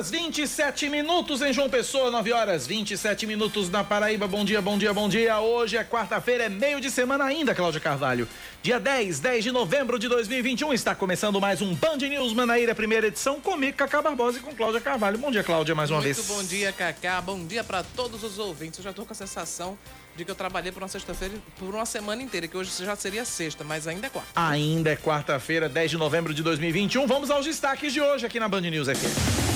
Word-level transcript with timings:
Horas 0.00 0.10
27 0.10 0.88
minutos 0.88 1.42
em 1.42 1.52
João 1.52 1.68
Pessoa, 1.68 2.10
9 2.10 2.32
horas 2.32 2.66
27 2.66 3.26
minutos 3.26 3.68
na 3.68 3.84
Paraíba. 3.84 4.26
Bom 4.26 4.46
dia, 4.46 4.62
bom 4.62 4.78
dia, 4.78 4.94
bom 4.94 5.10
dia. 5.10 5.38
Hoje 5.40 5.76
é 5.76 5.84
quarta-feira, 5.84 6.44
é 6.44 6.48
meio 6.48 6.80
de 6.80 6.90
semana 6.90 7.24
ainda, 7.24 7.54
Cláudia 7.54 7.80
Carvalho. 7.80 8.26
Dia 8.62 8.80
10, 8.80 9.20
10 9.20 9.44
de 9.44 9.52
novembro 9.52 9.98
de 9.98 10.08
2021, 10.08 10.72
está 10.72 10.94
começando 10.94 11.38
mais 11.38 11.60
um 11.60 11.74
Band 11.74 11.98
News 11.98 12.32
Manaíra, 12.32 12.74
primeira 12.74 13.08
edição, 13.08 13.40
comigo, 13.40 13.76
Cacá 13.76 14.00
Barbosa 14.00 14.38
e 14.38 14.40
com 14.40 14.54
Cláudia 14.54 14.80
Carvalho. 14.80 15.18
Bom 15.18 15.30
dia, 15.30 15.44
Cláudia, 15.44 15.74
mais 15.74 15.90
uma 15.90 16.00
Muito 16.00 16.14
vez. 16.14 16.26
bom 16.26 16.42
dia, 16.44 16.72
Cacá. 16.72 17.20
Bom 17.20 17.44
dia 17.44 17.62
para 17.62 17.82
todos 17.82 18.24
os 18.24 18.38
ouvintes. 18.38 18.78
Eu 18.78 18.84
já 18.84 18.94
tô 18.94 19.04
com 19.04 19.12
a 19.12 19.16
sensação 19.16 19.76
de 20.16 20.24
que 20.24 20.30
eu 20.30 20.34
trabalhei 20.34 20.72
por 20.72 20.82
uma 20.82 20.88
sexta-feira, 20.88 21.34
por 21.58 21.74
uma 21.74 21.84
semana 21.84 22.22
inteira, 22.22 22.48
que 22.48 22.56
hoje 22.56 22.70
já 22.82 22.96
seria 22.96 23.26
sexta, 23.26 23.64
mas 23.64 23.86
ainda 23.86 24.06
é 24.06 24.10
quarta. 24.10 24.30
Ainda 24.34 24.90
é 24.90 24.96
quarta-feira, 24.96 25.68
10 25.68 25.90
de 25.90 25.96
novembro 25.98 26.32
de 26.32 26.42
2021. 26.42 27.06
Vamos 27.06 27.30
aos 27.30 27.44
destaques 27.44 27.92
de 27.92 28.00
hoje 28.00 28.24
aqui 28.24 28.40
na 28.40 28.48
Band 28.48 28.62
News 28.62 28.88
FM. 28.88 29.49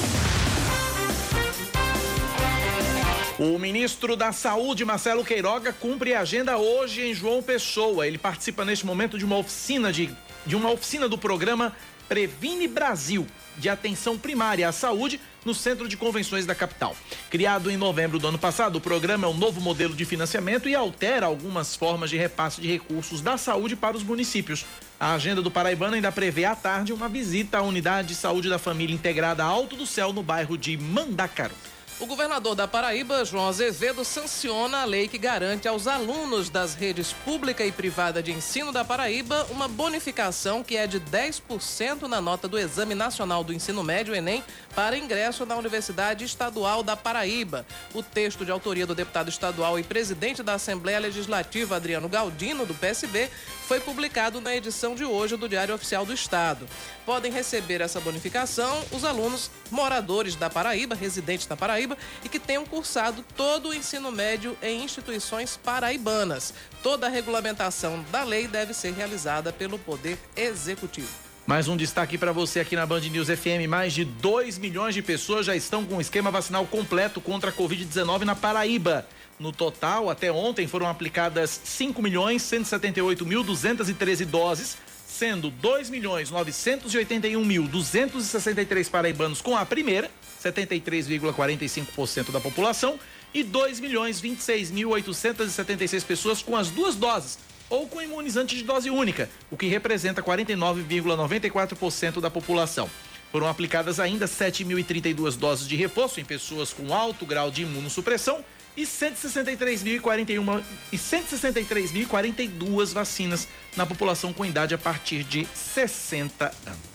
O 3.37 3.59
ministro 3.59 4.15
da 4.15 4.31
Saúde, 4.31 4.85
Marcelo 4.85 5.25
Queiroga, 5.25 5.73
cumpre 5.73 6.15
a 6.15 6.21
agenda 6.21 6.57
hoje 6.57 7.03
em 7.03 7.13
João 7.13 7.43
Pessoa. 7.43 8.07
Ele 8.07 8.17
participa 8.17 8.65
neste 8.65 8.87
momento 8.87 9.19
de 9.19 9.25
uma 9.25 9.37
oficina 9.37 9.93
de, 9.93 10.09
de 10.47 10.55
uma 10.55 10.71
oficina 10.71 11.09
do 11.09 11.19
programa 11.19 11.75
Previne 12.09 12.69
Brasil, 12.69 13.27
de 13.59 13.69
atenção 13.69 14.17
primária 14.17 14.69
à 14.69 14.71
saúde 14.71 15.21
no 15.45 15.53
Centro 15.53 15.89
de 15.89 15.97
Convenções 15.97 16.47
da 16.47 16.55
capital. 16.55 16.97
Criado 17.29 17.73
em 17.73 17.77
novembro 17.77 18.21
do 18.21 18.29
ano 18.29 18.39
passado, 18.39 18.77
o 18.77 18.81
programa 18.81 19.27
é 19.27 19.31
um 19.31 19.37
novo 19.37 19.61
modelo 19.61 19.97
de 19.97 20.05
financiamento 20.05 20.69
e 20.69 20.75
altera 20.77 21.27
algumas 21.27 21.75
formas 21.75 22.11
de 22.11 22.17
repasse 22.17 22.61
de 22.61 22.69
recursos 22.69 23.21
da 23.21 23.37
saúde 23.37 23.75
para 23.75 23.97
os 23.97 24.05
municípios. 24.05 24.65
A 25.01 25.13
agenda 25.13 25.43
do 25.43 25.51
Paraibano 25.51 25.97
ainda 25.97 26.13
prevê 26.13 26.45
à 26.45 26.55
tarde 26.55 26.93
uma 26.93 27.09
visita 27.09 27.59
à 27.59 27.63
unidade 27.63 28.09
de 28.09 28.15
saúde 28.15 28.49
da 28.49 28.61
família 28.61 28.95
integrada 28.95 29.43
Alto 29.43 29.75
do 29.75 29.87
Céu, 29.87 30.13
no 30.13 30.23
bairro 30.23 30.57
de 30.57 30.77
Mandacaru. 30.77 31.55
O 32.05 32.07
governador 32.07 32.55
da 32.55 32.69
Paraíba, 32.69 33.25
João 33.25 33.49
Azevedo, 33.49 34.05
sanciona 34.05 34.83
a 34.83 34.85
lei 34.85 35.09
que 35.09 35.17
garante 35.17 35.67
aos 35.67 35.87
alunos 35.87 36.51
das 36.51 36.75
redes 36.75 37.15
pública 37.15 37.65
e 37.65 37.73
privada 37.73 38.23
de 38.23 38.31
ensino 38.31 38.71
da 38.71 38.85
Paraíba 38.85 39.47
uma 39.49 39.67
bonificação 39.67 40.63
que 40.63 40.77
é 40.77 40.87
de 40.87 41.01
10% 41.01 42.03
na 42.03 42.21
nota 42.21 42.47
do 42.47 42.59
Exame 42.59 42.95
Nacional 42.95 43.43
do 43.43 43.55
Ensino 43.55 43.83
Médio, 43.83 44.15
Enem, 44.15 44.45
para 44.75 44.99
ingresso 44.99 45.47
na 45.47 45.57
Universidade 45.57 46.27
Estadual 46.27 46.83
da 46.83 46.95
Paraíba. 46.95 47.65
O 47.95 48.03
texto 48.03 48.45
de 48.45 48.51
autoria 48.51 48.87
do 48.87 48.95
deputado 48.95 49.31
estadual 49.31 49.79
e 49.79 49.83
presidente 49.83 50.43
da 50.43 50.53
Assembleia 50.55 50.99
Legislativa, 50.99 51.77
Adriano 51.77 52.07
Galdino, 52.07 52.67
do 52.67 52.75
PSB, 52.75 53.31
foi 53.67 53.81
publicado 53.81 54.43
na 54.43 54.55
edição 54.55 54.95
de 54.95 55.07
hoje 55.07 55.39
do 55.39 55.49
Diário 55.49 55.75
Oficial 55.75 56.05
do 56.05 56.13
Estado. 56.13 56.69
Podem 57.07 57.33
receber 57.33 57.81
essa 57.81 57.99
bonificação 57.99 58.85
os 58.93 59.05
alunos 59.05 59.51
moradores 59.71 60.37
da 60.37 60.51
Paraíba, 60.51 60.95
residentes 60.95 61.47
da 61.47 61.57
Paraíba, 61.57 61.94
e 62.25 62.29
que 62.29 62.39
tenham 62.39 62.65
cursado 62.65 63.25
todo 63.37 63.69
o 63.69 63.75
ensino 63.75 64.11
médio 64.11 64.57
em 64.63 64.83
instituições 64.85 65.57
paraibanas. 65.57 66.55
Toda 66.83 67.07
a 67.07 67.11
regulamentação 67.11 68.05
da 68.11 68.25
lei 68.25 68.47
deve 68.47 68.75
ser 68.75 68.93
realizada 68.93 69.53
pelo 69.53 69.79
Poder 69.79 70.19
Executivo. 70.37 71.25
Mais 71.47 71.69
um 71.69 71.77
destaque 71.77 72.17
para 72.17 72.33
você 72.33 72.61
aqui 72.61 72.75
na 72.75 72.87
Band 72.87 73.01
News 73.01 73.29
FM. 73.29 73.69
Mais 73.69 73.93
de 73.93 74.03
2 74.03 74.57
milhões 74.57 74.95
de 74.95 75.03
pessoas 75.03 75.45
já 75.45 75.55
estão 75.55 75.85
com 75.85 75.97
o 75.97 76.01
esquema 76.01 76.31
vacinal 76.31 76.65
completo 76.65 77.21
contra 77.21 77.51
a 77.51 77.53
Covid-19 77.53 78.23
na 78.23 78.35
Paraíba. 78.35 79.07
No 79.39 79.53
total, 79.53 80.09
até 80.09 80.33
ontem 80.33 80.67
foram 80.67 80.89
aplicadas 80.89 81.61
5 81.65 82.01
milhões 82.01 82.41
178 82.43 83.27
mil 83.27 83.43
213 83.43 84.25
doses, 84.25 84.79
sendo 85.07 85.51
2 85.51 85.91
milhões 85.91 86.31
981 86.31 87.45
mil 87.45 87.69
263 87.69 88.89
paraibanos 88.89 89.43
com 89.43 89.55
a 89.55 89.67
primeira, 89.67 90.11
73,45% 90.51 92.31
da 92.31 92.41
população, 92.41 92.99
e 93.33 93.43
2 93.43 93.81
milhões 93.81 94.21
26 94.21 94.71
mil 94.71 94.91
876 94.91 96.05
pessoas 96.05 96.41
com 96.43 96.57
as 96.57 96.71
duas 96.71 96.95
doses, 96.95 97.39
ou 97.69 97.89
com 97.89 98.01
imunizante 98.01 98.55
de 98.55 98.63
dose 98.63 98.89
única, 98.91 99.29
o 99.51 99.57
que 99.57 99.67
representa 99.67 100.23
49,94% 100.23 102.21
da 102.21 102.31
população. 102.31 102.89
Foram 103.33 103.49
aplicadas 103.49 103.99
ainda 103.99 104.27
7.032 104.27 105.37
doses 105.37 105.67
de 105.67 105.75
reforço 105.75 106.21
em 106.21 106.25
pessoas 106.25 106.73
com 106.73 106.95
alto 106.95 107.27
grau 107.27 107.51
de 107.51 107.63
imunossupressão 107.63 108.45
e 108.77 108.83
163.041 108.83 110.63
e 110.93 110.97
163.042 110.97 112.93
vacinas 112.93 113.49
na 113.77 113.85
população 113.85 114.33
com 114.33 114.45
idade 114.45 114.73
a 114.75 114.79
partir 114.79 115.25
de 115.25 115.47
60 115.53 116.45
anos. 116.67 116.94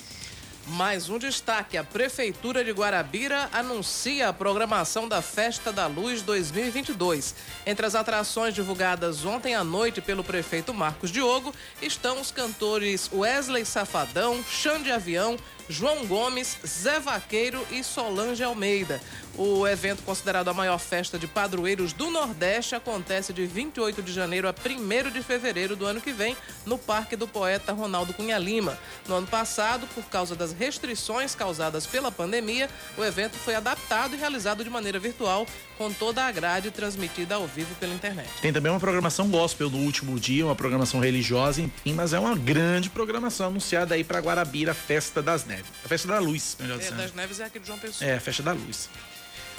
Mais 0.69 1.09
um 1.09 1.17
destaque: 1.17 1.77
a 1.77 1.83
Prefeitura 1.83 2.63
de 2.63 2.71
Guarabira 2.71 3.49
anuncia 3.51 4.29
a 4.29 4.33
programação 4.33 5.07
da 5.07 5.21
Festa 5.21 5.73
da 5.73 5.87
Luz 5.87 6.21
2022. 6.21 7.33
Entre 7.65 7.85
as 7.85 7.95
atrações 7.95 8.53
divulgadas 8.53 9.25
ontem 9.25 9.55
à 9.55 9.63
noite 9.63 9.99
pelo 9.99 10.23
prefeito 10.23 10.73
Marcos 10.73 11.09
Diogo 11.09 11.53
estão 11.81 12.21
os 12.21 12.31
cantores 12.31 13.09
Wesley 13.11 13.65
Safadão, 13.65 14.43
Xande 14.43 14.91
Avião, 14.91 15.37
João 15.69 16.07
Gomes, 16.07 16.57
Zé 16.65 16.99
Vaqueiro 16.99 17.63
e 17.69 17.83
Solange 17.83 18.43
Almeida. 18.43 18.99
O 19.37 19.67
evento, 19.67 20.01
considerado 20.01 20.49
a 20.49 20.53
maior 20.53 20.79
festa 20.79 21.19
de 21.19 21.27
padroeiros 21.27 21.93
do 21.93 22.09
Nordeste, 22.09 22.73
acontece 22.73 23.31
de 23.31 23.45
28 23.45 24.01
de 24.01 24.11
janeiro 24.11 24.49
a 24.49 24.51
1 24.53 25.11
de 25.11 25.21
fevereiro 25.21 25.75
do 25.75 25.85
ano 25.85 26.01
que 26.01 26.11
vem, 26.11 26.35
no 26.65 26.75
Parque 26.75 27.15
do 27.15 27.27
Poeta 27.27 27.71
Ronaldo 27.71 28.15
Cunha 28.15 28.39
Lima. 28.39 28.79
No 29.07 29.15
ano 29.15 29.27
passado, 29.27 29.87
por 29.93 30.03
causa 30.05 30.35
das 30.35 30.51
restrições 30.53 31.35
causadas 31.35 31.85
pela 31.85 32.11
pandemia, 32.11 32.67
o 32.97 33.03
evento 33.03 33.37
foi 33.37 33.53
adaptado 33.53 34.15
e 34.15 34.17
realizado 34.17 34.63
de 34.63 34.69
maneira 34.71 34.97
virtual, 34.97 35.45
com 35.79 35.91
toda 35.93 36.25
a 36.25 36.31
grade 36.31 36.69
transmitida 36.71 37.35
ao 37.35 37.47
vivo 37.47 37.73
pela 37.75 37.93
internet. 37.93 38.29
Tem 38.41 38.51
também 38.51 38.69
uma 38.69 38.81
programação 38.81 39.29
gospel 39.29 39.69
no 39.69 39.77
último 39.77 40.19
dia, 40.19 40.45
uma 40.45 40.55
programação 40.55 40.99
religiosa, 40.99 41.61
enfim, 41.61 41.93
mas 41.93 42.11
é 42.11 42.19
uma 42.19 42.35
grande 42.35 42.89
programação 42.89 43.47
anunciada 43.47 43.95
aí 43.95 44.03
para 44.03 44.19
Guarabira, 44.19 44.73
Festa 44.73 45.21
das 45.23 45.45
Neves. 45.45 45.65
A 45.85 45.87
Festa 45.87 46.09
da 46.09 46.19
Luz, 46.19 46.57
melhor 46.59 46.75
É, 46.75 46.79
dizendo. 46.79 46.97
das 46.97 47.13
Neves 47.13 47.39
é 47.39 47.45
aqui 47.45 47.59
de 47.59 47.65
João 47.65 47.79
Pessoa. 47.79 48.09
É, 48.09 48.17
a 48.17 48.19
Festa 48.19 48.43
da 48.43 48.51
Luz. 48.51 48.89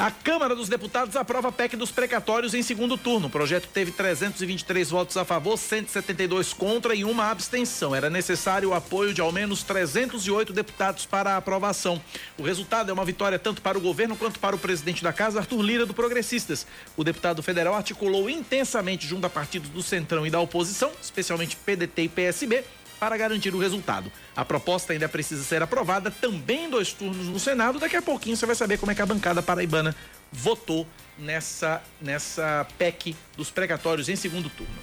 A 0.01 0.11
Câmara 0.11 0.57
dos 0.57 0.67
Deputados 0.67 1.15
aprova 1.15 1.49
a 1.49 1.53
PEC 1.53 1.77
dos 1.77 1.91
precatórios 1.91 2.55
em 2.55 2.63
segundo 2.63 2.97
turno. 2.97 3.27
O 3.27 3.31
projeto 3.31 3.69
teve 3.69 3.93
323 3.93 4.89
votos 4.89 5.15
a 5.19 5.27
favor, 5.27 5.59
172 5.59 6.55
contra 6.55 6.95
e 6.95 7.05
uma 7.05 7.31
abstenção. 7.31 7.95
Era 7.95 8.09
necessário 8.09 8.71
o 8.71 8.73
apoio 8.73 9.13
de 9.13 9.21
ao 9.21 9.31
menos 9.31 9.63
308 9.63 10.55
deputados 10.55 11.05
para 11.05 11.35
a 11.35 11.37
aprovação. 11.37 12.01
O 12.39 12.43
resultado 12.43 12.89
é 12.89 12.95
uma 12.95 13.05
vitória 13.05 13.39
tanto 13.39 13.61
para 13.61 13.77
o 13.77 13.81
governo 13.83 14.17
quanto 14.17 14.41
para 14.41 14.57
o 14.57 14.59
presidente 14.59 15.05
da 15.05 15.13
casa, 15.13 15.39
Arthur 15.39 15.61
Lira, 15.61 15.85
do 15.85 15.93
Progressistas. 15.93 16.67
O 16.97 17.05
deputado 17.05 17.43
federal 17.43 17.75
articulou 17.75 18.31
intensamente 18.31 19.07
junto 19.07 19.27
a 19.27 19.29
partidos 19.29 19.69
do 19.69 19.83
Centrão 19.83 20.27
e 20.27 20.31
da 20.31 20.41
oposição, 20.41 20.91
especialmente 20.99 21.57
PDT 21.57 22.05
e 22.05 22.09
PSB, 22.09 22.65
para 23.01 23.17
garantir 23.17 23.55
o 23.55 23.59
resultado. 23.59 24.13
A 24.37 24.45
proposta 24.45 24.93
ainda 24.93 25.09
precisa 25.09 25.43
ser 25.43 25.63
aprovada 25.63 26.11
também 26.11 26.67
em 26.67 26.71
dois 26.71 26.93
turnos 26.93 27.27
no 27.27 27.41
Senado. 27.41 27.79
Daqui 27.79 27.97
a 27.97 28.03
pouquinho 28.03 28.37
você 28.37 28.45
vai 28.45 28.55
saber 28.55 28.79
como 28.79 28.93
é 28.93 28.95
que 28.95 29.01
a 29.01 29.07
bancada 29.07 29.43
paraibana 29.43 29.97
votou 30.31 30.87
nessa, 31.19 31.83
nessa 32.01 32.67
PEC 32.77 33.17
dos 33.37 33.51
precatórios 33.51 34.11
em 34.11 34.17
segundo 34.17 34.51
turno. 34.51 34.79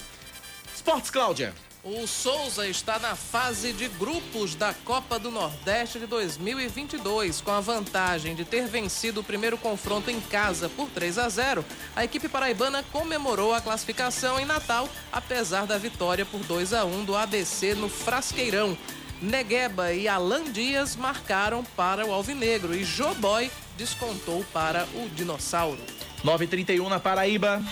Esportes, 0.75 1.11
Cláudia. 1.11 1.53
O 1.89 2.05
Souza 2.05 2.67
está 2.67 2.99
na 2.99 3.15
fase 3.15 3.71
de 3.71 3.87
grupos 3.87 4.55
da 4.55 4.73
Copa 4.73 5.17
do 5.17 5.31
Nordeste 5.31 5.97
de 5.99 6.05
2022. 6.05 7.39
Com 7.39 7.51
a 7.51 7.61
vantagem 7.61 8.35
de 8.35 8.43
ter 8.43 8.67
vencido 8.67 9.21
o 9.21 9.23
primeiro 9.23 9.57
confronto 9.57 10.11
em 10.11 10.19
casa 10.19 10.67
por 10.67 10.89
3 10.89 11.17
a 11.17 11.29
0, 11.29 11.63
a 11.95 12.03
equipe 12.03 12.27
paraibana 12.27 12.83
comemorou 12.91 13.53
a 13.53 13.61
classificação 13.61 14.37
em 14.37 14.43
Natal, 14.43 14.89
apesar 15.13 15.65
da 15.65 15.77
vitória 15.77 16.25
por 16.25 16.41
2 16.41 16.73
a 16.73 16.83
1 16.83 17.05
do 17.05 17.15
ABC 17.15 17.73
no 17.73 17.87
Frasqueirão. 17.87 18.77
Negueba 19.21 19.93
e 19.93 20.09
Alan 20.09 20.51
Dias 20.51 20.93
marcaram 20.97 21.63
para 21.63 22.05
o 22.05 22.11
Alvinegro 22.11 22.75
e 22.75 22.83
Joboy 22.83 23.49
descontou 23.77 24.43
para 24.51 24.85
o 24.93 25.07
Dinossauro. 25.15 25.79
9h31 26.21 26.89
na 26.89 26.99
Paraíba. 26.99 27.63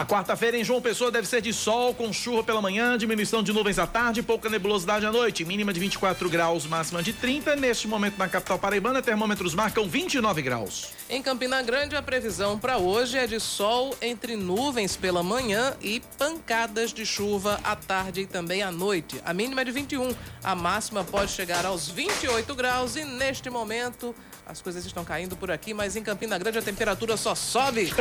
A 0.00 0.06
quarta-feira 0.06 0.56
em 0.56 0.64
João 0.64 0.80
Pessoa 0.80 1.10
deve 1.10 1.28
ser 1.28 1.42
de 1.42 1.52
sol, 1.52 1.92
com 1.92 2.10
chuva 2.10 2.42
pela 2.42 2.62
manhã, 2.62 2.96
diminuição 2.96 3.42
de 3.42 3.52
nuvens 3.52 3.78
à 3.78 3.86
tarde, 3.86 4.22
pouca 4.22 4.48
nebulosidade 4.48 5.04
à 5.04 5.12
noite, 5.12 5.44
mínima 5.44 5.74
de 5.74 5.78
24 5.78 6.26
graus, 6.30 6.64
máxima 6.64 7.02
de 7.02 7.12
30. 7.12 7.54
Neste 7.56 7.86
momento 7.86 8.16
na 8.16 8.26
capital 8.26 8.58
paraibana, 8.58 9.02
termômetros 9.02 9.54
marcam 9.54 9.86
29 9.86 10.40
graus. 10.40 10.88
Em 11.10 11.20
Campina 11.20 11.60
Grande, 11.60 11.96
a 11.96 12.02
previsão 12.02 12.58
para 12.58 12.78
hoje 12.78 13.18
é 13.18 13.26
de 13.26 13.38
sol 13.38 13.94
entre 14.00 14.36
nuvens 14.36 14.96
pela 14.96 15.22
manhã 15.22 15.76
e 15.82 16.00
pancadas 16.16 16.94
de 16.94 17.04
chuva 17.04 17.60
à 17.62 17.76
tarde 17.76 18.22
e 18.22 18.26
também 18.26 18.62
à 18.62 18.72
noite. 18.72 19.20
A 19.22 19.34
mínima 19.34 19.60
é 19.60 19.64
de 19.66 19.70
21, 19.70 20.14
a 20.42 20.54
máxima 20.54 21.04
pode 21.04 21.30
chegar 21.30 21.66
aos 21.66 21.90
28 21.90 22.54
graus 22.54 22.96
e 22.96 23.04
neste 23.04 23.50
momento 23.50 24.14
as 24.50 24.60
coisas 24.60 24.84
estão 24.84 25.04
caindo 25.04 25.36
por 25.36 25.48
aqui, 25.50 25.72
mas 25.72 25.94
em 25.94 26.02
Campina 26.02 26.36
Grande 26.36 26.58
a 26.58 26.62
temperatura 26.62 27.16
só 27.16 27.36
sobe 27.36 27.92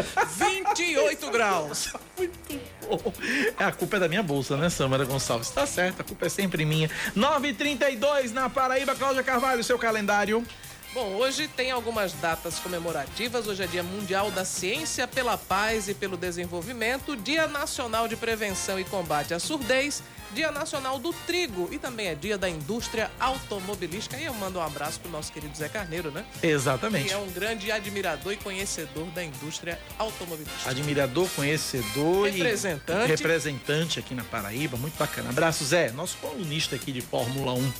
28 0.63 1.29
graus. 1.29 1.93
Muito 2.17 2.39
bom. 2.81 3.13
É, 3.59 3.65
a 3.65 3.71
culpa 3.71 3.97
é 3.97 3.99
da 3.99 4.07
minha 4.07 4.23
bolsa, 4.23 4.57
né, 4.57 4.67
Samara 4.69 5.05
Gonçalves? 5.05 5.51
Tá 5.51 5.67
certo, 5.67 6.01
a 6.01 6.03
culpa 6.03 6.25
é 6.25 6.29
sempre 6.29 6.65
minha. 6.65 6.89
9h32 7.15 8.31
na 8.31 8.49
Paraíba, 8.49 8.95
Cláudia 8.95 9.21
Carvalho, 9.21 9.63
seu 9.63 9.77
calendário. 9.77 10.43
Bom, 10.91 11.17
hoje 11.17 11.47
tem 11.47 11.69
algumas 11.69 12.13
datas 12.13 12.57
comemorativas. 12.57 13.47
Hoje 13.47 13.63
é 13.63 13.67
Dia 13.67 13.83
Mundial 13.83 14.31
da 14.31 14.43
Ciência 14.43 15.07
pela 15.07 15.37
Paz 15.37 15.87
e 15.87 15.93
pelo 15.93 16.17
Desenvolvimento, 16.17 17.15
Dia 17.15 17.47
Nacional 17.47 18.07
de 18.07 18.15
Prevenção 18.15 18.79
e 18.79 18.83
Combate 18.83 19.31
à 19.31 19.39
Surdez, 19.39 20.01
Dia 20.33 20.51
Nacional 20.51 20.97
do 20.97 21.13
Trigo 21.27 21.69
e 21.71 21.77
também 21.77 22.07
é 22.07 22.15
Dia 22.15 22.39
da 22.39 22.49
Indústria 22.49 23.11
Automobilística. 23.19 24.17
E 24.17 24.25
eu 24.25 24.33
mando 24.33 24.57
um 24.57 24.63
abraço 24.63 24.99
pro 24.99 25.11
nosso 25.11 25.31
querido 25.31 25.55
Zé 25.55 25.69
Carneiro, 25.69 26.09
né? 26.09 26.25
Exatamente. 26.41 27.09
Que 27.09 27.13
é 27.13 27.17
um 27.17 27.29
grande 27.29 27.71
admirador 27.71 28.33
e 28.33 28.37
conhecedor 28.37 29.05
da 29.11 29.23
indústria 29.23 29.79
automobilística. 29.99 30.71
Admirador, 30.71 31.29
conhecedor 31.35 32.25
representante. 32.25 33.05
e 33.05 33.07
representante 33.07 33.99
aqui 33.99 34.15
na 34.15 34.23
Paraíba. 34.23 34.75
Muito 34.75 34.97
bacana. 34.97 35.29
Abraço, 35.29 35.63
Zé, 35.65 35.91
nosso 35.91 36.17
colunista 36.17 36.75
aqui 36.75 36.91
de 36.91 37.01
Fórmula 37.01 37.53
1. 37.53 37.73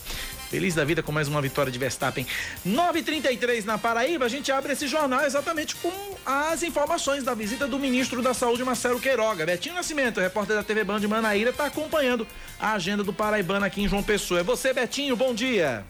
Feliz 0.49 0.73
da 0.73 0.83
vida 0.83 1.03
com 1.03 1.11
mais 1.11 1.27
uma 1.27 1.39
vitória 1.43 1.71
de 1.71 1.77
Verstappen. 1.77 2.25
9h33 2.65 3.65
na 3.65 3.77
Paraíba, 3.77 4.25
a 4.25 4.27
gente 4.27 4.51
abre 4.51 4.73
esse 4.73 4.87
jornal 4.87 5.23
exatamente 5.23 5.75
com 5.75 5.91
as 6.25 6.63
informações 6.63 7.23
da 7.23 7.35
visita 7.35 7.67
do 7.67 7.77
ministro 7.77 8.19
da 8.19 8.33
Saúde, 8.33 8.63
Marcelo 8.63 8.99
Queiroga. 8.99 9.45
Betinho 9.45 9.75
Nascimento, 9.75 10.19
repórter 10.19 10.55
da 10.55 10.63
TV 10.63 10.83
Band 10.83 11.01
de 11.01 11.07
Manaíra, 11.07 11.51
está 11.51 11.65
acompanhando 11.65 12.25
a 12.59 12.73
agenda 12.73 13.03
do 13.03 13.13
Paraibano 13.13 13.63
aqui 13.63 13.83
em 13.83 13.87
João 13.87 14.01
Pessoa. 14.01 14.39
É 14.39 14.43
você, 14.43 14.73
Betinho, 14.73 15.15
bom 15.15 15.35
dia. 15.35 15.85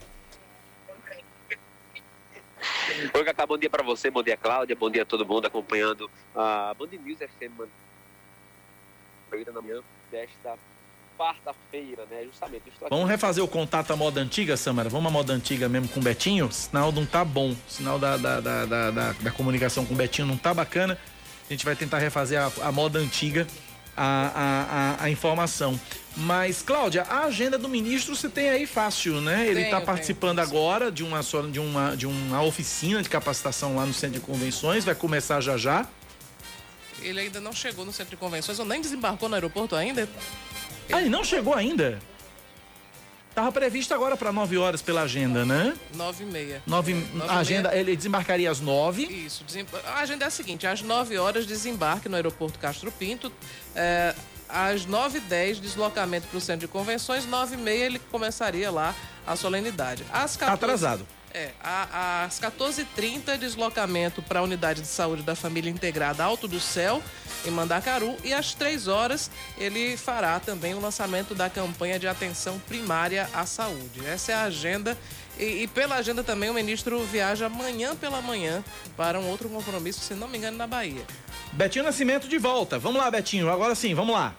Oi, 3.13 3.23
Cacá, 3.23 3.45
bom 3.47 3.57
dia 3.57 3.69
para 3.69 3.81
você, 3.81 4.11
bom 4.11 4.21
dia, 4.21 4.35
Cláudia, 4.35 4.75
bom 4.75 4.89
dia 4.89 5.03
a 5.03 5.05
todo 5.05 5.25
mundo 5.25 5.47
acompanhando 5.47 6.11
a 6.35 6.75
Band 6.77 6.89
News 7.01 7.19
FM 7.19 7.65
na 9.53 9.61
manhã 9.61 9.81
desta 10.11 10.57
quarta-feira, 11.19 12.05
né? 12.09 12.23
Justamente. 12.23 12.63
Vamos 12.89 13.09
refazer 13.09 13.43
o 13.43 13.47
contato 13.47 13.91
à 13.91 13.95
moda 13.97 14.21
antiga, 14.21 14.55
Samara? 14.55 14.87
Vamos 14.87 15.07
à 15.07 15.11
moda 15.11 15.33
antiga 15.33 15.67
mesmo 15.67 15.89
com 15.89 15.99
o 15.99 16.03
Betinho? 16.03 16.45
O 16.45 16.51
sinal 16.51 16.93
não 16.93 17.05
tá 17.05 17.25
bom. 17.25 17.51
O 17.51 17.57
sinal 17.67 17.99
da, 17.99 18.15
da, 18.15 18.39
da, 18.39 18.65
da, 18.65 18.91
da, 18.91 19.11
da 19.11 19.31
comunicação 19.31 19.85
com 19.85 19.93
o 19.93 19.97
Betinho 19.97 20.25
não 20.25 20.37
tá 20.37 20.53
bacana. 20.53 20.97
A 21.49 21.53
gente 21.53 21.65
vai 21.65 21.75
tentar 21.75 21.97
refazer 21.97 22.39
a, 22.39 22.51
a 22.61 22.71
moda 22.71 22.99
antiga, 22.99 23.45
a, 23.97 24.31
a, 24.33 25.03
a, 25.03 25.03
a, 25.03 25.09
informação. 25.09 25.77
Mas, 26.15 26.61
Cláudia, 26.61 27.03
a 27.03 27.25
agenda 27.25 27.57
do 27.57 27.67
ministro 27.67 28.15
você 28.15 28.29
tem 28.29 28.49
aí 28.49 28.65
fácil, 28.65 29.19
né? 29.19 29.45
Ele 29.45 29.61
está 29.61 29.81
participando 29.81 30.37
tenho. 30.37 30.47
agora 30.47 30.89
de 30.89 31.03
uma, 31.03 31.21
de, 31.51 31.59
uma, 31.59 31.97
de 31.97 32.07
uma 32.07 32.41
oficina 32.43 33.01
de 33.01 33.09
capacitação 33.09 33.75
lá 33.75 33.85
no 33.85 33.93
Centro 33.93 34.19
de 34.19 34.25
Convenções, 34.25 34.85
vai 34.85 34.95
começar 34.95 35.41
já 35.41 35.57
já. 35.57 35.85
Ele 37.01 37.19
ainda 37.19 37.39
não 37.39 37.53
chegou 37.53 37.85
no 37.85 37.91
Centro 37.91 38.11
de 38.11 38.17
Convenções, 38.17 38.59
ou 38.59 38.65
nem 38.65 38.79
desembarcou 38.79 39.27
no 39.27 39.35
aeroporto 39.35 39.75
ainda? 39.75 40.07
Ah, 40.91 40.99
ele 41.01 41.09
não 41.09 41.23
chegou 41.23 41.53
ainda? 41.53 41.99
Tava 43.35 43.51
previsto 43.51 43.93
agora 43.93 44.17
para 44.17 44.31
9 44.31 44.57
horas 44.57 44.81
pela 44.81 45.03
agenda, 45.03 45.45
né? 45.45 45.73
9 45.95 46.23
e 46.23 46.27
meia. 46.27 46.63
9, 46.65 47.05
a 47.27 47.37
agenda, 47.37 47.73
ele 47.75 47.95
desembarcaria 47.95 48.49
às 48.49 48.59
9. 48.59 49.03
Isso. 49.03 49.45
A 49.85 49.99
agenda 49.99 50.25
é 50.25 50.27
a 50.27 50.31
seguinte: 50.31 50.67
às 50.67 50.81
9 50.81 51.17
horas, 51.17 51.45
desembarque 51.45 52.09
no 52.09 52.15
aeroporto 52.15 52.59
Castro 52.59 52.91
Pinto. 52.91 53.31
É, 53.75 54.13
às 54.49 54.85
9h10, 54.85 55.59
deslocamento 55.59 56.27
para 56.27 56.37
o 56.37 56.41
centro 56.41 56.67
de 56.67 56.67
convenções. 56.67 57.25
9h30 57.25 57.67
ele 57.69 57.99
começaria 58.11 58.71
lá 58.71 58.95
a 59.25 59.35
solenidade. 59.35 60.03
Às 60.11 60.35
14... 60.35 60.53
Atrasado. 60.53 61.07
É, 61.31 61.51
às 61.61 62.39
14h30, 62.39 63.37
deslocamento 63.37 64.21
para 64.21 64.39
a 64.39 64.43
unidade 64.43 64.81
de 64.81 64.87
saúde 64.87 65.21
da 65.21 65.35
família 65.35 65.69
integrada 65.69 66.23
Alto 66.23 66.47
do 66.47 66.59
Céu, 66.59 67.03
em 67.45 67.51
Mandacaru. 67.51 68.15
E 68.23 68.33
às 68.33 68.53
3 68.55 68.87
horas, 68.87 69.29
ele 69.57 69.95
fará 69.95 70.39
também 70.39 70.73
o 70.73 70.79
lançamento 70.79 71.35
da 71.35 71.49
campanha 71.49 71.99
de 71.99 72.07
atenção 72.07 72.59
primária 72.67 73.29
à 73.33 73.45
saúde. 73.45 74.05
Essa 74.07 74.31
é 74.31 74.35
a 74.35 74.43
agenda. 74.43 74.97
E, 75.37 75.63
e 75.63 75.67
pela 75.67 75.95
agenda 75.95 76.23
também, 76.23 76.49
o 76.49 76.53
ministro 76.53 77.03
viaja 77.05 77.45
amanhã 77.45 77.95
pela 77.95 78.21
manhã 78.21 78.63
para 78.97 79.19
um 79.19 79.27
outro 79.29 79.47
compromisso, 79.49 80.01
se 80.01 80.15
não 80.15 80.27
me 80.27 80.37
engano, 80.37 80.57
na 80.57 80.65
Bahia. 80.65 81.05
Betinho 81.53 81.85
Nascimento 81.85 82.27
de 82.27 82.37
volta. 82.37 82.79
Vamos 82.79 82.99
lá, 82.99 83.09
Betinho. 83.09 83.49
Agora 83.49 83.75
sim, 83.75 83.93
vamos 83.93 84.13
lá. 84.13 84.35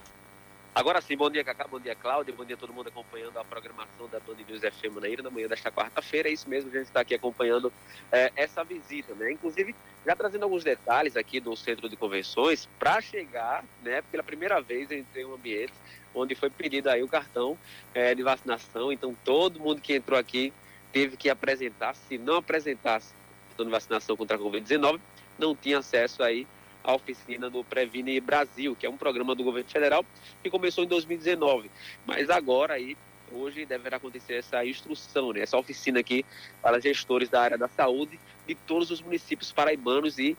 Agora 0.73 1.01
sim, 1.01 1.17
bom 1.17 1.29
dia, 1.29 1.43
Cacá, 1.43 1.67
bom 1.67 1.81
dia, 1.81 1.97
Cláudia, 1.97 2.33
bom 2.33 2.45
dia 2.45 2.55
a 2.55 2.59
todo 2.59 2.73
mundo 2.73 2.87
acompanhando 2.87 3.37
a 3.37 3.45
programação 3.45 4.07
da 4.09 4.21
Band 4.21 4.37
News 4.49 4.61
FM 4.61 4.95
Manaíra 4.95 5.21
na 5.21 5.29
manhã 5.29 5.49
desta 5.49 5.71
quarta-feira. 5.71 6.29
É 6.29 6.33
isso 6.33 6.49
mesmo, 6.49 6.71
a 6.71 6.73
gente 6.73 6.87
está 6.87 7.01
aqui 7.01 7.13
acompanhando 7.13 7.73
é, 8.13 8.31
essa 8.37 8.63
visita, 8.63 9.13
né? 9.17 9.33
Inclusive, 9.33 9.75
já 10.07 10.15
trazendo 10.15 10.45
alguns 10.45 10.63
detalhes 10.63 11.17
aqui 11.17 11.41
do 11.41 11.57
centro 11.57 11.89
de 11.89 11.97
convenções, 11.97 12.69
para 12.79 13.01
chegar, 13.01 13.65
né, 13.83 14.01
pela 14.13 14.23
primeira 14.23 14.61
vez 14.61 14.93
entrei 14.93 15.25
em 15.25 15.27
um 15.27 15.35
ambiente 15.35 15.73
onde 16.15 16.37
foi 16.37 16.49
pedido 16.49 16.89
aí 16.89 17.03
o 17.03 17.09
cartão 17.09 17.59
é, 17.93 18.15
de 18.15 18.23
vacinação. 18.23 18.93
Então, 18.93 19.17
todo 19.25 19.59
mundo 19.59 19.81
que 19.81 19.97
entrou 19.97 20.19
aqui 20.19 20.53
teve 20.93 21.17
que 21.17 21.29
apresentar. 21.29 21.97
Se 21.97 22.17
não 22.17 22.37
apresentasse 22.37 23.13
cartão 23.49 23.67
de 23.67 23.73
vacinação 23.73 24.17
contra 24.17 24.37
a 24.37 24.41
Covid-19, 24.41 25.01
não 25.37 25.55
tinha 25.57 25.79
acesso 25.79 26.23
aí 26.23 26.47
a 26.83 26.95
oficina 26.95 27.51
do 27.51 27.63
Previne 27.65 28.21
Brasil, 28.21 28.75
que 28.77 28.87
é 28.87 28.91
um 28.91 28.97
programa 28.97 29.35
do 29.35 29.45
governo 29.45 29.69
federal 29.69 30.05
que 30.43 30.51
começou 30.51 30.85
em 30.85 30.87
2019. 30.87 31.71
Mas 32.07 32.31
agora 32.31 32.75
aí, 32.75 32.97
hoje 33.31 33.65
deverá 33.65 33.97
acontecer 33.97 34.35
essa 34.35 34.65
instrução, 34.65 35.33
né? 35.33 35.41
essa 35.41 35.57
oficina 35.57 36.01
aqui 36.01 36.25
para 36.63 36.81
gestores 36.81 37.29
da 37.29 37.41
área 37.41 37.59
da 37.59 37.69
saúde 37.69 38.19
de 38.47 38.55
todos 38.55 38.91
os 38.91 39.01
municípios 39.01 39.53
paraibanos 39.53 40.19
e 40.19 40.37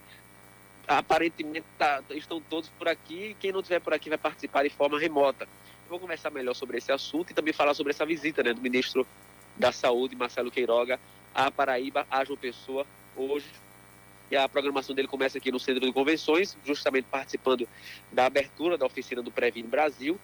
aparentemente 0.88 1.66
tá, 1.78 2.04
estão 2.12 2.42
todos 2.42 2.70
por 2.70 2.88
aqui. 2.88 3.36
Quem 3.40 3.52
não 3.52 3.62
estiver 3.62 3.80
por 3.80 3.94
aqui 3.94 4.10
vai 4.10 4.18
participar 4.18 4.64
de 4.64 4.70
forma 4.70 5.00
remota. 5.00 5.48
vou 5.90 6.00
conversar 6.00 6.32
melhor 6.32 6.54
sobre 6.54 6.78
esse 6.78 6.92
assunto 6.92 7.32
e 7.32 7.34
também 7.34 7.54
falar 7.54 7.74
sobre 7.74 7.92
essa 7.92 8.06
visita 8.06 8.44
né, 8.44 8.54
do 8.54 8.62
ministro 8.62 9.06
da 9.56 9.72
Saúde, 9.72 10.16
Marcelo 10.16 10.52
Queiroga, 10.52 11.00
à 11.34 11.52
Paraíba, 11.52 12.06
a 12.10 12.24
João 12.24 12.38
Pessoa, 12.38 12.86
hoje, 13.16 13.46
e 14.32 14.38
a 14.38 14.48
programação 14.48 14.96
dele 14.96 15.10
começa 15.10 15.38
aqui 15.38 15.52
no 15.52 15.60
Centro 15.60 15.86
de 15.86 15.92
Convenções, 15.92 16.58
justamente 16.66 17.06
participando 17.12 17.68
da 18.12 18.26
abertura 18.26 18.78
da 18.78 18.86
oficina 18.86 19.22
do 19.22 19.30
Previne 19.30 19.68
Brasil. 19.68 20.18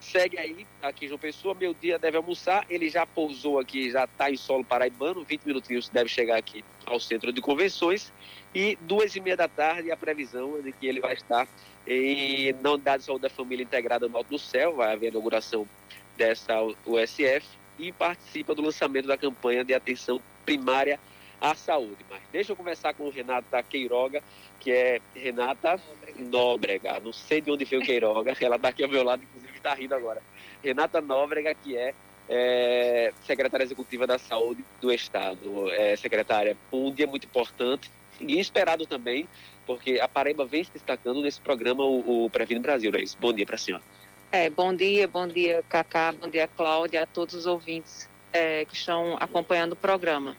Segue 0.00 0.38
aí, 0.38 0.66
aqui 0.82 1.06
João 1.06 1.18
Pessoa, 1.18 1.54
meu 1.54 1.72
dia 1.72 1.98
deve 1.98 2.16
almoçar, 2.16 2.66
ele 2.68 2.88
já 2.88 3.06
pousou 3.06 3.58
aqui, 3.58 3.90
já 3.90 4.04
está 4.04 4.30
em 4.30 4.36
solo 4.36 4.64
paraibano, 4.64 5.24
20 5.24 5.44
minutinhos 5.44 5.88
deve 5.88 6.08
chegar 6.08 6.36
aqui 6.36 6.64
ao 6.84 6.98
Centro 6.98 7.32
de 7.32 7.40
Convenções, 7.40 8.12
e 8.54 8.76
duas 8.82 9.14
e 9.14 9.20
meia 9.20 9.36
da 9.36 9.48
tarde 9.48 9.90
a 9.90 9.96
previsão 9.96 10.58
é 10.58 10.62
de 10.62 10.72
que 10.72 10.86
ele 10.86 11.00
vai 11.00 11.14
estar 11.14 11.48
em, 11.86 12.52
na 12.60 12.72
Unidade 12.72 12.98
de 13.00 13.06
Saúde 13.06 13.22
da 13.22 13.30
Família 13.30 13.62
Integrada 13.62 14.08
no 14.08 14.16
Alto 14.16 14.30
do 14.30 14.38
Céu, 14.38 14.76
vai 14.76 14.92
haver 14.92 15.06
a 15.06 15.10
inauguração 15.10 15.68
dessa 16.16 16.60
USF, 16.86 17.46
e 17.78 17.92
participa 17.92 18.54
do 18.54 18.62
lançamento 18.62 19.06
da 19.06 19.16
campanha 19.16 19.64
de 19.64 19.72
atenção 19.72 20.20
primária 20.44 20.98
à 21.40 21.54
saúde. 21.54 22.04
Mas 22.08 22.20
deixa 22.32 22.52
eu 22.52 22.56
conversar 22.56 22.94
com 22.94 23.08
Renata 23.08 23.62
Queiroga, 23.62 24.22
que 24.60 24.70
é 24.70 25.00
Renata 25.14 25.80
Nóbrega. 26.16 27.00
Não 27.00 27.12
sei 27.12 27.40
de 27.40 27.50
onde 27.50 27.64
veio 27.64 27.82
Queiroga, 27.82 28.34
ela 28.40 28.56
está 28.56 28.68
aqui 28.68 28.82
ao 28.82 28.90
meu 28.90 29.02
lado, 29.02 29.22
inclusive 29.22 29.56
está 29.56 29.74
rindo 29.74 29.94
agora. 29.94 30.22
Renata 30.62 31.00
Nóbrega, 31.00 31.54
que 31.54 31.76
é, 31.76 31.94
é, 32.28 33.12
secretária 33.24 33.64
executiva 33.64 34.06
da 34.06 34.18
saúde 34.18 34.64
do 34.80 34.92
Estado. 34.92 35.70
É, 35.72 35.96
secretária, 35.96 36.56
um 36.72 36.92
dia 36.92 37.06
muito 37.06 37.26
importante 37.26 37.90
e 38.20 38.38
esperado 38.38 38.86
também, 38.86 39.28
porque 39.66 40.00
a 40.00 40.08
Paraíba 40.08 40.44
vem 40.44 40.64
se 40.64 40.72
destacando 40.72 41.22
nesse 41.22 41.40
programa, 41.40 41.84
o, 41.84 42.24
o 42.24 42.30
Brasil, 42.60 42.90
é 42.94 43.00
isso? 43.00 43.16
Bom 43.20 43.32
dia 43.32 43.46
para 43.46 43.54
a 43.54 43.58
senhora. 43.58 43.84
É, 44.30 44.50
bom 44.50 44.74
dia, 44.74 45.08
bom 45.08 45.26
dia, 45.26 45.64
Cacá, 45.68 46.12
bom 46.12 46.28
dia, 46.28 46.46
Cláudia, 46.48 47.04
a 47.04 47.06
todos 47.06 47.34
os 47.34 47.46
ouvintes 47.46 48.08
é, 48.32 48.64
que 48.64 48.74
estão 48.74 49.16
acompanhando 49.18 49.72
o 49.72 49.76
programa. 49.76 50.36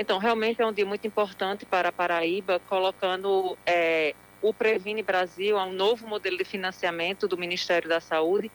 Então, 0.00 0.16
realmente 0.18 0.62
é 0.62 0.66
um 0.66 0.72
dia 0.72 0.86
muito 0.86 1.08
importante 1.08 1.66
para 1.66 1.88
a 1.88 1.92
Paraíba, 1.92 2.60
colocando 2.68 3.58
é, 3.66 4.14
o 4.40 4.54
Previne 4.54 5.02
Brasil 5.02 5.58
a 5.58 5.64
um 5.64 5.72
novo 5.72 6.06
modelo 6.06 6.38
de 6.38 6.44
financiamento 6.44 7.26
do 7.26 7.36
Ministério 7.36 7.88
da 7.88 7.98
Saúde 7.98 8.48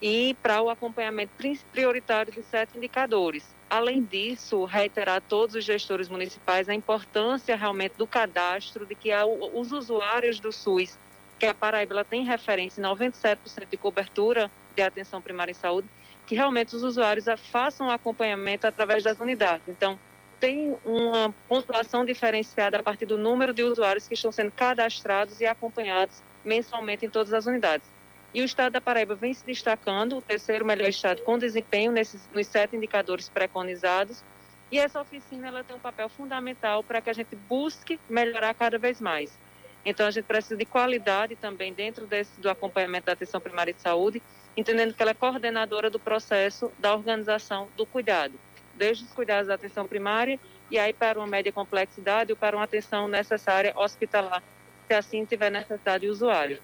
e 0.00 0.34
para 0.42 0.62
o 0.62 0.70
acompanhamento 0.70 1.30
prioritário 1.70 2.32
de 2.32 2.42
sete 2.42 2.78
indicadores. 2.78 3.44
Além 3.68 4.02
disso, 4.02 4.64
reiterar 4.64 5.16
a 5.16 5.20
todos 5.20 5.54
os 5.56 5.62
gestores 5.62 6.08
municipais 6.08 6.70
a 6.70 6.74
importância 6.74 7.54
realmente 7.54 7.98
do 7.98 8.06
cadastro, 8.06 8.86
de 8.86 8.94
que 8.94 9.10
os 9.52 9.70
usuários 9.72 10.40
do 10.40 10.50
SUS 10.50 10.96
que 11.38 11.44
a 11.44 11.52
Paraíba 11.52 12.02
tem 12.02 12.24
referência 12.24 12.80
em 12.80 12.84
97% 12.84 13.36
de 13.70 13.76
cobertura 13.76 14.50
de 14.74 14.80
atenção 14.80 15.20
primária 15.20 15.50
em 15.50 15.54
saúde, 15.54 15.86
que 16.26 16.34
realmente 16.34 16.74
os 16.74 16.82
usuários 16.82 17.26
façam 17.52 17.90
acompanhamento 17.90 18.66
através 18.66 19.04
das 19.04 19.20
unidades. 19.20 19.68
Então, 19.68 19.98
tem 20.40 20.76
uma 20.84 21.34
pontuação 21.48 22.04
diferenciada 22.04 22.78
a 22.78 22.82
partir 22.82 23.06
do 23.06 23.18
número 23.18 23.52
de 23.52 23.62
usuários 23.62 24.06
que 24.06 24.14
estão 24.14 24.30
sendo 24.30 24.52
cadastrados 24.52 25.40
e 25.40 25.46
acompanhados 25.46 26.22
mensalmente 26.44 27.04
em 27.04 27.10
todas 27.10 27.32
as 27.32 27.46
unidades. 27.46 27.86
E 28.32 28.42
o 28.42 28.44
estado 28.44 28.72
da 28.72 28.80
Paraíba 28.80 29.14
vem 29.14 29.32
se 29.32 29.44
destacando, 29.44 30.16
o 30.16 30.22
terceiro 30.22 30.64
melhor 30.64 30.88
estado 30.88 31.22
com 31.22 31.38
desempenho 31.38 31.90
nesses, 31.90 32.28
nos 32.32 32.46
sete 32.46 32.76
indicadores 32.76 33.28
preconizados. 33.28 34.22
E 34.70 34.78
essa 34.78 35.00
oficina 35.00 35.48
ela 35.48 35.64
tem 35.64 35.74
um 35.74 35.80
papel 35.80 36.08
fundamental 36.10 36.84
para 36.84 37.00
que 37.00 37.08
a 37.08 37.12
gente 37.12 37.34
busque 37.34 37.98
melhorar 38.08 38.52
cada 38.54 38.78
vez 38.78 39.00
mais. 39.00 39.36
Então, 39.84 40.06
a 40.06 40.10
gente 40.10 40.26
precisa 40.26 40.56
de 40.56 40.66
qualidade 40.66 41.36
também 41.36 41.72
dentro 41.72 42.06
desse, 42.06 42.38
do 42.40 42.50
acompanhamento 42.50 43.06
da 43.06 43.12
atenção 43.12 43.40
primária 43.40 43.72
de 43.72 43.80
saúde, 43.80 44.22
entendendo 44.54 44.92
que 44.92 45.00
ela 45.00 45.12
é 45.12 45.14
coordenadora 45.14 45.88
do 45.88 45.98
processo 45.98 46.70
da 46.78 46.94
organização 46.94 47.68
do 47.76 47.86
cuidado, 47.86 48.34
desde 48.78 49.04
os 49.04 49.12
cuidados 49.12 49.48
da 49.48 49.54
atenção 49.54 49.86
primária 49.86 50.38
e 50.70 50.78
aí 50.78 50.92
para 50.92 51.18
uma 51.18 51.26
média 51.26 51.52
complexidade 51.52 52.32
ou 52.32 52.36
para 52.36 52.56
uma 52.56 52.64
atenção 52.64 53.08
necessária 53.08 53.72
hospitalar, 53.76 54.42
se 54.86 54.94
assim 54.94 55.24
tiver 55.24 55.50
necessidade 55.50 56.08
o 56.08 56.12
usuário. 56.12 56.58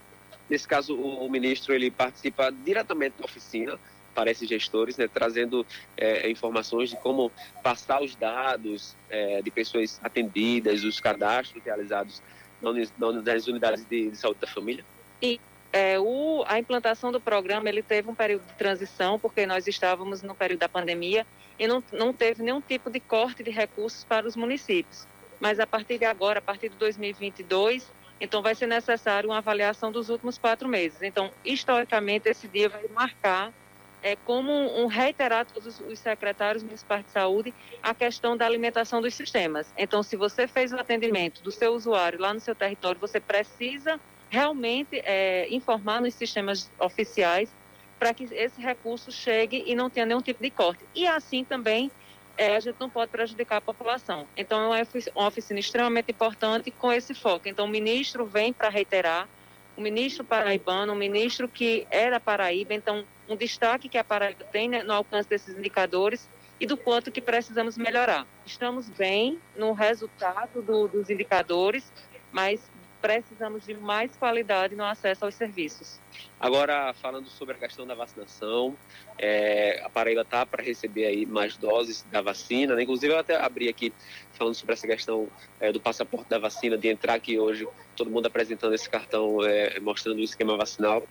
Nesse 0.48 0.68
caso, 0.68 0.94
o, 0.94 1.26
o 1.26 1.30
ministro 1.30 1.74
ele 1.74 1.90
participa 1.90 2.50
diretamente 2.50 3.16
da 3.18 3.24
oficina 3.24 3.78
para 4.14 4.30
esses 4.30 4.48
gestores, 4.48 4.96
né, 4.96 5.08
trazendo 5.08 5.66
é, 5.96 6.30
informações 6.30 6.90
de 6.90 6.96
como 6.96 7.32
passar 7.62 8.00
os 8.00 8.14
dados 8.14 8.94
é, 9.10 9.42
de 9.42 9.50
pessoas 9.50 9.98
atendidas, 10.02 10.84
os 10.84 11.00
cadastros 11.00 11.62
realizados 11.64 12.22
nas 12.62 13.46
unidades 13.46 13.84
de, 13.84 14.10
de 14.10 14.16
saúde 14.16 14.40
da 14.40 14.46
família? 14.46 14.84
E 15.20 15.40
é, 15.74 15.98
o, 15.98 16.44
a 16.46 16.56
implantação 16.56 17.10
do 17.10 17.20
programa 17.20 17.68
ele 17.68 17.82
teve 17.82 18.08
um 18.08 18.14
período 18.14 18.46
de 18.46 18.52
transição, 18.52 19.18
porque 19.18 19.44
nós 19.44 19.66
estávamos 19.66 20.22
no 20.22 20.32
período 20.32 20.60
da 20.60 20.68
pandemia 20.68 21.26
e 21.58 21.66
não, 21.66 21.82
não 21.92 22.12
teve 22.12 22.44
nenhum 22.44 22.60
tipo 22.60 22.88
de 22.88 23.00
corte 23.00 23.42
de 23.42 23.50
recursos 23.50 24.04
para 24.04 24.24
os 24.24 24.36
municípios. 24.36 25.04
Mas 25.40 25.58
a 25.58 25.66
partir 25.66 25.98
de 25.98 26.04
agora, 26.04 26.38
a 26.38 26.42
partir 26.42 26.68
de 26.68 26.76
2022, 26.76 27.90
então 28.20 28.40
vai 28.40 28.54
ser 28.54 28.68
necessário 28.68 29.30
uma 29.30 29.38
avaliação 29.38 29.90
dos 29.90 30.10
últimos 30.10 30.38
quatro 30.38 30.68
meses. 30.68 31.02
Então, 31.02 31.32
historicamente, 31.44 32.28
esse 32.28 32.46
dia 32.46 32.68
vai 32.68 32.86
marcar 32.86 33.52
é, 34.00 34.14
como 34.14 34.52
um, 34.52 34.86
reiterar 34.86 35.44
todos 35.44 35.80
os 35.80 35.98
secretários 35.98 36.62
municipais 36.62 37.04
de 37.04 37.10
saúde 37.10 37.52
a 37.82 37.92
questão 37.92 38.36
da 38.36 38.46
alimentação 38.46 39.02
dos 39.02 39.12
sistemas. 39.12 39.74
Então, 39.76 40.04
se 40.04 40.14
você 40.14 40.46
fez 40.46 40.72
o 40.72 40.78
atendimento 40.78 41.42
do 41.42 41.50
seu 41.50 41.74
usuário 41.74 42.20
lá 42.20 42.32
no 42.32 42.38
seu 42.38 42.54
território, 42.54 43.00
você 43.00 43.18
precisa 43.18 43.98
realmente 44.30 45.00
é, 45.04 45.46
informar 45.50 46.00
nos 46.00 46.14
sistemas 46.14 46.70
oficiais 46.78 47.50
para 47.98 48.12
que 48.12 48.24
esse 48.32 48.60
recurso 48.60 49.10
chegue 49.12 49.62
e 49.66 49.74
não 49.74 49.88
tenha 49.88 50.06
nenhum 50.06 50.20
tipo 50.20 50.42
de 50.42 50.50
corte. 50.50 50.84
E 50.94 51.06
assim 51.06 51.44
também 51.44 51.90
é, 52.36 52.56
a 52.56 52.60
gente 52.60 52.76
não 52.80 52.90
pode 52.90 53.10
prejudicar 53.10 53.58
a 53.58 53.60
população. 53.60 54.26
Então, 54.36 54.74
é 54.74 54.86
uma 55.14 55.28
oficina 55.28 55.60
extremamente 55.60 56.10
importante 56.10 56.70
com 56.70 56.92
esse 56.92 57.14
foco. 57.14 57.48
Então, 57.48 57.66
o 57.66 57.68
ministro 57.68 58.26
vem 58.26 58.52
para 58.52 58.68
reiterar, 58.68 59.28
o 59.76 59.80
ministro 59.80 60.24
paraibano, 60.24 60.92
o 60.92 60.96
ministro 60.96 61.48
que 61.48 61.86
era 61.90 62.20
Paraíba, 62.20 62.74
então 62.74 63.04
um 63.28 63.36
destaque 63.36 63.88
que 63.88 63.98
a 63.98 64.04
Paraíba 64.04 64.44
tem 64.44 64.68
né, 64.68 64.82
no 64.82 64.92
alcance 64.92 65.28
desses 65.28 65.56
indicadores 65.56 66.28
e 66.60 66.66
do 66.66 66.76
quanto 66.76 67.10
que 67.10 67.20
precisamos 67.20 67.76
melhorar. 67.76 68.26
Estamos 68.46 68.88
bem 68.88 69.38
no 69.56 69.72
resultado 69.72 70.62
do, 70.62 70.86
dos 70.86 71.10
indicadores, 71.10 71.92
mas 72.30 72.60
precisamos 73.04 73.66
de 73.66 73.74
mais 73.74 74.16
qualidade 74.16 74.74
no 74.74 74.82
acesso 74.82 75.26
aos 75.26 75.34
serviços. 75.34 76.00
Agora, 76.40 76.94
falando 76.94 77.28
sobre 77.28 77.54
a 77.54 77.58
questão 77.58 77.86
da 77.86 77.94
vacinação, 77.94 78.74
é, 79.18 79.82
a 79.84 79.90
Paraíba 79.90 80.22
está 80.22 80.46
para 80.46 80.62
receber 80.62 81.04
aí 81.04 81.26
mais 81.26 81.54
doses 81.58 82.02
da 82.10 82.22
vacina, 82.22 82.74
né? 82.74 82.82
inclusive 82.82 83.12
eu 83.12 83.18
até 83.18 83.36
abri 83.36 83.68
aqui 83.68 83.92
falando 84.32 84.54
sobre 84.54 84.72
essa 84.72 84.86
questão 84.86 85.28
é, 85.60 85.70
do 85.70 85.78
passaporte 85.78 86.30
da 86.30 86.38
vacina, 86.38 86.78
de 86.78 86.88
entrar 86.88 87.12
aqui 87.12 87.38
hoje, 87.38 87.68
todo 87.94 88.10
mundo 88.10 88.24
apresentando 88.24 88.74
esse 88.74 88.88
cartão, 88.88 89.44
é, 89.44 89.78
mostrando 89.80 90.16
o 90.16 90.24
esquema 90.24 90.56
vacinal. 90.56 91.06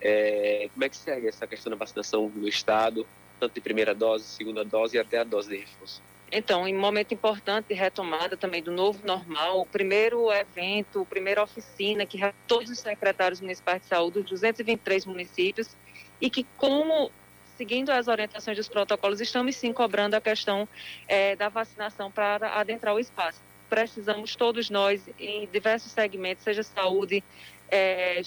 É, 0.00 0.70
como 0.72 0.84
é 0.84 0.88
que 0.88 0.96
segue 0.96 1.26
essa 1.26 1.44
questão 1.44 1.70
da 1.70 1.76
vacinação 1.76 2.30
no 2.32 2.46
Estado, 2.46 3.04
tanto 3.40 3.52
de 3.52 3.60
primeira 3.60 3.92
dose, 3.92 4.26
segunda 4.26 4.64
dose 4.64 4.96
e 4.96 5.00
até 5.00 5.18
a 5.18 5.24
dose 5.24 5.48
de 5.48 5.56
reforço? 5.56 6.00
Então, 6.34 6.66
em 6.66 6.74
um 6.74 6.80
momento 6.80 7.12
importante 7.12 7.66
de 7.68 7.74
retomada 7.74 8.38
também 8.38 8.62
do 8.62 8.72
novo 8.72 9.06
normal, 9.06 9.60
o 9.60 9.66
primeiro 9.66 10.32
evento, 10.32 11.02
a 11.02 11.04
primeira 11.04 11.42
oficina 11.42 12.06
que 12.06 12.18
todos 12.48 12.70
os 12.70 12.78
secretários 12.78 13.38
municipais 13.42 13.82
de 13.82 13.88
saúde 13.88 14.22
dos 14.22 14.30
223 14.30 15.04
municípios 15.04 15.76
e 16.18 16.30
que, 16.30 16.46
como 16.56 17.10
seguindo 17.58 17.90
as 17.90 18.08
orientações 18.08 18.56
dos 18.56 18.66
protocolos, 18.66 19.20
estamos 19.20 19.56
sim 19.56 19.74
cobrando 19.74 20.14
a 20.14 20.22
questão 20.22 20.66
é, 21.06 21.36
da 21.36 21.50
vacinação 21.50 22.10
para 22.10 22.58
adentrar 22.58 22.94
o 22.94 22.98
espaço. 22.98 23.42
Precisamos 23.68 24.34
todos 24.34 24.70
nós, 24.70 25.02
em 25.18 25.46
diversos 25.52 25.92
segmentos, 25.92 26.44
seja 26.44 26.62
saúde, 26.62 27.22
é, 27.68 28.22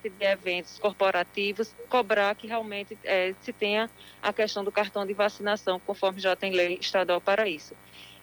shows, 0.00 0.18
de 0.18 0.24
eventos 0.24 0.78
corporativos, 0.78 1.74
cobrar 1.88 2.34
que 2.34 2.46
realmente 2.46 2.96
é, 3.04 3.34
se 3.40 3.52
tenha 3.52 3.90
a 4.22 4.32
questão 4.32 4.64
do 4.64 4.72
cartão 4.72 5.04
de 5.04 5.12
vacinação, 5.12 5.80
conforme 5.80 6.20
já 6.20 6.34
tem 6.34 6.52
lei 6.52 6.78
estadual 6.80 7.20
para 7.20 7.48
isso. 7.48 7.74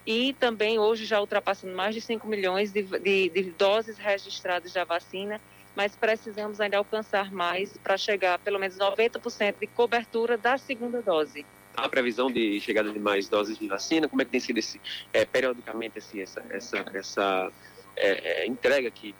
E 0.05 0.33
também 0.33 0.79
hoje 0.79 1.05
já 1.05 1.19
ultrapassando 1.19 1.75
mais 1.75 1.93
de 1.93 2.01
5 2.01 2.25
milhões 2.27 2.71
de, 2.71 2.81
de, 2.81 3.29
de 3.29 3.43
doses 3.51 3.97
registradas 3.97 4.73
da 4.73 4.83
vacina, 4.85 5.41
mas 5.75 5.95
precisamos 5.95 6.59
ainda 6.59 6.77
alcançar 6.77 7.31
mais 7.31 7.77
para 7.77 7.97
chegar 7.97 8.35
a 8.35 8.39
pelo 8.39 8.57
menos 8.57 8.77
90% 8.77 9.55
de 9.59 9.67
cobertura 9.67 10.37
da 10.37 10.57
segunda 10.57 11.01
dose. 11.01 11.45
Há 11.75 11.87
previsão 11.87 12.31
de 12.31 12.59
chegada 12.59 12.91
de 12.91 12.97
mais 12.97 13.29
doses 13.29 13.59
de 13.59 13.67
vacina? 13.67 14.07
Como 14.07 14.19
é 14.21 14.25
que 14.25 14.31
tem 14.31 14.39
sido 14.39 14.57
esse, 14.57 14.81
é, 15.13 15.25
periodicamente 15.25 15.99
assim, 15.99 16.21
essa, 16.21 16.43
essa, 16.49 16.83
essa 16.93 17.51
é, 17.95 18.43
é 18.43 18.47
entrega 18.47 18.87
aqui 18.87 19.13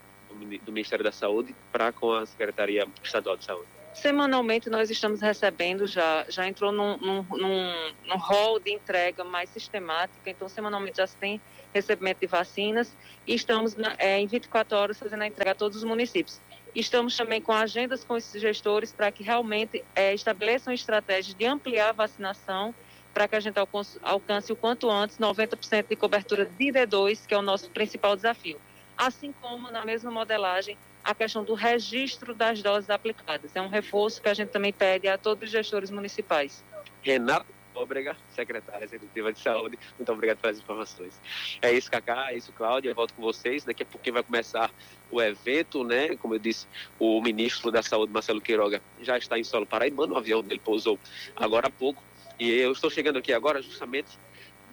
do 0.63 0.71
Ministério 0.71 1.03
da 1.03 1.11
Saúde 1.11 1.55
para 1.71 1.91
com 1.91 2.13
a 2.13 2.25
Secretaria 2.25 2.87
Estadual 3.03 3.37
de 3.37 3.45
Saúde? 3.45 3.67
Semanalmente 3.93 4.69
nós 4.69 4.91
estamos 4.91 5.21
recebendo, 5.21 5.87
já, 5.87 6.23
já 6.29 6.47
entrou 6.47 6.71
num, 6.71 6.97
num, 6.97 7.25
num, 7.31 8.17
hall 8.17 8.59
de 8.59 8.71
entrega 8.71 9.23
mais 9.23 9.49
sistemática, 9.49 10.29
então 10.29 10.47
semanalmente 10.47 10.97
já 10.97 11.07
se 11.07 11.17
tem 11.17 11.41
recebimento 11.73 12.19
de 12.19 12.27
vacinas 12.27 12.95
e 13.25 13.33
estamos 13.33 13.75
na, 13.75 13.95
é, 13.97 14.19
em 14.19 14.27
24 14.27 14.77
horas 14.77 14.99
fazendo 14.99 15.23
a 15.23 15.27
entrega 15.27 15.51
a 15.51 15.55
todos 15.55 15.77
os 15.77 15.83
municípios. 15.83 16.39
Estamos 16.75 17.17
também 17.17 17.41
com 17.41 17.51
agendas 17.51 18.03
com 18.03 18.15
esses 18.15 18.39
gestores 18.39 18.91
para 18.91 19.11
que 19.11 19.23
realmente 19.23 19.83
é, 19.95 20.13
estabeleçam 20.13 20.71
estratégias 20.71 21.33
de 21.33 21.45
ampliar 21.47 21.89
a 21.89 21.93
vacinação 21.93 22.75
para 23.15 23.27
que 23.27 23.35
a 23.35 23.39
gente 23.39 23.57
alcance, 23.57 23.97
alcance 24.03 24.53
o 24.53 24.55
quanto 24.55 24.91
antes 24.91 25.17
90% 25.17 25.87
de 25.89 25.95
cobertura 25.95 26.45
de 26.45 26.71
D2, 26.71 27.25
que 27.25 27.33
é 27.33 27.37
o 27.37 27.41
nosso 27.41 27.71
principal 27.71 28.15
desafio 28.15 28.59
assim 28.97 29.31
como 29.41 29.69
na 29.71 29.85
mesma 29.85 30.11
modelagem 30.11 30.77
a 31.03 31.15
questão 31.15 31.43
do 31.43 31.53
registro 31.53 32.33
das 32.33 32.61
doses 32.61 32.89
aplicadas. 32.89 33.55
É 33.55 33.61
um 33.61 33.69
reforço 33.69 34.21
que 34.21 34.27
a 34.27 34.33
gente 34.33 34.49
também 34.49 34.73
pede 34.73 35.07
a 35.07 35.17
todos 35.17 35.43
os 35.45 35.49
gestores 35.49 35.89
municipais. 35.89 36.63
Renato 37.01 37.45
Nóbrega, 37.73 38.17
secretária 38.31 38.83
executiva 38.83 39.31
de 39.31 39.39
saúde, 39.39 39.77
muito 39.97 40.11
obrigado 40.11 40.39
pelas 40.39 40.57
informações. 40.57 41.13
É 41.61 41.71
isso, 41.71 41.91
Cacá, 41.91 42.31
é 42.31 42.37
isso, 42.37 42.51
Cláudia, 42.51 42.89
eu 42.89 42.95
volto 42.95 43.13
com 43.13 43.21
vocês. 43.21 43.63
Daqui 43.63 43.83
a 43.83 43.85
pouquinho 43.85 44.15
vai 44.15 44.23
começar 44.23 44.71
o 45.11 45.21
evento, 45.21 45.83
né? 45.83 46.15
Como 46.17 46.33
eu 46.33 46.39
disse, 46.39 46.67
o 46.99 47.21
ministro 47.21 47.71
da 47.71 47.83
Saúde, 47.83 48.11
Marcelo 48.11 48.41
Queiroga, 48.41 48.81
já 49.01 49.17
está 49.17 49.37
em 49.37 49.43
solo 49.43 49.65
paraibano, 49.65 50.15
o 50.15 50.17
avião 50.17 50.41
dele 50.41 50.59
pousou 50.59 50.99
agora 51.35 51.67
há 51.67 51.71
pouco. 51.71 52.03
E 52.39 52.51
eu 52.51 52.71
estou 52.71 52.89
chegando 52.89 53.17
aqui 53.19 53.31
agora 53.31 53.61
justamente 53.61 54.17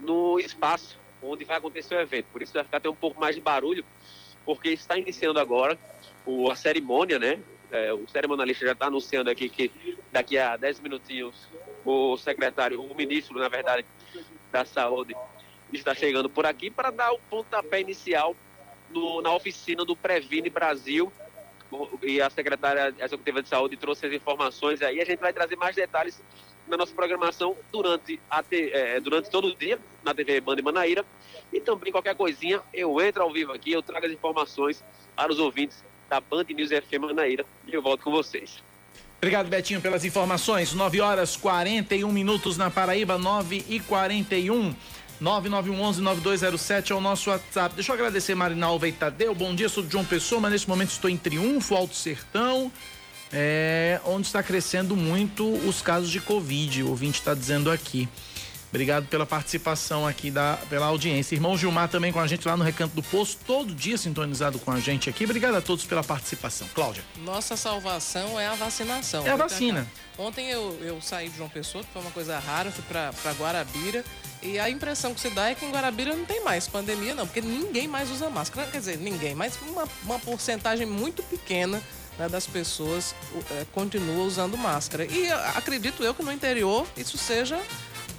no 0.01 0.41
espaço 0.41 0.99
onde 1.29 1.45
vai 1.45 1.57
acontecer 1.57 1.95
o 1.95 2.01
evento. 2.01 2.27
Por 2.33 2.43
isso 2.43 2.53
vai 2.53 2.65
ficar 2.65 2.79
até 2.79 2.89
um 2.89 2.95
pouco 2.95 3.21
mais 3.21 3.35
de 3.35 3.41
barulho, 3.41 3.85
porque 4.45 4.71
está 4.71 4.97
iniciando 4.97 5.39
agora 5.39 5.79
o, 6.27 6.51
a 6.51 6.57
cerimônia, 6.57 7.19
né? 7.19 7.41
É, 7.71 7.93
o 7.93 8.07
cerimonialista 8.09 8.65
já 8.65 8.73
está 8.73 8.87
anunciando 8.87 9.31
aqui 9.31 9.49
que 9.49 9.71
daqui 10.13 10.39
a 10.39 10.57
10 10.57 10.81
minutinhos 10.81 11.49
o 11.85 12.17
secretário, 12.17 12.81
o 12.81 12.95
ministro, 12.95 13.39
na 13.39 13.49
verdade, 13.49 13.85
da 14.53 14.65
Saúde 14.65 15.15
está 15.73 15.95
chegando 15.95 16.31
por 16.31 16.47
aqui 16.47 16.71
para 16.71 16.91
dar 16.91 17.13
o 17.13 17.19
pontapé 17.19 17.81
inicial 17.81 18.37
no, 18.91 19.21
na 19.21 19.33
oficina 19.35 19.85
do 19.85 19.97
Previne 19.97 20.49
Brasil. 20.49 21.13
E 22.03 22.21
a 22.21 22.31
secretária 22.31 22.95
executiva 23.01 23.43
de 23.43 23.49
saúde 23.49 23.77
trouxe 23.77 24.07
as 24.07 24.13
informações 24.13 24.81
aí. 24.81 25.01
A 25.01 25.05
gente 25.05 25.19
vai 25.19 25.33
trazer 25.33 25.57
mais 25.57 25.75
detalhes 25.75 26.23
na 26.67 26.77
nossa 26.77 26.95
programação 26.95 27.57
durante, 27.73 28.21
a 28.31 28.43
é, 28.51 29.01
durante 29.01 29.31
todo 29.31 29.49
o 29.49 29.55
dia 29.55 29.79
na 30.03 30.15
TV 30.15 30.41
Banda 30.41 30.61
e 30.61 30.65
Manaíra. 30.65 31.05
E 31.53 31.61
também 31.61 31.93
qualquer 31.93 32.15
coisinha, 32.15 32.61
eu 32.73 33.01
entro 33.01 33.23
ao 33.23 33.33
vivo 33.33 33.53
aqui, 33.53 33.73
eu 33.73 33.83
trago 33.83 34.07
as 34.07 34.13
informações 34.13 34.83
para 35.15 35.31
os 35.31 35.39
ouvintes 35.39 35.85
da 36.09 36.21
Band 36.21 36.45
News 36.49 36.71
FM 36.71 37.01
Manaíra 37.01 37.45
e 37.67 37.75
eu 37.75 37.83
volto 37.83 38.03
com 38.03 38.11
vocês. 38.11 38.63
Obrigado, 39.19 39.49
Betinho, 39.49 39.81
pelas 39.81 40.05
informações. 40.05 40.75
9 40.75 41.01
horas 41.01 41.37
41 41.37 42.11
minutos 42.13 42.59
na 42.59 42.71
Paraíba, 42.71 43.17
9 43.17 43.65
e 43.69 43.81
41. 43.81 44.75
9911-9207 45.23 46.91
é 46.91 46.95
o 46.95 47.01
nosso 47.01 47.31
WhatsApp. 47.31 47.75
Deixa 47.75 47.93
eu 47.93 47.95
agradecer 47.95 48.35
Marinalva 48.35 48.87
e 48.89 48.93
Tadeu. 48.93 49.35
Bom 49.35 49.55
dia, 49.55 49.69
sou 49.69 49.83
de 49.83 49.91
João 49.91 50.05
Pessoa, 50.05 50.41
mas 50.41 50.53
nesse 50.53 50.69
momento 50.69 50.91
estou 50.91 51.09
em 51.09 51.17
Triunfo, 51.17 51.75
Alto 51.75 51.95
Sertão, 51.95 52.71
é, 53.33 54.01
onde 54.05 54.27
está 54.27 54.43
crescendo 54.43 54.97
muito 54.97 55.47
os 55.69 55.83
casos 55.83 56.11
de 56.11 56.21
Covid. 56.21 56.83
O 56.83 56.91
ouvinte 56.91 57.19
está 57.19 57.35
dizendo 57.35 57.71
aqui. 57.71 58.09
Obrigado 58.75 59.07
pela 59.07 59.25
participação 59.25 60.05
aqui, 60.05 60.33
da, 60.33 60.59
pela 60.69 60.87
audiência. 60.87 61.37
Irmão 61.37 61.57
Gilmar 61.57 61.89
também 61.89 62.13
com 62.13 62.19
a 62.19 62.27
gente 62.27 62.49
lá 62.49 62.57
no 62.57 62.65
Recanto 62.65 62.93
do 62.93 63.05
Poço, 63.05 63.39
todo 63.47 63.73
dia 63.73 63.97
sintonizado 63.97 64.59
com 64.59 64.73
a 64.73 64.81
gente 64.81 65.09
aqui. 65.09 65.23
Obrigado 65.23 65.55
a 65.55 65.61
todos 65.61 65.85
pela 65.85 66.03
participação. 66.03 66.67
Cláudia. 66.75 67.05
Nossa 67.19 67.57
salvação 67.57 68.39
é 68.39 68.49
a 68.49 68.55
vacinação. 68.55 69.25
É 69.25 69.31
a 69.31 69.37
vacina. 69.37 69.87
Ontem 70.19 70.51
eu, 70.51 70.77
eu 70.81 71.01
saí 71.01 71.29
de 71.29 71.37
João 71.37 71.49
Pessoa, 71.49 71.85
que 71.85 71.91
foi 71.93 72.03
uma 72.03 72.11
coisa 72.11 72.37
rara, 72.41 72.73
fui 72.73 72.83
para 72.83 73.33
Guarabira. 73.39 74.05
E 74.43 74.59
a 74.59 74.69
impressão 74.69 75.15
que 75.15 75.21
se 75.21 75.31
dá 75.31 75.51
é 75.51 75.55
que 75.55 75.65
em 75.65 75.71
Guarabira 75.71 76.17
não 76.17 76.25
tem 76.25 76.43
mais 76.43 76.67
pandemia, 76.67 77.15
não, 77.15 77.29
porque 77.29 77.41
ninguém 77.41 77.87
mais 77.87 78.11
usa 78.11 78.29
máscara. 78.29 78.69
Quer 78.69 78.79
dizer, 78.79 78.99
ninguém, 78.99 79.37
mas 79.37 79.57
uma, 79.69 79.89
uma 80.03 80.19
porcentagem 80.19 80.85
muito 80.85 81.23
pequena 81.23 81.81
né, 82.19 82.29
das 82.29 82.47
pessoas 82.47 83.15
é, 83.51 83.65
continua 83.73 84.25
usando 84.25 84.57
máscara. 84.57 85.05
E 85.05 85.31
acredito 85.57 86.03
eu 86.03 86.15
que 86.15 86.23
no 86.23 86.33
interior 86.33 86.87
isso 86.97 87.19
seja 87.19 87.61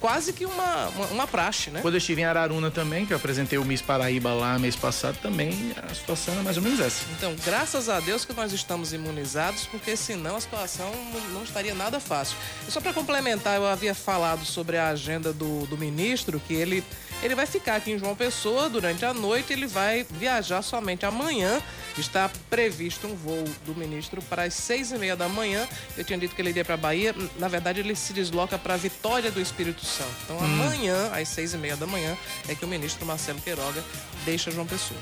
quase 0.00 0.32
que 0.32 0.44
uma, 0.44 0.88
uma, 0.88 1.06
uma, 1.06 1.26
praxe, 1.26 1.70
né? 1.70 1.80
Quando 1.80 1.94
eu 1.94 1.98
estive 1.98 2.20
em 2.20 2.24
Araruna 2.24 2.70
também, 2.70 3.06
que 3.06 3.12
eu 3.12 3.16
apresentei 3.16 3.58
o 3.58 3.64
Miss 3.64 3.80
Paraíba 3.80 4.32
lá 4.32 4.58
mês 4.58 4.76
passado, 4.76 5.18
também 5.20 5.74
a 5.76 5.94
situação 5.94 6.38
é 6.38 6.42
mais 6.42 6.56
ou 6.56 6.62
menos 6.62 6.80
essa. 6.80 7.04
Então, 7.16 7.34
graças 7.44 7.88
a 7.88 7.98
Deus 8.00 8.24
que 8.24 8.32
nós 8.32 8.52
estamos 8.52 8.92
imunizados, 8.92 9.66
porque 9.66 9.96
senão 9.96 10.36
a 10.36 10.40
situação 10.40 10.92
não, 11.32 11.42
estaria 11.42 11.74
nada 11.74 11.98
fácil. 11.98 12.36
E 12.68 12.70
só 12.70 12.80
para 12.80 12.92
complementar, 12.92 13.56
eu 13.56 13.66
havia 13.66 13.94
falado 13.94 14.44
sobre 14.44 14.76
a 14.76 14.88
agenda 14.88 15.32
do, 15.32 15.66
do 15.66 15.76
ministro, 15.76 16.40
que 16.40 16.54
ele, 16.54 16.84
ele 17.22 17.34
vai 17.34 17.46
ficar 17.46 17.76
aqui 17.76 17.92
em 17.92 17.98
João 17.98 18.14
Pessoa 18.14 18.68
durante 18.68 19.04
a 19.04 19.14
noite, 19.14 19.52
ele 19.52 19.66
vai 19.66 20.06
viajar 20.10 20.62
somente 20.62 21.06
amanhã. 21.06 21.60
Está 21.98 22.30
previsto 22.50 23.06
um 23.06 23.14
voo 23.14 23.44
do 23.64 23.74
ministro 23.74 24.20
para 24.22 24.42
as 24.42 24.54
seis 24.54 24.92
e 24.92 24.98
meia 24.98 25.16
da 25.16 25.28
manhã. 25.28 25.66
Eu 25.96 26.04
tinha 26.04 26.18
dito 26.18 26.34
que 26.34 26.42
ele 26.42 26.50
iria 26.50 26.64
para 26.64 26.76
Bahia. 26.76 27.14
Na 27.38 27.48
verdade, 27.48 27.80
ele 27.80 27.94
se 27.94 28.12
desloca 28.12 28.58
para 28.58 28.76
Vitória 28.76 29.30
do 29.30 29.40
Espírito 29.40 29.84
Santo. 29.84 30.10
Então, 30.24 30.36
hum. 30.36 30.44
amanhã, 30.44 31.10
às 31.12 31.28
seis 31.28 31.54
e 31.54 31.56
meia 31.56 31.76
da 31.76 31.86
manhã, 31.86 32.16
é 32.48 32.54
que 32.54 32.64
o 32.64 32.68
ministro 32.68 33.06
Marcelo 33.06 33.40
Queiroga 33.40 33.82
deixa 34.24 34.50
João 34.50 34.66
Pessoa. 34.66 35.00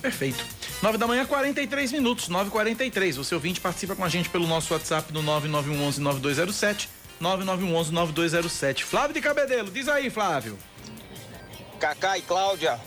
Perfeito. 0.00 0.44
9 0.82 0.98
da 0.98 1.06
manhã, 1.06 1.26
43 1.26 1.92
minutos, 1.92 2.28
9h43. 2.28 3.14
Você 3.14 3.34
ouvinte 3.34 3.60
participa 3.60 3.96
com 3.96 4.04
a 4.04 4.08
gente 4.08 4.28
pelo 4.28 4.46
nosso 4.46 4.72
WhatsApp 4.72 5.12
no 5.12 5.22
9911 5.22 6.00
9207 6.00 6.88
9911 7.18 7.92
9207. 7.92 8.84
Flávio 8.84 9.14
de 9.14 9.20
Cabedelo, 9.20 9.70
diz 9.70 9.88
aí, 9.88 10.10
Flávio. 10.10 10.58
Cacá 11.76 12.16
e 12.16 12.22
Cláudia, 12.22 12.80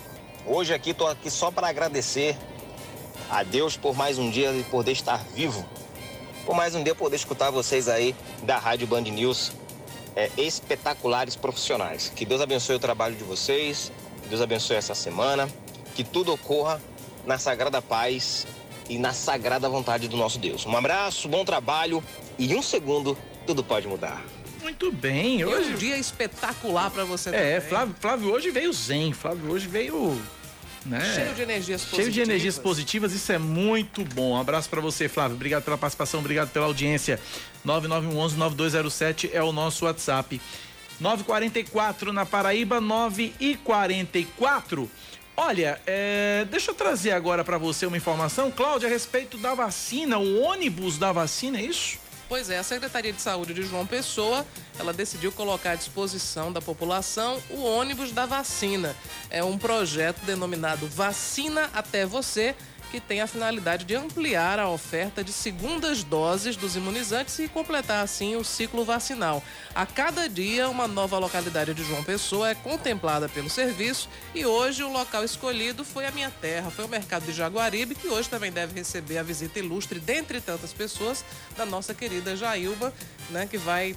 hoje 0.48 0.74
aqui 0.74 0.96
tô 0.96 1.06
aqui 1.06 1.30
só 1.30 1.52
para 1.52 1.68
agradecer 1.68 2.36
a 3.30 3.44
Deus 3.44 3.78
por 3.78 3.96
mais 3.96 4.18
um 4.18 4.32
dia 4.32 4.52
e 4.52 4.64
poder 4.64 4.94
estar 4.94 5.24
vivo. 5.36 5.64
Por 6.44 6.56
mais 6.56 6.74
um 6.74 6.84
dia 6.84 6.96
poder 6.96 7.16
escutar 7.16 7.52
vocês 7.52 7.88
aí 7.88 8.16
da 8.42 8.58
Rádio 8.58 8.88
Band 8.88 9.02
News 9.02 9.52
é, 10.16 10.32
espetaculares 10.38 11.36
profissionais. 11.36 12.12
Que 12.16 12.26
Deus 12.26 12.42
abençoe 12.42 12.78
o 12.78 12.80
trabalho 12.80 13.16
de 13.16 13.24
vocês, 13.24 13.92
Deus 14.28 14.42
abençoe 14.42 14.78
essa 14.78 14.96
semana, 14.96 15.48
que 15.94 16.04
tudo 16.04 16.34
ocorra 16.34 16.82
na 17.28 17.38
sagrada 17.38 17.84
paz 17.84 18.48
e 18.90 18.98
na 18.98 19.14
sagrada 19.14 19.70
vontade 19.70 20.08
do 20.08 20.18
nosso 20.18 20.40
Deus. 20.40 20.66
Um 20.66 20.76
abraço, 20.76 21.30
bom 21.30 21.46
trabalho 21.46 22.04
e 22.40 22.56
um 22.56 22.62
segundo 22.64 23.16
tudo 23.46 23.64
pode 23.64 23.88
mudar. 23.88 24.24
Muito 24.70 24.92
bem, 24.92 25.44
hoje. 25.44 25.74
um 25.74 25.78
dia 25.78 25.98
espetacular 25.98 26.92
para 26.92 27.04
você 27.04 27.32
É, 27.32 27.60
Flávio, 27.60 27.96
Flávio 28.00 28.32
hoje 28.32 28.52
veio 28.52 28.72
zen, 28.72 29.14
Flávio 29.14 29.52
hoje 29.52 29.68
veio 29.68 30.22
né? 30.86 31.02
Cheio 31.14 31.34
de 31.34 31.42
energias 31.42 31.82
positivas. 31.82 32.06
Cheio 32.06 32.12
de 32.12 32.22
energias 32.22 32.58
positivas, 32.58 33.14
isso 33.14 33.32
é 33.32 33.38
muito 33.38 34.06
bom. 34.06 34.34
Um 34.34 34.40
abraço 34.40 34.70
para 34.70 34.80
você, 34.80 35.10
Flávio. 35.10 35.36
Obrigado 35.36 35.64
pela 35.64 35.78
participação, 35.78 36.20
obrigado 36.20 36.50
pela 36.52 36.66
audiência. 36.66 37.20
9911-9207 37.66 39.32
é 39.34 39.44
o 39.44 39.52
nosso 39.52 39.86
WhatsApp. 39.86 40.40
944 41.00 42.14
na 42.14 42.26
Paraíba, 42.26 42.80
9 42.80 43.34
e 43.40 43.56
44. 43.56 44.90
Olha, 45.36 45.82
é, 45.88 46.46
deixa 46.50 46.72
eu 46.72 46.76
trazer 46.76 47.12
agora 47.12 47.44
para 47.44 47.58
você 47.58 47.86
uma 47.86 47.98
informação, 47.98 48.52
Cláudia, 48.52 48.88
a 48.88 48.92
respeito 48.92 49.38
da 49.38 49.54
vacina, 49.54 50.18
o 50.18 50.42
ônibus 50.42 50.98
da 50.98 51.12
vacina, 51.12 51.60
é 51.60 51.64
isso? 51.64 51.98
Pois 52.30 52.48
é, 52.52 52.60
a 52.60 52.64
Secretaria 52.64 53.12
de 53.12 53.20
Saúde 53.20 53.56
de 53.56 53.64
João 53.64 53.88
Pessoa, 53.88 54.46
ela 54.78 54.94
decidiu 54.94 55.32
colocar 55.32 55.72
à 55.72 55.76
disposição 55.76 56.54
da 56.54 56.62
população 56.62 57.42
o 57.50 57.64
ônibus 57.64 58.12
da 58.12 58.28
vacina. 58.28 58.96
É 59.32 59.44
um 59.44 59.58
projeto 59.58 60.24
denominado 60.26 60.88
Vacina 60.88 61.72
até 61.74 62.06
você, 62.06 62.56
que 62.90 63.00
tem 63.00 63.22
a 63.22 63.28
finalidade 63.28 63.86
de 63.86 63.96
ampliar 63.96 64.60
a 64.60 64.70
oferta 64.70 65.24
de 65.24 65.32
segundas 65.32 66.04
doses 66.04 66.56
dos 66.56 66.76
imunizantes 66.76 67.38
e 67.40 67.48
completar 67.48 68.04
assim 68.04 68.36
o 68.36 68.44
ciclo 68.44 68.84
vacinal. 68.84 69.44
A 69.74 69.86
cada 69.86 70.28
dia, 70.28 70.70
uma 70.70 70.88
nova 70.88 71.18
localidade 71.18 71.74
de 71.74 71.84
João 71.84 72.04
Pessoa 72.04 72.50
é 72.50 72.56
contemplada 72.56 73.30
pelo 73.30 73.50
serviço 73.50 74.10
e 74.34 74.46
hoje 74.46 74.84
o 74.84 74.92
local 74.92 75.24
escolhido 75.24 75.84
foi 75.86 76.06
a 76.08 76.12
minha 76.12 76.32
terra, 76.32 76.72
foi 76.72 76.86
o 76.86 76.90
mercado 76.90 77.26
de 77.26 77.32
Jaguaribe, 77.32 77.96
que 77.96 78.08
hoje 78.08 78.30
também 78.30 78.52
deve 78.52 78.74
receber 78.74 79.18
a 79.18 79.24
visita 79.24 79.60
ilustre, 79.60 80.00
dentre 80.00 80.42
tantas 80.42 80.74
pessoas, 80.74 81.24
da 81.56 81.66
nossa 81.66 81.94
querida 81.94 82.36
Jailba, 82.36 82.94
né, 83.30 83.48
que 83.50 83.58
vai 83.58 83.96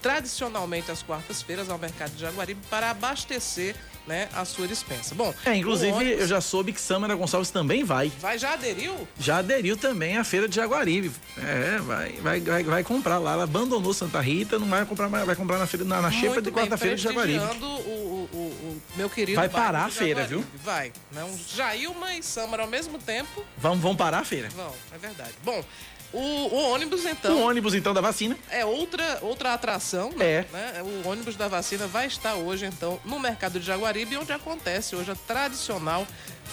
tradicionalmente 0.00 0.90
às 0.90 1.02
quartas-feiras 1.02 1.68
ao 1.68 1.78
mercado 1.78 2.12
de 2.12 2.20
Jaguaribe 2.20 2.60
para 2.70 2.90
abastecer 2.90 3.76
né, 4.10 4.28
a 4.34 4.44
sua 4.44 4.66
dispensa. 4.66 5.14
Bom, 5.14 5.32
é, 5.46 5.54
inclusive 5.54 5.92
ônibus... 5.92 6.20
eu 6.22 6.26
já 6.26 6.40
soube 6.40 6.72
que 6.72 6.80
Samara 6.80 7.14
Gonçalves 7.14 7.50
também 7.50 7.84
vai. 7.84 8.10
Vai, 8.20 8.36
já 8.36 8.54
aderiu? 8.54 9.06
Já 9.20 9.38
aderiu 9.38 9.76
também 9.76 10.16
à 10.16 10.24
feira 10.24 10.48
de 10.48 10.56
Jaguaribe. 10.56 11.12
É, 11.38 11.78
vai, 11.78 12.12
vai, 12.14 12.40
vai, 12.40 12.64
vai 12.64 12.84
comprar 12.84 13.18
lá. 13.18 13.34
Ela 13.34 13.44
abandonou 13.44 13.94
Santa 13.94 14.20
Rita, 14.20 14.58
não 14.58 14.66
vai 14.66 14.84
comprar, 14.84 15.06
vai 15.06 15.36
comprar 15.36 15.58
na 15.58 15.66
feira, 15.66 15.86
na, 15.86 16.02
na 16.02 16.10
xepa 16.10 16.42
de 16.42 16.50
quarta-feira 16.50 16.96
de 16.96 17.02
Jaguaribe. 17.02 17.38
O, 17.38 17.66
o, 17.66 18.28
o, 18.32 18.82
meu 18.96 19.08
querido. 19.08 19.36
Vai 19.36 19.48
parar 19.48 19.84
a 19.84 19.90
feira, 19.90 20.26
viu? 20.26 20.44
Vai. 20.64 20.92
Não, 21.12 21.30
Jailma 21.54 22.14
e 22.14 22.22
Samara 22.22 22.64
ao 22.64 22.68
mesmo 22.68 22.98
tempo. 22.98 23.44
Vão, 23.56 23.76
vão 23.76 23.94
parar 23.94 24.18
a 24.18 24.24
feira. 24.24 24.48
Vão, 24.48 24.74
é 24.92 24.98
verdade. 24.98 25.34
Bom, 25.44 25.64
o, 26.12 26.18
o, 26.18 26.72
ônibus, 26.72 27.04
então. 27.04 27.36
O 27.36 27.42
ônibus, 27.42 27.74
então, 27.74 27.94
da 27.94 28.00
vacina. 28.00 28.36
É 28.50 28.64
outra, 28.64 29.18
outra 29.22 29.54
atração, 29.54 30.10
né? 30.16 30.30
É. 30.30 30.46
Né? 30.52 30.82
O 31.04 31.08
ônibus 31.08 31.36
da 31.36 31.46
vacina 31.46 31.86
vai 31.86 32.06
estar 32.06 32.34
hoje, 32.34 32.66
então, 32.66 32.98
no 33.04 33.20
mercado 33.20 33.60
de 33.60 33.66
Jaguaribe, 33.66 34.16
onde 34.16 34.32
acontece 34.32 34.96
hoje 34.96 35.10
a 35.10 35.14
tradicional 35.14 36.06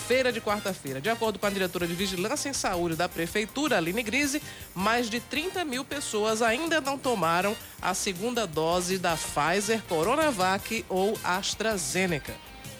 feira 0.07 0.31
de 0.31 0.39
quarta-feira. 0.39 1.01
De 1.01 1.09
acordo 1.09 1.39
com 1.39 1.47
a 1.47 1.49
diretora 1.49 1.87
de 1.87 1.93
Vigilância 1.93 2.49
em 2.49 2.53
Saúde 2.53 2.95
da 2.95 3.09
Prefeitura, 3.09 3.77
Aline 3.77 4.03
Grise, 4.03 4.41
mais 4.75 5.09
de 5.09 5.19
30 5.19 5.65
mil 5.65 5.83
pessoas 5.83 6.41
ainda 6.41 6.79
não 6.79 6.97
tomaram 6.97 7.55
a 7.81 7.93
segunda 7.93 8.45
dose 8.45 8.99
da 8.99 9.17
Pfizer, 9.17 9.81
Coronavac 9.83 10.85
ou 10.87 11.17
AstraZeneca. 11.23 12.33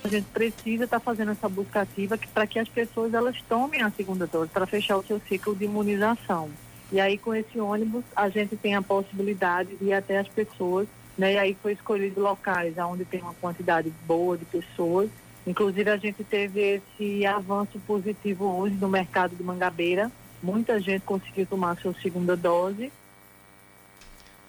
A 0.03 0.07
gente 0.07 0.25
precisa 0.25 0.85
estar 0.85 0.99
tá 0.99 1.03
fazendo 1.03 1.31
essa 1.31 1.49
busca 1.49 1.81
ativa 1.81 2.17
para 2.33 2.47
que 2.47 2.59
as 2.59 2.69
pessoas 2.69 3.13
elas 3.13 3.35
tomem 3.49 3.81
a 3.81 3.91
segunda 3.91 4.27
dose 4.27 4.49
para 4.51 4.65
fechar 4.67 4.95
o 4.95 5.03
seu 5.03 5.19
ciclo 5.27 5.55
de 5.55 5.65
imunização. 5.65 6.49
E 6.91 7.00
aí, 7.00 7.17
com 7.17 7.34
esse 7.34 7.60
ônibus, 7.60 8.04
a 8.15 8.30
gente 8.30 8.56
tem 8.56 8.76
a 8.76 8.82
possibilidade 8.82 9.76
de 9.76 9.86
ir 9.86 9.93
até 9.93 10.19
as 10.19 10.28
pessoas, 10.28 10.88
né? 11.17 11.34
E 11.34 11.38
aí 11.38 11.58
foi 11.62 11.73
escolhido 11.73 12.21
locais 12.21 12.78
onde 12.78 13.04
tem 13.04 13.21
uma 13.21 13.34
quantidade 13.34 13.91
boa 14.06 14.38
de 14.38 14.45
pessoas. 14.45 15.10
Inclusive, 15.45 15.89
a 15.89 15.97
gente 15.97 16.23
teve 16.23 16.82
esse 17.00 17.26
avanço 17.26 17.80
positivo 17.88 18.45
hoje 18.45 18.76
no 18.76 18.88
mercado 18.88 19.36
de 19.36 19.43
Mangabeira. 19.43 20.12
Muita 20.41 20.80
gente 20.80 21.02
conseguiu 21.02 21.45
tomar 21.45 21.78
sua 21.78 21.93
segunda 21.95 22.36
dose. 22.38 22.91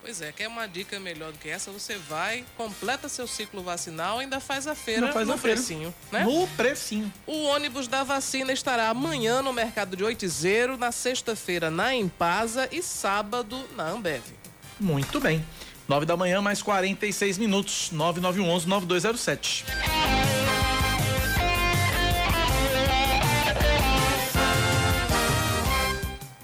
Pois 0.01 0.23
é, 0.23 0.33
quer 0.33 0.49
uma 0.49 0.67
dica 0.67 0.99
melhor 1.01 1.33
do 1.33 1.39
que 1.39 1.49
essa? 1.49 1.71
Você 1.71 1.97
vai, 1.97 2.45
completa 2.57 3.09
seu 3.09 3.27
ciclo 3.27 3.63
vacinal, 3.63 4.19
ainda 4.19 4.41
faz 4.41 4.67
a 4.67 4.75
feira 4.75 5.13
faz 5.13 5.27
no 5.27 5.35
a 5.35 5.39
precinho, 5.39 5.95
né? 6.11 6.25
No 6.25 6.47
precinho. 6.49 7.13
O 7.27 7.45
ônibus 7.45 7.89
da 7.89 8.05
vacina 8.05 8.53
estará 8.53 8.89
amanhã 8.89 9.43
no 9.43 9.53
mercado 9.53 9.97
de 9.97 10.05
Oitizeiro, 10.05 10.77
na 10.77 10.93
sexta-feira 10.93 11.71
na 11.71 11.95
Empasa 11.95 12.69
e 12.71 12.83
sábado 12.83 13.69
na 13.77 13.89
Ambev. 13.89 14.23
Muito 14.81 15.21
bem. 15.21 15.45
9 15.89 16.05
da 16.05 16.17
manhã, 16.17 16.41
mais 16.43 16.63
46 16.63 17.39
minutos. 17.39 17.91
9911 17.91 18.69
9207. 18.69 19.65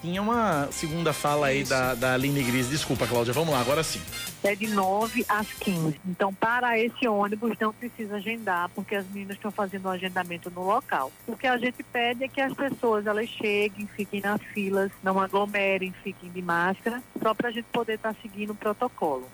Tinha 0.04 0.20
uma 0.20 0.68
segunda 0.70 1.14
fala 1.14 1.46
aí 1.46 1.64
da, 1.64 1.94
da 1.94 2.12
Aline 2.12 2.42
Gris. 2.42 2.68
Desculpa, 2.68 3.06
Cláudia. 3.06 3.32
Vamos 3.32 3.54
lá, 3.54 3.60
agora 3.62 3.82
sim. 3.82 4.02
É 4.42 4.54
de 4.54 4.66
9 4.66 5.24
às 5.26 5.50
15. 5.54 5.98
Então, 6.06 6.30
para 6.30 6.78
esse 6.78 7.08
ônibus, 7.08 7.56
não 7.58 7.72
precisa 7.72 8.16
agendar, 8.16 8.68
porque 8.74 8.94
as 8.94 9.06
meninas 9.08 9.36
estão 9.36 9.50
fazendo 9.50 9.86
o 9.86 9.88
agendamento 9.88 10.50
no 10.50 10.62
local. 10.62 11.10
O 11.26 11.34
que 11.34 11.46
a 11.46 11.56
gente 11.56 11.82
pede 11.82 12.22
é 12.22 12.28
que 12.28 12.42
as 12.42 12.52
pessoas 12.52 13.06
elas 13.06 13.30
cheguem, 13.30 13.86
fiquem 13.96 14.20
nas 14.20 14.42
filas, 14.42 14.92
não 15.02 15.18
aglomerem, 15.18 15.94
fiquem 16.02 16.30
de 16.30 16.42
máscara, 16.42 17.02
só 17.22 17.32
para 17.32 17.48
a 17.48 17.52
gente 17.52 17.64
poder 17.72 17.94
estar 17.94 18.12
tá 18.12 18.20
seguindo 18.20 18.50
o 18.50 18.54
protocolo. 18.54 19.26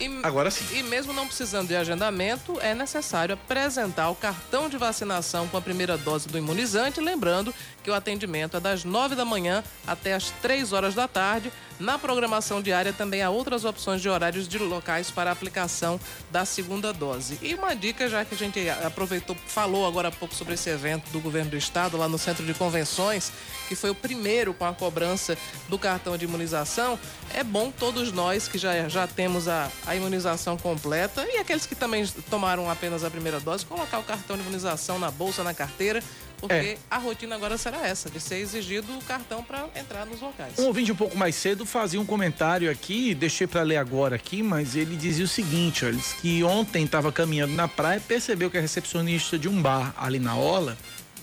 E, 0.00 0.20
Agora 0.22 0.50
sim. 0.50 0.64
E 0.76 0.82
mesmo 0.82 1.12
não 1.12 1.26
precisando 1.26 1.68
de 1.68 1.76
agendamento, 1.76 2.58
é 2.60 2.74
necessário 2.74 3.34
apresentar 3.34 4.10
o 4.10 4.14
cartão 4.14 4.68
de 4.68 4.76
vacinação 4.76 5.46
com 5.46 5.56
a 5.56 5.60
primeira 5.60 5.96
dose 5.96 6.28
do 6.28 6.36
imunizante, 6.36 7.00
lembrando 7.00 7.54
que 7.82 7.90
o 7.90 7.94
atendimento 7.94 8.56
é 8.56 8.60
das 8.60 8.84
9 8.84 9.14
da 9.14 9.24
manhã 9.24 9.62
até 9.86 10.14
as 10.14 10.30
3 10.42 10.72
horas 10.72 10.94
da 10.94 11.06
tarde. 11.06 11.52
Na 11.78 11.98
programação 11.98 12.62
diária 12.62 12.92
também 12.92 13.22
há 13.22 13.30
outras 13.30 13.64
opções 13.64 14.00
de 14.00 14.08
horários 14.08 14.46
de 14.46 14.58
locais 14.58 15.10
para 15.10 15.30
aplicação 15.30 15.98
da 16.30 16.44
segunda 16.44 16.92
dose. 16.92 17.38
E 17.42 17.54
uma 17.54 17.74
dica, 17.74 18.08
já 18.08 18.24
que 18.24 18.34
a 18.34 18.38
gente 18.38 18.68
aproveitou, 18.68 19.36
falou 19.46 19.84
agora 19.86 20.08
há 20.08 20.12
pouco 20.12 20.34
sobre 20.34 20.54
esse 20.54 20.70
evento 20.70 21.10
do 21.10 21.18
governo 21.18 21.50
do 21.50 21.56
estado 21.56 21.96
lá 21.96 22.08
no 22.08 22.16
Centro 22.16 22.46
de 22.46 22.54
Convenções, 22.54 23.32
que 23.68 23.74
foi 23.74 23.90
o 23.90 23.94
primeiro 23.94 24.54
com 24.54 24.64
a 24.64 24.72
cobrança 24.72 25.36
do 25.68 25.78
cartão 25.78 26.16
de 26.16 26.24
imunização, 26.24 26.98
é 27.32 27.42
bom 27.42 27.72
todos 27.72 28.12
nós 28.12 28.46
que 28.46 28.56
já, 28.56 28.88
já 28.88 29.06
temos 29.06 29.48
a, 29.48 29.68
a 29.84 29.96
imunização 29.96 30.56
completa 30.56 31.26
e 31.26 31.38
aqueles 31.38 31.66
que 31.66 31.74
também 31.74 32.06
tomaram 32.30 32.70
apenas 32.70 33.02
a 33.02 33.10
primeira 33.10 33.40
dose, 33.40 33.66
colocar 33.66 33.98
o 33.98 34.04
cartão 34.04 34.36
de 34.36 34.42
imunização 34.42 34.98
na 34.98 35.10
bolsa, 35.10 35.42
na 35.42 35.52
carteira, 35.52 36.02
porque 36.38 36.54
é. 36.54 36.78
a 36.90 36.98
rotina 36.98 37.34
agora 37.34 37.56
será 37.56 37.86
essa, 37.86 38.10
de 38.10 38.20
ser 38.20 38.36
exigido 38.36 38.92
o 38.96 39.02
cartão 39.04 39.42
para 39.42 39.68
entrar 39.74 40.06
nos 40.06 40.20
locais. 40.20 40.58
Um 40.58 40.66
ouvinte 40.66 40.92
um 40.92 40.96
pouco 40.96 41.16
mais 41.16 41.34
cedo 41.34 41.64
fazia 41.64 42.00
um 42.00 42.06
comentário 42.06 42.70
aqui, 42.70 43.14
deixei 43.14 43.46
para 43.46 43.62
ler 43.62 43.76
agora 43.76 44.16
aqui, 44.16 44.42
mas 44.42 44.76
ele 44.76 44.96
dizia 44.96 45.24
o 45.24 45.28
seguinte, 45.28 45.84
olha, 45.84 45.98
que 46.20 46.42
ontem 46.44 46.84
estava 46.84 47.10
caminhando 47.12 47.54
na 47.54 47.68
praia, 47.68 48.00
percebeu 48.00 48.50
que 48.50 48.58
a 48.58 48.60
recepcionista 48.60 49.38
de 49.38 49.48
um 49.48 49.60
bar 49.60 49.94
ali 49.96 50.18
na 50.18 50.36
Orla, 50.36 50.76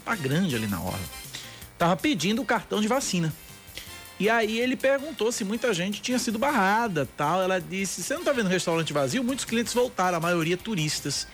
tá 0.03 0.15
grande 0.15 0.55
ali 0.55 0.67
na 0.67 0.81
Orla, 0.81 0.99
estava 1.73 1.95
pedindo 1.95 2.41
o 2.41 2.45
cartão 2.45 2.81
de 2.81 2.87
vacina. 2.87 3.33
E 4.19 4.29
aí 4.29 4.59
ele 4.59 4.75
perguntou 4.75 5.31
se 5.31 5.43
muita 5.43 5.73
gente 5.73 5.99
tinha 5.99 6.19
sido 6.19 6.37
barrada, 6.37 7.09
tal. 7.17 7.41
Ela 7.41 7.59
disse: 7.59 8.03
"Você 8.03 8.13
não 8.13 8.21
está 8.21 8.31
vendo 8.31 8.45
o 8.45 8.49
restaurante 8.49 8.93
vazio? 8.93 9.23
Muitos 9.23 9.45
clientes 9.45 9.73
voltaram, 9.73 10.19
a 10.19 10.21
maioria 10.21 10.55
turistas". 10.55 11.27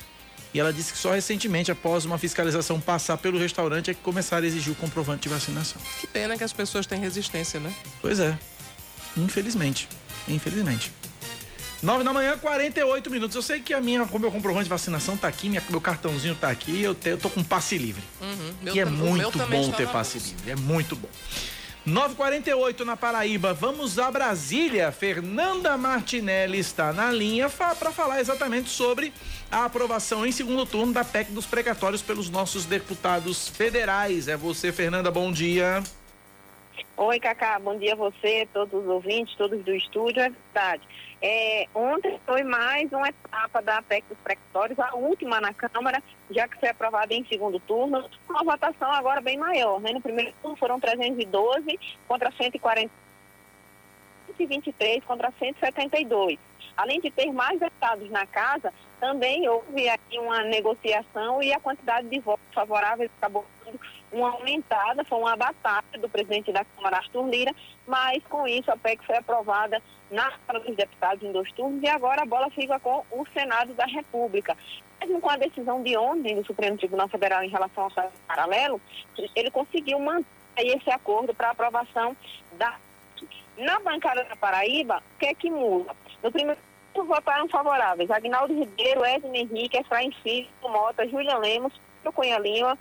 E 0.58 0.60
ela 0.60 0.74
disse 0.74 0.92
que 0.92 0.98
só 0.98 1.12
recentemente, 1.12 1.72
após 1.72 2.04
uma 2.04 2.18
fiscalização 2.18 2.82
passar 2.82 3.16
pelo 3.20 3.38
restaurante, 3.38 3.92
é 3.92 3.94
que 3.94 4.02
começaram 4.02 4.44
a 4.44 4.48
exigir 4.48 4.74
o 4.74 4.76
comprovante 4.76 5.22
de 5.22 5.30
vacinação. 5.30 5.80
Que 6.02 6.08
pena 6.08 6.36
que 6.36 6.44
as 6.44 6.52
pessoas 6.52 6.88
têm 6.88 7.00
resistência, 7.00 7.60
né? 7.60 7.72
Pois 8.02 8.20
é. 8.20 8.36
Infelizmente. 9.16 9.88
Infelizmente. 10.28 10.92
9 11.84 12.04
da 12.04 12.12
manhã, 12.12 12.36
48 12.40 13.12
minutos. 13.12 13.36
Eu 13.36 13.44
sei 13.44 13.60
que 13.60 13.72
a 13.72 13.80
minha, 13.80 14.02
o 14.02 14.18
meu 14.18 14.32
comprovante 14.32 14.64
de 14.64 14.70
vacinação 14.72 15.16
tá 15.16 15.28
aqui, 15.28 15.48
minha, 15.48 15.62
meu 15.70 15.80
cartãozinho 15.80 16.34
tá 16.34 16.50
aqui, 16.50 16.82
eu, 16.82 16.96
te, 16.96 17.10
eu 17.10 17.20
tô 17.20 17.30
com 17.30 17.44
passe 17.44 17.78
livre. 17.78 18.02
Uhum. 18.20 18.74
E 18.74 18.80
é 18.80 18.86
muito 18.86 19.38
bom 19.38 19.72
ter 19.74 19.88
passe 19.90 20.18
livre. 20.18 20.50
É 20.50 20.56
muito 20.56 20.96
bom. 20.96 21.10
948 21.88 22.84
na 22.84 22.98
Paraíba. 22.98 23.54
Vamos 23.54 23.98
a 23.98 24.12
Brasília. 24.12 24.92
Fernanda 24.92 25.78
Martinelli 25.78 26.60
está 26.60 26.92
na 26.92 27.10
linha 27.10 27.50
para 27.50 27.94
falar 27.94 28.20
exatamente 28.20 28.70
sobre 28.70 29.14
a 29.50 29.64
aprovação 29.64 30.26
em 30.26 30.32
segundo 30.34 30.66
turno 30.66 30.92
da 30.92 31.06
PEC 31.06 31.32
dos 31.32 31.46
precatórios 31.46 32.02
pelos 32.02 32.30
nossos 32.30 32.66
deputados 32.66 33.48
federais. 33.48 34.28
É 34.28 34.36
você, 34.36 34.74
Fernanda, 34.74 35.10
bom 35.10 35.32
dia. 35.32 35.82
Oi, 36.98 37.20
Cacá, 37.22 37.58
bom 37.58 37.78
dia 37.78 37.94
a 37.94 37.96
você, 37.96 38.46
todos 38.54 38.84
os 38.84 38.90
ouvintes, 38.90 39.34
todos 39.36 39.64
do 39.64 39.74
estúdio. 39.74 40.22
É 40.22 40.30
verdade. 40.30 40.84
É, 41.22 41.68
ontem 41.74 42.20
foi 42.26 42.44
mais 42.44 42.92
uma 42.92 43.10
etapa 43.10 43.62
da 43.62 43.82
PEC 43.82 44.06
dos 44.08 44.18
precatórios, 44.20 44.80
a 44.80 44.96
última 44.96 45.42
na 45.42 45.52
Câmara, 45.52 46.02
já 46.30 46.48
que 46.48 46.60
foi 46.60 46.70
aprovada 46.70 47.14
em 47.14 47.26
segundo 47.26 47.60
turno, 47.60 48.08
uma 48.30 48.44
votação 48.44 48.92
agora 48.92 49.20
bem 49.20 49.38
maior. 49.38 49.80
Né? 49.82 49.94
No 49.94 50.02
primeiro 50.02 50.34
turno 50.42 50.56
foram 50.58 50.80
312 50.80 51.80
contra 52.08 52.32
140, 52.32 52.92
123 54.38 55.04
contra 55.06 55.32
172. 55.40 56.38
Além 56.76 57.02
de 57.02 57.10
ter 57.10 57.32
mais 57.32 57.60
deputados 57.60 58.10
na 58.12 58.28
casa, 58.28 58.72
também 59.00 59.50
houve 59.50 59.90
aqui 59.90 60.20
uma 60.20 60.44
negociação 60.44 61.42
e 61.42 61.52
a 61.52 61.60
quantidade 61.60 62.08
de 62.08 62.20
votos 62.20 62.46
favoráveis 62.54 63.10
acabou 63.18 63.44
sendo 63.66 63.80
uma 64.12 64.32
aumentada, 64.32 65.04
foi 65.06 65.20
uma 65.20 65.36
batalha 65.36 65.84
do 66.00 66.10
presidente 66.10 66.52
da 66.52 66.64
Câmara, 66.64 66.98
Arthur 66.98 67.28
Lira, 67.28 67.54
mas 67.86 68.24
com 68.30 68.48
isso 68.48 68.72
a 68.72 68.78
PEC 68.78 69.06
foi 69.06 69.18
aprovada 69.18 69.82
na 70.10 70.32
Câmara 70.32 70.66
dos 70.66 70.76
Deputados 70.76 71.24
em 71.24 71.32
dois 71.32 71.52
turnos 71.52 71.84
e 71.84 71.88
agora 71.88 72.22
a 72.22 72.26
bola 72.26 72.50
fica 72.50 72.80
com 72.80 73.04
o 73.12 73.26
Senado 73.34 73.74
da 73.74 73.86
República. 73.86 74.58
Mesmo 75.02 75.22
com 75.22 75.30
a 75.30 75.38
decisão 75.38 75.84
de 75.84 75.98
ontem 75.98 76.36
do 76.36 76.46
Supremo 76.46 76.78
Tribunal 76.78 77.08
Federal 77.08 77.44
em 77.44 77.50
relação 77.50 77.84
ao 77.84 77.90
Estado 77.90 78.12
paralelo, 78.28 78.82
ele 79.36 79.52
conseguiu 79.52 80.00
manter 80.00 80.26
esse 80.58 80.90
acordo 80.90 81.34
para 81.34 81.52
aprovação 81.52 82.16
da. 82.54 82.76
Na 83.58 83.80
bancada 83.80 84.24
da 84.24 84.36
Paraíba, 84.36 85.02
o 85.16 85.20
que 85.20 85.26
é 85.26 85.34
que 85.34 85.50
muda? 85.50 85.96
No 86.22 86.32
primeiro 86.32 86.60
votaram 87.06 87.48
favoráveis. 87.48 88.10
Agnaldo 88.10 88.54
Ribeiro, 88.54 89.06
Edna 89.06 89.38
Henrique, 89.38 89.78
Efraim 89.78 90.12
Filho, 90.24 90.48
Mota, 90.62 91.08
Júlia 91.08 91.38
Lemos, 91.38 91.74
Cunha 92.14 92.40
Lima, 92.40 92.78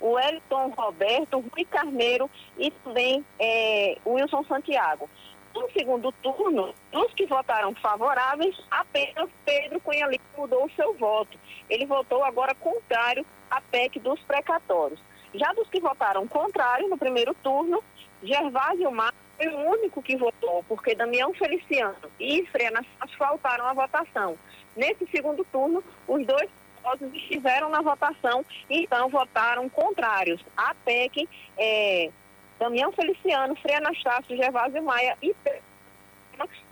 o 0.00 0.18
Elton 0.18 0.68
Roberto, 0.76 1.38
Rui 1.38 1.64
Carneiro 1.64 2.30
e 2.58 2.70
também 2.70 3.24
é, 3.38 3.96
Wilson 4.06 4.44
Santiago. 4.44 5.08
No 5.54 5.70
segundo 5.70 6.10
turno, 6.12 6.74
dos 6.90 7.14
que 7.14 7.26
votaram 7.26 7.72
favoráveis, 7.76 8.56
apenas 8.70 9.30
Pedro 9.44 9.80
Cunha 9.80 10.06
Lima 10.06 10.24
mudou 10.36 10.64
o 10.64 10.70
seu 10.70 10.94
voto. 10.94 11.38
Ele 11.70 11.86
votou 11.86 12.24
agora 12.24 12.54
contrário 12.56 13.24
à 13.50 13.60
PEC 13.60 14.00
dos 14.00 14.20
precatórios. 14.22 15.00
Já 15.32 15.52
dos 15.52 15.68
que 15.68 15.80
votaram 15.80 16.26
contrário 16.26 16.88
no 16.88 16.98
primeiro 16.98 17.34
turno, 17.34 17.82
Gervásio 18.22 18.90
Mar 18.90 19.14
foi 19.36 19.48
o 19.48 19.70
único 19.70 20.02
que 20.02 20.16
votou, 20.16 20.64
porque 20.68 20.94
Damião 20.94 21.32
Feliciano 21.34 21.96
e 22.18 22.44
Frena 22.46 22.84
faltaram 23.16 23.66
a 23.66 23.74
votação. 23.74 24.36
Nesse 24.76 25.06
segundo 25.06 25.44
turno, 25.52 25.82
os 26.08 26.26
dois 26.26 26.48
votos 26.84 27.12
estiveram 27.14 27.70
na 27.70 27.80
votação, 27.80 28.44
então 28.68 29.08
votaram 29.08 29.68
contrários. 29.68 30.40
A 30.56 30.74
PEC, 30.84 31.28
é, 31.56 32.10
Damião 32.58 32.92
Feliciano, 32.92 33.56
Frei 33.56 33.76
Anastácio, 33.76 34.36
Gervásio 34.36 34.82
Maia 34.82 35.16
e 35.22 35.34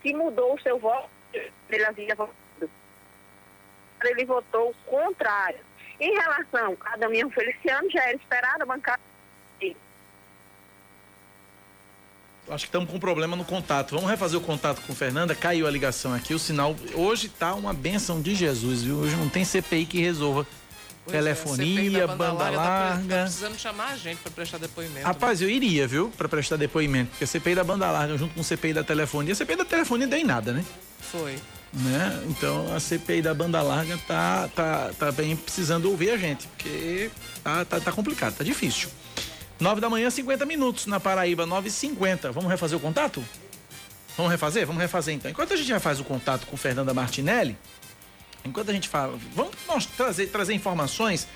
que 0.03 0.15
mudou 0.15 0.55
o 0.55 0.61
seu 0.61 0.79
voto, 0.79 1.09
ele 1.33 1.85
havia 1.85 2.15
votado. 2.15 2.37
Ele 4.05 4.25
votou 4.25 4.75
contrário. 4.87 5.61
Em 5.99 6.13
relação 6.13 6.77
a 6.85 6.97
Damião 6.97 7.31
Feliciano, 7.31 7.89
já 7.91 8.03
era 8.03 8.17
esperado 8.17 8.65
a 8.65 8.67
bancada 8.67 9.01
Acho 12.53 12.65
que 12.65 12.69
estamos 12.69 12.91
com 12.91 12.97
um 12.97 13.01
problema 13.01 13.35
no 13.35 13.45
contato. 13.45 13.95
Vamos 13.95 14.11
refazer 14.11 14.39
o 14.39 14.43
contato 14.43 14.83
com 14.83 14.95
Fernanda. 14.95 15.35
Caiu 15.35 15.67
a 15.67 15.71
ligação 15.71 16.13
aqui. 16.13 16.35
O 16.35 16.39
sinal 16.39 16.77
hoje 16.95 17.29
tá 17.29 17.55
uma 17.55 17.73
benção 17.73 18.21
de 18.21 18.35
Jesus, 18.35 18.83
viu? 18.83 18.97
Hoje 18.97 19.17
não 19.17 19.29
tem 19.29 19.43
CPI 19.45 19.87
que 19.87 20.01
resolva. 20.01 20.47
Pois 21.05 21.17
é, 21.17 21.19
Telefonia, 21.19 21.99
é, 21.99 22.07
banda, 22.07 22.17
banda, 22.17 22.33
larga. 22.33 22.57
larga. 22.59 23.17
Tá, 23.17 23.23
precisando 23.23 23.59
chamar 23.59 23.89
a 23.89 23.97
gente 23.97 24.19
para 24.19 24.31
prestar 24.31 24.59
depoimento. 24.59 25.05
Rapaz, 25.05 25.41
né? 25.41 25.47
eu 25.47 25.51
iria, 25.51 25.89
viu, 25.89 26.13
para 26.17 26.29
prestar 26.29 26.57
depoimento. 26.57 27.11
Porque 27.11 27.25
a 27.25 27.27
CPI 27.27 27.57
da 27.57 27.65
banda 27.65 27.91
larga 27.91 28.17
junto 28.17 28.35
com 28.35 28.41
a 28.41 28.45
CPI 28.45 28.75
da 28.75 28.85
telefonia. 28.85 29.33
A 29.33 29.37
CPI 29.37 29.57
da 29.57 29.65
telefonia 29.65 30.07
deu 30.07 30.19
em 30.19 30.25
nada, 30.25 30.53
né? 30.53 30.65
Foi. 31.01 31.37
Né? 31.73 32.23
Então 32.29 32.73
a 32.73 32.79
CPI 32.79 33.23
da 33.23 33.33
banda 33.33 33.63
larga 33.63 33.99
tá, 34.07 34.49
tá, 34.55 34.91
tá 34.97 35.11
bem 35.11 35.35
precisando 35.35 35.87
ouvir 35.87 36.11
a 36.11 36.17
gente. 36.17 36.47
Porque 36.49 37.11
tá, 37.43 37.65
tá, 37.65 37.81
tá 37.81 37.91
complicado, 37.91 38.37
tá 38.37 38.45
difícil. 38.45 38.91
9 39.63 39.81
da 39.81 39.89
manhã, 39.89 40.11
50 40.11 40.45
minutos 40.45 40.87
na 40.87 40.99
Paraíba, 40.99 41.47
9h50. 41.47 42.33
Vamos 42.33 42.51
refazer 42.51 42.77
o 42.77 42.81
contato? 42.81 43.25
Vamos 44.17 44.33
refazer? 44.33 44.67
Vamos 44.67 44.83
refazer 44.83 45.15
então. 45.15 45.31
Enquanto 45.31 45.55
a 45.55 45.57
gente 45.57 45.73
refaz 45.73 46.01
o 46.01 46.05
contato 46.05 46.47
com 46.47 46.57
Fernanda 46.57 46.93
Martinelli, 46.93 47.57
enquanto 48.45 48.71
a 48.71 48.73
gente 48.75 48.89
fala, 48.89 49.17
vamos 49.35 49.55
nós 49.67 49.87
trazer, 49.87 50.27
trazer 50.27 50.53
informações 50.53 51.29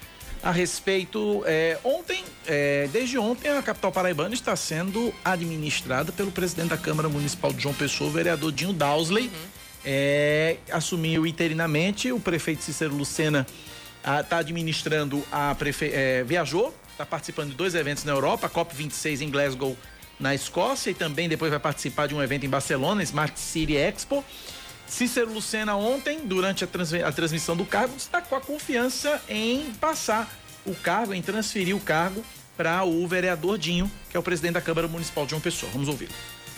a 0.43 0.51
respeito. 0.51 1.43
É, 1.47 1.79
ontem, 1.85 2.25
é, 2.47 2.89
desde 2.93 3.17
ontem, 3.17 3.49
a 3.49 3.63
capital 3.63 3.93
paraibana 3.93 4.35
está 4.35 4.57
sendo 4.57 5.15
administrada 5.25 6.11
pelo 6.11 6.33
presidente 6.33 6.71
da 6.71 6.77
Câmara 6.77 7.09
Municipal 7.09 7.53
de 7.53 7.63
João 7.63 7.75
Pessoa, 7.75 8.11
o 8.11 8.13
vereador 8.13 8.51
Dinho 8.51 8.73
Dausley. 8.73 9.27
Uhum. 9.27 9.49
É, 9.85 10.57
assumiu 10.73 11.25
interinamente, 11.25 12.11
o 12.11 12.19
prefeito 12.19 12.65
Cícero 12.65 12.93
Lucena 12.93 13.47
está 14.21 14.39
administrando 14.39 15.25
a 15.31 15.55
prefe... 15.55 15.93
Viajou 16.27 16.75
está 16.97 17.05
participando 17.05 17.51
de 17.51 17.57
dois 17.57 17.75
eventos 17.75 18.05
na 18.05 18.13
Europa, 18.13 18.47
a 18.47 18.51
COP26 18.51 19.21
em 19.21 19.31
Glasgow, 19.31 19.77
na 20.19 20.35
Escócia, 20.35 20.91
e 20.91 20.95
também 20.95 21.29
depois 21.29 21.51
vai 21.51 21.61
participar 21.61 22.07
de 22.07 22.15
um 22.15 22.23
evento 22.23 22.47
em 22.47 22.49
Barcelona, 22.49 23.03
Smart 23.03 23.39
City 23.39 23.77
Expo. 23.77 24.25
Cícero 24.87 25.33
Lucena 25.33 25.77
ontem, 25.77 26.21
durante 26.25 26.65
a, 26.65 26.67
trans, 26.67 26.95
a 26.95 27.13
transmissão 27.13 27.55
do 27.55 27.67
cargo, 27.67 27.95
destacou 27.95 28.39
a 28.39 28.41
confiança 28.41 29.21
em 29.29 29.73
passar 29.75 30.31
o 30.65 30.75
cargo, 30.75 31.13
em 31.13 31.21
transferir 31.21 31.77
o 31.77 31.81
cargo 31.81 32.25
para 32.57 32.83
o 32.85 33.07
vereador 33.07 33.59
Dinho, 33.59 33.91
que 34.09 34.17
é 34.17 34.21
o 34.21 34.23
presidente 34.23 34.55
da 34.55 34.63
Câmara 34.63 34.89
Municipal 34.89 35.25
de 35.25 35.31
João 35.31 35.43
Pessoa. 35.43 35.71
Vamos 35.73 35.89
ouvir. 35.89 36.09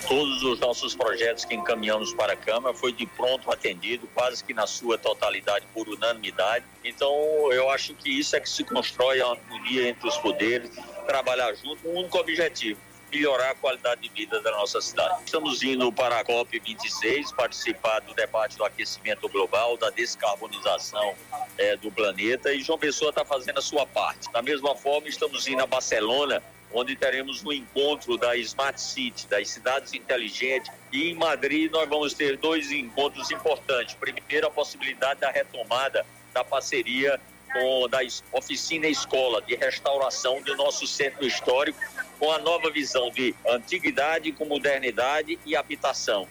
Todos 0.07 0.43
os 0.43 0.59
nossos 0.61 0.95
projetos 0.95 1.45
que 1.45 1.55
encaminhamos 1.55 2.15
para 2.15 2.33
a 2.33 2.37
Câmara 2.37 2.75
foi 2.75 2.93
de 2.93 3.05
pronto 3.05 3.51
atendido, 3.51 4.09
quase 4.15 4.43
que 4.43 4.55
na 4.55 4.67
sua 4.67 4.97
totalidade, 4.97 5.67
por 5.75 5.89
unanimidade. 5.89 6.65
Então, 6.85 7.13
eu 7.53 7.69
acho 7.71 7.95
que 7.95 8.11
isso 8.19 8.37
é 8.37 8.41
que 8.41 8.49
se 8.49 8.65
constrói 8.65 9.21
a 9.21 9.27
harmonia 9.27 9.89
entre 9.89 10.09
os 10.09 10.17
poderes, 10.19 10.71
trabalhar 11.07 11.55
junto 11.55 11.89
um 11.89 11.99
único 11.99 12.19
objetivo, 12.19 12.81
melhorar 13.13 13.51
a 13.51 13.55
qualidade 13.55 14.03
de 14.03 14.09
vida 14.09 14.41
da 14.41 14.51
nossa 14.53 14.81
cidade. 14.81 15.23
Estamos 15.25 15.63
indo 15.63 15.91
para 15.93 16.21
a 16.21 16.25
COP26, 16.25 17.35
participar 17.35 18.01
do 18.01 18.15
debate 18.15 18.57
do 18.57 18.65
aquecimento 18.65 19.29
global, 19.29 19.77
da 19.77 19.91
descarbonização 19.91 21.15
é, 21.57 21.77
do 21.77 21.91
planeta 21.91 22.53
e 22.53 22.61
João 22.61 22.79
Pessoa 22.79 23.11
está 23.11 23.25
fazendo 23.25 23.59
a 23.59 23.63
sua 23.63 23.87
parte. 23.87 24.31
Da 24.33 24.43
mesma 24.43 24.75
forma, 24.75 25.09
estamos 25.09 25.47
indo 25.47 25.63
a 25.63 25.67
Barcelona 25.67 26.43
onde 26.73 26.95
teremos 26.97 27.45
um 27.45 27.53
encontro 27.53 28.17
da 28.17 28.37
Smart 28.37 28.81
City, 28.81 29.27
das 29.27 29.49
cidades 29.49 29.95
inteligentes, 29.95 30.71
e 30.93 31.11
em 31.11 31.15
Madrid 31.15 31.71
nós 31.71 31.89
vamos 31.89 32.15
ter 32.15 32.37
dois 32.37 32.71
encontros 32.71 33.31
importantes. 33.31 33.95
Primeiro, 33.95 34.47
a 34.47 34.51
possibilidade 34.51 35.21
da 35.21 35.31
retomada 35.31 36.05
da 36.33 36.45
parceria 36.45 37.21
com 37.53 37.89
da 37.89 38.01
oficina 38.33 38.87
escola 38.87 39.41
de 39.41 39.55
restauração 39.55 40.43
do 40.43 40.55
nosso 40.57 40.87
centro 40.87 41.27
histórico, 41.27 41.81
com 42.19 42.31
a 42.31 42.39
nova 42.39 42.71
visão 42.71 43.11
de 43.11 43.35
antiguidade 43.47 44.33
com 44.33 44.45
modernidade 44.45 45.39
e 45.47 45.57
habitação. 45.57 46.29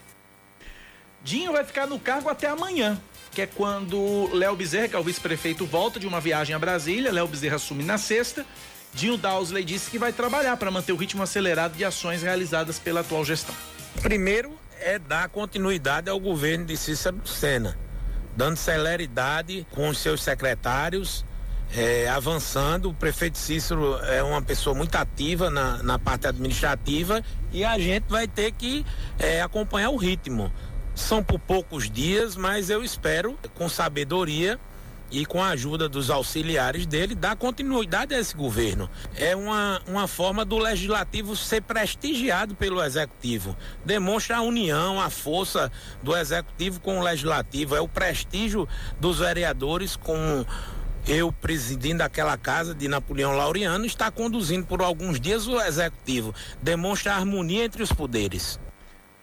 Dinho 1.23 1.51
vai 1.51 1.63
ficar 1.63 1.87
no 1.87 1.99
cargo 1.99 2.29
até 2.29 2.47
amanhã, 2.47 3.01
que 3.31 3.41
é 3.41 3.47
quando 3.47 4.29
Léo 4.33 4.55
Bezerra, 4.55 4.87
que 4.89 4.95
é 4.95 4.99
o 4.99 5.03
vice-prefeito, 5.03 5.65
volta 5.65 5.99
de 5.99 6.07
uma 6.07 6.21
viagem 6.21 6.55
a 6.55 6.59
Brasília. 6.59 7.11
Léo 7.11 7.27
Bezerra 7.27 7.55
assume 7.55 7.83
na 7.83 7.97
sexta 7.97 8.45
Dinho 8.93 9.17
Dowsley 9.17 9.63
disse 9.63 9.91
que 9.91 9.99
vai 9.99 10.11
trabalhar 10.11 10.57
para 10.57 10.71
manter 10.71 10.91
o 10.91 10.95
ritmo 10.95 11.21
acelerado 11.21 11.77
de 11.77 11.85
ações 11.85 12.21
realizadas 12.21 12.79
pela 12.79 13.01
atual 13.01 13.23
gestão. 13.23 13.53
Primeiro 14.01 14.57
é 14.79 14.99
dar 14.99 15.29
continuidade 15.29 16.09
ao 16.09 16.19
governo 16.19 16.65
de 16.65 16.77
Cícero 16.77 17.19
Sena, 17.25 17.77
dando 18.35 18.57
celeridade 18.57 19.65
com 19.71 19.89
os 19.89 19.97
seus 19.97 20.23
secretários, 20.23 21.25
é, 21.75 22.07
avançando. 22.07 22.89
O 22.89 22.93
prefeito 22.93 23.37
Cícero 23.37 23.97
é 24.05 24.21
uma 24.23 24.41
pessoa 24.41 24.75
muito 24.75 24.95
ativa 24.95 25.49
na, 25.49 25.81
na 25.83 25.99
parte 25.99 26.27
administrativa 26.27 27.23
e 27.51 27.63
a 27.63 27.77
gente 27.79 28.05
vai 28.09 28.27
ter 28.27 28.51
que 28.51 28.85
é, 29.19 29.41
acompanhar 29.41 29.89
o 29.89 29.97
ritmo. 29.97 30.51
São 30.95 31.23
por 31.23 31.39
poucos 31.39 31.89
dias, 31.89 32.35
mas 32.35 32.69
eu 32.69 32.83
espero, 32.83 33.37
com 33.53 33.69
sabedoria, 33.69 34.59
e 35.11 35.25
com 35.25 35.41
a 35.41 35.49
ajuda 35.49 35.87
dos 35.87 36.09
auxiliares 36.09 36.85
dele, 36.85 37.15
dar 37.15 37.35
continuidade 37.35 38.13
a 38.13 38.19
esse 38.19 38.35
governo. 38.35 38.89
É 39.15 39.35
uma, 39.35 39.81
uma 39.87 40.07
forma 40.07 40.43
do 40.43 40.57
legislativo 40.57 41.35
ser 41.35 41.61
prestigiado 41.61 42.55
pelo 42.55 42.83
executivo. 42.83 43.55
Demonstra 43.85 44.37
a 44.37 44.41
união, 44.41 44.99
a 45.01 45.09
força 45.09 45.71
do 46.01 46.15
executivo 46.15 46.79
com 46.79 46.99
o 46.99 47.03
legislativo, 47.03 47.75
é 47.75 47.81
o 47.81 47.87
prestígio 47.87 48.67
dos 48.99 49.19
vereadores 49.19 49.95
com 49.95 50.45
eu 51.07 51.31
presidindo 51.31 52.03
aquela 52.03 52.37
casa 52.37 52.75
de 52.75 52.87
Napoleão 52.89 53.31
Laureano, 53.31 53.85
está 53.85 54.11
conduzindo 54.11 54.67
por 54.67 54.81
alguns 54.81 55.21
dias 55.21 55.47
o 55.47 55.59
executivo. 55.61 56.35
Demonstra 56.61 57.13
a 57.13 57.15
harmonia 57.15 57.63
entre 57.63 57.81
os 57.81 57.93
poderes. 57.93 58.59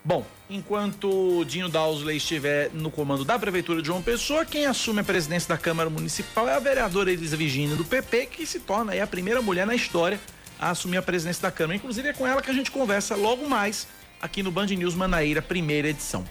Bom, 0.06 0.22
enquanto 0.50 1.46
Dinho 1.46 1.66
Dausley 1.66 2.18
estiver 2.18 2.70
no 2.74 2.90
comando 2.90 3.24
da 3.24 3.38
Prefeitura 3.38 3.80
de 3.80 3.86
João 3.86 4.02
Pessoa, 4.02 4.44
quem 4.44 4.66
assume 4.66 5.00
a 5.00 5.04
presidência 5.04 5.48
da 5.48 5.56
Câmara 5.56 5.88
Municipal 5.88 6.46
é 6.46 6.54
a 6.54 6.58
vereadora 6.58 7.10
Elisa 7.10 7.38
Virginia 7.38 7.74
do 7.74 7.86
PP, 7.86 8.26
que 8.26 8.44
se 8.44 8.60
torna 8.60 8.92
aí 8.92 9.00
a 9.00 9.06
primeira 9.06 9.40
mulher 9.40 9.66
na 9.66 9.74
história 9.74 10.20
a 10.60 10.68
assumir 10.68 10.98
a 10.98 11.02
presidência 11.02 11.40
da 11.40 11.50
Câmara. 11.50 11.76
Inclusive 11.76 12.06
é 12.06 12.12
com 12.12 12.26
ela 12.26 12.42
que 12.42 12.50
a 12.50 12.54
gente 12.54 12.70
conversa 12.70 13.16
logo 13.16 13.48
mais 13.48 13.88
aqui 14.20 14.42
no 14.42 14.50
Band 14.50 14.66
News 14.66 14.94
Manaíra, 14.94 15.40
primeira 15.40 15.88
edição. 15.88 16.22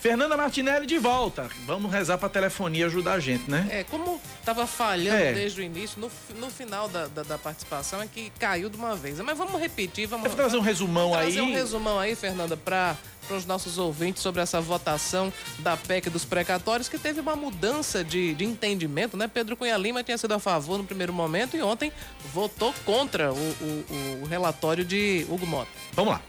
Fernanda 0.00 0.36
Martinelli 0.36 0.86
de 0.86 0.98
volta. 0.98 1.48
Vamos 1.66 1.90
rezar 1.90 2.18
para 2.18 2.26
a 2.26 2.30
telefonia 2.30 2.86
ajudar 2.86 3.14
a 3.14 3.20
gente, 3.20 3.50
né? 3.50 3.66
É, 3.70 3.84
como 3.84 4.20
estava 4.38 4.66
falhando 4.66 5.22
é. 5.22 5.32
desde 5.32 5.60
o 5.60 5.64
início, 5.64 6.00
no, 6.00 6.10
no 6.38 6.50
final 6.50 6.88
da, 6.88 7.06
da, 7.06 7.22
da, 7.22 7.38
participação 7.38 8.00
é 8.00 8.06
que 8.06 8.30
caiu 8.38 8.68
de 8.68 8.76
uma 8.76 8.94
vez. 8.94 9.18
Mas 9.20 9.36
vamos 9.36 9.60
repetir, 9.60 10.06
vamos. 10.06 10.28
Vou 10.28 10.36
trazer 10.36 10.56
um 10.56 10.60
resumão 10.60 11.12
trazer 11.12 11.26
aí. 11.26 11.34
Trazer 11.34 11.50
um 11.50 11.54
resumão 11.54 11.98
aí, 11.98 12.14
Fernanda, 12.14 12.56
para 12.56 12.96
para 13.26 13.36
os 13.36 13.44
nossos 13.44 13.76
ouvintes 13.76 14.22
sobre 14.22 14.40
essa 14.40 14.60
votação 14.60 15.32
da 15.58 15.76
PEC 15.76 16.08
dos 16.08 16.24
precatórios, 16.24 16.88
que 16.88 16.98
teve 16.98 17.20
uma 17.20 17.36
mudança 17.36 18.02
de, 18.04 18.34
de 18.34 18.44
entendimento, 18.44 19.16
né? 19.16 19.28
Pedro 19.28 19.56
Cunha 19.56 19.76
Lima 19.76 20.02
tinha 20.02 20.16
sido 20.16 20.32
a 20.32 20.38
favor 20.38 20.78
no 20.78 20.84
primeiro 20.84 21.12
momento 21.12 21.56
e 21.56 21.62
ontem 21.62 21.92
votou 22.32 22.72
contra 22.84 23.32
o, 23.32 23.36
o, 23.36 24.22
o 24.22 24.26
relatório 24.26 24.84
de 24.84 25.26
Hugo 25.28 25.46
Mota. 25.46 25.70
Vamos 25.92 26.14
lá. 26.14 26.22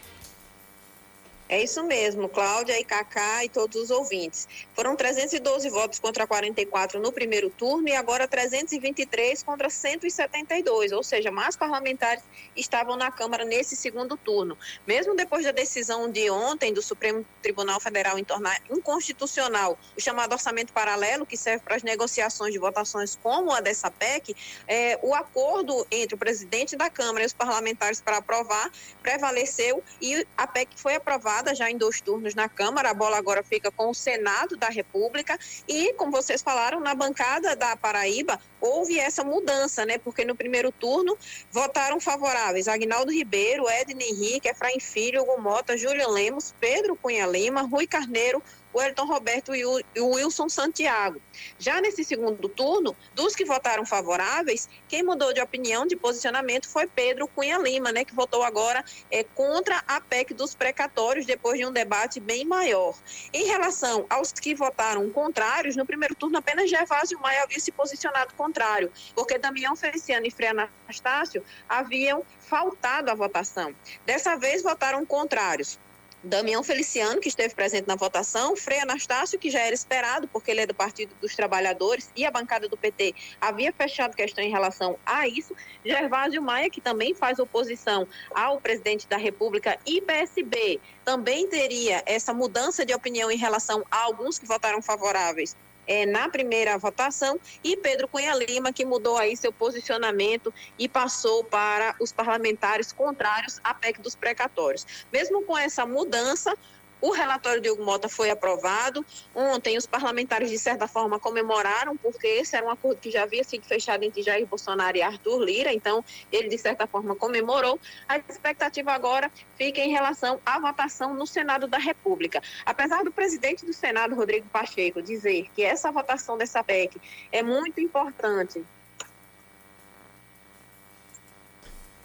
É 1.48 1.62
isso 1.62 1.82
mesmo, 1.82 2.28
Cláudia 2.28 2.78
e 2.78 2.84
Cacá 2.84 3.42
e 3.42 3.48
todos 3.48 3.84
os 3.84 3.90
ouvintes. 3.90 4.46
Foram 4.74 4.94
312 4.94 5.70
votos 5.70 5.98
contra 5.98 6.26
44 6.26 7.00
no 7.00 7.10
primeiro 7.10 7.48
turno 7.48 7.88
e 7.88 7.94
agora 7.94 8.28
323 8.28 9.42
contra 9.42 9.70
172, 9.70 10.92
ou 10.92 11.02
seja, 11.02 11.30
mais 11.30 11.56
parlamentares 11.56 12.22
estavam 12.54 12.96
na 12.96 13.10
Câmara 13.10 13.46
nesse 13.46 13.76
segundo 13.76 14.14
turno. 14.14 14.58
Mesmo 14.86 15.16
depois 15.16 15.42
da 15.42 15.50
decisão 15.50 16.10
de 16.10 16.30
ontem 16.30 16.70
do 16.70 16.82
Supremo 16.82 17.24
Tribunal 17.40 17.80
Federal 17.80 18.18
em 18.18 18.24
tornar 18.24 18.60
inconstitucional 18.70 19.78
o 19.96 20.00
chamado 20.02 20.32
orçamento 20.32 20.70
paralelo, 20.74 21.24
que 21.24 21.36
serve 21.36 21.64
para 21.64 21.76
as 21.76 21.82
negociações 21.82 22.52
de 22.52 22.58
votações 22.58 23.18
como 23.22 23.52
a 23.52 23.62
dessa 23.62 23.90
PEC, 23.90 24.36
é, 24.66 24.98
o 25.02 25.14
acordo 25.14 25.86
entre 25.90 26.14
o 26.14 26.18
presidente 26.18 26.76
da 26.76 26.90
Câmara 26.90 27.22
e 27.22 27.26
os 27.26 27.32
parlamentares 27.32 28.02
para 28.02 28.18
aprovar 28.18 28.70
prevaleceu 29.02 29.82
e 29.98 30.26
a 30.36 30.46
PEC 30.46 30.72
foi 30.76 30.96
aprovada 30.96 31.37
já 31.54 31.70
em 31.70 31.76
dois 31.76 32.00
turnos 32.00 32.34
na 32.34 32.48
Câmara, 32.48 32.90
a 32.90 32.94
bola 32.94 33.16
agora 33.16 33.42
fica 33.42 33.70
com 33.70 33.90
o 33.90 33.94
Senado 33.94 34.56
da 34.56 34.68
República 34.68 35.38
e, 35.66 35.92
como 35.94 36.12
vocês 36.12 36.42
falaram, 36.42 36.80
na 36.80 36.94
bancada 36.94 37.54
da 37.56 37.76
Paraíba 37.76 38.38
houve 38.60 38.98
essa 38.98 39.24
mudança, 39.24 39.84
né? 39.86 39.98
Porque 39.98 40.24
no 40.24 40.34
primeiro 40.34 40.72
turno 40.72 41.16
votaram 41.50 42.00
favoráveis 42.00 42.68
Agnaldo 42.68 43.12
Ribeiro, 43.12 43.68
Edna 43.68 44.02
Henrique, 44.02 44.48
Efraim 44.48 44.80
Filho, 44.80 45.22
Hugo 45.22 45.40
Mota, 45.40 45.76
Júlia 45.76 46.08
Lemos, 46.08 46.54
Pedro 46.60 46.96
Cunha 46.96 47.26
Lima, 47.26 47.62
Rui 47.62 47.86
Carneiro, 47.86 48.42
o 48.78 48.82
Elton 48.82 49.06
Roberto 49.06 49.54
e 49.54 49.64
o 49.64 50.06
Wilson 50.14 50.48
Santiago. 50.48 51.20
Já 51.58 51.80
nesse 51.80 52.04
segundo 52.04 52.48
turno, 52.48 52.96
dos 53.12 53.34
que 53.34 53.44
votaram 53.44 53.84
favoráveis, 53.84 54.68
quem 54.88 55.02
mudou 55.02 55.32
de 55.32 55.40
opinião, 55.40 55.84
de 55.84 55.96
posicionamento, 55.96 56.68
foi 56.68 56.86
Pedro 56.86 57.26
Cunha 57.26 57.58
Lima, 57.58 57.90
né, 57.90 58.04
que 58.04 58.14
votou 58.14 58.44
agora 58.44 58.84
é, 59.10 59.24
contra 59.24 59.82
a 59.86 60.00
PEC 60.00 60.32
dos 60.32 60.54
precatórios, 60.54 61.26
depois 61.26 61.58
de 61.58 61.66
um 61.66 61.72
debate 61.72 62.20
bem 62.20 62.44
maior. 62.44 62.94
Em 63.32 63.46
relação 63.46 64.06
aos 64.08 64.30
que 64.30 64.54
votaram 64.54 65.10
contrários, 65.10 65.74
no 65.74 65.84
primeiro 65.84 66.14
turno 66.14 66.38
apenas 66.38 66.70
Gervásio 66.70 67.18
Maia 67.18 67.42
havia 67.42 67.58
se 67.58 67.72
posicionado 67.72 68.34
contrário, 68.34 68.92
porque 69.12 69.38
Damião 69.38 69.74
Feliciano 69.74 70.26
e 70.26 70.30
Frei 70.30 70.50
Anastácio 70.50 71.44
haviam 71.68 72.22
faltado 72.38 73.10
à 73.10 73.14
votação. 73.14 73.74
Dessa 74.06 74.36
vez 74.36 74.62
votaram 74.62 75.04
contrários 75.04 75.80
Damião 76.22 76.64
Feliciano, 76.64 77.20
que 77.20 77.28
esteve 77.28 77.54
presente 77.54 77.86
na 77.86 77.94
votação, 77.94 78.56
Frei 78.56 78.80
Anastácio, 78.80 79.38
que 79.38 79.50
já 79.50 79.60
era 79.60 79.74
esperado, 79.74 80.26
porque 80.26 80.50
ele 80.50 80.62
é 80.62 80.66
do 80.66 80.74
Partido 80.74 81.14
dos 81.20 81.36
Trabalhadores, 81.36 82.10
e 82.16 82.24
a 82.24 82.30
bancada 82.30 82.68
do 82.68 82.76
PT 82.76 83.14
havia 83.40 83.72
fechado 83.72 84.16
questão 84.16 84.42
em 84.42 84.50
relação 84.50 84.98
a 85.06 85.28
isso, 85.28 85.54
Gervásio 85.84 86.42
Maia, 86.42 86.68
que 86.68 86.80
também 86.80 87.14
faz 87.14 87.38
oposição 87.38 88.06
ao 88.34 88.60
presidente 88.60 89.06
da 89.06 89.16
República, 89.16 89.78
e 89.86 90.00
PSB 90.00 90.80
também 91.04 91.46
teria 91.46 92.02
essa 92.04 92.34
mudança 92.34 92.84
de 92.84 92.92
opinião 92.92 93.30
em 93.30 93.36
relação 93.36 93.84
a 93.88 94.02
alguns 94.02 94.38
que 94.38 94.46
votaram 94.46 94.82
favoráveis 94.82 95.56
é, 95.88 96.06
na 96.06 96.28
primeira 96.28 96.78
votação, 96.78 97.40
e 97.64 97.76
Pedro 97.76 98.06
Cunha 98.06 98.34
Lima, 98.34 98.72
que 98.72 98.84
mudou 98.84 99.16
aí 99.16 99.36
seu 99.36 99.52
posicionamento 99.52 100.52
e 100.78 100.88
passou 100.88 101.42
para 101.42 101.96
os 101.98 102.12
parlamentares 102.12 102.92
contrários 102.92 103.58
à 103.64 103.74
PEC 103.74 104.00
dos 104.00 104.14
precatórios. 104.14 104.86
Mesmo 105.10 105.42
com 105.42 105.56
essa 105.56 105.86
mudança, 105.86 106.54
o 107.00 107.10
relatório 107.10 107.60
de 107.60 107.70
Hugo 107.70 107.84
Mota 107.84 108.08
foi 108.08 108.30
aprovado. 108.30 109.04
Ontem, 109.34 109.76
os 109.76 109.86
parlamentares, 109.86 110.50
de 110.50 110.58
certa 110.58 110.88
forma, 110.88 111.18
comemoraram, 111.18 111.96
porque 111.96 112.26
esse 112.26 112.56
era 112.56 112.66
um 112.66 112.70
acordo 112.70 113.00
que 113.00 113.10
já 113.10 113.22
havia 113.22 113.44
sido 113.44 113.64
fechado 113.64 114.02
entre 114.02 114.22
Jair 114.22 114.46
Bolsonaro 114.46 114.96
e 114.96 115.02
Arthur 115.02 115.38
Lira. 115.38 115.72
Então, 115.72 116.04
ele, 116.32 116.48
de 116.48 116.58
certa 116.58 116.86
forma, 116.86 117.14
comemorou. 117.14 117.78
A 118.08 118.18
expectativa 118.18 118.92
agora 118.92 119.30
fica 119.56 119.80
em 119.80 119.90
relação 119.90 120.40
à 120.44 120.58
votação 120.58 121.14
no 121.14 121.26
Senado 121.26 121.66
da 121.66 121.78
República. 121.78 122.42
Apesar 122.64 123.04
do 123.04 123.12
presidente 123.12 123.64
do 123.64 123.72
Senado, 123.72 124.14
Rodrigo 124.14 124.48
Pacheco, 124.48 125.00
dizer 125.00 125.48
que 125.54 125.62
essa 125.62 125.90
votação 125.92 126.36
dessa 126.36 126.62
PEC 126.64 127.00
é 127.30 127.42
muito 127.42 127.80
importante. 127.80 128.64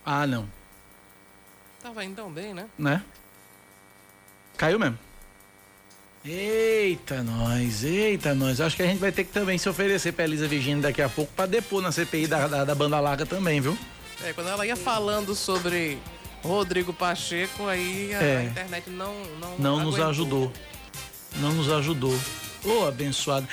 Ah, 0.06 0.28
não. 0.28 0.50
Tava 1.82 2.04
indo 2.04 2.16
tão 2.16 2.32
bem, 2.32 2.54
né? 2.54 2.70
Né? 2.78 3.04
Caiu 4.64 4.80
mesmo. 4.80 4.98
Eita, 6.24 7.22
nós, 7.22 7.84
eita, 7.84 8.34
nós. 8.34 8.62
Acho 8.62 8.78
que 8.78 8.84
a 8.84 8.86
gente 8.86 9.00
vai 9.00 9.12
ter 9.12 9.26
que 9.26 9.34
também 9.34 9.58
se 9.58 9.68
oferecer 9.68 10.14
pra 10.14 10.24
Elisa 10.24 10.48
Virginia 10.48 10.84
daqui 10.84 11.02
a 11.02 11.10
pouco 11.10 11.34
pra 11.34 11.46
depor 11.46 11.82
na 11.82 11.92
CPI 11.92 12.28
da, 12.28 12.48
da, 12.48 12.64
da 12.64 12.74
banda 12.74 12.98
larga 13.02 13.26
também, 13.26 13.60
viu? 13.60 13.78
É, 14.24 14.32
quando 14.32 14.48
ela 14.48 14.66
ia 14.66 14.78
falando 14.78 15.36
sobre 15.36 15.98
Rodrigo 16.42 16.94
Pacheco, 16.94 17.68
aí 17.68 18.16
a, 18.16 18.24
é. 18.24 18.44
internet 18.46 18.90
não 18.90 19.14
Não, 19.38 19.58
não 19.60 19.80
nos 19.84 20.00
ajudou. 20.00 20.54
Não 21.42 21.52
nos 21.52 21.70
ajudou. 21.70 22.18
Ô, 22.64 22.84
oh, 22.84 22.88
abençoado. 22.88 23.46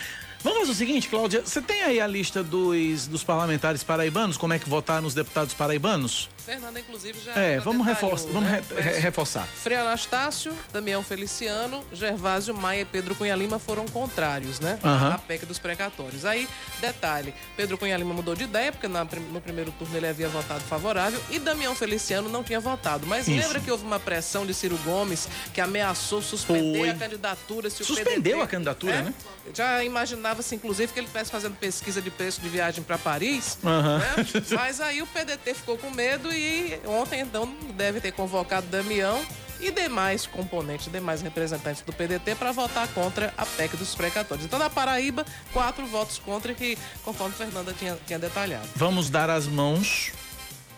Vamos 0.44 0.60
fazer 0.60 0.70
o 0.70 0.74
seguinte, 0.74 1.08
Cláudia, 1.08 1.42
você 1.44 1.60
tem 1.60 1.82
aí 1.82 2.00
a 2.00 2.06
lista 2.06 2.44
dos, 2.44 3.08
dos 3.08 3.24
parlamentares 3.24 3.82
paraibanos, 3.82 4.36
como 4.36 4.52
é 4.52 4.60
que 4.60 4.68
votaram 4.68 5.08
os 5.08 5.12
deputados 5.12 5.54
paraibanos? 5.54 6.30
Fernanda, 6.44 6.80
inclusive, 6.80 7.18
já. 7.24 7.32
É, 7.38 7.54
já 7.56 7.60
vamos, 7.60 7.86
vamos 7.86 8.42
né? 8.42 8.62
re- 8.74 8.80
re- 8.80 8.98
reforçar. 8.98 9.46
Frei 9.46 9.76
Anastácio, 9.76 10.52
Damião 10.72 11.02
Feliciano, 11.02 11.84
Gervásio 11.92 12.54
Maia 12.54 12.80
e 12.82 12.84
Pedro 12.84 13.14
Cunha 13.14 13.34
Lima 13.36 13.58
foram 13.58 13.86
contrários, 13.86 14.58
né? 14.60 14.78
Aham. 14.82 15.14
À 15.14 15.18
PEC 15.18 15.46
dos 15.46 15.58
precatórios. 15.58 16.24
Aí, 16.24 16.48
detalhe, 16.80 17.34
Pedro 17.56 17.76
Cunha 17.78 17.96
Lima 17.96 18.14
mudou 18.14 18.34
de 18.34 18.44
ideia, 18.44 18.72
porque 18.72 18.88
na 18.88 19.04
no 19.04 19.40
primeiro 19.40 19.70
turno 19.72 19.96
ele 19.96 20.06
havia 20.06 20.28
votado 20.28 20.60
favorável, 20.62 21.20
e 21.30 21.38
Damião 21.38 21.74
Feliciano 21.74 22.28
não 22.28 22.42
tinha 22.42 22.60
votado. 22.60 23.06
Mas 23.06 23.26
Isso. 23.28 23.38
lembra 23.38 23.60
que 23.60 23.70
houve 23.70 23.84
uma 23.84 24.00
pressão 24.00 24.46
de 24.46 24.54
Ciro 24.54 24.76
Gomes, 24.84 25.28
que 25.52 25.60
ameaçou 25.60 26.22
suspender 26.22 26.78
Foi. 26.78 26.88
a 26.90 26.94
candidatura 26.94 27.68
se 27.70 27.84
Suspendeu 27.84 28.14
PDT 28.38 28.42
a 28.42 28.46
candidatura, 28.46 28.94
É? 28.94 29.02
né? 29.02 29.14
Já 29.54 29.82
imaginava-se, 29.82 30.54
inclusive, 30.54 30.92
que 30.92 30.98
ele 31.00 31.06
estivesse 31.06 31.30
fazendo 31.30 31.56
pesquisa 31.56 32.00
de 32.00 32.10
preço 32.10 32.40
de 32.40 32.48
viagem 32.48 32.84
para 32.84 32.96
Paris. 32.98 33.58
Aham. 33.64 33.98
né? 33.98 34.14
Mas 34.52 34.80
aí 34.80 35.02
o 35.02 35.06
PDT 35.06 35.54
ficou 35.54 35.76
com 35.76 35.90
medo 35.90 36.29
e 36.32 36.80
ontem, 36.86 37.20
então, 37.20 37.46
deve 37.74 38.00
ter 38.00 38.12
convocado 38.12 38.66
Damião 38.66 39.24
e 39.60 39.70
demais 39.70 40.26
componentes, 40.26 40.90
demais 40.90 41.20
representantes 41.20 41.82
do 41.82 41.92
PDT 41.92 42.34
para 42.34 42.52
votar 42.52 42.88
contra 42.88 43.32
a 43.36 43.44
PEC 43.44 43.76
dos 43.76 43.94
precatórios. 43.94 44.46
Então, 44.46 44.58
na 44.58 44.70
Paraíba, 44.70 45.24
quatro 45.52 45.86
votos 45.86 46.18
contra, 46.18 46.54
que, 46.54 46.78
conforme 47.04 47.34
Fernanda 47.34 47.74
tinha, 47.78 47.98
tinha 48.06 48.18
detalhado. 48.18 48.66
Vamos 48.74 49.10
dar 49.10 49.28
as 49.28 49.46
mãos 49.46 50.12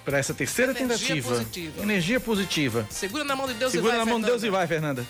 para 0.04 0.18
essa 0.18 0.34
terceira 0.34 0.72
Energia 0.72 1.08
tentativa. 1.08 1.28
positiva. 1.28 1.82
Energia 1.82 2.20
positiva. 2.20 2.86
Segura 2.90 3.24
na 3.24 3.36
mão 3.36 3.46
de 3.46 3.54
Deus 3.54 3.70
Segura 3.70 3.94
e 3.94 3.96
vai, 3.96 4.04
na 4.04 4.10
mão 4.10 4.20
de 4.20 4.26
Fernanda. 4.26 4.40
Deus 4.40 4.42
e 4.42 4.50
vai, 4.50 4.66
Fernanda. 4.66 5.06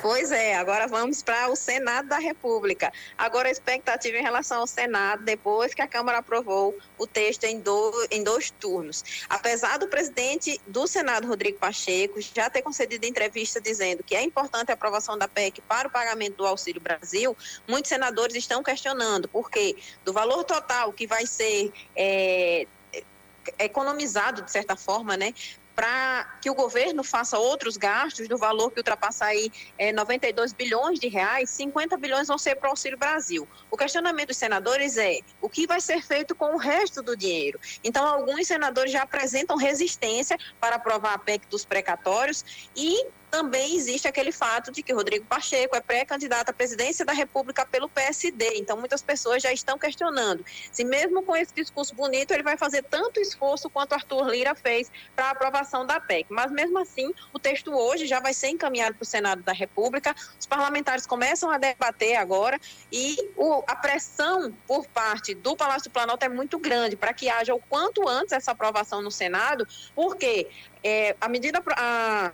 Pois 0.00 0.30
é, 0.32 0.54
agora 0.56 0.86
vamos 0.86 1.22
para 1.22 1.48
o 1.48 1.56
Senado 1.56 2.08
da 2.08 2.18
República. 2.18 2.92
Agora 3.16 3.48
a 3.48 3.50
expectativa 3.50 4.18
em 4.18 4.22
relação 4.22 4.60
ao 4.60 4.66
Senado, 4.66 5.24
depois 5.24 5.72
que 5.72 5.80
a 5.80 5.86
Câmara 5.86 6.18
aprovou 6.18 6.76
o 6.98 7.06
texto 7.06 7.44
em, 7.44 7.58
do- 7.60 8.06
em 8.10 8.22
dois 8.22 8.50
turnos. 8.50 9.02
Apesar 9.28 9.78
do 9.78 9.88
presidente 9.88 10.60
do 10.66 10.86
Senado, 10.86 11.26
Rodrigo 11.26 11.58
Pacheco, 11.58 12.20
já 12.20 12.50
ter 12.50 12.60
concedido 12.62 13.06
entrevista 13.06 13.60
dizendo 13.60 14.02
que 14.02 14.14
é 14.14 14.22
importante 14.22 14.70
a 14.70 14.74
aprovação 14.74 15.16
da 15.16 15.28
PEC 15.28 15.60
para 15.62 15.88
o 15.88 15.90
pagamento 15.90 16.36
do 16.36 16.46
Auxílio 16.46 16.80
Brasil, 16.80 17.36
muitos 17.66 17.88
senadores 17.88 18.34
estão 18.36 18.62
questionando, 18.62 19.28
porque 19.28 19.76
do 20.04 20.12
valor 20.12 20.44
total 20.44 20.92
que 20.92 21.06
vai 21.06 21.24
ser 21.26 21.72
é, 21.96 22.66
economizado, 23.58 24.42
de 24.42 24.50
certa 24.50 24.76
forma, 24.76 25.16
né? 25.16 25.32
Para 25.74 26.38
que 26.40 26.48
o 26.48 26.54
governo 26.54 27.02
faça 27.02 27.38
outros 27.38 27.76
gastos 27.76 28.28
do 28.28 28.36
valor 28.36 28.70
que 28.70 28.80
ultrapassa 28.80 29.26
aí 29.26 29.50
é, 29.76 29.92
92 29.92 30.52
bilhões 30.52 30.98
de 30.98 31.08
reais, 31.08 31.50
50 31.50 31.96
bilhões 31.96 32.28
vão 32.28 32.38
ser 32.38 32.56
para 32.56 32.68
o 32.68 32.70
Auxílio 32.70 32.98
Brasil. 32.98 33.48
O 33.70 33.76
questionamento 33.76 34.28
dos 34.28 34.36
senadores 34.36 34.96
é 34.96 35.20
o 35.40 35.48
que 35.48 35.66
vai 35.66 35.80
ser 35.80 36.02
feito 36.02 36.34
com 36.34 36.54
o 36.54 36.56
resto 36.56 37.02
do 37.02 37.16
dinheiro. 37.16 37.58
Então, 37.82 38.06
alguns 38.06 38.46
senadores 38.46 38.92
já 38.92 39.02
apresentam 39.02 39.56
resistência 39.56 40.38
para 40.60 40.76
aprovar 40.76 41.14
a 41.14 41.18
PEC 41.18 41.46
dos 41.48 41.64
precatórios 41.64 42.68
e 42.76 43.06
também 43.34 43.74
existe 43.74 44.06
aquele 44.06 44.30
fato 44.30 44.70
de 44.70 44.80
que 44.80 44.92
Rodrigo 44.92 45.24
Pacheco 45.24 45.74
é 45.74 45.80
pré-candidato 45.80 46.50
à 46.50 46.52
presidência 46.52 47.04
da 47.04 47.12
República 47.12 47.66
pelo 47.66 47.88
PSD. 47.88 48.58
Então, 48.58 48.76
muitas 48.76 49.02
pessoas 49.02 49.42
já 49.42 49.52
estão 49.52 49.76
questionando 49.76 50.44
se, 50.70 50.84
mesmo 50.84 51.20
com 51.20 51.34
esse 51.34 51.52
discurso 51.52 51.96
bonito, 51.96 52.30
ele 52.30 52.44
vai 52.44 52.56
fazer 52.56 52.84
tanto 52.84 53.18
esforço 53.18 53.68
quanto 53.68 53.92
Arthur 53.92 54.28
Lira 54.28 54.54
fez 54.54 54.88
para 55.16 55.26
a 55.26 55.30
aprovação 55.30 55.84
da 55.84 55.98
PEC. 55.98 56.26
Mas, 56.30 56.52
mesmo 56.52 56.78
assim, 56.78 57.12
o 57.32 57.38
texto 57.40 57.74
hoje 57.74 58.06
já 58.06 58.20
vai 58.20 58.32
ser 58.32 58.50
encaminhado 58.50 58.94
para 58.94 59.02
o 59.02 59.06
Senado 59.06 59.42
da 59.42 59.52
República. 59.52 60.14
Os 60.38 60.46
parlamentares 60.46 61.04
começam 61.04 61.50
a 61.50 61.58
debater 61.58 62.14
agora 62.14 62.60
e 62.92 63.16
o- 63.36 63.64
a 63.66 63.74
pressão 63.74 64.56
por 64.64 64.86
parte 64.86 65.34
do 65.34 65.56
Palácio 65.56 65.90
do 65.90 65.92
Planalto 65.92 66.24
é 66.24 66.28
muito 66.28 66.56
grande 66.56 66.94
para 66.94 67.12
que 67.12 67.28
haja 67.28 67.52
o 67.52 67.58
quanto 67.58 68.08
antes 68.08 68.30
essa 68.32 68.52
aprovação 68.52 69.02
no 69.02 69.10
Senado, 69.10 69.66
porque 69.92 70.48
é, 70.84 71.16
a 71.20 71.28
medida. 71.28 71.60
A, 71.76 72.30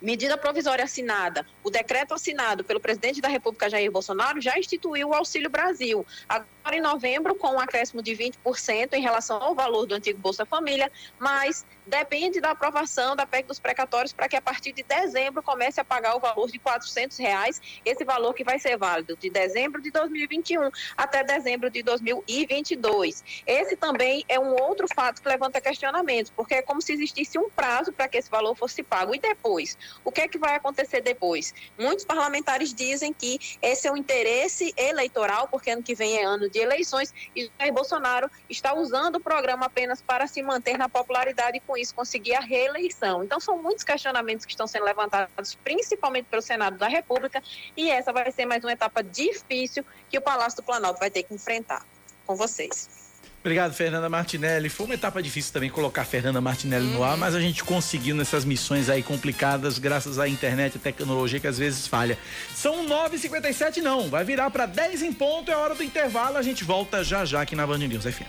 medida 0.00 0.36
provisória 0.36 0.84
assinada, 0.84 1.46
o 1.62 1.70
decreto 1.70 2.14
assinado 2.14 2.64
pelo 2.64 2.80
presidente 2.80 3.20
da 3.20 3.28
República, 3.28 3.68
Jair 3.68 3.90
Bolsonaro, 3.90 4.40
já 4.40 4.58
instituiu 4.58 5.08
o 5.08 5.14
Auxílio 5.14 5.50
Brasil. 5.50 6.06
Agora, 6.28 6.48
em 6.72 6.80
novembro, 6.80 7.34
com 7.34 7.48
um 7.48 7.60
acréscimo 7.60 8.02
de 8.02 8.12
20% 8.12 8.92
em 8.92 9.00
relação 9.00 9.42
ao 9.42 9.54
valor 9.54 9.86
do 9.86 9.94
antigo 9.94 10.18
Bolsa 10.18 10.44
Família, 10.44 10.90
mas 11.18 11.64
depende 11.86 12.40
da 12.40 12.50
aprovação 12.50 13.16
da 13.16 13.26
PEC 13.26 13.48
dos 13.48 13.58
precatórios 13.58 14.12
para 14.12 14.28
que, 14.28 14.36
a 14.36 14.42
partir 14.42 14.72
de 14.72 14.82
dezembro, 14.82 15.42
comece 15.42 15.80
a 15.80 15.84
pagar 15.84 16.16
o 16.16 16.20
valor 16.20 16.50
de 16.50 16.58
400 16.58 17.16
reais, 17.18 17.60
esse 17.84 18.04
valor 18.04 18.34
que 18.34 18.44
vai 18.44 18.58
ser 18.58 18.76
válido 18.76 19.16
de 19.16 19.30
dezembro 19.30 19.80
de 19.80 19.90
2021 19.90 20.70
até 20.96 21.24
dezembro 21.24 21.70
de 21.70 21.82
2022. 21.82 23.24
Esse 23.46 23.76
também 23.76 24.24
é 24.28 24.38
um 24.38 24.54
outro 24.60 24.86
fato 24.94 25.22
que 25.22 25.28
levanta 25.28 25.60
questionamentos, 25.60 26.30
porque 26.34 26.54
é 26.54 26.62
como 26.62 26.82
se 26.82 26.92
existisse 26.92 27.38
um 27.38 27.48
prazo 27.48 27.92
para 27.92 28.08
que 28.08 28.18
esse 28.18 28.30
valor 28.30 28.54
fosse 28.54 28.82
pago. 28.82 29.14
E 29.14 29.18
depois? 29.18 29.76
O 30.04 30.12
que 30.12 30.20
é 30.20 30.28
que 30.28 30.38
vai 30.38 30.54
acontecer 30.54 31.00
depois? 31.00 31.54
Muitos 31.78 32.04
parlamentares 32.04 32.74
dizem 32.74 33.12
que 33.12 33.38
esse 33.62 33.88
é 33.88 33.92
um 33.92 33.96
interesse 33.96 34.74
eleitoral, 34.76 35.48
porque 35.48 35.70
ano 35.70 35.82
que 35.82 35.94
vem 35.94 36.18
é 36.18 36.24
ano 36.24 36.48
de 36.48 36.57
eleições, 36.58 37.12
e 37.34 37.50
Jair 37.58 37.72
Bolsonaro 37.72 38.30
está 38.48 38.74
usando 38.74 39.16
o 39.16 39.20
programa 39.20 39.66
apenas 39.66 40.00
para 40.00 40.26
se 40.26 40.42
manter 40.42 40.76
na 40.78 40.88
popularidade 40.88 41.56
e, 41.56 41.60
com 41.60 41.76
isso, 41.76 41.94
conseguir 41.94 42.34
a 42.34 42.40
reeleição. 42.40 43.24
Então, 43.24 43.40
são 43.40 43.62
muitos 43.62 43.84
questionamentos 43.84 44.44
que 44.44 44.52
estão 44.52 44.66
sendo 44.66 44.84
levantados, 44.84 45.54
principalmente 45.56 46.26
pelo 46.26 46.42
Senado 46.42 46.76
da 46.76 46.88
República, 46.88 47.42
e 47.76 47.90
essa 47.90 48.12
vai 48.12 48.30
ser 48.32 48.46
mais 48.46 48.62
uma 48.64 48.72
etapa 48.72 49.02
difícil 49.02 49.84
que 50.08 50.18
o 50.18 50.22
Palácio 50.22 50.56
do 50.56 50.62
Planalto 50.62 51.00
vai 51.00 51.10
ter 51.10 51.22
que 51.22 51.34
enfrentar. 51.34 51.84
Com 52.26 52.36
vocês. 52.36 53.07
Obrigado, 53.48 53.72
Fernanda 53.72 54.10
Martinelli. 54.10 54.68
Foi 54.68 54.84
uma 54.84 54.94
etapa 54.94 55.22
difícil 55.22 55.54
também 55.54 55.70
colocar 55.70 56.02
a 56.02 56.04
Fernanda 56.04 56.38
Martinelli 56.38 56.84
no 56.88 57.02
ar, 57.02 57.16
mas 57.16 57.34
a 57.34 57.40
gente 57.40 57.64
conseguiu 57.64 58.14
nessas 58.14 58.44
missões 58.44 58.90
aí 58.90 59.02
complicadas, 59.02 59.78
graças 59.78 60.18
à 60.18 60.28
internet 60.28 60.74
e 60.74 60.78
tecnologia 60.78 61.40
que 61.40 61.46
às 61.46 61.56
vezes 61.56 61.86
falha. 61.86 62.18
São 62.54 62.86
9h57, 62.86 63.78
não. 63.78 64.10
Vai 64.10 64.22
virar 64.22 64.50
para 64.50 64.66
10 64.66 65.00
em 65.00 65.14
ponto, 65.14 65.50
é 65.50 65.56
hora 65.56 65.74
do 65.74 65.82
intervalo. 65.82 66.36
A 66.36 66.42
gente 66.42 66.62
volta 66.62 67.02
já 67.02 67.24
já 67.24 67.40
aqui 67.40 67.56
na 67.56 67.66
Band 67.66 67.78
News 67.78 68.04
FM. 68.04 68.28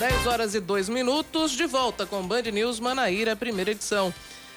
10 0.00 0.26
horas 0.26 0.56
e 0.56 0.60
2 0.60 0.88
minutos, 0.88 1.52
de 1.52 1.64
volta 1.64 2.04
com 2.04 2.26
Band 2.26 2.42
News 2.52 2.80
Manaíra, 2.80 3.36
primeira 3.36 3.70
edição. 3.70 4.12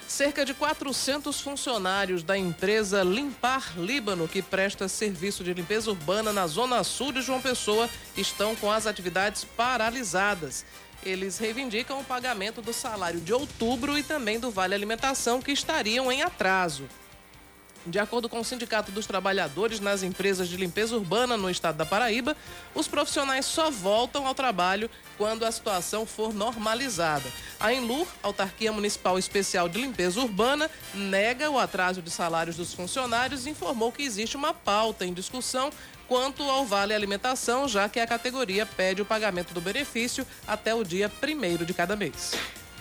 Cerca 0.08 0.44
de 0.44 0.54
400 0.54 1.40
funcionários 1.40 2.22
da 2.22 2.38
empresa 2.38 3.02
Limpar 3.02 3.74
Líbano, 3.76 4.28
que 4.28 4.40
presta 4.40 4.86
serviço 4.86 5.42
de 5.42 5.52
limpeza 5.52 5.90
urbana 5.90 6.32
na 6.32 6.46
zona 6.46 6.84
sul 6.84 7.10
de 7.10 7.20
João 7.20 7.40
Pessoa, 7.40 7.90
estão 8.16 8.54
com 8.54 8.70
as 8.70 8.86
atividades 8.86 9.44
paralisadas. 9.44 10.64
Eles 11.04 11.38
reivindicam 11.38 11.98
o 12.00 12.04
pagamento 12.04 12.62
do 12.62 12.72
salário 12.72 13.20
de 13.20 13.32
outubro 13.32 13.98
e 13.98 14.02
também 14.02 14.38
do 14.38 14.50
Vale 14.50 14.74
Alimentação, 14.74 15.42
que 15.42 15.52
estariam 15.52 16.10
em 16.10 16.22
atraso. 16.22 16.84
De 17.86 18.00
acordo 18.00 18.28
com 18.28 18.40
o 18.40 18.44
Sindicato 18.44 18.90
dos 18.90 19.06
Trabalhadores 19.06 19.78
nas 19.78 20.02
empresas 20.02 20.48
de 20.48 20.56
limpeza 20.56 20.96
urbana 20.96 21.36
no 21.36 21.48
estado 21.48 21.76
da 21.76 21.86
Paraíba, 21.86 22.36
os 22.74 22.88
profissionais 22.88 23.46
só 23.46 23.70
voltam 23.70 24.26
ao 24.26 24.34
trabalho 24.34 24.90
quando 25.16 25.44
a 25.44 25.52
situação 25.52 26.04
for 26.04 26.34
normalizada. 26.34 27.30
A 27.60 27.72
Enlur, 27.72 28.08
Autarquia 28.24 28.72
Municipal 28.72 29.16
Especial 29.16 29.68
de 29.68 29.80
Limpeza 29.80 30.20
Urbana, 30.20 30.68
nega 30.92 31.48
o 31.48 31.60
atraso 31.60 32.02
de 32.02 32.10
salários 32.10 32.56
dos 32.56 32.74
funcionários 32.74 33.46
e 33.46 33.50
informou 33.50 33.92
que 33.92 34.02
existe 34.02 34.36
uma 34.36 34.52
pauta 34.52 35.06
em 35.06 35.14
discussão 35.14 35.70
quanto 36.08 36.42
ao 36.42 36.66
Vale 36.66 36.92
Alimentação, 36.92 37.68
já 37.68 37.88
que 37.88 38.00
a 38.00 38.06
categoria 38.06 38.66
pede 38.66 39.00
o 39.00 39.04
pagamento 39.04 39.54
do 39.54 39.60
benefício 39.60 40.26
até 40.44 40.74
o 40.74 40.82
dia 40.82 41.08
primeiro 41.08 41.64
de 41.64 41.72
cada 41.72 41.94
mês. 41.94 42.32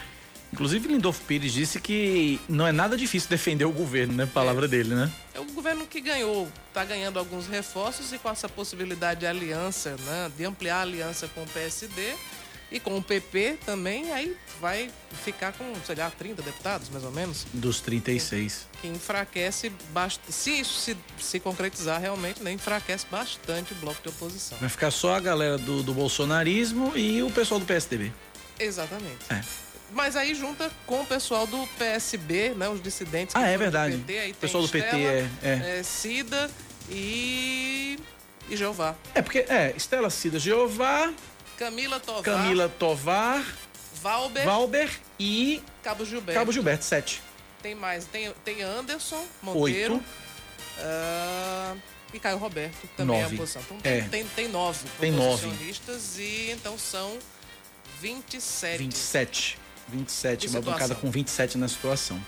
Inclusive, 0.52 0.88
Lindolfo 0.88 1.22
Pires 1.24 1.52
disse 1.52 1.80
que 1.80 2.40
não 2.48 2.66
é 2.66 2.72
nada 2.72 2.96
difícil 2.96 3.28
defender 3.28 3.64
o 3.64 3.72
governo, 3.72 4.14
né? 4.14 4.26
Palavra 4.26 4.66
é. 4.66 4.68
dele, 4.68 4.94
né? 4.94 5.10
É 5.32 5.40
o 5.40 5.44
governo 5.44 5.86
que 5.86 6.00
ganhou, 6.00 6.48
está 6.68 6.84
ganhando 6.84 7.18
alguns 7.18 7.46
reforços 7.46 8.12
e 8.12 8.18
com 8.18 8.28
essa 8.28 8.48
possibilidade 8.48 9.20
de 9.20 9.26
aliança, 9.26 9.96
né? 10.04 10.30
De 10.36 10.44
ampliar 10.44 10.78
a 10.78 10.82
aliança 10.82 11.28
com 11.28 11.42
o 11.42 11.46
PSD 11.46 12.14
e 12.70 12.78
com 12.78 12.96
o 12.96 13.02
PP 13.02 13.58
também, 13.64 14.12
aí 14.12 14.36
vai 14.60 14.90
ficar 15.24 15.52
com, 15.52 15.64
sei 15.84 15.96
lá, 15.96 16.10
30 16.10 16.42
deputados, 16.42 16.88
mais 16.88 17.04
ou 17.04 17.10
menos. 17.10 17.46
Dos 17.52 17.80
36. 17.80 18.68
Que, 18.72 18.78
que 18.82 18.88
enfraquece 18.88 19.70
bastante. 19.92 20.32
Se 20.32 20.60
isso 20.60 20.78
se, 20.78 20.96
se 21.18 21.40
concretizar 21.40 22.00
realmente, 22.00 22.42
né? 22.42 22.52
Enfraquece 22.52 23.06
bastante 23.10 23.72
o 23.72 23.76
bloco 23.76 24.00
de 24.02 24.08
oposição. 24.08 24.58
Vai 24.58 24.68
ficar 24.68 24.90
só 24.90 25.14
a 25.14 25.20
galera 25.20 25.58
do, 25.58 25.82
do 25.82 25.92
bolsonarismo 25.92 26.96
e 26.96 27.22
o 27.22 27.30
pessoal 27.30 27.58
do 27.58 27.66
PSDB. 27.66 28.12
Exatamente. 28.58 29.24
É. 29.30 29.42
Mas 29.92 30.16
aí 30.16 30.34
junta 30.34 30.70
com 30.86 31.00
o 31.00 31.06
pessoal 31.06 31.46
do 31.46 31.66
PSB, 31.78 32.50
né? 32.50 32.68
Os 32.68 32.82
dissidentes. 32.82 33.34
ah, 33.34 33.46
é 33.46 33.56
verdade. 33.56 33.96
PT, 33.98 34.18
aí 34.18 34.30
o 34.32 34.34
pessoal 34.34 34.62
do 34.62 34.68
PT 34.68 34.96
é, 34.96 35.28
é. 35.42 35.78
é 35.78 35.82
Cida 35.82 36.50
e. 36.88 37.98
e 38.48 38.56
Jeová. 38.56 38.94
É, 39.14 39.22
porque 39.22 39.40
é 39.48 39.72
Estela 39.76 40.10
Cida, 40.10 40.38
Jeová. 40.38 41.12
Camila 41.56 42.00
Tovar. 42.00 42.22
Camila 42.22 42.68
Tovar. 42.68 43.44
Valber. 44.02 44.44
Valber 44.44 44.90
e. 45.18 45.62
Cabo 45.82 46.04
Gilberto. 46.04 46.38
Cabo 46.38 46.52
Gilberto, 46.52 46.84
sete. 46.84 47.22
Tem 47.62 47.74
mais. 47.74 48.06
Tem, 48.06 48.32
tem 48.44 48.62
Anderson 48.62 49.24
Monteiro. 49.42 49.94
Oito. 49.94 50.04
Uh, 50.78 51.80
e 52.12 52.18
Caio 52.18 52.38
Roberto 52.38 52.88
também 52.96 53.20
nove. 53.20 53.34
é 53.34 53.36
a 53.36 53.40
posição. 53.40 53.62
Então 53.62 53.78
é. 53.84 54.00
tem, 54.02 54.24
tem 54.24 54.48
nove 54.48 54.84
tem 54.98 55.12
nove. 55.12 55.48
e 56.18 56.50
então 56.50 56.78
são 56.78 57.18
27. 58.00 58.78
27. 58.78 59.58
27, 59.90 60.48
uma 60.48 60.60
bancada 60.60 60.94
com 60.94 61.10
27 61.10 61.58
na 61.58 61.68
situação. 61.68 62.20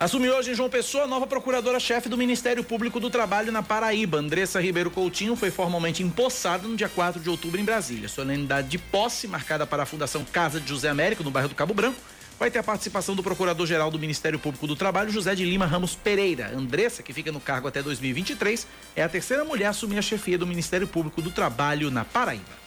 Assumiu 0.00 0.34
hoje 0.34 0.50
em 0.50 0.54
João 0.54 0.68
Pessoa 0.68 1.04
a 1.04 1.06
nova 1.06 1.28
procuradora-chefe 1.28 2.08
do 2.08 2.18
Ministério 2.18 2.64
Público 2.64 2.98
do 2.98 3.08
Trabalho 3.08 3.52
na 3.52 3.62
Paraíba. 3.62 4.18
Andressa 4.18 4.60
Ribeiro 4.60 4.90
Coutinho 4.90 5.36
foi 5.36 5.48
formalmente 5.48 6.02
empossada 6.02 6.66
no 6.66 6.74
dia 6.74 6.88
4 6.88 7.20
de 7.20 7.30
outubro 7.30 7.60
em 7.60 7.64
Brasília. 7.64 8.08
Solenidade 8.08 8.66
de 8.66 8.78
posse, 8.78 9.28
marcada 9.28 9.64
para 9.64 9.84
a 9.84 9.86
Fundação 9.86 10.24
Casa 10.24 10.60
de 10.60 10.68
José 10.68 10.88
Américo, 10.88 11.22
no 11.22 11.30
bairro 11.30 11.48
do 11.48 11.54
Cabo 11.54 11.72
Branco, 11.72 12.00
vai 12.36 12.50
ter 12.50 12.58
a 12.58 12.64
participação 12.64 13.14
do 13.14 13.22
Procurador-Geral 13.22 13.92
do 13.92 13.98
Ministério 14.00 14.40
Público 14.40 14.66
do 14.66 14.74
Trabalho, 14.74 15.12
José 15.12 15.36
de 15.36 15.44
Lima 15.44 15.66
Ramos 15.66 15.94
Pereira. 15.94 16.50
Andressa, 16.52 17.00
que 17.00 17.12
fica 17.12 17.30
no 17.30 17.38
cargo 17.38 17.68
até 17.68 17.80
2023, 17.80 18.66
é 18.96 19.04
a 19.04 19.08
terceira 19.08 19.44
mulher 19.44 19.66
a 19.66 19.70
assumir 19.70 19.98
a 19.98 20.02
chefia 20.02 20.36
do 20.36 20.48
Ministério 20.48 20.88
Público 20.88 21.22
do 21.22 21.30
Trabalho 21.30 21.92
na 21.92 22.04
Paraíba. 22.04 22.61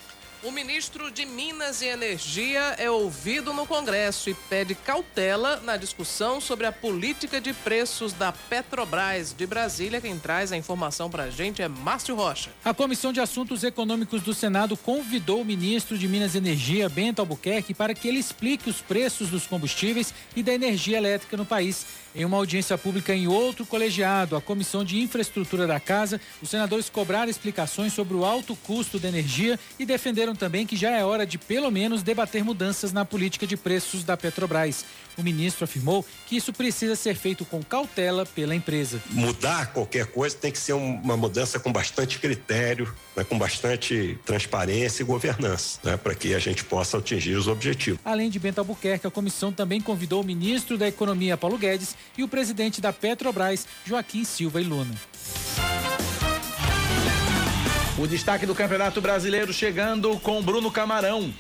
O 0.46 0.52
ministro 0.52 1.10
de 1.10 1.26
Minas 1.26 1.82
e 1.82 1.88
Energia 1.88 2.76
é 2.78 2.88
ouvido 2.88 3.52
no 3.52 3.66
Congresso 3.66 4.30
e 4.30 4.36
pede 4.36 4.76
cautela 4.76 5.60
na 5.62 5.76
discussão 5.76 6.40
sobre 6.40 6.68
a 6.68 6.72
política 6.72 7.42
de 7.42 7.52
preços 7.52 8.14
da 8.14 8.32
Petrobras 8.32 9.34
de 9.34 9.48
Brasília. 9.48 10.00
Quem 10.00 10.20
traz 10.20 10.52
a 10.52 10.58
informação 10.58 11.10
para 11.10 11.24
a 11.24 11.30
gente 11.32 11.64
é 11.64 11.68
Márcio 11.68 12.16
Rocha. 12.16 12.52
A 12.64 12.76
Comissão 12.76 13.12
de 13.12 13.20
Assuntos 13.20 13.64
Econômicos 13.64 14.22
do 14.22 14.36
Senado 14.36 14.78
convidou 14.78 15.42
o 15.42 15.46
ministro 15.46 15.98
de 15.98 16.08
Minas 16.08 16.36
e 16.36 16.38
Energia, 16.38 16.88
Bento 16.90 17.22
Albuquerque, 17.22 17.74
para 17.74 17.96
que 17.96 18.08
ele 18.08 18.20
explique 18.20 18.70
os 18.70 18.82
preços 18.82 19.30
dos 19.30 19.48
combustíveis 19.48 20.14
e 20.36 20.44
da 20.44 20.54
energia 20.54 20.98
elétrica 20.98 21.36
no 21.36 21.46
país. 21.46 21.88
Em 22.14 22.24
uma 22.24 22.38
audiência 22.38 22.78
pública 22.78 23.14
em 23.14 23.28
outro 23.28 23.66
colegiado, 23.66 24.38
a 24.38 24.42
Comissão 24.42 24.86
de 24.86 25.02
Infraestrutura 25.02 25.66
da 25.68 25.82
Casa, 25.82 26.22
os 26.42 26.50
senadores 26.50 26.90
cobraram 26.90 27.30
explicações 27.30 27.92
sobre 27.92 28.14
o 28.14 28.24
alto 28.24 28.56
custo 28.56 29.00
da 29.00 29.10
energia 29.10 29.60
e 29.78 29.86
defenderam 29.86 30.35
também 30.36 30.66
que 30.66 30.76
já 30.76 30.92
é 30.92 31.04
hora 31.04 31.26
de, 31.26 31.38
pelo 31.38 31.72
menos, 31.72 32.04
debater 32.04 32.44
mudanças 32.44 32.92
na 32.92 33.06
política 33.06 33.48
de 33.48 33.56
preços 33.56 34.04
da 34.04 34.18
Petrobras. 34.18 34.86
O 35.18 35.24
ministro 35.24 35.64
afirmou 35.64 36.06
que 36.28 36.36
isso 36.36 36.52
precisa 36.52 36.96
ser 36.96 37.16
feito 37.16 37.46
com 37.46 37.64
cautela 37.64 38.26
pela 38.26 38.54
empresa. 38.54 39.02
Mudar 39.10 39.72
qualquer 39.72 40.08
coisa 40.08 40.36
tem 40.36 40.52
que 40.52 40.58
ser 40.58 40.74
uma 40.74 41.16
mudança 41.16 41.60
com 41.60 41.72
bastante 41.72 42.20
critério, 42.20 42.94
né, 43.16 43.24
com 43.24 43.38
bastante 43.38 44.20
transparência 44.26 45.04
e 45.04 45.06
governança, 45.06 45.80
né, 45.84 45.96
para 45.96 46.14
que 46.14 46.34
a 46.34 46.40
gente 46.40 46.66
possa 46.66 46.98
atingir 46.98 47.36
os 47.36 47.48
objetivos. 47.48 48.00
Além 48.04 48.30
de 48.30 48.40
Bento 48.40 48.60
Albuquerque, 48.60 49.08
a 49.08 49.12
comissão 49.12 49.54
também 49.54 49.80
convidou 49.80 50.22
o 50.22 50.26
ministro 50.26 50.78
da 50.78 50.88
Economia, 50.88 51.38
Paulo 51.38 51.58
Guedes, 51.58 51.96
e 52.18 52.24
o 52.24 52.28
presidente 52.28 52.82
da 52.82 52.92
Petrobras, 52.92 53.66
Joaquim 53.86 54.24
Silva 54.26 54.60
e 54.60 54.64
Luna. 54.66 54.96
O 57.98 58.06
destaque 58.06 58.46
do 58.46 58.54
Campeonato 58.54 59.00
Brasileiro 59.00 59.54
chegando 59.54 60.20
com 60.20 60.42
Bruno 60.42 60.70
Camarão. 60.70 61.34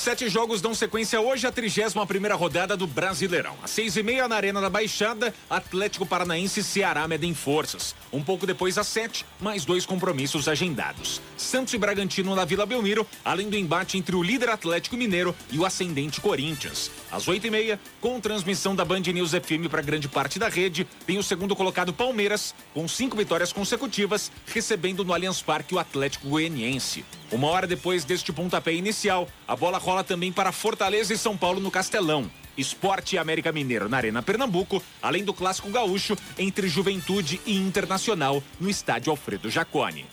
Sete 0.00 0.30
jogos 0.30 0.62
dão 0.62 0.72
sequência 0.72 1.20
hoje 1.20 1.46
à 1.46 1.52
31 1.52 2.06
primeira 2.06 2.34
rodada 2.34 2.74
do 2.74 2.86
Brasileirão. 2.86 3.54
Às 3.62 3.72
seis 3.72 3.98
e 3.98 4.02
meia 4.02 4.26
na 4.26 4.34
Arena 4.34 4.58
da 4.58 4.70
Baixada, 4.70 5.34
Atlético 5.48 6.06
Paranaense 6.06 6.60
e 6.60 6.64
Ceará 6.64 7.06
medem 7.06 7.34
forças. 7.34 7.94
Um 8.10 8.22
pouco 8.22 8.46
depois 8.46 8.78
às 8.78 8.86
sete, 8.86 9.26
mais 9.38 9.66
dois 9.66 9.84
compromissos 9.84 10.48
agendados. 10.48 11.20
Santos 11.36 11.74
e 11.74 11.78
Bragantino 11.78 12.34
na 12.34 12.46
Vila 12.46 12.64
Belmiro, 12.64 13.06
além 13.22 13.50
do 13.50 13.58
embate 13.58 13.98
entre 13.98 14.16
o 14.16 14.22
líder 14.22 14.48
Atlético 14.48 14.96
Mineiro 14.96 15.36
e 15.52 15.58
o 15.58 15.66
ascendente 15.66 16.18
Corinthians. 16.18 16.90
Às 17.12 17.28
oito 17.28 17.46
e 17.46 17.50
meia, 17.50 17.78
com 18.00 18.18
transmissão 18.18 18.74
da 18.74 18.86
Band 18.86 19.00
News 19.00 19.32
FM 19.32 19.68
para 19.70 19.82
grande 19.82 20.08
parte 20.08 20.38
da 20.38 20.48
rede, 20.48 20.88
tem 21.06 21.18
o 21.18 21.22
segundo 21.22 21.54
colocado 21.54 21.92
Palmeiras, 21.92 22.54
com 22.72 22.88
cinco 22.88 23.18
vitórias 23.18 23.52
consecutivas, 23.52 24.32
recebendo 24.46 25.04
no 25.04 25.12
Allianz 25.12 25.42
Parque 25.42 25.74
o 25.74 25.78
Atlético 25.78 26.26
Goianiense. 26.26 27.04
Uma 27.30 27.46
hora 27.48 27.66
depois 27.66 28.04
deste 28.04 28.32
pontapé 28.32 28.72
inicial, 28.72 29.28
a 29.46 29.54
bola 29.54 29.78
também 30.04 30.32
para 30.32 30.52
Fortaleza 30.52 31.12
e 31.12 31.18
São 31.18 31.36
Paulo 31.36 31.60
no 31.60 31.70
Castelão. 31.70 32.30
Esporte 32.56 33.16
e 33.16 33.18
América 33.18 33.50
Mineiro 33.50 33.88
na 33.88 33.96
Arena 33.96 34.22
Pernambuco, 34.22 34.82
além 35.02 35.24
do 35.24 35.34
clássico 35.34 35.68
gaúcho 35.70 36.16
entre 36.38 36.68
Juventude 36.68 37.40
e 37.44 37.56
Internacional 37.56 38.42
no 38.60 38.70
estádio 38.70 39.10
Alfredo 39.10 39.50
Jaconi. 39.50 40.06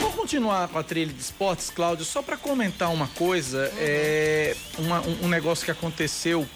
Vou 0.00 0.10
continuar 0.12 0.68
com 0.68 0.78
a 0.78 0.82
trilha 0.82 1.12
de 1.12 1.20
esportes, 1.20 1.68
Cláudio, 1.68 2.04
só 2.04 2.22
para 2.22 2.36
comentar 2.36 2.92
uma 2.92 3.08
coisa, 3.08 3.70
é 3.76 4.56
uma, 4.78 5.00
um, 5.00 5.24
um 5.24 5.28
negócio 5.28 5.64
que 5.64 5.70
aconteceu 5.70 6.48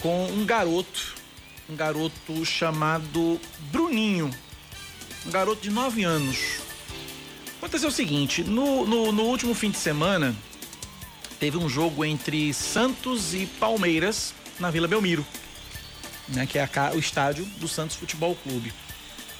com 0.00 0.26
um 0.26 0.46
garoto, 0.46 1.14
um 1.68 1.76
garoto 1.76 2.44
chamado 2.44 3.38
Bruninho 3.70 4.30
um 5.26 5.30
garoto 5.30 5.60
de 5.60 5.70
9 5.70 6.04
anos. 6.04 6.65
Aconteceu 7.66 7.88
o 7.88 7.92
seguinte: 7.92 8.44
no, 8.44 8.86
no, 8.86 9.10
no 9.10 9.24
último 9.24 9.52
fim 9.52 9.72
de 9.72 9.76
semana, 9.76 10.32
teve 11.40 11.58
um 11.58 11.68
jogo 11.68 12.04
entre 12.04 12.54
Santos 12.54 13.34
e 13.34 13.44
Palmeiras 13.44 14.32
na 14.60 14.70
Vila 14.70 14.86
Belmiro, 14.86 15.26
né, 16.28 16.46
que 16.46 16.60
é 16.60 16.62
a, 16.62 16.92
o 16.94 16.98
estádio 17.00 17.44
do 17.58 17.66
Santos 17.66 17.96
Futebol 17.96 18.36
Clube. 18.36 18.72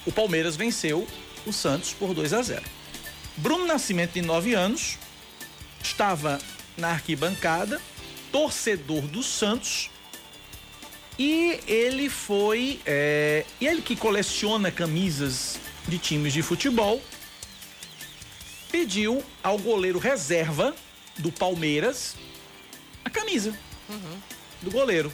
O 0.05 0.11
Palmeiras 0.11 0.57
venceu 0.57 1.07
o 1.45 1.53
Santos 1.53 1.93
por 1.93 2.13
2 2.13 2.33
a 2.33 2.41
0. 2.41 2.61
Bruno 3.37 3.65
Nascimento, 3.65 4.15
de 4.15 4.21
9 4.21 4.53
anos, 4.55 4.97
estava 5.81 6.37
na 6.75 6.89
arquibancada, 6.89 7.81
torcedor 8.29 9.03
do 9.03 9.23
Santos, 9.23 9.89
e 11.17 11.61
ele 11.65 12.09
foi. 12.09 12.81
É, 12.85 13.45
ele 13.61 13.81
que 13.81 13.95
coleciona 13.95 14.69
camisas 14.69 15.57
de 15.87 15.97
times 15.97 16.33
de 16.33 16.41
futebol 16.41 17.01
pediu 18.71 19.23
ao 19.43 19.57
goleiro 19.57 19.99
reserva 19.99 20.75
do 21.17 21.31
Palmeiras 21.31 22.15
a 23.03 23.09
camisa 23.09 23.57
uhum. 23.89 24.19
do 24.61 24.71
goleiro. 24.71 25.11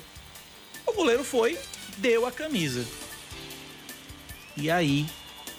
O 0.86 0.94
goleiro 0.94 1.24
foi, 1.24 1.58
deu 1.98 2.26
a 2.26 2.32
camisa. 2.32 2.86
E 4.58 4.70
aí, 4.70 5.06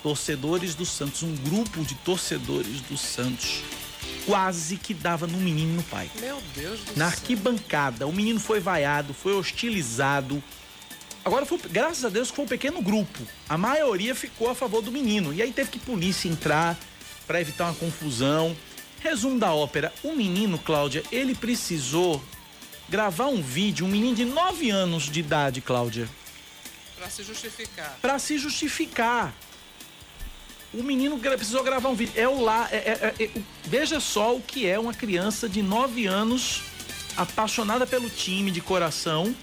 torcedores 0.03 0.75
do 0.75 0.85
Santos, 0.85 1.23
um 1.23 1.35
grupo 1.37 1.85
de 1.85 1.95
torcedores 1.97 2.81
do 2.83 2.97
Santos, 2.97 3.63
quase 4.27 4.77
que 4.77 4.93
dava 4.93 5.27
no 5.27 5.39
menino 5.39 5.75
no 5.75 5.83
pai. 5.85 6.11
Meu 6.21 6.41
Deus 6.55 6.81
do 6.81 6.97
Na 6.97 7.07
arquibancada, 7.07 8.07
o 8.07 8.13
menino 8.13 8.39
foi 8.39 8.61
vaiado, 8.61 9.15
foi 9.15 9.35
hostilizado 9.35 10.43
Agora, 11.25 11.47
foi, 11.47 11.59
graças 11.71 12.05
a 12.05 12.11
Deus, 12.11 12.29
foi 12.29 12.45
um 12.45 12.49
pequeno 12.49 12.83
grupo. 12.83 13.19
A 13.49 13.57
maioria 13.57 14.15
ficou 14.15 14.51
a 14.51 14.55
favor 14.55 14.83
do 14.83 14.93
menino. 14.93 15.33
E 15.33 15.41
aí 15.41 15.53
teve 15.53 15.71
que 15.71 15.79
polícia 15.79 16.29
entrar 16.29 16.79
para 17.27 17.41
evitar 17.41 17.65
uma 17.65 17.75
confusão. 17.75 18.57
Resumo 19.01 19.39
da 19.39 19.53
ópera. 19.53 19.93
O 20.03 20.13
menino, 20.13 20.59
Cláudia, 20.59 21.03
ele 21.13 21.35
precisou 21.35 22.23
gravar 22.89 23.27
um 23.27 23.43
vídeo, 23.43 23.85
um 23.87 23.89
menino 23.89 24.15
de 24.15 24.25
9 24.25 24.71
anos 24.71 25.05
de 25.11 25.21
idade, 25.21 25.61
Cláudia. 25.61 26.09
Pra 26.97 27.11
se 27.11 27.23
justificar. 27.23 27.99
Pra 28.01 28.19
se 28.19 28.39
justificar. 28.39 29.35
O 30.73 30.83
menino 30.83 31.19
precisou 31.19 31.63
gravar 31.63 31.89
um 31.91 31.95
vídeo. 31.95 32.15
É 32.17 32.27
o 32.27 32.41
lá. 32.41 32.69
é- 32.71 32.77
é- 32.77 33.15
é- 33.19 33.25
é- 33.25 33.31
veja 33.65 34.01
só 34.01 34.35
o 34.35 34.41
que 34.41 34.67
é 34.67 34.79
uma 34.79 34.93
criança 34.95 35.49
de 35.49 35.63
9 35.63 36.07
anos 36.07 36.63
apaixonada 37.17 37.87
pelo 37.87 38.11
time 38.11 38.51
de 38.51 38.61
coração, 38.61 39.35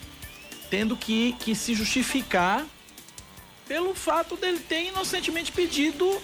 tendo 0.69 0.97
que, 0.97 1.33
que 1.39 1.55
se 1.55 1.73
justificar 1.73 2.65
pelo 3.67 3.95
fato 3.95 4.35
dele 4.35 4.59
ter 4.59 4.87
inocentemente 4.87 5.51
pedido 5.51 6.21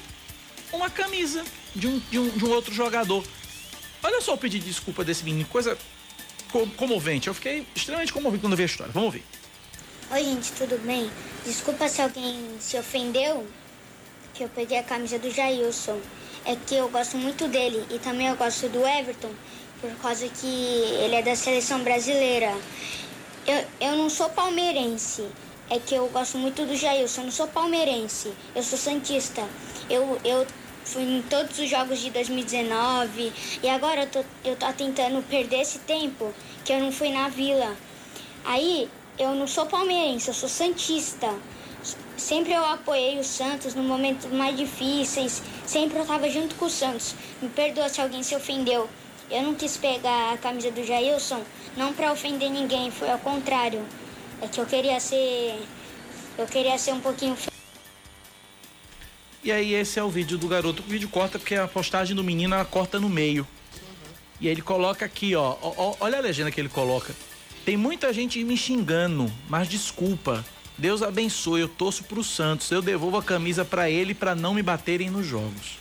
uma 0.72 0.90
camisa 0.90 1.44
de 1.76 1.88
um, 1.88 2.00
de 2.00 2.20
um, 2.20 2.30
de 2.30 2.46
um 2.46 2.52
outro 2.52 2.74
jogador. 2.74 3.24
Olha 4.04 4.22
só 4.22 4.34
o 4.34 4.38
pedido 4.38 4.64
de 4.64 4.70
desculpa 4.72 5.04
desse 5.04 5.24
menino, 5.24 5.48
coisa 5.48 5.78
co- 6.52 6.68
comovente. 6.78 7.28
Eu 7.28 7.34
fiquei 7.34 7.66
extremamente 7.76 8.14
comovido 8.14 8.42
quando 8.42 8.56
vi 8.56 8.64
a 8.64 8.66
história. 8.66 8.92
Vamos 8.94 9.08
ouvir. 9.08 9.24
Oi, 10.12 10.24
gente, 10.24 10.52
tudo 10.54 10.78
bem? 10.86 11.10
Desculpa 11.46 11.90
se 11.90 12.02
alguém 12.02 12.40
se 12.60 12.78
ofendeu, 12.78 13.48
que 14.34 14.44
eu 14.44 14.50
peguei 14.50 14.78
a 14.78 14.84
camisa 14.84 15.20
do 15.20 15.30
Jailson. 15.30 16.00
É 16.46 16.56
que 16.56 16.76
eu 16.76 16.88
gosto 16.90 17.18
muito 17.18 17.48
dele 17.48 17.86
e 17.90 18.00
também 18.00 18.28
eu 18.28 18.36
gosto 18.38 18.70
do 18.70 18.86
Everton, 18.88 19.32
por 19.82 19.92
causa 19.96 20.28
que 20.30 20.48
ele 20.48 21.16
é 21.16 21.22
da 21.22 21.36
seleção 21.36 21.84
brasileira. 21.84 22.56
Eu, 23.46 23.66
eu 23.82 23.98
não 23.98 24.10
sou 24.10 24.30
palmeirense, 24.30 25.28
é 25.70 25.80
que 25.80 25.96
eu 25.96 26.08
gosto 26.10 26.38
muito 26.38 26.66
do 26.66 26.76
Jailson. 26.76 27.22
Eu 27.22 27.26
não 27.26 27.32
sou 27.32 27.48
palmeirense, 27.48 28.32
eu 28.56 28.64
sou 28.64 28.78
santista. 28.78 29.44
Eu, 29.90 30.20
eu 30.24 30.46
fui 30.84 31.04
em 31.04 31.22
todos 31.24 31.60
os 31.60 31.70
jogos 31.70 32.00
de 32.00 32.10
2019 32.12 33.34
e 33.62 33.70
agora 33.70 34.04
eu 34.04 34.08
tô, 34.08 34.24
eu 34.46 34.56
tô 34.56 34.72
tentando 34.74 35.22
perder 35.28 35.62
esse 35.62 35.80
tempo 35.80 36.34
que 36.64 36.72
eu 36.72 36.80
não 36.80 36.92
fui 36.92 37.10
na 37.10 37.30
vila. 37.30 37.76
Aí 38.46 38.90
eu 39.20 39.34
não 39.36 39.48
sou 39.48 39.66
palmeirense, 39.66 40.30
eu 40.30 40.34
sou 40.34 40.50
santista. 40.50 41.34
Sempre 42.16 42.54
eu 42.54 42.66
apoiei 42.66 43.20
o 43.20 43.24
Santos 43.24 43.76
no 43.76 43.84
momentos 43.84 44.32
mais 44.32 44.56
difíceis. 44.56 45.42
Sempre 45.66 46.00
eu 46.00 46.06
tava 46.06 46.30
junto 46.30 46.56
com 46.56 46.66
o 46.66 46.70
Santos. 46.70 47.14
Me 47.42 47.50
perdoa 47.50 47.90
se 47.90 48.02
alguém 48.02 48.24
se 48.24 48.36
ofendeu. 48.36 48.90
Eu 49.30 49.44
não 49.44 49.54
quis 49.54 49.76
pegar 49.76 50.34
a 50.34 50.38
camisa 50.38 50.72
do 50.72 50.84
Jailson, 50.84 51.42
não 51.76 51.94
para 51.94 52.14
ofender 52.14 52.50
ninguém, 52.50 52.90
foi 52.90 53.12
ao 53.12 53.20
contrário. 53.20 53.86
É 54.42 54.48
que 54.48 54.60
eu 54.60 54.66
queria 54.66 55.00
ser. 55.00 55.60
Eu 56.38 56.46
queria 56.46 56.78
ser 56.78 56.94
um 56.94 57.00
pouquinho. 57.00 57.36
E 59.44 59.52
aí 59.52 59.74
esse 59.74 60.00
é 60.00 60.04
o 60.04 60.10
vídeo 60.10 60.38
do 60.38 60.48
garoto. 60.48 60.84
O 60.84 60.86
vídeo 60.86 61.10
corta 61.10 61.40
porque 61.40 61.56
a 61.56 61.68
postagem 61.68 62.16
do 62.16 62.24
menino 62.24 62.54
ela 62.54 62.66
corta 62.66 63.00
no 63.00 63.10
meio. 63.10 63.48
E 64.40 64.48
aí 64.48 64.52
ele 64.52 64.62
coloca 64.62 65.06
aqui, 65.06 65.36
ó, 65.36 65.58
Olha 66.00 66.18
a 66.18 66.22
legenda 66.22 66.52
que 66.52 66.62
ele 66.62 66.70
coloca. 66.70 67.16
Tem 67.66 67.76
muita 67.76 68.14
gente 68.14 68.44
me 68.44 68.56
xingando, 68.56 69.32
mas 69.50 69.68
desculpa. 69.68 70.46
Deus 70.78 71.02
abençoe, 71.02 71.62
eu 71.62 71.68
torço 71.68 72.04
pro 72.04 72.24
Santos. 72.24 72.70
Eu 72.70 72.82
devolvo 72.82 73.18
a 73.18 73.24
camisa 73.24 73.66
pra 73.66 73.90
ele 73.90 74.14
pra 74.14 74.36
não 74.36 74.54
me 74.54 74.62
baterem 74.62 75.10
nos 75.10 75.26
jogos. 75.26 75.80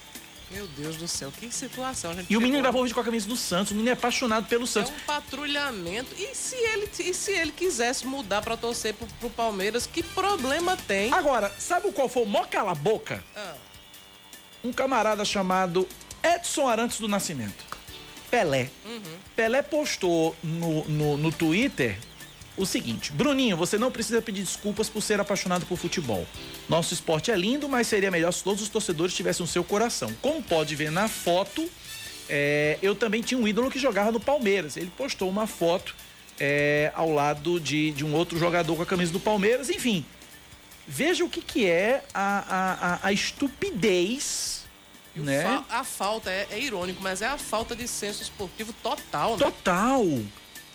Meu 0.51 0.67
Deus 0.69 0.97
do 0.97 1.09
céu, 1.09 1.33
que 1.39 1.51
situação. 1.53 2.15
E 2.31 2.37
o 2.37 2.41
menino 2.41 2.63
gravou 2.63 2.83
vídeo 2.83 2.95
com 2.95 3.01
a 3.01 3.05
camisa 3.05 3.27
do 3.27 3.37
Santos. 3.37 3.73
O 3.73 3.75
menino 3.75 3.91
é 3.91 3.93
apaixonado 3.95 4.47
pelo 4.47 4.65
É 4.65 4.67
Santos. 4.67 4.93
um 4.93 5.01
patrulhamento. 5.07 6.15
E 6.17 6.35
se 6.35 6.55
ele, 6.55 6.89
e 7.01 7.13
se 7.13 7.33
ele 7.33 7.51
quisesse 7.51 8.07
mudar 8.07 8.43
pra 8.43 8.57
torcer 8.57 8.95
pro, 8.95 9.07
pro 9.19 9.31
Palmeiras, 9.31 9.87
que 9.87 10.03
problema 10.03 10.77
tem? 10.77 11.13
Agora, 11.13 11.53
sabe 11.59 11.91
qual 11.93 12.09
foi 12.09 12.23
o 12.23 12.27
mó 12.27 12.45
cala-boca? 12.45 13.25
Ah. 13.35 13.55
Um 14.63 14.73
camarada 14.73 15.25
chamado 15.25 15.87
Edson 16.23 16.69
Arantes 16.69 17.01
do 17.01 17.09
Nascimento. 17.09 17.65
Pelé. 18.31 18.71
Pelé 19.35 19.63
postou 19.63 20.35
no, 20.43 20.85
no, 20.85 21.17
no 21.17 21.33
Twitter 21.33 21.99
o 22.57 22.65
seguinte: 22.67 23.13
Bruninho, 23.13 23.57
você 23.57 23.77
não 23.79 23.91
precisa 23.91 24.21
pedir 24.23 24.43
desculpas 24.43 24.89
por 24.89 25.03
ser 25.03 25.21
apaixonado 25.21 25.67
por 25.67 25.77
futebol. 25.77 26.27
Nosso 26.69 26.95
esporte 26.95 27.31
é 27.31 27.37
lindo, 27.37 27.69
mas 27.69 27.87
seria 27.87 28.11
melhor 28.11 28.33
se 28.33 28.43
todos 28.43 28.63
os 28.63 28.69
torcedores 28.69 29.15
tivessem 29.15 29.45
o 29.45 29.49
seu 29.49 29.63
coração. 29.65 30.13
Como 30.23 30.43
pode 30.43 30.75
ver 30.75 30.91
na 30.91 31.09
foto, 31.09 31.69
é, 32.29 32.79
eu 32.83 32.95
também 32.95 33.23
tinha 33.23 33.39
um 33.39 33.47
ídolo 33.47 33.71
que 33.71 33.79
jogava 33.79 34.11
no 34.13 34.21
Palmeiras. 34.21 34.77
Ele 34.77 34.91
postou 34.97 35.29
uma 35.29 35.47
foto 35.47 35.95
é, 36.41 36.91
ao 36.95 37.13
lado 37.13 37.61
de, 37.61 37.91
de 37.93 38.05
um 38.05 38.15
outro 38.15 38.39
jogador 38.39 38.75
com 38.77 38.83
a 38.83 38.87
camisa 38.87 39.13
do 39.13 39.21
Palmeiras. 39.21 39.71
Enfim, 39.71 40.05
veja 40.87 41.25
o 41.25 41.29
que, 41.29 41.41
que 41.41 41.67
é 41.67 42.05
a, 42.13 42.99
a, 43.03 43.09
a, 43.09 43.13
estupidez. 43.13 44.65
Né? 45.15 45.43
fa- 45.43 45.65
a 45.79 45.85
falta, 45.85 46.31
é, 46.31 46.47
é 46.51 46.61
irônico, 46.61 47.03
mas 47.03 47.23
é 47.23 47.27
a 47.27 47.39
falta 47.39 47.75
de 47.75 47.89
senso 47.89 48.23
esportivo 48.23 48.73
total, 48.83 49.33
né? 49.39 49.45
Total. 49.45 50.05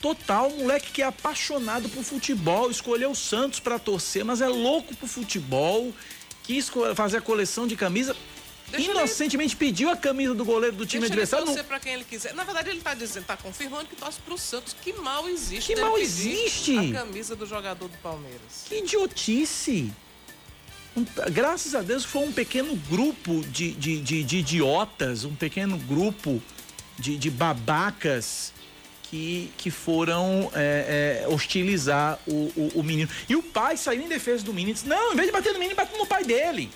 Total, 0.01 0.49
moleque 0.49 0.91
que 0.91 1.01
é 1.01 1.05
apaixonado 1.05 1.87
por 1.89 2.03
futebol, 2.03 2.71
escolheu 2.71 3.11
o 3.11 3.15
Santos 3.15 3.59
pra 3.59 3.77
torcer, 3.77 4.25
mas 4.25 4.41
é 4.41 4.47
louco 4.47 4.95
por 4.95 5.07
futebol, 5.07 5.93
quis 6.43 6.71
fazer 6.95 7.17
a 7.17 7.21
coleção 7.21 7.67
de 7.67 7.75
camisa, 7.75 8.15
Deixa 8.71 8.89
ele- 8.89 8.97
inocentemente 8.97 9.55
pediu 9.55 9.89
a 9.91 9.97
camisa 9.97 10.33
do 10.33 10.43
goleiro 10.45 10.75
do 10.75 10.85
time 10.85 11.01
Deixa 11.01 11.13
ele 11.13 11.21
adversário. 11.21 11.45
torcer 11.45 11.63
pra 11.65 11.79
quem 11.79 11.93
ele 11.93 12.03
quiser. 12.05 12.33
Na 12.33 12.43
verdade, 12.45 12.69
ele 12.69 12.79
tá 12.81 12.93
dizendo, 12.95 13.25
tá 13.25 13.35
confirmando 13.37 13.85
que 13.85 13.95
torce 13.95 14.19
pro 14.21 14.37
Santos. 14.37 14.75
Que 14.81 14.93
mal 14.93 15.27
existe. 15.29 15.67
Que 15.67 15.75
dele 15.75 15.87
mal 15.87 15.97
existe? 15.99 16.77
A 16.77 16.91
camisa 16.93 17.35
do 17.35 17.45
jogador 17.45 17.87
do 17.89 17.97
Palmeiras. 17.97 18.63
Que 18.67 18.77
idiotice! 18.77 19.91
Um- 20.95 21.05
graças 21.31 21.75
a 21.75 21.81
Deus 21.81 22.03
foi 22.05 22.23
um 22.23 22.31
pequeno 22.31 22.75
grupo 22.89 23.41
de, 23.47 23.71
de, 23.73 23.99
de, 24.01 24.23
de 24.23 24.37
idiotas, 24.37 25.25
um 25.25 25.35
pequeno 25.35 25.77
grupo 25.77 26.41
de, 26.97 27.17
de 27.17 27.29
babacas 27.29 28.51
que, 29.11 29.51
que 29.57 29.69
foram 29.69 30.49
é, 30.55 31.23
é, 31.25 31.27
hostilizar 31.27 32.17
o, 32.25 32.31
o, 32.55 32.71
o 32.75 32.83
menino. 32.83 33.09
E 33.27 33.35
o 33.35 33.43
pai 33.43 33.75
saiu 33.75 34.01
em 34.01 34.07
defesa 34.07 34.41
do 34.45 34.53
menino 34.53 34.71
e 34.71 34.73
disse: 34.73 34.87
Não, 34.87 35.11
em 35.11 35.15
vez 35.17 35.27
de 35.27 35.33
bater 35.33 35.51
no 35.51 35.59
menino, 35.59 35.75
bate 35.75 35.95
no 35.97 36.07
pai 36.07 36.23
dele. 36.23 36.71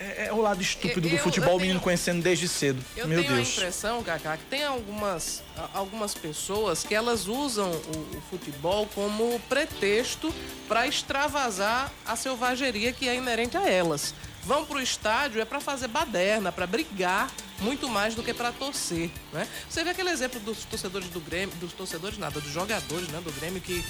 É, 0.00 0.26
é 0.26 0.32
o 0.32 0.40
lado 0.40 0.60
estúpido 0.62 1.08
Eu- 1.08 1.12
do 1.16 1.18
futebol, 1.18 1.50
o 1.54 1.58
tenho- 1.58 1.60
menino 1.68 1.80
conhecendo 1.80 2.22
desde 2.22 2.48
cedo. 2.48 2.84
Eu 2.96 3.06
Meu 3.08 3.20
tenho 3.22 3.34
Deus. 3.34 3.48
a 3.48 3.52
impressão, 3.52 4.02
Cacá, 4.02 4.36
que 4.36 4.44
tem 4.44 4.64
algumas, 4.64 5.42
algumas 5.74 6.14
pessoas 6.14 6.84
que 6.84 6.94
elas 6.94 7.26
usam 7.26 7.70
o, 7.70 8.16
o 8.16 8.22
futebol 8.30 8.86
como 8.94 9.40
pretexto 9.48 10.32
para 10.68 10.86
extravasar 10.86 11.92
a 12.06 12.14
selvageria 12.16 12.92
que 12.92 13.08
é 13.08 13.14
inerente 13.16 13.56
a 13.56 13.68
elas. 13.68 14.14
Vão 14.44 14.64
pro 14.64 14.80
estádio 14.80 15.40
é 15.40 15.44
para 15.44 15.60
fazer 15.60 15.88
baderna, 15.88 16.50
para 16.50 16.66
brigar 16.66 17.30
muito 17.60 17.88
mais 17.88 18.14
do 18.14 18.22
que 18.22 18.32
para 18.32 18.50
torcer, 18.52 19.10
né? 19.32 19.46
Você 19.68 19.82
vê 19.84 19.90
aquele 19.90 20.10
exemplo 20.10 20.38
dos 20.40 20.64
torcedores 20.64 21.08
do 21.08 21.20
Grêmio, 21.20 21.54
dos 21.56 21.72
torcedores 21.72 22.16
nada, 22.16 22.40
dos 22.40 22.50
jogadores, 22.52 23.08
né, 23.08 23.20
do 23.22 23.32
Grêmio 23.32 23.60
que, 23.60 23.84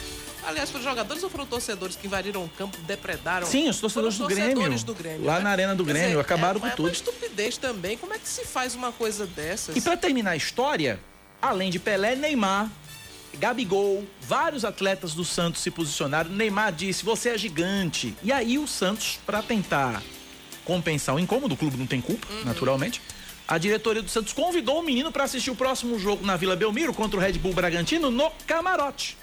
aliás, 0.45 0.71
foram 0.71 0.83
jogadores 0.85 1.23
ou 1.23 1.29
foram 1.31 1.45
torcedores 1.47 1.95
que 1.95 2.07
invadiram 2.07 2.45
o 2.45 2.49
campo, 2.49 2.77
depredaram? 2.87 3.47
Sim, 3.47 3.69
os 3.69 3.79
torcedores 3.79 4.17
do 4.19 4.27
Grêmio. 4.27 4.55
torcedores 4.55 4.83
do 4.83 4.95
Grêmio, 4.95 5.25
Lá 5.27 5.37
né? 5.37 5.41
na 5.43 5.51
arena 5.51 5.75
do 5.77 5.85
Quer 5.85 5.93
Grêmio, 5.93 6.09
dizer, 6.09 6.21
acabaram 6.21 6.57
é, 6.59 6.61
com 6.61 6.67
é 6.67 6.71
tudo. 6.71 6.87
uma 6.87 6.93
estupidez 6.93 7.57
também. 7.59 7.97
Como 7.99 8.15
é 8.15 8.19
que 8.19 8.29
se 8.29 8.45
faz 8.47 8.75
uma 8.75 8.91
coisa 8.91 9.27
dessas? 9.27 9.77
E 9.77 9.81
pra 9.81 9.97
terminar 9.97 10.31
a 10.33 10.37
história, 10.37 10.99
além 11.41 11.71
de 11.71 11.79
Pelé, 11.79 12.17
Neymar, 12.17 12.71
Gabigol, 13.35 14.05
vários 14.23 14.65
atletas 14.65 15.13
do 15.15 15.25
Santos 15.25 15.63
se 15.63 15.71
posicionaram. 15.71 16.31
Neymar 16.31 16.73
disse: 16.73 17.05
"Você 17.05 17.29
é 17.29 17.39
gigante". 17.39 18.17
E 18.23 18.33
aí 18.33 18.59
o 18.59 18.67
Santos, 18.67 19.21
pra 19.27 19.43
tentar 19.43 20.03
compensar 20.73 21.15
o 21.15 21.19
incômodo, 21.19 21.55
o 21.55 21.57
clube 21.57 21.79
não 21.79 21.87
tem 21.87 21.99
culpa, 21.99 22.27
naturalmente. 22.45 23.01
A 23.49 23.57
diretoria 23.57 24.03
do 24.03 24.11
Santos 24.11 24.35
convidou 24.35 24.81
o 24.81 24.83
menino 24.83 25.11
para 25.11 25.25
assistir 25.25 25.51
o 25.51 25.57
próximo 25.57 25.99
jogo 25.99 26.25
na 26.27 26.37
Vila 26.37 26.55
Belmiro 26.55 26.93
contra 26.93 27.19
o 27.19 27.23
Red 27.23 27.33
Bull 27.33 27.55
Bragantino 27.55 28.11
no 28.11 28.31
camarote. 28.47 29.17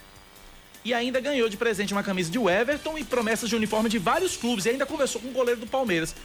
E 0.84 0.92
ainda 0.92 1.20
ganhou 1.20 1.48
de 1.48 1.56
presente 1.56 1.94
uma 1.94 2.02
camisa 2.02 2.32
de 2.32 2.40
Everton 2.40 2.98
e 2.98 3.04
promessas 3.04 3.48
de 3.48 3.56
uniforme 3.56 3.88
de 3.88 4.00
vários 4.00 4.36
clubes. 4.36 4.66
E 4.66 4.70
ainda 4.70 4.86
conversou 4.86 5.22
com 5.22 5.28
o 5.28 5.32
goleiro 5.32 5.60
do 5.62 5.68
Palmeiras. 5.68 6.16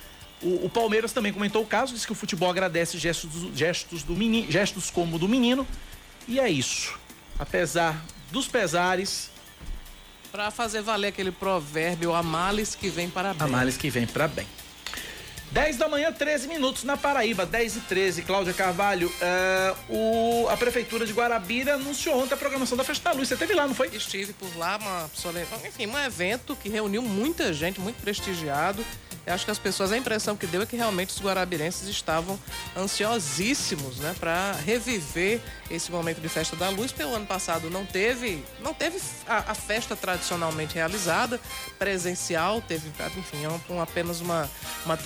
O, 0.40 0.64
o 0.66 0.70
Palmeiras 0.70 1.12
também 1.12 1.32
comentou 1.32 1.62
o 1.62 1.66
caso, 1.66 1.92
disse 1.92 2.06
que 2.06 2.12
o 2.12 2.16
futebol 2.16 2.48
agradece 2.48 2.96
gestos, 2.96 3.30
gestos, 3.54 4.02
do 4.02 4.14
menino, 4.14 4.50
gestos 4.50 4.90
como 4.90 5.16
o 5.16 5.18
do 5.18 5.28
menino. 5.28 5.66
E 6.26 6.40
é 6.40 6.48
isso. 6.48 6.98
Apesar 7.38 8.02
dos 8.32 8.48
pesares, 8.48 9.30
Pra 10.32 10.50
fazer 10.52 10.80
valer 10.80 11.08
aquele 11.08 11.32
provérbio, 11.32 12.14
a 12.14 12.22
males 12.22 12.76
que 12.76 12.88
vem 12.88 13.10
para 13.10 13.34
bem. 13.34 13.46
a 13.46 13.48
males 13.50 13.76
que 13.76 13.90
vem 13.90 14.06
pra 14.06 14.28
bem. 14.28 14.46
10 15.52 15.76
da 15.78 15.88
manhã, 15.88 16.12
13 16.12 16.46
minutos 16.46 16.84
na 16.84 16.96
Paraíba, 16.96 17.44
10 17.44 17.76
e 17.76 17.80
13. 17.80 18.22
Cláudia 18.22 18.52
Carvalho, 18.52 19.12
eh, 19.20 19.74
o, 19.88 20.48
a 20.48 20.56
Prefeitura 20.56 21.04
de 21.04 21.12
Guarabira 21.12 21.74
anunciou 21.74 22.22
ontem 22.22 22.34
a 22.34 22.36
programação 22.36 22.78
da 22.78 22.84
Festa 22.84 23.10
da 23.10 23.16
Luz. 23.16 23.26
Você 23.26 23.34
esteve 23.34 23.52
lá, 23.52 23.66
não 23.66 23.74
foi? 23.74 23.88
Estive 23.88 24.32
por 24.32 24.56
lá, 24.56 24.76
uma 24.76 25.10
enfim, 25.66 25.86
um 25.86 25.98
evento 25.98 26.54
que 26.54 26.68
reuniu 26.68 27.02
muita 27.02 27.52
gente, 27.52 27.80
muito 27.80 28.00
prestigiado. 28.00 28.84
Eu 29.26 29.34
acho 29.34 29.44
que 29.44 29.50
as 29.50 29.58
pessoas, 29.58 29.92
a 29.92 29.96
impressão 29.96 30.36
que 30.36 30.46
deu 30.46 30.62
é 30.62 30.66
que 30.66 30.76
realmente 30.76 31.10
os 31.10 31.20
guarabirenses 31.20 31.88
estavam 31.88 32.38
ansiosíssimos, 32.76 33.98
né, 33.98 34.14
para 34.18 34.52
reviver 34.64 35.40
esse 35.70 35.90
momento 35.92 36.20
de 36.20 36.28
festa 36.28 36.56
da 36.56 36.68
luz. 36.68 36.90
Pelo 36.90 37.14
ano 37.14 37.26
passado 37.26 37.70
não 37.70 37.84
teve, 37.84 38.42
não 38.60 38.72
teve 38.72 38.98
a, 39.26 39.52
a 39.52 39.54
festa 39.54 39.94
tradicionalmente 39.94 40.74
realizada, 40.74 41.40
presencial, 41.78 42.60
teve, 42.62 42.90
enfim, 43.16 43.44
é 43.44 43.72
um, 43.72 43.80
apenas 43.80 44.20
uma, 44.20 44.48
uma, 44.84 44.98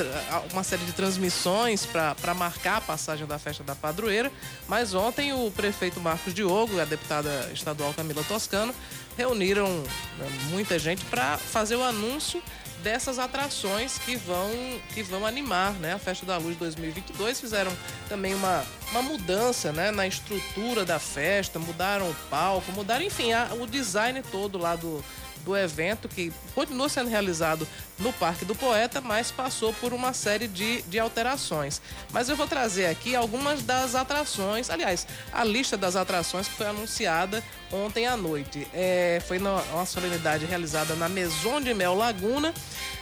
uma 0.52 0.64
série 0.64 0.84
de 0.84 0.92
transmissões 0.92 1.84
para 1.84 2.34
marcar 2.34 2.78
a 2.78 2.80
passagem 2.80 3.26
da 3.26 3.38
festa 3.38 3.62
da 3.64 3.74
padroeira. 3.74 4.30
Mas 4.68 4.94
ontem 4.94 5.32
o 5.32 5.50
prefeito 5.50 6.00
Marcos 6.00 6.32
Diogo 6.32 6.74
e 6.74 6.80
a 6.80 6.84
deputada 6.84 7.50
estadual 7.52 7.92
Camila 7.92 8.22
Toscano 8.24 8.74
reuniram 9.16 9.68
né, 9.68 10.28
muita 10.50 10.78
gente 10.78 11.04
para 11.04 11.38
fazer 11.38 11.76
o 11.76 11.82
anúncio 11.82 12.42
dessas 12.84 13.18
atrações 13.18 13.98
que 13.98 14.14
vão 14.14 14.50
que 14.92 15.02
vão 15.02 15.24
animar 15.24 15.72
né, 15.72 15.94
a 15.94 15.98
Festa 15.98 16.26
da 16.26 16.36
Luz 16.36 16.56
2022. 16.58 17.40
Fizeram 17.40 17.72
também 18.08 18.34
uma, 18.34 18.62
uma 18.90 19.02
mudança 19.02 19.72
né, 19.72 19.90
na 19.90 20.06
estrutura 20.06 20.84
da 20.84 20.98
festa, 20.98 21.58
mudaram 21.58 22.10
o 22.10 22.14
palco, 22.28 22.70
mudaram, 22.72 23.04
enfim, 23.04 23.32
a, 23.32 23.48
o 23.58 23.66
design 23.66 24.22
todo 24.30 24.58
lá 24.58 24.76
do, 24.76 25.02
do 25.44 25.56
evento, 25.56 26.08
que 26.08 26.32
continua 26.54 26.88
sendo 26.88 27.10
realizado 27.10 27.66
no 27.98 28.12
Parque 28.12 28.44
do 28.44 28.54
Poeta, 28.54 29.00
mas 29.00 29.30
passou 29.30 29.72
por 29.74 29.92
uma 29.92 30.12
série 30.12 30.48
de, 30.48 30.82
de 30.82 30.98
alterações. 30.98 31.80
Mas 32.12 32.28
eu 32.28 32.36
vou 32.36 32.46
trazer 32.46 32.86
aqui 32.86 33.14
algumas 33.14 33.62
das 33.62 33.94
atrações, 33.94 34.70
aliás, 34.70 35.06
a 35.32 35.44
lista 35.44 35.76
das 35.76 35.94
atrações 35.96 36.48
que 36.48 36.54
foi 36.54 36.66
anunciada 36.66 37.42
ontem 37.72 38.06
à 38.06 38.16
noite. 38.16 38.66
É, 38.72 39.22
foi 39.26 39.38
uma 39.38 39.86
solenidade 39.86 40.44
realizada 40.44 40.94
na 40.94 41.08
Maison 41.08 41.60
de 41.60 41.74
Mel 41.74 41.94
Laguna. 41.94 42.54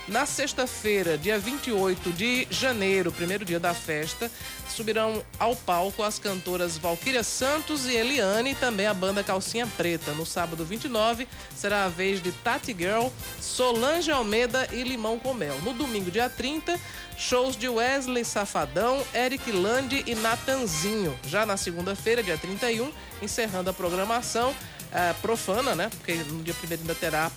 Na 0.09 0.27
sexta-feira, 0.27 1.17
dia 1.17 1.39
28 1.39 2.11
de 2.13 2.49
janeiro, 2.51 3.13
primeiro 3.13 3.45
dia 3.45 3.61
da 3.61 3.73
festa, 3.73 4.29
subirão 4.69 5.25
ao 5.39 5.55
palco 5.55 6.03
as 6.03 6.19
cantoras 6.19 6.77
Valquíria 6.77 7.23
Santos 7.23 7.87
e 7.87 7.95
Eliane 7.95 8.51
e 8.51 8.55
também 8.57 8.87
a 8.87 8.95
banda 8.95 9.23
Calcinha 9.23 9.65
Preta. 9.65 10.11
No 10.13 10.27
sábado 10.27 10.65
29, 10.65 11.29
será 11.55 11.85
a 11.85 11.89
vez 11.89 12.21
de 12.21 12.33
Tati 12.33 12.75
Girl, 12.77 13.07
Solange 13.41 14.11
Almeida 14.11 14.69
e 14.73 14.83
Limão 14.83 15.21
com 15.21 15.33
Mel. 15.33 15.61
No 15.63 15.73
domingo, 15.73 16.11
dia 16.11 16.29
30, 16.29 16.79
shows 17.17 17.57
de 17.57 17.69
Wesley 17.69 18.25
Safadão, 18.25 19.05
Eric 19.15 19.53
Lande 19.53 20.03
e 20.05 20.17
Natanzinho. 20.17 21.17
Já 21.29 21.47
na 21.47 21.57
segunda-feira, 21.57 22.25
dia 22.25 22.37
31, 22.37 22.93
encerrando 23.23 23.71
a 23.71 23.73
programação, 23.73 24.53
é, 24.93 25.13
profana, 25.15 25.75
né? 25.75 25.89
Porque 25.89 26.15
no 26.15 26.43
dia 26.43 26.55
1 26.55 26.73
ainda 26.73 26.95
terá 26.95 27.27
a 27.27 27.31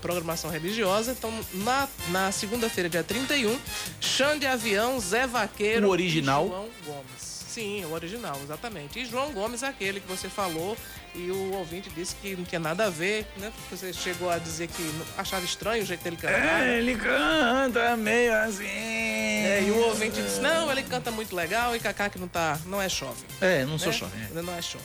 programação 0.00 0.50
religiosa. 0.50 1.12
Então, 1.12 1.32
na, 1.54 1.88
na 2.10 2.32
segunda-feira, 2.32 2.88
dia 2.88 3.04
31, 3.04 3.58
Xande 4.00 4.46
Avião, 4.46 4.98
Zé 4.98 5.26
Vaqueiro. 5.26 5.86
O 5.86 5.90
original. 5.90 6.48
João 6.48 6.68
Gomes. 6.84 7.36
Sim, 7.56 7.86
o 7.86 7.92
original, 7.92 8.38
exatamente. 8.42 8.98
E 8.98 9.06
João 9.06 9.32
Gomes, 9.32 9.62
aquele 9.62 9.98
que 9.98 10.06
você 10.06 10.28
falou, 10.28 10.76
e 11.14 11.30
o 11.30 11.54
ouvinte 11.54 11.88
disse 11.88 12.14
que 12.16 12.36
não 12.36 12.44
tinha 12.44 12.58
nada 12.58 12.84
a 12.84 12.90
ver, 12.90 13.26
né? 13.38 13.50
Você 13.70 13.94
chegou 13.94 14.28
a 14.28 14.36
dizer 14.36 14.68
que 14.68 14.82
achava 15.16 15.42
estranho 15.42 15.82
o 15.82 15.86
jeito 15.86 16.04
dele 16.04 16.16
cantar. 16.16 16.66
É, 16.66 16.76
ele 16.76 16.94
canta 16.96 17.96
meio 17.96 18.34
assim. 18.34 18.66
É, 18.66 19.64
e 19.66 19.70
o 19.70 19.78
ouvinte 19.86 20.20
disse: 20.20 20.38
não, 20.40 20.70
ele 20.70 20.82
canta 20.82 21.10
muito 21.10 21.34
legal 21.34 21.74
e 21.74 21.80
Cacá 21.80 22.10
que 22.10 22.18
não 22.18 22.28
tá. 22.28 22.58
não 22.66 22.82
é 22.82 22.90
chove. 22.90 23.24
É, 23.40 23.64
não 23.64 23.78
sou 23.78 23.90
né? 23.90 23.98
chove. 23.98 24.12
É. 24.18 24.42
Não 24.42 24.54
é 24.54 24.60
chove. 24.60 24.84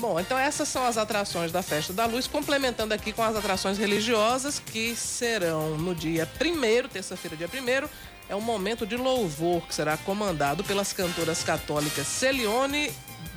Bom, 0.00 0.18
então 0.18 0.38
essas 0.38 0.66
são 0.66 0.86
as 0.86 0.96
atrações 0.96 1.52
da 1.52 1.62
Festa 1.62 1.92
da 1.92 2.06
Luz, 2.06 2.26
complementando 2.26 2.94
aqui 2.94 3.12
com 3.12 3.22
as 3.22 3.36
atrações 3.36 3.76
religiosas 3.76 4.58
que 4.58 4.96
serão 4.96 5.76
no 5.76 5.94
dia 5.94 6.26
1 6.40 6.88
terça-feira, 6.88 7.36
dia 7.36 7.46
1 7.46 7.86
é 8.26 8.34
um 8.34 8.40
momento 8.40 8.86
de 8.86 8.96
louvor 8.96 9.60
que 9.66 9.74
será 9.74 9.98
comandado 9.98 10.64
pelas 10.64 10.94
cantoras 10.94 11.42
católicas 11.42 12.06
Celione, 12.06 12.90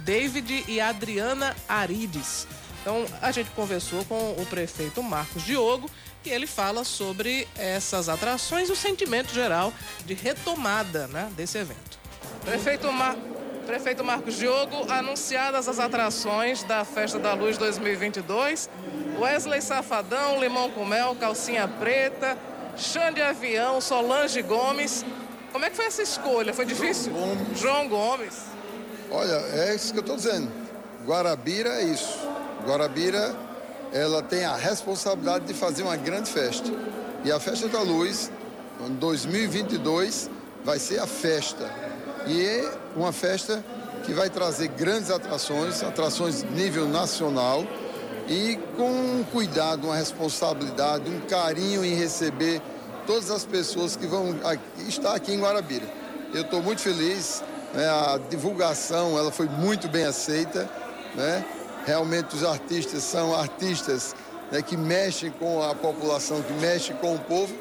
David 0.06 0.64
e 0.66 0.80
Adriana 0.80 1.54
Arides. 1.68 2.48
Então, 2.82 3.06
a 3.22 3.30
gente 3.32 3.50
conversou 3.52 4.06
com 4.06 4.32
o 4.32 4.46
prefeito 4.46 5.04
Marcos 5.04 5.44
Diogo 5.44 5.92
e 6.24 6.30
ele 6.30 6.48
fala 6.48 6.86
sobre 6.86 7.46
essas 7.58 8.08
atrações 8.08 8.70
e 8.70 8.72
o 8.72 8.76
sentimento 8.76 9.34
geral 9.34 9.74
de 10.06 10.14
retomada 10.14 11.08
né, 11.08 11.30
desse 11.36 11.58
evento. 11.58 12.00
Prefeito 12.46 12.90
Marcos. 12.90 13.43
Prefeito 13.64 14.04
Marcos 14.04 14.36
Diogo, 14.36 14.92
anunciadas 14.92 15.68
as 15.68 15.80
atrações 15.80 16.64
da 16.64 16.84
Festa 16.84 17.18
da 17.18 17.34
Luz 17.34 17.58
2022. 17.58 18.70
Wesley 19.20 19.62
Safadão, 19.62 20.40
Limão 20.40 20.70
com 20.70 20.86
Mel, 20.86 21.16
Calcinha 21.16 21.68
Preta, 21.68 22.38
Xande 22.76 23.22
Avião, 23.22 23.80
Solange 23.80 24.42
Gomes. 24.42 25.06
Como 25.52 25.64
é 25.64 25.70
que 25.70 25.76
foi 25.76 25.86
essa 25.86 26.02
escolha? 26.02 26.54
Foi 26.54 26.66
difícil? 26.66 27.14
João 27.14 27.28
Gomes. 27.28 27.60
João 27.60 27.88
Gomes. 27.88 28.42
Olha, 29.10 29.36
é 29.54 29.76
isso 29.76 29.94
que 29.94 30.00
eu 30.00 30.02
estou 30.02 30.16
dizendo. 30.16 30.52
Guarabira 31.06 31.70
é 31.70 31.84
isso. 31.84 32.20
Guarabira, 32.66 33.36
ela 33.94 34.22
tem 34.22 34.44
a 34.44 34.56
responsabilidade 34.56 35.46
de 35.46 35.54
fazer 35.54 35.84
uma 35.84 35.96
grande 35.96 36.30
festa. 36.30 36.70
E 37.24 37.32
a 37.32 37.40
Festa 37.40 37.70
da 37.70 37.82
Luz, 37.82 38.30
em 38.86 38.94
2022, 38.96 40.30
vai 40.64 40.80
ser 40.80 41.00
a 41.00 41.08
festa 41.08 41.70
e 42.26 42.42
é 42.46 42.72
uma 42.96 43.12
festa 43.12 43.64
que 44.06 44.14
vai 44.14 44.30
trazer 44.30 44.70
grandes 44.70 45.10
atrações, 45.10 45.84
atrações 45.84 46.44
nível 46.44 46.88
nacional 46.88 47.66
e 48.28 48.58
com 48.78 48.90
um 48.90 49.26
cuidado, 49.32 49.86
uma 49.88 49.96
responsabilidade, 49.96 51.10
um 51.10 51.22
carinho 51.22 51.84
em 51.84 51.94
receber 51.96 52.62
todas 53.06 53.30
as 53.30 53.46
pessoas 53.46 53.96
que 53.96 54.06
vão 54.06 54.36
estar 54.88 55.14
aqui 55.14 55.34
em 55.34 55.40
Guarabira. 55.40 55.86
Eu 56.34 56.42
estou 56.42 56.62
muito 56.62 56.82
feliz, 56.82 57.44
né? 57.74 57.88
a 57.88 58.20
divulgação 58.30 59.18
ela 59.18 59.32
foi 59.32 59.48
muito 59.48 59.90
bem 59.90 60.06
aceita, 60.06 60.70
né? 61.16 61.46
realmente 61.86 62.36
os 62.36 62.44
artistas 62.44 63.04
são 63.04 63.36
artistas 63.36 64.16
né, 64.52 64.62
que 64.62 64.78
mexem 64.78 65.32
com 65.32 65.62
a 65.62 65.76
população, 65.76 66.42
que 66.42 66.54
mexem 66.54 66.96
com 66.98 67.16
o 67.16 67.20
povo 67.20 67.54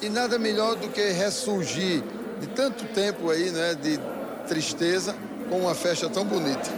e 0.00 0.08
nada 0.08 0.38
melhor 0.38 0.76
do 0.76 0.88
que 0.88 1.10
ressurgir 1.10 2.02
de 2.40 2.46
tanto 2.48 2.84
tempo 2.86 3.30
aí, 3.30 3.50
né, 3.50 3.74
de 3.74 3.98
tristeza, 4.46 5.14
com 5.48 5.60
uma 5.60 5.74
festa 5.74 6.08
tão 6.08 6.24
bonita. 6.24 6.70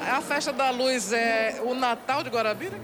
A 0.00 0.20
festa 0.20 0.52
da 0.52 0.70
luz 0.70 1.12
é 1.12 1.60
o 1.64 1.74
Natal 1.74 2.22
de 2.22 2.30
Guarabira? 2.30 2.76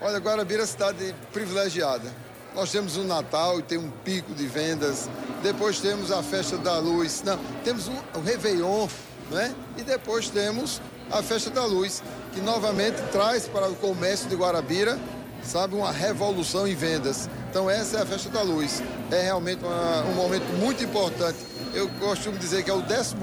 Olha, 0.00 0.18
Guarabira 0.18 0.62
é 0.62 0.66
cidade 0.66 1.14
privilegiada. 1.32 2.12
Nós 2.54 2.70
temos 2.70 2.96
o 2.96 3.04
Natal 3.04 3.58
e 3.58 3.62
tem 3.62 3.78
um 3.78 3.90
pico 3.90 4.34
de 4.34 4.46
vendas. 4.46 5.08
Depois 5.42 5.80
temos 5.80 6.10
a 6.10 6.22
festa 6.22 6.56
da 6.56 6.78
luz. 6.78 7.22
Não, 7.24 7.38
temos 7.64 7.88
o, 7.88 7.92
o 8.14 8.20
Réveillon, 8.20 8.88
né? 9.30 9.54
E 9.76 9.82
depois 9.82 10.28
temos 10.28 10.80
a 11.10 11.22
festa 11.22 11.50
da 11.50 11.64
luz, 11.64 12.02
que 12.32 12.40
novamente 12.40 13.00
traz 13.10 13.48
para 13.48 13.68
o 13.68 13.74
comércio 13.76 14.28
de 14.28 14.36
Guarabira, 14.36 14.98
sabe, 15.42 15.74
uma 15.74 15.90
revolução 15.90 16.66
em 16.66 16.74
vendas. 16.74 17.28
Então 17.50 17.68
essa 17.68 17.98
é 17.98 18.02
a 18.02 18.06
festa 18.06 18.28
da 18.28 18.42
luz. 18.42 18.82
É 19.10 19.22
realmente 19.22 19.64
uma, 19.64 20.02
um 20.04 20.14
momento 20.14 20.46
muito 20.58 20.84
importante. 20.84 21.38
Eu 21.74 21.88
costumo 22.00 22.36
dizer 22.36 22.62
que 22.62 22.70
é 22.70 22.74
o 22.74 22.82
14 22.82 23.16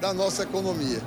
da 0.00 0.12
nossa 0.12 0.42
economia. 0.42 1.00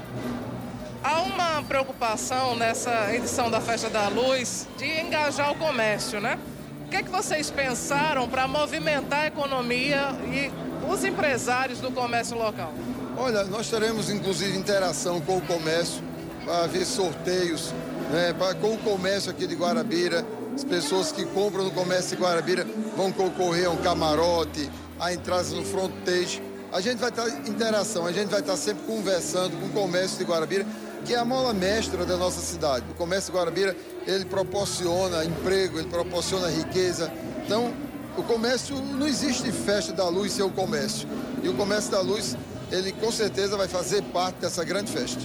Há 1.03 1.21
uma 1.21 1.63
preocupação 1.63 2.55
nessa 2.55 3.13
edição 3.13 3.49
da 3.49 3.61
Festa 3.61 3.89
da 3.89 4.09
Luz 4.09 4.67
de 4.77 4.85
engajar 4.85 5.51
o 5.51 5.55
comércio, 5.55 6.19
né? 6.19 6.37
O 6.85 6.89
que, 6.89 6.97
é 6.97 7.03
que 7.03 7.09
vocês 7.09 7.49
pensaram 7.49 8.27
para 8.27 8.47
movimentar 8.47 9.21
a 9.21 9.27
economia 9.27 10.09
e 10.25 10.51
os 10.91 11.05
empresários 11.05 11.79
do 11.79 11.91
comércio 11.91 12.37
local? 12.37 12.73
Olha, 13.15 13.43
nós 13.45 13.69
teremos 13.69 14.09
inclusive 14.09 14.57
interação 14.57 15.21
com 15.21 15.37
o 15.37 15.41
comércio 15.41 16.03
para 16.43 16.67
ver 16.67 16.85
sorteios, 16.85 17.73
né, 18.11 18.33
pra, 18.33 18.55
com 18.55 18.73
o 18.73 18.77
comércio 18.79 19.29
aqui 19.29 19.45
de 19.45 19.55
Guarabira, 19.55 20.25
as 20.59 20.63
pessoas 20.65 21.09
que 21.09 21.23
compram 21.27 21.63
no 21.63 21.71
comércio 21.71 22.17
de 22.17 22.21
Guarabira 22.21 22.67
vão 22.97 23.13
concorrer 23.13 23.67
a 23.67 23.69
um 23.69 23.77
camarote, 23.77 24.69
a 24.99 25.13
entradas 25.13 25.53
no 25.53 25.63
frontage. 25.63 26.43
A 26.69 26.81
gente 26.81 26.97
vai 26.97 27.09
estar 27.09 27.29
em 27.29 27.49
interação, 27.49 28.05
a 28.05 28.11
gente 28.11 28.27
vai 28.27 28.41
estar 28.41 28.57
sempre 28.57 28.83
conversando 28.85 29.57
com 29.57 29.67
o 29.67 29.69
comércio 29.69 30.17
de 30.17 30.25
Guarabira, 30.25 30.65
que 31.05 31.13
é 31.13 31.17
a 31.17 31.23
mola 31.23 31.53
mestra 31.53 32.05
da 32.05 32.17
nossa 32.17 32.41
cidade. 32.41 32.83
O 32.91 32.93
comércio 32.93 33.31
de 33.31 33.37
Guarabira, 33.37 33.73
ele 34.05 34.25
proporciona 34.25 35.23
emprego, 35.23 35.79
ele 35.79 35.87
proporciona 35.87 36.49
riqueza. 36.49 37.09
Então, 37.45 37.73
o 38.17 38.23
comércio, 38.23 38.75
não 38.75 39.07
existe 39.07 39.49
festa 39.53 39.93
da 39.93 40.09
luz 40.09 40.33
sem 40.33 40.43
o 40.43 40.49
comércio. 40.49 41.07
E 41.41 41.47
o 41.47 41.53
comércio 41.55 41.89
da 41.89 42.01
luz, 42.01 42.35
ele 42.69 42.91
com 42.91 43.13
certeza 43.13 43.55
vai 43.55 43.69
fazer 43.69 44.03
parte 44.03 44.41
dessa 44.41 44.61
grande 44.65 44.91
festa. 44.91 45.21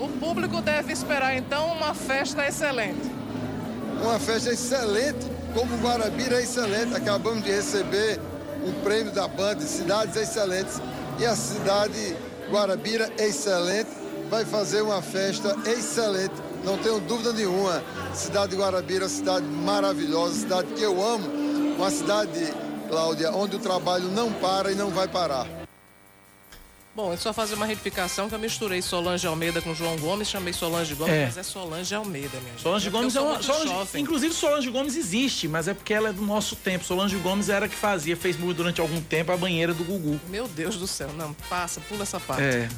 O 0.00 0.08
público 0.08 0.62
deve 0.62 0.90
esperar, 0.90 1.36
então, 1.36 1.66
uma 1.70 1.92
festa 1.92 2.48
excelente 2.48 3.19
uma 4.02 4.18
festa 4.18 4.50
excelente, 4.50 5.26
como 5.54 5.76
Guarabira 5.78 6.40
é 6.40 6.42
excelente. 6.42 6.94
Acabamos 6.94 7.44
de 7.44 7.50
receber 7.50 8.20
um 8.64 8.72
prêmio 8.82 9.12
da 9.12 9.26
banda 9.26 9.60
Cidades 9.62 10.16
Excelentes 10.16 10.80
e 11.18 11.26
a 11.26 11.34
cidade 11.34 12.16
Guarabira 12.50 13.10
é 13.18 13.28
excelente, 13.28 13.90
vai 14.28 14.44
fazer 14.44 14.82
uma 14.82 15.00
festa 15.00 15.56
excelente, 15.66 16.34
não 16.64 16.76
tenho 16.78 16.98
dúvida 17.00 17.32
nenhuma. 17.32 17.82
Cidade 18.14 18.50
de 18.50 18.56
Guarabira, 18.56 19.08
cidade 19.08 19.46
maravilhosa, 19.46 20.34
cidade 20.34 20.68
que 20.74 20.82
eu 20.82 21.02
amo, 21.02 21.28
uma 21.76 21.90
cidade 21.90 22.52
Cláudia, 22.88 23.30
onde 23.30 23.54
o 23.54 23.58
trabalho 23.60 24.08
não 24.08 24.32
para 24.32 24.72
e 24.72 24.74
não 24.74 24.90
vai 24.90 25.06
parar. 25.06 25.59
Bom, 27.00 27.14
é 27.14 27.16
só 27.16 27.32
fazer 27.32 27.54
uma 27.54 27.64
retificação 27.64 28.28
que 28.28 28.34
eu 28.34 28.38
misturei 28.38 28.82
Solange 28.82 29.26
Almeida 29.26 29.62
com 29.62 29.74
João 29.74 29.96
Gomes, 29.96 30.28
chamei 30.28 30.52
Solange 30.52 30.94
Gomes, 30.94 31.14
É. 31.14 31.24
mas 31.24 31.38
é 31.38 31.42
Solange 31.42 31.94
Almeida, 31.94 32.38
minha 32.40 32.50
gente. 32.52 32.60
Solange 32.62 32.88
É 32.88 32.90
Gomes 32.90 33.16
é 33.16 33.20
uma. 33.22 33.42
Solange- 33.42 33.68
jovem. 33.72 34.02
inclusive, 34.02 34.34
Solange 34.34 34.70
Gomes 34.70 34.96
existe, 34.96 35.48
mas 35.48 35.66
é 35.66 35.72
porque 35.72 35.94
ela 35.94 36.10
é 36.10 36.12
do 36.12 36.20
nosso 36.20 36.54
tempo. 36.56 36.84
Solange 36.84 37.16
Gomes 37.16 37.48
era 37.48 37.64
a 37.64 37.68
que 37.70 37.74
fazia, 37.74 38.14
fez 38.18 38.36
muito 38.36 38.58
durante 38.58 38.82
algum 38.82 39.00
tempo 39.00 39.32
a 39.32 39.36
banheira 39.38 39.72
do 39.72 39.82
Gugu. 39.82 40.20
Meu 40.28 40.46
Deus 40.46 40.76
do 40.76 40.86
céu, 40.86 41.08
não, 41.16 41.32
passa, 41.48 41.80
pula 41.88 42.02
essa 42.02 42.20
parte. 42.20 42.42
É. 42.42 42.68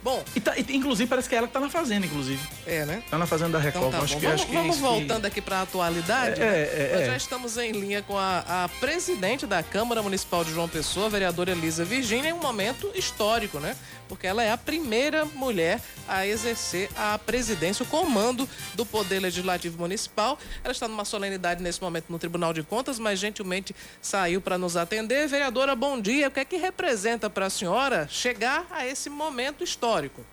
Bom. 0.00 0.22
E 0.36 0.38
tá- 0.40 0.56
e, 0.56 0.64
inclusive, 0.76 1.08
parece 1.08 1.28
que 1.28 1.34
é 1.34 1.38
ela 1.38 1.48
que 1.48 1.52
tá 1.52 1.58
na 1.58 1.68
fazenda, 1.68 2.06
inclusive. 2.06 2.40
É, 2.64 2.84
né? 2.84 3.02
Tá 3.10 3.18
na 3.18 3.26
fazenda 3.26 3.50
da 3.50 3.58
Record. 3.58 3.88
Então 3.88 3.98
tá 3.98 4.04
acho 4.04 4.14
bom. 4.14 4.20
que, 4.20 4.26
vamos 4.26 4.40
acho 4.42 4.48
que 4.50 4.56
vamos 4.56 4.76
isso 4.76 4.84
que- 4.84 4.90
voltando 4.90 5.26
aqui 5.26 5.40
para 5.40 5.58
a 5.58 5.62
atualidade. 5.62 6.40
É, 6.40 6.44
né? 6.44 6.52
é, 6.62 6.90
Nós 6.92 7.02
é. 7.02 7.06
já 7.06 7.16
estamos 7.16 7.56
em 7.58 7.72
linha 7.72 8.00
com 8.00 8.16
a, 8.16 8.64
a 8.64 8.68
presidente 8.78 9.44
da 9.44 9.60
Câmara 9.60 10.00
Municipal 10.02 10.44
de 10.44 10.52
João 10.52 10.68
Pessoa, 10.68 11.10
vereadora 11.10 11.50
Elisa 11.50 11.84
Virgínia, 11.84 12.30
em 12.30 12.32
um 12.32 12.38
momento 12.40 12.88
histórico, 12.94 13.58
né? 13.58 13.71
Porque 14.08 14.26
ela 14.26 14.42
é 14.42 14.52
a 14.52 14.56
primeira 14.56 15.24
mulher 15.24 15.80
a 16.08 16.26
exercer 16.26 16.88
a 16.96 17.18
presidência, 17.18 17.82
o 17.82 17.86
comando 17.86 18.48
do 18.74 18.84
Poder 18.84 19.20
Legislativo 19.20 19.78
Municipal. 19.78 20.38
Ela 20.62 20.72
está 20.72 20.86
numa 20.88 21.04
solenidade 21.04 21.62
nesse 21.62 21.80
momento 21.80 22.06
no 22.08 22.18
Tribunal 22.18 22.52
de 22.52 22.62
Contas, 22.62 22.98
mas 22.98 23.18
gentilmente 23.18 23.74
saiu 24.00 24.40
para 24.40 24.58
nos 24.58 24.76
atender. 24.76 25.28
Vereadora, 25.28 25.74
bom 25.74 26.00
dia. 26.00 26.28
O 26.28 26.30
que 26.30 26.40
é 26.40 26.44
que 26.44 26.56
representa 26.56 27.28
para 27.30 27.46
a 27.46 27.50
senhora 27.50 28.06
chegar 28.08 28.66
a 28.70 28.86
esse 28.86 29.08
momento 29.08 29.64
histórico? 29.64 30.24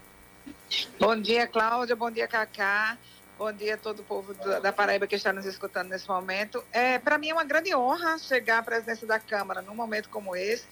Bom 1.00 1.20
dia, 1.20 1.48
Cláudia. 1.48 1.96
Bom 1.96 2.12
dia, 2.12 2.28
Cacá. 2.28 2.98
Bom 3.40 3.54
dia 3.54 3.76
a 3.76 3.78
todo 3.78 4.02
o 4.02 4.04
povo 4.04 4.34
da 4.62 4.74
Paraíba 4.74 5.08
que 5.08 5.16
está 5.16 5.32
nos 5.32 5.46
escutando 5.46 5.88
nesse 5.88 6.06
momento. 6.10 6.62
É, 6.74 7.00
Para 7.00 7.18
mim 7.18 7.30
é 7.30 7.34
uma 7.34 7.46
grande 7.46 7.74
honra 7.74 8.18
chegar 8.18 8.60
à 8.60 8.64
presidência 8.64 9.08
da 9.08 9.18
Câmara 9.18 9.62
num 9.62 9.74
momento 9.74 10.10
como 10.10 10.36
esse. 10.36 10.66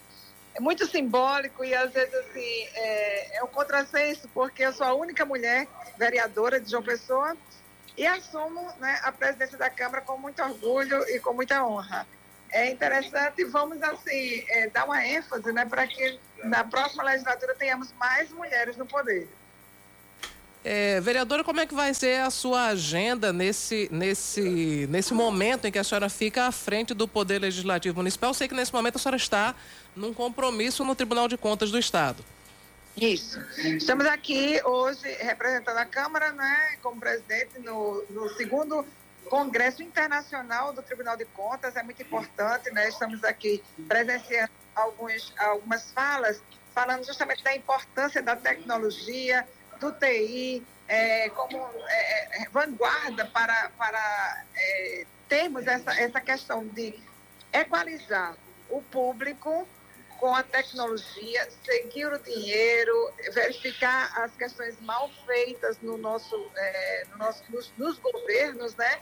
É 0.57 0.59
muito 0.59 0.87
simbólico 0.87 1.63
e 1.63 1.75
às 1.75 1.91
vezes 1.91 2.11
assim 2.15 2.67
é, 2.73 3.37
é 3.37 3.43
um 3.43 3.47
contrassenso 3.47 4.27
porque 4.33 4.63
eu 4.63 4.73
sou 4.73 4.87
a 4.87 4.93
única 4.95 5.23
mulher 5.23 5.67
vereadora 5.99 6.59
de 6.59 6.71
João 6.71 6.81
Pessoa 6.81 7.37
e 7.95 8.07
assumo 8.07 8.67
né, 8.79 8.99
a 9.03 9.11
presidência 9.11 9.55
da 9.55 9.69
Câmara 9.69 10.01
com 10.01 10.17
muito 10.17 10.41
orgulho 10.41 11.07
e 11.09 11.19
com 11.19 11.31
muita 11.33 11.63
honra. 11.63 12.07
É 12.49 12.71
interessante, 12.71 13.43
vamos 13.45 13.79
assim 13.83 14.43
é, 14.49 14.67
dar 14.71 14.85
uma 14.85 15.05
ênfase 15.05 15.51
né, 15.51 15.63
para 15.63 15.85
que 15.85 16.19
na 16.43 16.63
próxima 16.63 17.03
legislatura 17.03 17.53
tenhamos 17.53 17.93
mais 17.93 18.31
mulheres 18.31 18.75
no 18.77 18.85
poder. 18.87 19.29
É, 20.69 20.99
vereadora, 20.99 21.43
como 21.43 21.59
é 21.59 21.65
que 21.65 21.73
vai 21.73 21.93
ser 21.93 22.19
a 22.19 22.29
sua 22.29 22.67
agenda 22.67 23.31
nesse, 23.31 23.87
nesse, 23.91 24.87
nesse 24.89 25.13
momento 25.13 25.65
em 25.65 25.71
que 25.71 25.79
a 25.79 25.83
senhora 25.83 26.09
fica 26.09 26.45
à 26.45 26.51
frente 26.51 26.93
do 26.93 27.07
Poder 27.07 27.39
Legislativo 27.39 27.95
Municipal? 27.97 28.31
Eu 28.31 28.33
sei 28.33 28.47
que 28.47 28.55
nesse 28.55 28.73
momento 28.73 28.97
a 28.97 28.99
senhora 28.99 29.15
está 29.15 29.55
num 29.97 30.13
compromisso 30.13 30.85
no 30.85 30.95
Tribunal 30.95 31.27
de 31.27 31.37
Contas 31.37 31.71
do 31.71 31.79
Estado. 31.79 32.23
Isso. 32.95 33.39
Estamos 33.57 34.05
aqui 34.07 34.59
hoje 34.63 35.07
representando 35.19 35.77
a 35.77 35.85
Câmara, 35.85 36.31
né, 36.31 36.77
como 36.81 36.99
presidente 36.99 37.59
no, 37.59 38.03
no 38.09 38.29
segundo 38.29 38.85
Congresso 39.29 39.83
Internacional 39.83 40.73
do 40.73 40.81
Tribunal 40.81 41.15
de 41.15 41.25
Contas. 41.25 41.75
É 41.75 41.83
muito 41.83 42.01
importante, 42.01 42.71
né? 42.71 42.89
Estamos 42.89 43.23
aqui 43.23 43.63
presenciando 43.87 44.51
alguns, 44.75 45.33
algumas 45.37 45.91
falas, 45.91 46.41
falando 46.73 47.05
justamente 47.05 47.43
da 47.43 47.55
importância 47.55 48.21
da 48.21 48.35
tecnologia, 48.35 49.47
do 49.79 49.91
TI, 49.91 50.63
é, 50.87 51.29
como 51.29 51.57
é, 51.87 52.43
é, 52.43 52.49
vanguarda 52.49 53.25
para, 53.25 53.69
para 53.77 54.43
é, 54.55 55.05
termos 55.27 55.67
essa, 55.67 55.91
essa 55.99 56.21
questão 56.21 56.65
de 56.65 56.97
equalizar 57.53 58.35
o 58.69 58.81
público 58.81 59.67
com 60.19 60.33
a 60.35 60.43
tecnologia, 60.43 61.47
seguir 61.63 62.07
o 62.07 62.17
dinheiro, 62.19 63.13
verificar 63.33 64.11
as 64.19 64.35
questões 64.35 64.79
mal 64.81 65.09
feitas 65.25 65.77
no 65.81 65.97
nosso, 65.97 66.49
é, 66.55 67.05
no 67.11 67.17
nosso, 67.17 67.43
nos, 67.49 67.71
nos 67.77 67.97
governos, 67.99 68.75
né? 68.75 68.99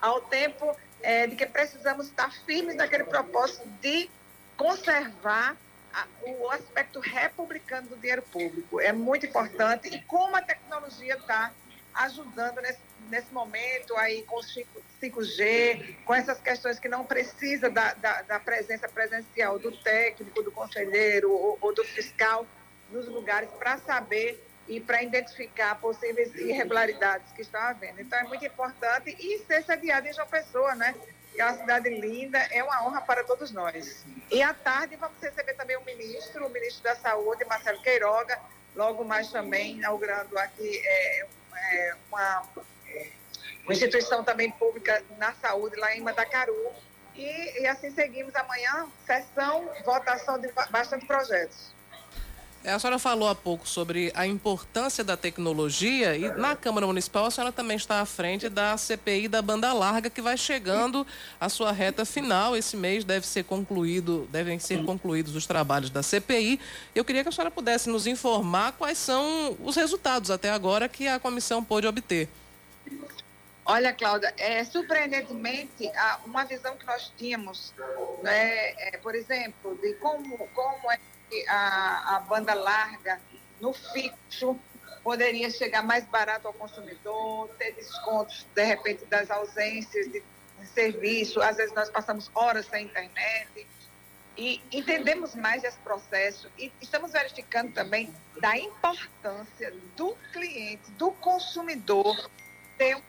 Ao 0.00 0.20
tempo 0.20 0.76
é, 1.02 1.26
de 1.26 1.36
que 1.36 1.46
precisamos 1.46 2.06
estar 2.06 2.30
firmes 2.44 2.76
naquele 2.76 3.04
propósito 3.04 3.66
de 3.80 4.10
conservar 4.56 5.56
a- 5.92 6.06
o 6.22 6.50
aspecto 6.50 7.00
republicano 7.00 7.88
do 7.88 7.96
dinheiro 7.96 8.22
público. 8.22 8.80
É 8.80 8.92
muito 8.92 9.24
importante 9.26 9.88
e 9.88 10.00
como 10.02 10.36
a 10.36 10.42
tecnologia 10.42 11.14
está 11.14 11.52
ajudando 11.94 12.60
nesse, 12.60 12.80
nesse 13.10 13.32
momento 13.32 13.96
aí 13.96 14.22
com 14.22 14.36
o 14.36 14.42
5- 14.42 14.66
5G, 15.00 15.96
com 16.04 16.14
essas 16.14 16.40
questões 16.40 16.78
que 16.78 16.88
não 16.88 17.04
precisa 17.04 17.70
da, 17.70 17.94
da, 17.94 18.22
da 18.22 18.40
presença 18.40 18.88
presencial 18.88 19.58
do 19.58 19.72
técnico, 19.72 20.42
do 20.42 20.50
conselheiro 20.50 21.30
ou, 21.30 21.58
ou 21.60 21.74
do 21.74 21.84
fiscal 21.84 22.46
nos 22.90 23.06
lugares 23.06 23.48
para 23.58 23.78
saber 23.78 24.44
e 24.66 24.80
para 24.80 25.02
identificar 25.02 25.76
possíveis 25.76 26.34
irregularidades 26.34 27.32
que 27.32 27.42
estão 27.42 27.60
havendo. 27.60 28.00
Então 28.00 28.18
é 28.18 28.24
muito 28.24 28.44
importante 28.44 29.16
e 29.18 29.38
ser 29.46 29.62
sediado 29.64 30.06
em 30.06 30.12
João 30.12 30.28
Pessoa, 30.28 30.74
né? 30.74 30.94
É 31.36 31.44
uma 31.44 31.56
cidade 31.56 31.88
linda, 31.88 32.38
é 32.50 32.62
uma 32.64 32.84
honra 32.84 33.00
para 33.00 33.22
todos 33.22 33.52
nós. 33.52 34.04
E 34.30 34.42
à 34.42 34.52
tarde 34.52 34.96
vamos 34.96 35.16
receber 35.22 35.54
também 35.54 35.76
o 35.76 35.84
ministro, 35.84 36.46
o 36.46 36.50
ministro 36.50 36.82
da 36.82 36.96
Saúde, 36.96 37.44
Marcelo 37.44 37.80
Queiroga, 37.80 38.38
logo 38.74 39.04
mais 39.04 39.30
também 39.30 39.76
inaugurando 39.76 40.36
aqui 40.38 40.82
é, 40.84 41.26
é, 41.72 41.94
uma, 42.08 42.42
uma 43.64 43.72
instituição 43.72 44.22
também 44.24 44.50
pública 44.52 45.02
na 45.16 45.32
saúde 45.34 45.76
lá 45.76 45.94
em 45.94 46.00
Mandacaru. 46.00 46.72
E, 47.14 47.62
e 47.62 47.66
assim 47.66 47.90
seguimos 47.90 48.34
amanhã, 48.36 48.86
sessão, 49.04 49.68
votação 49.84 50.38
de 50.38 50.48
ba- 50.52 50.68
bastante 50.70 51.04
projetos. 51.06 51.72
A 52.68 52.78
senhora 52.78 52.98
falou 52.98 53.28
há 53.28 53.34
pouco 53.34 53.66
sobre 53.66 54.12
a 54.14 54.26
importância 54.26 55.02
da 55.02 55.16
tecnologia 55.16 56.14
e 56.14 56.30
na 56.36 56.54
Câmara 56.54 56.86
Municipal 56.86 57.24
a 57.24 57.30
senhora 57.30 57.50
também 57.50 57.78
está 57.78 58.02
à 58.02 58.04
frente 58.04 58.48
da 58.50 58.76
CPI 58.76 59.26
da 59.26 59.40
banda 59.40 59.72
larga 59.72 60.10
que 60.10 60.20
vai 60.20 60.36
chegando 60.36 61.06
à 61.40 61.48
sua 61.48 61.72
reta 61.72 62.04
final. 62.04 62.54
Esse 62.54 62.76
mês 62.76 63.04
deve 63.04 63.26
ser 63.26 63.44
concluído, 63.44 64.28
devem 64.30 64.58
ser 64.58 64.84
concluídos 64.84 65.34
os 65.34 65.46
trabalhos 65.46 65.88
da 65.88 66.02
CPI. 66.02 66.60
Eu 66.94 67.06
queria 67.06 67.22
que 67.22 67.30
a 67.30 67.32
senhora 67.32 67.50
pudesse 67.50 67.88
nos 67.88 68.06
informar 68.06 68.72
quais 68.72 68.98
são 68.98 69.56
os 69.64 69.74
resultados 69.74 70.30
até 70.30 70.50
agora 70.50 70.88
que 70.90 71.08
a 71.08 71.18
comissão 71.18 71.64
pôde 71.64 71.86
obter. 71.86 72.28
Olha, 73.70 73.92
Cláudia, 73.92 74.32
é, 74.38 74.64
surpreendentemente, 74.64 75.92
uma 76.24 76.42
visão 76.46 76.74
que 76.74 76.86
nós 76.86 77.12
tínhamos, 77.18 77.74
né, 78.22 78.70
é, 78.78 78.98
por 79.02 79.14
exemplo, 79.14 79.76
de 79.82 79.92
como, 79.96 80.48
como 80.54 80.90
é 80.90 80.98
que 81.28 81.46
a, 81.46 82.16
a 82.16 82.20
banda 82.20 82.54
larga 82.54 83.20
no 83.60 83.74
fixo 83.74 84.58
poderia 85.04 85.50
chegar 85.50 85.82
mais 85.82 86.06
barato 86.06 86.48
ao 86.48 86.54
consumidor, 86.54 87.50
ter 87.58 87.72
descontos, 87.72 88.46
de 88.54 88.64
repente, 88.64 89.04
das 89.04 89.30
ausências 89.30 90.10
de, 90.10 90.22
serviço. 90.74 91.40
Às 91.40 91.56
vezes 91.56 91.74
nós 91.74 91.90
passamos 91.90 92.30
horas 92.34 92.66
sem 92.66 92.86
internet. 92.86 93.66
E 94.36 94.62
entendemos 94.72 95.34
mais 95.34 95.62
esse 95.64 95.78
processo 95.78 96.50
e 96.56 96.72
estamos 96.80 97.12
verificando 97.12 97.72
também 97.72 98.14
da 98.40 98.56
importância 98.56 99.74
do 99.96 100.16
cliente, 100.32 100.90
do 100.92 101.10
consumidor, 101.10 102.30
ter 102.76 102.94
uma 102.94 103.07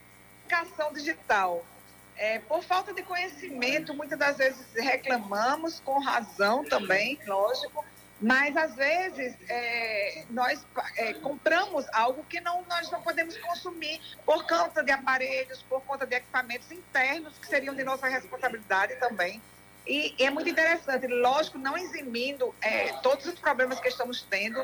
educação 0.50 0.91
digital. 0.91 1.64
É, 2.18 2.39
por 2.39 2.64
falta 2.64 2.93
de 2.93 3.02
conhecimento, 3.04 3.93
muitas 3.93 4.20
das 4.20 4.38
vezes 4.38 4.66
reclamamos, 4.76 5.80
com 5.80 6.00
razão 6.00 6.66
também, 6.66 7.18
lógico, 7.26 7.86
mas 8.20 8.58
às 8.58 8.76
vezes 8.76 9.36
é, 9.47 10.26
nós 10.30 10.66
é, 10.97 11.14
compramos 11.14 11.86
algo 11.93 12.26
que 12.26 12.41
não, 12.41 12.66
nós 12.68 12.91
não 12.91 13.02
podemos 13.02 13.38
consumir 13.38 14.02
por 14.26 14.45
conta 14.45 14.84
de 14.84 14.91
aparelhos, 14.91 15.64
por 15.64 15.82
conta 15.84 16.06
de 16.06 16.16
equipamentos 16.16 16.70
internos 16.72 17.38
que 17.38 17.47
seriam 17.47 17.74
de 17.74 17.86
nossa 17.86 18.08
responsabilidade 18.10 18.97
também. 18.97 19.41
E 19.88 20.14
é 20.20 20.30
muito 20.30 20.50
interessante, 20.50 21.08
lógico, 21.08 21.58
não 21.58 21.78
eximindo 21.78 22.54
é, 22.62 22.91
todos 23.02 23.26
os 23.26 23.39
problemas 23.39 23.80
que 23.80 23.88
estamos 23.88 24.24
tendo, 24.24 24.60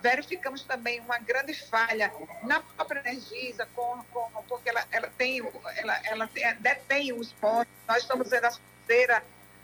verificamos 0.00 0.62
também 0.62 1.00
uma 1.00 1.18
grande 1.18 1.54
falha 1.54 2.12
na 2.42 2.60
própria 2.60 3.00
Energisa, 3.00 3.66
com, 3.74 4.02
com, 4.12 4.42
porque 4.48 4.68
ela, 4.68 4.84
ela, 4.90 5.10
tem, 5.16 5.40
ela, 5.76 6.00
ela 6.04 6.26
tem, 6.28 6.54
detém 6.56 7.12
os 7.12 7.32
pontos, 7.32 7.72
nós 7.86 8.02
estamos 8.02 8.28
vendo 8.28 8.46
a 8.46 8.52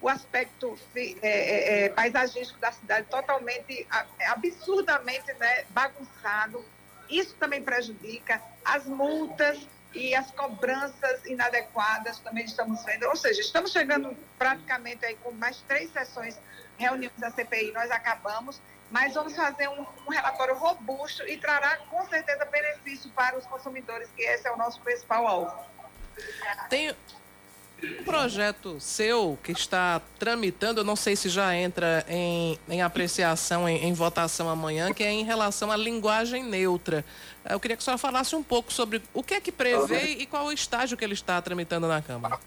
o 0.00 0.08
aspecto 0.08 0.78
é, 0.94 1.10
é, 1.22 1.84
é, 1.84 1.88
paisagístico 1.88 2.60
da 2.60 2.70
cidade 2.70 3.06
totalmente, 3.08 3.86
absurdamente 4.28 5.32
né, 5.34 5.64
bagunçado. 5.70 6.64
Isso 7.08 7.34
também 7.36 7.62
prejudica 7.62 8.40
as 8.64 8.86
multas 8.86 9.66
e 9.94 10.14
as 10.14 10.30
cobranças 10.30 11.24
inadequadas 11.24 12.18
também 12.20 12.44
estamos 12.44 12.84
vendo. 12.84 13.06
Ou 13.06 13.16
seja, 13.16 13.40
estamos 13.40 13.72
chegando 13.72 14.16
praticamente 14.38 15.04
aí 15.04 15.16
com 15.16 15.32
mais 15.32 15.60
três 15.62 15.90
sessões 15.90 16.38
reuniões 16.76 17.16
da 17.18 17.30
CPI, 17.30 17.72
nós 17.72 17.90
acabamos, 17.90 18.60
mas 18.90 19.14
vamos 19.14 19.34
fazer 19.34 19.68
um, 19.68 19.84
um 20.06 20.10
relatório 20.10 20.54
robusto 20.54 21.26
e 21.26 21.36
trará 21.36 21.76
com 21.90 22.06
certeza 22.08 22.44
benefício 22.44 23.10
para 23.10 23.36
os 23.36 23.44
consumidores, 23.46 24.08
que 24.16 24.22
esse 24.22 24.46
é 24.46 24.52
o 24.52 24.56
nosso 24.56 24.80
principal 24.80 25.26
alvo. 25.26 25.52
Tenho, 26.70 26.94
Um 27.82 28.04
projeto 28.04 28.80
seu 28.80 29.38
que 29.42 29.52
está 29.52 30.00
tramitando, 30.18 30.80
eu 30.80 30.84
não 30.84 30.96
sei 30.96 31.14
se 31.14 31.28
já 31.28 31.54
entra 31.54 32.04
em, 32.08 32.58
em 32.68 32.80
apreciação, 32.80 33.68
em, 33.68 33.84
em, 33.84 33.92
votação 33.92 34.48
amanhã, 34.48 34.94
que 34.94 35.04
é 35.04 35.10
em 35.10 35.24
relação 35.24 35.70
à 35.70 35.76
linguagem 35.76 36.42
neutra. 36.42 37.04
Eu 37.44 37.60
queria 37.60 37.76
que 37.76 37.82
a 37.82 37.84
senhora 37.84 37.98
falasse 37.98 38.34
um 38.34 38.42
pouco 38.42 38.72
sobre 38.72 39.02
o 39.12 39.22
que 39.22 39.34
é 39.34 39.40
que 39.40 39.52
prevê 39.52 40.12
e 40.12 40.26
qual 40.26 40.46
o 40.46 40.52
estágio 40.52 40.96
que 40.96 41.04
ele 41.04 41.12
está 41.12 41.40
tramitando 41.42 41.86
na 41.86 42.00
Câmara. 42.00 42.40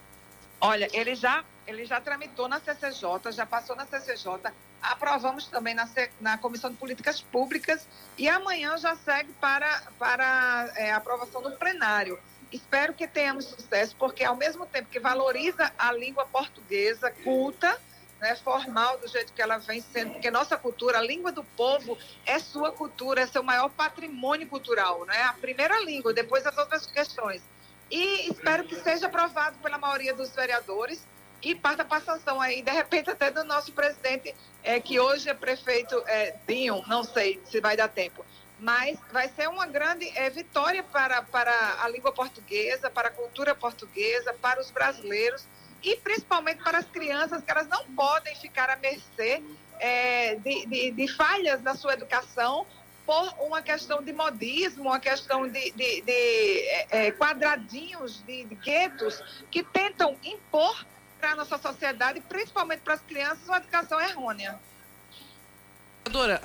Olha, 0.59 0.89
ele 0.91 1.15
já, 1.15 1.43
ele 1.69 1.85
já 1.85 2.01
tramitou 2.01 2.47
na 2.47 2.59
CCJ, 2.59 3.31
já 3.31 3.45
passou 3.45 3.75
na 3.75 3.85
CCJ, 3.85 4.51
aprovamos 4.81 5.45
também 5.47 5.75
na, 5.75 5.87
na 6.19 6.37
Comissão 6.37 6.71
de 6.71 6.77
Políticas 6.77 7.21
Públicas 7.21 7.87
e 8.17 8.27
amanhã 8.27 8.75
já 8.77 8.95
segue 8.95 9.31
para, 9.33 9.83
para 9.97 10.71
é, 10.75 10.91
aprovação 10.91 11.41
no 11.41 11.51
plenário. 11.51 12.19
Espero 12.51 12.93
que 12.93 13.07
tenhamos 13.07 13.45
sucesso, 13.45 13.95
porque 13.97 14.23
ao 14.23 14.35
mesmo 14.35 14.65
tempo 14.65 14.89
que 14.89 14.99
valoriza 14.99 15.71
a 15.77 15.91
língua 15.91 16.25
portuguesa 16.25 17.11
culta, 17.23 17.79
né, 18.19 18.35
formal, 18.35 18.97
do 18.97 19.07
jeito 19.07 19.31
que 19.31 19.41
ela 19.41 19.59
vem 19.59 19.81
sendo, 19.81 20.13
porque 20.13 20.31
nossa 20.31 20.57
cultura, 20.57 20.97
a 20.97 21.01
língua 21.01 21.31
do 21.31 21.43
povo 21.43 21.97
é 22.25 22.39
sua 22.39 22.71
cultura, 22.71 23.21
é 23.21 23.27
seu 23.27 23.43
maior 23.43 23.69
patrimônio 23.69 24.47
cultural, 24.47 25.05
né? 25.05 25.21
a 25.23 25.33
primeira 25.33 25.79
língua, 25.81 26.11
depois 26.13 26.45
as 26.45 26.57
outras 26.57 26.85
questões. 26.87 27.41
E 27.89 28.29
espero 28.29 28.65
que 28.65 28.75
seja 28.75 29.05
aprovado 29.05 29.57
pela 29.59 29.77
maioria 29.77 30.13
dos 30.13 30.29
vereadores 30.31 31.07
e 31.41 31.55
para 31.55 31.85
a 31.89 32.01
sanção 32.01 32.41
aí, 32.41 32.61
de 32.61 32.71
repente 32.71 33.09
até 33.09 33.31
do 33.31 33.43
nosso 33.43 33.71
presidente, 33.71 34.35
é, 34.63 34.79
que 34.79 34.99
hoje 34.99 35.29
é 35.29 35.33
prefeito 35.33 35.95
é, 36.05 36.35
Dinho, 36.47 36.83
não 36.87 37.03
sei 37.03 37.41
se 37.45 37.61
vai 37.61 37.77
dar 37.77 37.87
tempo. 37.87 38.25
Mas 38.59 38.99
vai 39.11 39.29
ser 39.29 39.47
uma 39.47 39.65
grande 39.65 40.05
é, 40.17 40.29
vitória 40.29 40.83
para, 40.83 41.21
para 41.21 41.81
a 41.81 41.87
língua 41.87 42.11
portuguesa, 42.11 42.89
para 42.89 43.07
a 43.07 43.11
cultura 43.11 43.55
portuguesa, 43.55 44.33
para 44.33 44.59
os 44.59 44.69
brasileiros 44.69 45.47
e 45.81 45.95
principalmente 45.95 46.61
para 46.61 46.77
as 46.77 46.85
crianças, 46.85 47.41
que 47.41 47.49
elas 47.49 47.67
não 47.67 47.85
podem 47.93 48.35
ficar 48.35 48.69
à 48.69 48.75
mercê 48.75 49.41
é, 49.79 50.35
de, 50.35 50.65
de, 50.65 50.91
de, 50.91 51.07
falhas 51.07 51.61
na 51.61 51.73
sua 51.73 51.93
educação 51.93 52.67
por 53.05 53.33
uma 53.39 53.61
questão 53.61 54.03
de 54.03 54.11
modismo, 54.11 54.83
uma 54.83 54.99
questão 54.99 55.47
de, 55.47 55.71
de, 55.71 56.01
de 56.01 56.11
é, 56.11 57.07
é 57.07 57.11
quadradinhos, 57.11 58.21
de 58.23 58.43
guetos, 58.43 59.23
que 59.49 59.63
tentam 59.63 60.17
impor 60.21 60.85
para 61.19 61.31
a 61.31 61.35
nossa 61.35 61.57
sociedade, 61.57 62.21
principalmente 62.21 62.79
para 62.79 62.95
as 62.95 63.01
crianças, 63.01 63.45
uma 63.47 63.57
educação 63.57 63.99
errônea. 63.99 64.59
Doutora, 66.03 66.41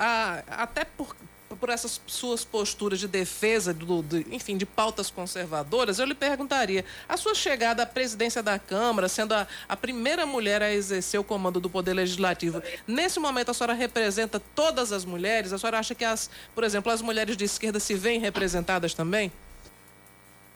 até 0.49 0.85
por, 0.85 1.16
por 1.59 1.68
essas 1.70 2.01
suas 2.07 2.45
posturas 2.45 2.99
de 2.99 3.09
defesa, 3.09 3.72
do, 3.72 4.03
do, 4.03 4.18
enfim, 4.35 4.57
de 4.57 4.66
pautas 4.66 5.11
conservadoras, 5.11 5.99
eu 5.99 6.05
lhe 6.05 6.14
perguntaria: 6.14 6.85
a 7.09 7.16
sua 7.16 7.35
chegada 7.35 7.83
à 7.83 7.87
presidência 7.87 8.43
da 8.43 8.59
Câmara, 8.59 9.09
sendo 9.09 9.33
a, 9.33 9.47
a 9.68 9.77
primeira 9.77 10.27
mulher 10.27 10.61
a 10.61 10.72
exercer 10.72 11.18
o 11.18 11.25
comando 11.25 11.61
do 11.61 11.70
Poder 11.70 11.95
Legislativo, 11.95 12.62
nesse 12.87 13.18
momento 13.18 13.51
a 13.51 13.55
senhora 13.55 13.72
representa 13.72 14.41
todas 14.55 14.93
as 14.93 15.05
mulheres? 15.05 15.53
A 15.53 15.59
senhora 15.59 15.79
acha 15.79 15.95
que, 15.95 16.05
as, 16.05 16.29
por 16.55 16.64
exemplo, 16.64 16.93
as 16.93 17.01
mulheres 17.01 17.37
de 17.37 17.45
esquerda 17.45 17.81
se 17.81 17.95
veem 17.95 18.20
representadas 18.20 18.93
também? 18.93 19.33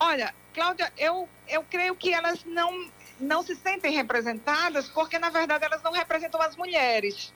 Olha, 0.00 0.32
Cláudia, 0.54 0.92
eu, 0.96 1.28
eu 1.48 1.64
creio 1.68 1.94
que 1.94 2.12
elas 2.12 2.44
não, 2.44 2.90
não 3.20 3.42
se 3.42 3.54
sentem 3.56 3.92
representadas 3.92 4.88
porque, 4.88 5.18
na 5.18 5.30
verdade, 5.30 5.64
elas 5.64 5.82
não 5.82 5.92
representam 5.92 6.40
as 6.40 6.56
mulheres 6.56 7.32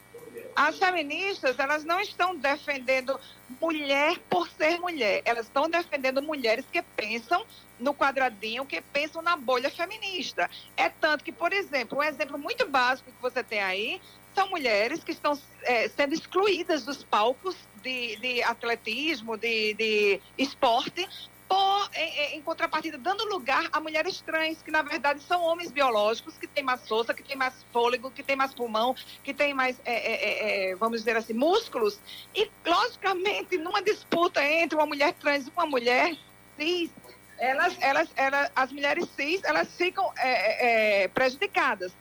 as 0.55 0.79
feministas, 0.79 1.59
elas 1.59 1.85
não 1.85 2.01
estão 2.01 2.37
defendendo 2.37 3.19
mulher 3.61 4.19
por 4.31 4.49
ser 4.49 4.79
mulher, 4.79 5.23
elas 5.25 5.47
estão 5.47 5.69
defendendo 5.69 6.23
mulheres 6.23 6.65
que 6.71 6.83
pensam 6.83 7.45
no 7.79 7.95
quadradinho, 7.95 8.67
que 8.67 8.81
pensam 8.81 9.23
na 9.23 9.37
bolha 9.37 9.71
feminista. 9.71 10.49
É 10.77 10.89
tanto 10.89 11.25
que, 11.25 11.33
por 11.33 11.53
exemplo, 11.53 11.99
um 11.99 12.03
exemplo 12.03 12.39
muito 12.39 12.69
básico 12.69 13.11
que 13.11 13.23
você 13.23 13.43
tem 13.43 13.61
aí 13.61 14.01
são 14.35 14.49
mulheres 14.49 15.05
que 15.05 15.13
estão 15.13 15.39
é, 15.63 15.89
sendo 15.89 16.15
excluídas 16.15 16.85
dos 16.85 17.05
palcos 17.05 17.57
de, 17.83 18.17
de 18.17 18.43
atletismo, 18.43 19.37
de, 19.37 19.75
de 19.75 20.21
esporte, 20.39 21.07
por, 21.53 21.91
em, 21.95 22.37
em, 22.37 22.43
contrapartida, 22.43 22.97
dando 22.97 23.27
lugar 23.27 23.69
a 23.71 23.79
mulheres 23.79 24.23
trans, 24.23 24.63
que 24.63 24.71
na 24.71 24.81
verdade 24.81 25.23
são 25.23 25.43
homens 25.43 25.71
biológicos, 25.71 26.39
que 26.39 26.47
têm 26.47 26.65
mais 26.65 26.89
força, 26.89 27.13
que 27.13 27.23
têm 27.23 27.37
mais 27.37 27.55
fôlego, 27.71 28.11
que 28.11 28.23
têm 28.23 28.35
mais 28.35 28.55
pulmão, 28.55 28.97
que 29.23 29.35
têm 29.35 29.53
mais, 29.53 29.79
é, 29.85 29.93
é, 29.93 30.13
é, 30.13 30.71
é, 30.71 30.77
vamos 30.77 31.01
dizer 31.01 31.15
assim, 31.15 31.35
músculos. 31.35 32.01
E, 32.35 32.51
logicamente, 32.65 33.59
numa 33.59 33.83
disputa 33.83 34.43
entre 34.43 34.77
uma 34.77 34.87
mulher 34.87 35.13
trans 35.13 35.47
e 35.47 35.51
uma 35.51 35.67
mulher 35.67 36.17
cis, 36.59 36.91
elas, 37.39 37.77
elas, 37.81 38.09
elas, 38.17 38.51
as 38.57 38.73
mulheres 38.73 39.07
cis, 39.15 39.43
elas 39.45 39.69
ficam 39.77 40.11
é, 40.17 41.03
é, 41.03 41.09
prejudicadas 41.09 41.93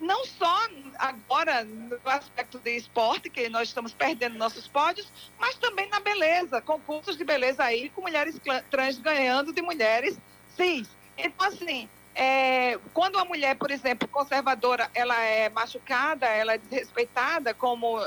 não 0.00 0.24
só 0.24 0.68
agora 0.98 1.64
no 1.64 1.98
aspecto 2.04 2.58
de 2.58 2.76
esporte, 2.76 3.30
que 3.30 3.48
nós 3.48 3.68
estamos 3.68 3.92
perdendo 3.92 4.38
nossos 4.38 4.66
pódios, 4.68 5.10
mas 5.38 5.56
também 5.56 5.88
na 5.88 6.00
beleza, 6.00 6.60
concursos 6.60 7.16
de 7.16 7.24
beleza 7.24 7.64
aí, 7.64 7.88
com 7.90 8.02
mulheres 8.02 8.38
trans 8.70 8.98
ganhando 8.98 9.52
de 9.52 9.62
mulheres 9.62 10.18
cis. 10.56 10.88
Então, 11.16 11.46
assim, 11.46 11.88
é, 12.14 12.78
quando 12.92 13.14
uma 13.14 13.24
mulher, 13.24 13.56
por 13.56 13.70
exemplo, 13.70 14.08
conservadora, 14.08 14.90
ela 14.94 15.20
é 15.20 15.48
machucada, 15.48 16.26
ela 16.26 16.54
é 16.54 16.58
desrespeitada, 16.58 17.54
como 17.54 17.98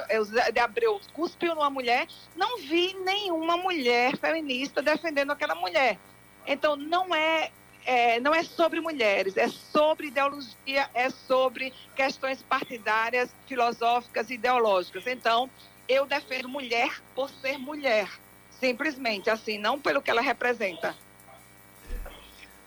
de 0.52 0.60
Abreu 0.60 1.00
cuspiu 1.14 1.56
numa 1.56 1.70
mulher, 1.70 2.08
não 2.36 2.58
vi 2.58 2.94
nenhuma 3.06 3.56
mulher 3.56 4.18
feminista 4.18 4.82
defendendo 4.82 5.32
aquela 5.32 5.56
mulher. 5.56 5.98
Então, 6.46 6.76
não 6.76 7.14
é 7.16 7.52
é, 7.86 8.19
não 8.19 8.34
é 8.34 8.43
sobre 8.43 8.79
mulheres, 8.79 9.38
é 9.38 9.47
sobre 9.47 10.07
ideologia, 10.07 10.89
é 10.93 11.09
sobre 11.09 11.73
questões 11.95 12.41
partidárias, 12.41 13.29
filosóficas 13.47 14.29
e 14.29 14.36
ideológicas. 14.36 15.07
Então, 15.07 15.49
eu 15.88 16.05
defendo 16.05 16.47
mulher 16.47 17.01
por 17.15 17.29
ser 17.29 17.57
mulher, 17.57 18.09
simplesmente 18.59 19.29
assim, 19.29 19.57
não 19.57 19.79
pelo 19.79 20.01
que 20.01 20.09
ela 20.09 20.21
representa. 20.21 20.95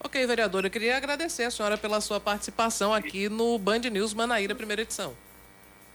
Ok, 0.01 0.27
vereadora, 0.27 0.67
eu 0.67 0.71
queria 0.71 0.97
agradecer 0.97 1.45
a 1.45 1.51
senhora 1.51 1.79
pela 1.79 2.01
sua 2.01 2.21
participação 2.21 2.93
aqui 2.93 3.29
no 3.29 3.59
Band 3.59 3.79
News 3.91 4.13
Manaíra, 4.13 4.55
primeira 4.55 4.83
edição. 4.83 5.17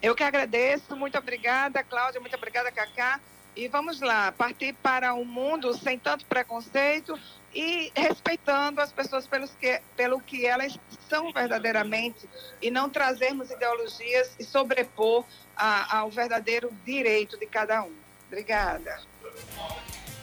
Eu 0.02 0.16
que 0.16 0.24
agradeço, 0.24 0.96
muito 0.96 1.18
obrigada, 1.18 1.84
Cláudia, 1.84 2.20
muito 2.20 2.36
obrigada, 2.36 2.72
Cacá. 2.72 3.20
E 3.56 3.68
vamos 3.68 4.00
lá, 4.00 4.32
partir 4.32 4.74
para 4.76 5.14
um 5.14 5.26
mundo 5.26 5.74
sem 5.78 5.98
tanto 6.00 6.26
preconceito, 6.26 7.20
e 7.54 7.92
respeitando 7.96 8.80
as 8.82 8.92
pessoas 8.92 9.28
pelos 9.28 9.52
que, 9.52 9.82
pelo 9.96 10.20
que 10.22 10.46
elas 10.46 10.78
são 11.10 11.32
verdadeiramente 11.32 12.30
e 12.62 12.70
não 12.70 12.90
trazermos 12.90 13.50
ideologias 13.50 14.36
e 14.40 14.44
sobrepor 14.44 15.26
a, 15.56 15.98
ao 16.00 16.10
verdadeiro 16.10 16.72
direito 16.86 17.38
de 17.38 17.46
cada 17.48 17.84
um. 17.84 17.94
Obrigada. 18.28 19.02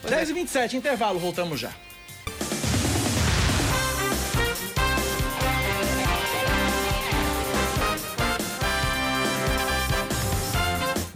10h27, 0.04 0.74
intervalo, 0.74 1.18
voltamos 1.18 1.58
já. 1.58 1.72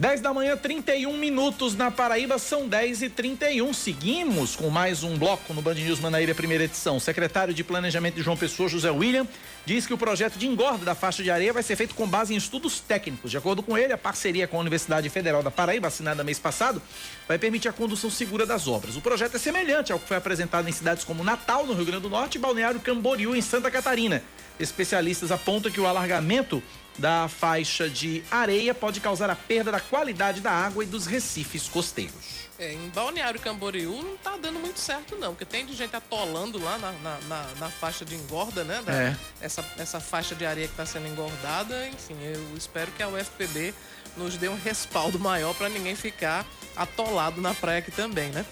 10 0.01 0.19
da 0.19 0.33
manhã, 0.33 0.57
31 0.57 1.15
minutos 1.15 1.75
na 1.75 1.91
Paraíba, 1.91 2.39
são 2.39 2.67
10 2.67 3.03
e 3.03 3.09
31 3.09 3.71
Seguimos 3.71 4.55
com 4.55 4.67
mais 4.67 5.03
um 5.03 5.15
bloco 5.15 5.53
no 5.53 5.61
Band 5.61 5.75
News 5.75 5.99
Manaíra, 5.99 6.33
primeira 6.33 6.63
edição. 6.63 6.97
O 6.97 6.99
secretário 6.99 7.53
de 7.53 7.63
Planejamento 7.63 8.15
de 8.15 8.23
João 8.23 8.35
Pessoa, 8.35 8.67
José 8.67 8.89
William, 8.89 9.27
diz 9.63 9.85
que 9.85 9.93
o 9.93 9.97
projeto 9.99 10.39
de 10.39 10.47
engorda 10.47 10.83
da 10.83 10.95
faixa 10.95 11.21
de 11.21 11.29
areia 11.29 11.53
vai 11.53 11.61
ser 11.61 11.75
feito 11.75 11.93
com 11.93 12.07
base 12.07 12.33
em 12.33 12.37
estudos 12.37 12.79
técnicos. 12.79 13.29
De 13.29 13.37
acordo 13.37 13.61
com 13.61 13.77
ele, 13.77 13.93
a 13.93 13.97
parceria 13.97 14.47
com 14.47 14.57
a 14.57 14.61
Universidade 14.61 15.07
Federal 15.07 15.43
da 15.43 15.51
Paraíba, 15.51 15.87
assinada 15.87 16.23
mês 16.23 16.39
passado, 16.39 16.81
vai 17.27 17.37
permitir 17.37 17.67
a 17.67 17.71
condução 17.71 18.09
segura 18.09 18.43
das 18.43 18.67
obras. 18.67 18.95
O 18.95 19.01
projeto 19.01 19.35
é 19.35 19.39
semelhante 19.39 19.91
ao 19.93 19.99
que 19.99 20.07
foi 20.07 20.17
apresentado 20.17 20.67
em 20.67 20.71
cidades 20.71 21.03
como 21.03 21.23
Natal, 21.23 21.67
no 21.67 21.75
Rio 21.75 21.85
Grande 21.85 22.01
do 22.01 22.09
Norte, 22.09 22.39
e 22.39 22.41
Balneário 22.41 22.79
Camboriú, 22.79 23.35
em 23.35 23.41
Santa 23.43 23.69
Catarina. 23.69 24.23
Especialistas 24.59 25.31
apontam 25.31 25.71
que 25.71 25.79
o 25.79 25.85
alargamento 25.85 26.61
da 26.97 27.27
faixa 27.27 27.89
de 27.89 28.23
areia 28.29 28.73
pode 28.73 28.99
causar 28.99 29.29
a 29.29 29.35
perda 29.35 29.71
da 29.71 29.79
qualidade 29.79 30.41
da 30.41 30.51
água 30.51 30.83
e 30.83 30.87
dos 30.87 31.05
recifes 31.05 31.67
costeiros. 31.67 32.41
É, 32.59 32.73
em 32.73 32.89
Balneário 32.89 33.39
Camboriú 33.39 34.03
não 34.03 34.17
tá 34.17 34.37
dando 34.37 34.59
muito 34.59 34.79
certo 34.79 35.15
não, 35.17 35.33
porque 35.33 35.45
tem 35.45 35.65
de 35.65 35.73
gente 35.73 35.95
atolando 35.95 36.63
lá 36.63 36.77
na, 36.77 36.91
na, 36.91 37.17
na, 37.21 37.47
na 37.59 37.69
faixa 37.71 38.05
de 38.05 38.13
engorda, 38.13 38.63
né? 38.63 38.83
Da, 38.85 38.93
é. 38.93 39.15
essa, 39.41 39.65
essa 39.79 39.99
faixa 39.99 40.35
de 40.35 40.45
areia 40.45 40.67
que 40.67 40.73
está 40.73 40.85
sendo 40.85 41.07
engordada, 41.07 41.87
enfim, 41.87 42.15
eu 42.21 42.55
espero 42.55 42.91
que 42.91 43.01
a 43.01 43.07
UFPB 43.07 43.73
nos 44.15 44.37
dê 44.37 44.47
um 44.47 44.55
respaldo 44.55 45.17
maior 45.17 45.55
para 45.55 45.69
ninguém 45.69 45.95
ficar 45.95 46.45
atolado 46.75 47.41
na 47.41 47.55
praia 47.55 47.79
aqui 47.79 47.91
também, 47.91 48.29
né? 48.29 48.45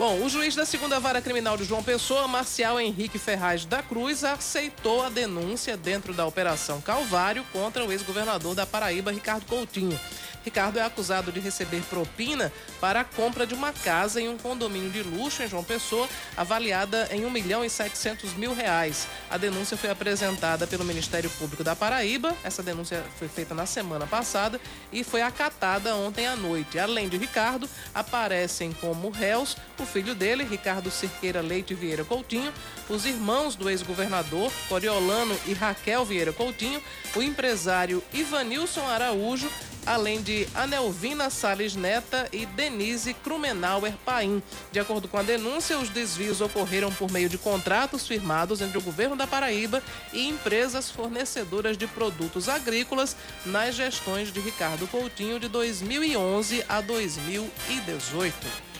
Bom, 0.00 0.24
o 0.24 0.30
juiz 0.30 0.54
da 0.54 0.64
segunda 0.64 0.98
vara 0.98 1.20
criminal 1.20 1.58
de 1.58 1.64
João 1.64 1.82
Pessoa, 1.82 2.26
Marcial 2.26 2.80
Henrique 2.80 3.18
Ferraz 3.18 3.66
da 3.66 3.82
Cruz, 3.82 4.24
aceitou 4.24 5.02
a 5.02 5.10
denúncia 5.10 5.76
dentro 5.76 6.14
da 6.14 6.24
Operação 6.24 6.80
Calvário 6.80 7.44
contra 7.52 7.84
o 7.84 7.92
ex-governador 7.92 8.54
da 8.54 8.64
Paraíba, 8.64 9.12
Ricardo 9.12 9.44
Coutinho. 9.44 10.00
Ricardo 10.44 10.78
é 10.78 10.82
acusado 10.82 11.30
de 11.30 11.40
receber 11.40 11.82
propina 11.82 12.52
para 12.80 13.00
a 13.00 13.04
compra 13.04 13.46
de 13.46 13.54
uma 13.54 13.72
casa 13.72 14.20
em 14.20 14.28
um 14.28 14.38
condomínio 14.38 14.90
de 14.90 15.02
luxo 15.02 15.42
em 15.42 15.48
João 15.48 15.62
Pessoa, 15.62 16.08
avaliada 16.36 17.08
em 17.10 17.24
1 17.24 17.30
milhão 17.30 17.64
e 17.64 17.70
700 17.70 18.34
mil 18.34 18.54
reais. 18.54 19.06
A 19.30 19.36
denúncia 19.36 19.76
foi 19.76 19.90
apresentada 19.90 20.66
pelo 20.66 20.84
Ministério 20.84 21.30
Público 21.30 21.62
da 21.62 21.76
Paraíba. 21.76 22.34
Essa 22.42 22.62
denúncia 22.62 23.04
foi 23.18 23.28
feita 23.28 23.54
na 23.54 23.66
semana 23.66 24.06
passada 24.06 24.60
e 24.92 25.04
foi 25.04 25.22
acatada 25.22 25.94
ontem 25.94 26.26
à 26.26 26.36
noite. 26.36 26.78
Além 26.78 27.08
de 27.08 27.16
Ricardo, 27.16 27.68
aparecem 27.94 28.72
como 28.72 29.10
réus 29.10 29.56
o 29.78 29.86
filho 29.86 30.14
dele, 30.14 30.44
Ricardo 30.44 30.90
Cirqueira 30.90 31.40
Leite 31.40 31.74
Vieira 31.74 32.04
Coutinho, 32.04 32.52
os 32.88 33.04
irmãos 33.06 33.54
do 33.54 33.68
ex-governador, 33.68 34.52
Coriolano 34.68 35.36
e 35.46 35.52
Raquel 35.52 36.04
Vieira 36.04 36.32
Coutinho, 36.32 36.82
o 37.14 37.22
empresário 37.22 38.02
Ivanilson 38.12 38.86
Araújo, 38.86 39.50
além 39.86 40.22
de 40.22 40.46
Anelvina 40.54 41.30
Sales 41.30 41.74
Neta 41.74 42.28
e 42.32 42.46
Denise 42.46 43.14
Krumenauer 43.14 43.94
Paim. 44.04 44.42
De 44.72 44.80
acordo 44.80 45.08
com 45.08 45.18
a 45.18 45.22
denúncia, 45.22 45.78
os 45.78 45.88
desvios 45.88 46.40
ocorreram 46.40 46.92
por 46.92 47.10
meio 47.10 47.28
de 47.28 47.38
contratos 47.38 48.06
firmados 48.06 48.60
entre 48.60 48.78
o 48.78 48.82
governo 48.82 49.16
da 49.16 49.26
Paraíba 49.26 49.82
e 50.12 50.28
empresas 50.28 50.90
fornecedoras 50.90 51.76
de 51.76 51.86
produtos 51.86 52.48
agrícolas 52.48 53.16
nas 53.44 53.74
gestões 53.74 54.32
de 54.32 54.40
Ricardo 54.40 54.86
Coutinho 54.86 55.40
de 55.40 55.48
2011 55.48 56.64
a 56.68 56.80
2018. 56.80 58.70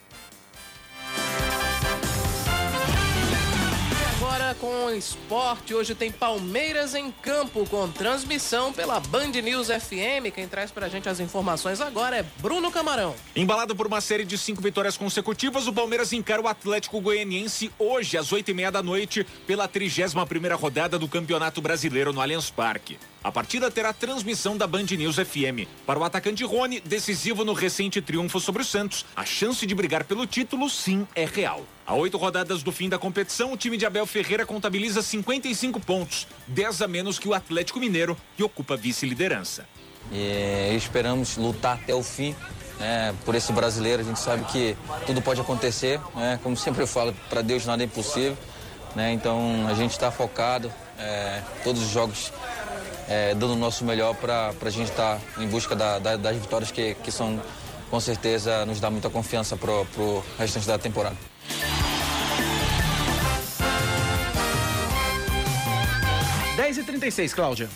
Com 4.61 4.91
esporte. 4.91 5.75
Hoje 5.75 5.95
tem 5.95 6.11
Palmeiras 6.11 6.95
em 6.95 7.11
campo 7.11 7.69
com 7.69 7.89
transmissão 7.89 8.73
pela 8.73 9.01
Band 9.01 9.33
News 9.43 9.69
FM. 9.69 10.33
Quem 10.35 10.49
traz 10.49 10.71
pra 10.71 10.89
gente 10.89 11.09
as 11.09 11.21
informações 11.21 11.81
agora 11.81 12.17
é 12.17 12.23
Bruno 12.39 12.71
Camarão. 12.71 13.15
Embalado 13.35 13.75
por 13.75 13.87
uma 13.87 14.01
série 14.01 14.25
de 14.25 14.39
cinco 14.39 14.63
vitórias 14.63 14.97
consecutivas, 14.97 15.67
o 15.67 15.73
Palmeiras 15.73 16.13
encara 16.13 16.41
o 16.41 16.49
Atlético 16.49 17.01
Goianiense 17.01 17.71
hoje 17.79 18.17
às 18.17 18.33
oito 18.33 18.51
e 18.51 18.55
meia 18.55 18.71
da 18.71 18.83
noite 18.83 19.27
pela 19.47 19.69
31 19.69 20.25
primeira 20.27 20.57
rodada 20.57 20.99
do 20.99 21.09
Campeonato 21.09 21.61
Brasileiro 21.61 22.13
no 22.13 22.21
Allianz 22.21 22.51
Parque. 22.51 22.99
A 23.25 23.33
partida 23.33 23.71
terá 23.71 23.91
transmissão 23.91 24.55
da 24.55 24.67
Band 24.67 24.85
News 24.99 25.17
FM. 25.17 25.67
Para 25.87 25.99
o 25.99 26.05
atacante 26.05 26.45
Rony, 26.45 26.79
decisivo 26.81 27.43
no 27.43 27.55
recente 27.55 28.03
triunfo 28.03 28.39
sobre 28.39 28.61
o 28.61 28.65
Santos, 28.67 29.07
a 29.17 29.25
chance 29.25 29.67
de 29.67 29.75
brigar 29.75 30.05
pelo 30.05 30.27
título 30.27 30.69
sim 30.69 31.09
é 31.15 31.25
real. 31.25 31.63
A 31.87 31.95
oito 31.95 32.19
rodadas 32.19 32.63
do 32.63 32.71
fim 32.71 32.87
da 32.87 32.99
competição, 32.99 33.55
o 33.55 33.57
time 33.57 33.79
de 33.79 33.87
Abel 33.87 34.05
Ferreira 34.05 34.45
contabiliza 34.45 35.01
55 35.01 35.81
pontos, 35.81 36.27
10 36.49 36.83
a 36.83 36.87
menos 36.87 37.19
que 37.19 37.27
o 37.27 37.33
Atlético 37.33 37.81
Mineiro, 37.81 38.15
que 38.37 38.43
ocupa 38.43 38.77
vice-liderança. 38.77 39.67
E 40.13 40.77
esperamos 40.77 41.39
lutar 41.39 41.79
até 41.83 41.95
o 41.95 42.03
fim. 42.03 42.37
Né? 42.79 43.15
Por 43.25 43.35
esse 43.35 43.55
brasileiro, 43.55 44.03
a 44.03 44.05
gente 44.05 44.21
sabe 44.21 44.45
que 44.45 44.77
tudo 45.07 45.23
pode 45.23 45.41
acontecer. 45.41 45.99
Né? 46.15 46.39
Como 46.43 46.59
sempre 46.59 46.83
eu 46.83 46.87
falo, 46.87 47.15
para 47.31 47.41
Deus 47.41 47.65
nada 47.65 47.83
é 47.83 47.87
impossível. 47.87 48.37
Né? 48.95 49.15
Então 49.15 49.67
a 49.67 49.73
gente 49.73 49.93
está 49.93 50.11
focado, 50.11 50.71
é, 50.99 51.43
todos 51.65 51.83
os 51.83 51.89
jogos 51.89 52.31
é, 53.09 53.35
dando 53.35 53.53
o 53.53 53.57
nosso 53.57 53.85
melhor 53.85 54.15
para 54.15 54.53
a 54.61 54.71
gente 54.71 54.91
estar 54.91 55.19
tá 55.19 55.43
em 55.43 55.47
busca 55.47 55.75
da, 55.75 55.99
da, 55.99 56.17
das 56.17 56.37
vitórias 56.37 56.71
que, 56.71 56.95
que 56.97 57.11
são, 57.11 57.41
com 57.91 58.01
certeza, 58.01 58.65
nos 58.67 58.81
dá 58.81 58.91
muita 58.91 59.11
confiança 59.11 59.57
para 59.57 59.71
o 59.71 60.25
restante 60.39 60.67
da 60.67 60.79
temporada. 60.79 61.17
Dez 66.57 66.79
e 66.79 66.85
trinta 66.85 67.07
Cláudia. 67.35 67.69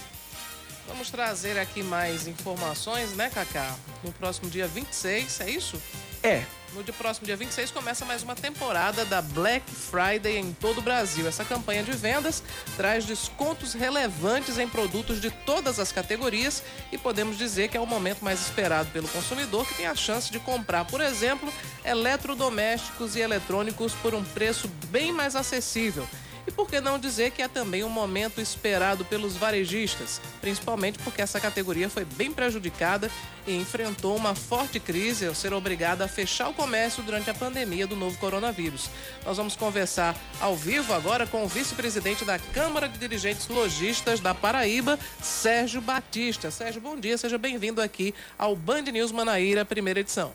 Vamos 0.87 1.11
trazer 1.11 1.59
aqui 1.59 1.83
mais 1.83 2.27
informações, 2.27 3.15
né, 3.15 3.31
Cacá? 3.31 3.75
No 4.03 4.11
próximo 4.13 4.49
dia 4.49 4.67
26, 4.67 5.41
é 5.41 5.51
isso? 5.51 5.81
É, 6.23 6.43
no 6.75 6.83
dia 6.83 6.93
próximo 6.93 7.27
dia 7.27 7.37
26 7.37 7.71
começa 7.71 8.05
mais 8.05 8.23
uma 8.23 8.35
temporada 8.35 9.05
da 9.05 9.23
Black 9.23 9.71
Friday 9.71 10.37
em 10.37 10.53
todo 10.53 10.79
o 10.79 10.83
Brasil. 10.83 11.27
Essa 11.27 11.45
campanha 11.45 11.83
de 11.83 11.93
vendas 11.93 12.43
traz 12.77 13.05
descontos 13.05 13.73
relevantes 13.73 14.59
em 14.59 14.69
produtos 14.69 15.21
de 15.21 15.31
todas 15.31 15.79
as 15.79 15.93
categorias 15.93 16.63
e 16.93 16.99
podemos 16.99 17.39
dizer 17.39 17.69
que 17.69 17.77
é 17.77 17.81
o 17.81 17.87
momento 17.87 18.25
mais 18.25 18.41
esperado 18.41 18.91
pelo 18.91 19.09
consumidor 19.09 19.67
que 19.67 19.75
tem 19.75 19.87
a 19.87 19.95
chance 19.95 20.31
de 20.31 20.39
comprar, 20.39 20.85
por 20.85 21.01
exemplo, 21.01 21.53
eletrodomésticos 21.85 23.17
e 23.17 23.21
eletrônicos 23.21 23.93
por 23.95 24.15
um 24.15 24.23
preço 24.23 24.69
bem 24.91 25.13
mais 25.13 25.35
acessível. 25.35 26.07
E 26.49 26.51
por 26.51 26.67
que 26.67 26.81
não 26.81 26.99
dizer 26.99 27.33
que 27.33 27.43
é 27.43 27.47
também 27.47 27.85
um 27.85 27.91
momento 27.91 28.41
esperado 28.41 29.05
pelos 29.05 29.37
varejistas, 29.37 30.19
principalmente 30.41 30.99
porque 31.01 31.21
essa 31.21 31.39
categoria 31.39 31.91
foi 31.91 32.07
bem 32.07 32.33
prejudicada 32.33 33.11
e 33.47 33.55
enfrentou 33.55 34.17
uma 34.17 34.35
forte 34.35 34.81
crise 34.81 35.27
ao 35.27 35.35
ser 35.35 35.53
obrigada 35.53 36.07
a 36.07 36.09
fechar 36.09 36.49
o 36.49 36.55
comércio 36.55 37.03
durante 37.03 37.29
a 37.29 37.35
pandemia 37.35 37.87
do 37.87 37.95
novo 37.95 38.17
coronavírus. 38.17 38.89
Nós 39.27 39.37
vamos 39.37 39.57
conversar 39.57 40.17
ao 40.41 40.57
vivo 40.57 40.95
agora 40.95 41.27
com 41.27 41.45
o 41.45 41.49
vice-presidente 41.49 42.25
da 42.25 42.39
Câmara 42.39 42.89
de 42.89 42.99
Dirigentes 42.99 43.47
Logistas 43.49 44.19
da 44.19 44.35
Paraíba, 44.35 44.99
Sérgio 45.21 45.83
Batista. 45.83 46.51
Sérgio, 46.51 46.81
bom 46.81 46.97
dia, 46.97 47.19
seja 47.19 47.37
bem-vindo 47.37 47.83
aqui 47.83 48.15
ao 48.39 48.57
Band 48.57 48.85
News 48.85 49.13
Manaíra, 49.13 49.67
primeira 49.67 50.01
edição. 50.01 50.33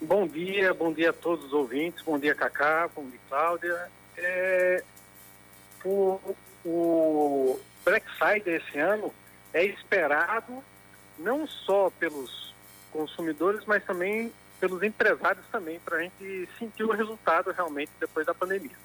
Bom 0.00 0.26
dia, 0.26 0.74
bom 0.74 0.92
dia 0.92 1.10
a 1.10 1.12
todos 1.12 1.44
os 1.44 1.52
ouvintes, 1.52 2.02
bom 2.02 2.18
dia 2.18 2.34
Cacá, 2.34 2.90
bom 2.92 3.08
dia 3.08 3.20
Cláudia 3.28 3.96
é, 4.16 4.82
o, 5.84 6.20
o 6.64 7.60
Black 7.84 8.06
Friday 8.18 8.56
esse 8.56 8.78
ano 8.78 9.12
é 9.52 9.64
esperado 9.64 10.62
não 11.18 11.46
só 11.46 11.90
pelos 11.90 12.54
consumidores, 12.92 13.64
mas 13.66 13.84
também 13.84 14.32
pelos 14.58 14.82
empresários 14.82 15.44
também, 15.52 15.78
para 15.80 15.98
a 15.98 16.02
gente 16.02 16.48
sentir 16.58 16.84
o 16.84 16.92
resultado 16.92 17.52
realmente 17.52 17.90
depois 18.00 18.26
da 18.26 18.34
pandemia. 18.34 18.76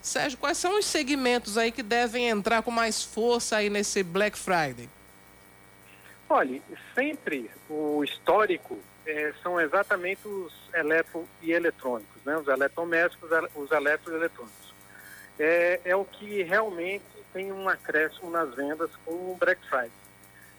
Sérgio, 0.00 0.38
quais 0.38 0.56
são 0.56 0.78
os 0.78 0.86
segmentos 0.86 1.58
aí 1.58 1.70
que 1.70 1.82
devem 1.82 2.28
entrar 2.28 2.62
com 2.62 2.70
mais 2.70 3.02
força 3.02 3.56
aí 3.56 3.68
nesse 3.68 4.02
Black 4.02 4.38
Friday? 4.38 4.88
Olha, 6.30 6.60
sempre 6.94 7.50
o 7.68 8.02
histórico 8.04 8.78
é, 9.08 9.32
são 9.42 9.58
exatamente 9.58 10.28
os 10.28 10.52
eletro 10.74 11.26
e 11.40 11.52
eletrônicos, 11.52 12.22
né? 12.24 12.36
os 12.36 12.46
eletrodomésticos, 12.46 13.30
os 13.54 13.72
eletroeletrônicos. 13.72 14.74
É, 15.38 15.80
é 15.84 15.96
o 15.96 16.04
que 16.04 16.42
realmente 16.42 17.04
tem 17.32 17.50
um 17.50 17.68
acréscimo 17.68 18.30
nas 18.30 18.54
vendas 18.54 18.90
com 19.04 19.12
o 19.12 19.36
Black 19.40 19.66
Friday. 19.68 19.90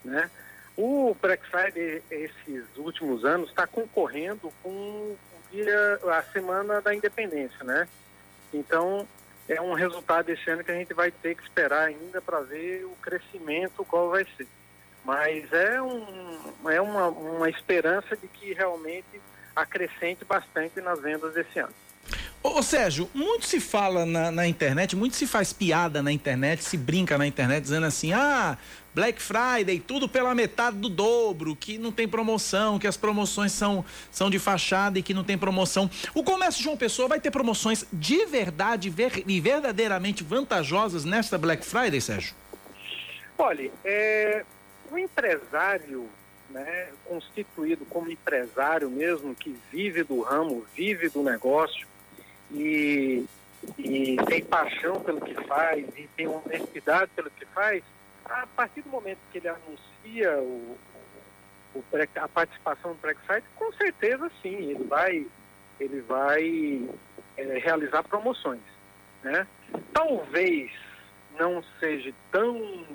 Né? 0.04 0.32
O 0.76 1.16
Black 1.22 1.46
Friday, 1.48 2.02
esses 2.10 2.66
últimos 2.76 3.24
anos, 3.24 3.50
está 3.50 3.68
concorrendo 3.68 4.52
com 4.64 5.16
dia, 5.52 6.00
a 6.18 6.24
semana 6.24 6.82
da 6.82 6.94
independência, 6.96 7.64
né? 7.64 7.88
Então, 8.54 9.08
é 9.48 9.60
um 9.60 9.74
resultado 9.74 10.30
esse 10.30 10.50
ano 10.50 10.64
que 10.64 10.72
a 10.72 10.76
gente 10.76 10.94
vai 10.94 11.12
ter 11.12 11.36
que 11.36 11.44
esperar 11.44 11.88
ainda 11.88 12.22
para 12.22 12.40
ver 12.42 12.86
o 12.86 12.96
crescimento 13.02 13.84
qual 13.86 14.10
vai 14.10 14.26
ser. 14.38 14.48
Mas 15.04 15.52
é, 15.52 15.82
um, 15.82 16.06
é 16.70 16.82
uma, 16.82 17.08
uma 17.08 17.50
esperança 17.50 18.16
de 18.16 18.28
que 18.28 18.54
realmente 18.54 19.22
acrescente 19.56 20.24
bastante 20.26 20.80
nas 20.82 21.02
vendas 21.02 21.34
desse 21.34 21.60
ano. 21.60 21.74
Ô, 22.42 22.64
Sérgio, 22.64 23.10
muito 23.14 23.46
se 23.46 23.60
fala 23.60 24.06
na, 24.06 24.32
na, 24.32 24.48
internet, 24.48 24.96
muito 24.96 25.18
se 25.18 25.28
faz 25.28 25.52
piada 25.52 26.02
na 26.02 26.10
internet, 26.10 26.64
se 26.64 26.78
brinca 26.78 27.18
na 27.18 27.28
internet 27.28 27.64
dizendo 27.64 27.86
assim: 27.86 28.14
ah, 28.14 28.58
Black 28.96 29.22
Friday, 29.22 29.80
tudo 29.80 30.08
pela 30.08 30.34
metade 30.34 30.78
do 30.78 30.88
dobro, 30.88 31.54
que 31.54 31.78
não 31.78 31.92
tem 31.92 32.08
promoção, 32.08 32.80
que 32.80 32.88
as 32.88 32.96
promoções 32.96 33.52
são, 33.52 33.84
são 34.10 34.30
de 34.30 34.40
fachada 34.40 34.98
e 34.98 35.04
que 35.04 35.14
não 35.14 35.24
tem 35.24 35.38
promoção. 35.38 35.90
O 36.14 36.24
comércio 36.24 36.64
João 36.64 36.78
Pessoa 36.78 37.10
vai 37.10 37.20
ter 37.20 37.30
promoções 37.30 37.86
de 37.92 38.26
verdade 38.26 38.90
ver, 38.90 39.24
e 39.28 39.42
verdadeiramente 39.42 40.24
vantajosas 40.24 41.04
nesta 41.04 41.38
Black 41.38 41.66
Friday, 41.66 42.00
Sérgio? 42.00 42.34
Olha, 43.38 43.70
é, 43.84 44.46
o 44.92 44.98
empresário 44.98 46.10
né, 46.50 46.92
constituído 47.06 47.86
como 47.86 48.12
empresário 48.12 48.90
mesmo, 48.90 49.36
que 49.36 49.58
vive 49.72 50.04
do 50.04 50.22
ramo, 50.22 50.66
vive 50.76 51.10
do 51.10 51.24
negócio, 51.24 51.88
e, 52.52 53.26
e 53.78 54.18
tem 54.28 54.44
paixão 54.44 55.00
pelo 55.02 55.22
que 55.22 55.36
faz 55.46 55.86
e 55.96 56.08
tem 56.16 56.28
honestidade 56.28 57.12
pelo 57.16 57.30
que 57.30 57.46
faz, 57.46 57.84
a 58.26 58.48
partir 58.48 58.82
do 58.82 58.90
momento 58.90 59.20
que 59.32 59.38
ele 59.38 59.48
anuncia 59.48 60.38
o, 60.40 60.78
o, 61.76 61.84
a 62.16 62.28
participação 62.28 62.94
do 62.94 63.00
Brexit, 63.00 63.44
com 63.56 63.72
certeza 63.74 64.32
sim, 64.42 64.72
ele 64.72 64.84
vai, 64.84 65.26
ele 65.80 66.02
vai 66.02 66.90
é, 67.38 67.44
realizar 67.60 68.04
promoções. 68.04 68.62
Né? 69.24 69.46
Talvez 69.94 70.72
não 71.38 71.64
seja 71.80 72.14
tão 72.32 72.86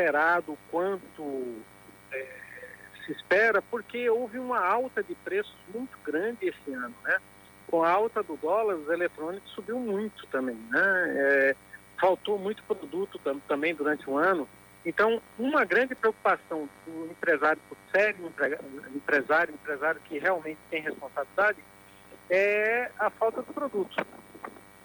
esperado 0.00 0.56
quanto 0.70 1.62
é, 2.12 2.26
se 3.04 3.12
espera, 3.12 3.60
porque 3.60 4.08
houve 4.08 4.38
uma 4.38 4.58
alta 4.58 5.02
de 5.02 5.14
preços 5.14 5.54
muito 5.74 5.96
grande 6.04 6.48
esse 6.48 6.72
ano. 6.72 6.94
Né? 7.04 7.18
com 7.70 7.84
a 7.84 7.90
alta 7.90 8.20
do 8.20 8.36
dólar, 8.36 8.74
os 8.74 8.88
eletrônicos 8.88 9.48
subiu 9.52 9.78
muito 9.78 10.26
também, 10.26 10.56
né? 10.70 11.14
É, 11.16 11.56
faltou 12.00 12.36
muito 12.36 12.64
produto 12.64 13.16
tam, 13.20 13.38
também 13.46 13.72
durante 13.72 14.10
o 14.10 14.18
ano. 14.18 14.48
Então, 14.84 15.22
uma 15.38 15.64
grande 15.64 15.94
preocupação 15.94 16.68
do 16.84 17.06
empresário, 17.06 17.62
do 17.70 17.76
sério 17.92 18.32
empresário, 18.92 19.54
empresário 19.54 20.00
que 20.06 20.18
realmente 20.18 20.58
tem 20.68 20.82
responsabilidade, 20.82 21.58
é 22.28 22.90
a 22.98 23.08
falta 23.08 23.42
do 23.42 23.52
produto. 23.54 24.04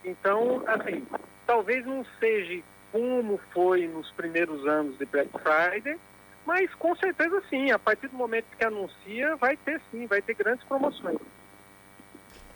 Então, 0.04 0.64
assim, 0.68 1.08
talvez 1.48 1.84
não 1.86 2.06
seja 2.20 2.62
como 2.96 3.38
foi 3.54 3.90
nos 3.90 4.10
primeiros 4.12 4.66
anos 4.66 4.98
de 4.98 5.06
Black 5.06 5.30
Friday, 5.32 5.98
mas 6.46 6.74
com 6.76 6.96
certeza 6.96 7.44
sim, 7.50 7.70
a 7.70 7.78
partir 7.78 8.08
do 8.08 8.16
momento 8.16 8.46
que 8.58 8.64
anuncia, 8.64 9.36
vai 9.36 9.58
ter 9.58 9.82
sim, 9.92 10.08
vai 10.08 10.22
ter 10.22 10.34
grandes 10.34 10.66
promoções. 10.66 11.18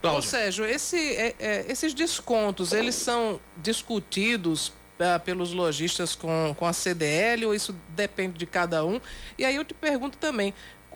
Ô, 0.01 0.21
Sérgio, 0.21 0.63
esse, 0.63 0.97
é, 1.17 1.35
é, 1.37 1.65
esses 1.69 1.93
descontos, 1.93 2.71
eles 2.71 2.95
são 2.95 3.37
discutidos 3.57 4.71
é, 4.97 5.19
pelos 5.19 5.51
lojistas 5.51 6.15
com, 6.15 6.55
com 6.57 6.65
a 6.65 6.71
CDL 6.71 7.45
ou 7.45 7.53
isso 7.53 7.75
depende 7.89 8.37
de 8.37 8.45
cada 8.45 8.85
um? 8.85 9.01
E 9.37 9.43
aí 9.43 9.57
eu 9.57 9.65
te 9.65 9.73
pergunto 9.73 10.17
também, 10.17 10.53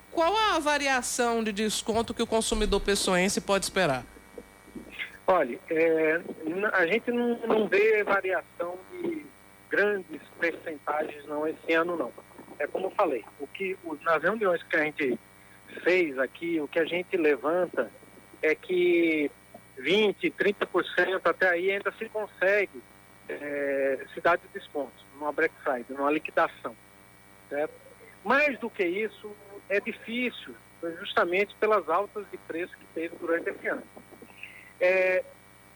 qual 0.10 0.34
a 0.38 0.58
variação 0.60 1.44
de 1.44 1.52
desconto 1.52 2.14
que 2.14 2.24
o 2.24 2.28
consumidor 2.28 2.80
pessoense 2.80 3.42
pode 3.42 3.66
esperar? 3.66 4.06
Olha, 5.28 5.60
é, 5.70 6.22
a 6.72 6.86
gente 6.86 7.12
não, 7.12 7.38
não 7.46 7.68
vê 7.68 8.04
variação 8.06 8.78
de 8.92 9.23
grandes 9.74 10.22
percentagens 10.40 11.26
não 11.26 11.48
esse 11.48 11.74
ano 11.74 11.98
não. 11.98 12.14
É 12.60 12.68
como 12.68 12.88
eu 12.88 12.92
falei, 12.92 13.26
o 13.40 13.48
que 13.48 13.76
nas 14.04 14.22
reuniões 14.22 14.62
que 14.62 14.76
a 14.76 14.84
gente 14.84 15.18
fez 15.84 16.20
aqui, 16.20 16.62
o 16.62 16.68
que 16.68 16.78
a 16.78 16.86
gente 16.86 17.18
levanta 17.18 17.90
é 18.44 18.54
que 18.54 19.32
20%, 19.80 20.32
30% 20.32 21.22
até 21.24 21.50
aí 21.50 21.72
ainda 21.72 21.92
se 21.94 22.08
consegue 22.10 22.84
é, 23.28 24.06
dar 24.22 24.38
de 24.38 24.48
descontos 24.54 25.04
numa 25.16 25.32
Black 25.32 25.56
Friday, 25.64 25.86
numa 25.90 26.12
liquidação. 26.12 26.76
Certo? 27.50 27.74
Mais 28.24 28.60
do 28.60 28.70
que 28.70 28.86
isso, 28.86 29.36
é 29.70 29.80
difícil, 29.80 30.54
justamente 31.00 31.56
pelas 31.56 31.90
altas 31.90 32.26
de 32.30 32.38
preço 32.38 32.78
que 32.78 32.86
teve 32.94 33.16
durante 33.16 33.50
esse 33.50 33.68
ano. 33.68 33.84
É, 34.80 35.24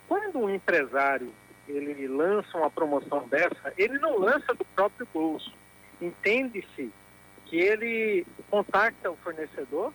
quando 0.06 0.38
um 0.38 0.48
empresário 0.48 1.32
ele 1.72 2.06
lança 2.08 2.56
uma 2.56 2.70
promoção 2.70 3.26
dessa, 3.28 3.72
ele 3.76 3.98
não 3.98 4.18
lança 4.18 4.54
do 4.54 4.64
próprio 4.64 5.06
bolso. 5.12 5.52
Entende-se 6.00 6.90
que 7.46 7.56
ele 7.56 8.26
contacta 8.50 9.10
o 9.10 9.16
fornecedor 9.16 9.92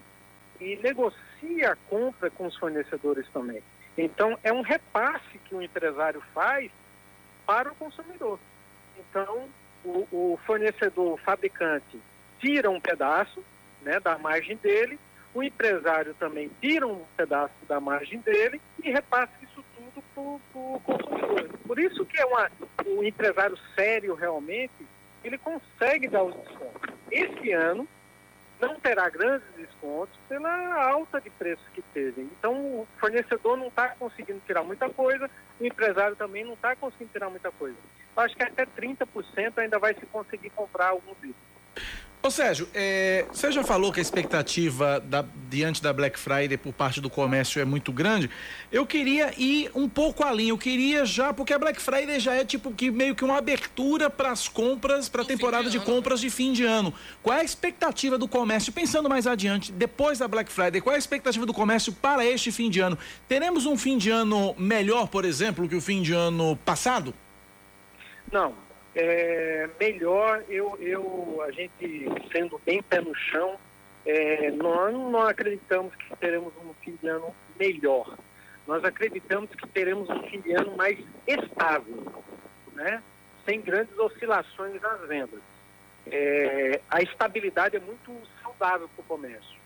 e 0.59 0.75
negocia 0.77 1.71
a 1.71 1.75
compra 1.75 2.29
com 2.29 2.45
os 2.45 2.55
fornecedores 2.57 3.27
também. 3.33 3.61
Então, 3.97 4.37
é 4.43 4.51
um 4.51 4.61
repasse 4.61 5.37
que 5.45 5.53
o 5.53 5.61
empresário 5.61 6.21
faz 6.33 6.71
para 7.45 7.71
o 7.71 7.75
consumidor. 7.75 8.39
Então, 8.97 9.47
o, 9.83 10.07
o 10.11 10.39
fornecedor, 10.45 11.13
o 11.13 11.17
fabricante, 11.17 11.99
tira 12.39 12.69
um 12.69 12.79
pedaço 12.79 13.43
né, 13.81 13.99
da 13.99 14.17
margem 14.17 14.57
dele, 14.57 14.99
o 15.33 15.43
empresário 15.43 16.13
também 16.15 16.49
tira 16.61 16.87
um 16.87 17.03
pedaço 17.17 17.53
da 17.67 17.79
margem 17.79 18.19
dele 18.19 18.61
e 18.83 18.91
repassa 18.91 19.31
isso 19.41 19.62
para 20.01 20.23
o 20.23 20.81
consumidor. 20.83 21.49
Por 21.65 21.79
isso 21.79 22.05
que 22.05 22.17
é 22.17 22.25
uma, 22.25 22.49
empresário 23.03 23.57
sério 23.75 24.15
realmente, 24.15 24.87
ele 25.23 25.37
consegue 25.37 26.07
dar 26.07 26.23
os 26.23 26.35
descontos. 26.35 26.93
Esse 27.11 27.51
ano, 27.51 27.87
não 28.59 28.79
terá 28.79 29.09
grandes 29.09 29.47
descontos 29.55 30.17
pela 30.29 30.83
alta 30.89 31.19
de 31.19 31.29
preços 31.29 31.65
que 31.73 31.81
teve. 31.93 32.21
Então, 32.21 32.53
o 32.53 32.87
fornecedor 32.97 33.57
não 33.57 33.67
está 33.67 33.89
conseguindo 33.89 34.41
tirar 34.45 34.63
muita 34.63 34.89
coisa, 34.89 35.29
o 35.59 35.65
empresário 35.65 36.15
também 36.15 36.43
não 36.43 36.53
está 36.53 36.75
conseguindo 36.75 37.11
tirar 37.11 37.29
muita 37.29 37.51
coisa. 37.51 37.77
Eu 38.15 38.23
acho 38.23 38.35
que 38.35 38.43
até 38.43 38.65
30% 38.65 39.57
ainda 39.57 39.79
vai 39.79 39.93
se 39.95 40.05
conseguir 40.05 40.49
comprar 40.51 40.89
alguns 40.89 41.17
itens. 41.17 41.35
Ô 42.25 42.31
Sérgio, 42.31 42.69
é, 42.73 43.25
você 43.29 43.51
já 43.51 43.65
falou 43.65 43.91
que 43.91 43.99
a 43.99 44.01
expectativa 44.01 44.97
da, 45.01 45.25
diante 45.49 45.83
da 45.83 45.91
Black 45.91 46.17
Friday 46.17 46.57
por 46.57 46.71
parte 46.71 47.01
do 47.01 47.09
comércio 47.09 47.61
é 47.61 47.65
muito 47.65 47.91
grande. 47.91 48.29
Eu 48.71 48.85
queria 48.85 49.33
ir 49.37 49.69
um 49.75 49.89
pouco 49.89 50.23
além. 50.23 50.47
Eu 50.47 50.57
queria 50.57 51.05
já, 51.05 51.33
porque 51.33 51.51
a 51.51 51.59
Black 51.59 51.81
Friday 51.81 52.21
já 52.21 52.33
é 52.33 52.45
tipo 52.45 52.71
que 52.71 52.89
meio 52.89 53.13
que 53.13 53.25
uma 53.25 53.37
abertura 53.37 54.09
para 54.09 54.31
as 54.31 54.47
compras, 54.47 55.09
para 55.09 55.23
a 55.23 55.25
temporada 55.25 55.69
de, 55.69 55.77
de 55.77 55.83
compras 55.83 56.21
de 56.21 56.29
fim 56.29 56.53
de 56.53 56.63
ano. 56.63 56.93
Qual 57.21 57.37
é 57.37 57.41
a 57.41 57.43
expectativa 57.43 58.17
do 58.17 58.25
comércio? 58.25 58.71
Pensando 58.71 59.09
mais 59.09 59.27
adiante, 59.27 59.73
depois 59.73 60.19
da 60.19 60.27
Black 60.27 60.49
Friday, 60.49 60.79
qual 60.79 60.93
é 60.93 60.95
a 60.95 60.99
expectativa 60.99 61.45
do 61.45 61.53
comércio 61.53 61.91
para 61.91 62.25
este 62.25 62.53
fim 62.53 62.69
de 62.69 62.79
ano? 62.79 62.97
Teremos 63.27 63.65
um 63.65 63.75
fim 63.75 63.97
de 63.97 64.09
ano 64.09 64.55
melhor, 64.57 65.09
por 65.09 65.25
exemplo, 65.25 65.67
que 65.67 65.75
o 65.75 65.81
fim 65.81 66.01
de 66.01 66.13
ano 66.13 66.55
passado? 66.63 67.13
Não, 68.31 68.53
é, 68.95 69.69
melhor 69.79 70.43
eu, 70.49 70.77
eu, 70.79 71.41
a 71.45 71.51
gente 71.51 72.07
sendo 72.31 72.59
bem 72.65 72.81
pé 72.81 73.01
no 73.01 73.15
chão, 73.15 73.57
é, 74.05 74.51
nós 74.51 74.93
não 74.93 75.21
acreditamos 75.21 75.95
que 75.95 76.15
teremos 76.17 76.53
um 76.57 76.73
fim 76.75 76.97
de 77.01 77.07
ano 77.07 77.33
melhor. 77.59 78.17
Nós 78.67 78.83
acreditamos 78.83 79.49
que 79.51 79.67
teremos 79.67 80.09
um 80.09 80.23
fim 80.23 80.39
de 80.41 80.53
ano 80.53 80.75
mais 80.75 80.97
estável, 81.27 82.05
né? 82.73 83.01
sem 83.45 83.61
grandes 83.61 83.97
oscilações 83.97 84.81
nas 84.81 85.01
vendas. 85.07 85.39
É, 86.05 86.81
a 86.89 87.01
estabilidade 87.01 87.77
é 87.77 87.79
muito 87.79 88.11
saudável 88.41 88.89
para 88.89 89.01
o 89.01 89.05
comércio. 89.05 89.57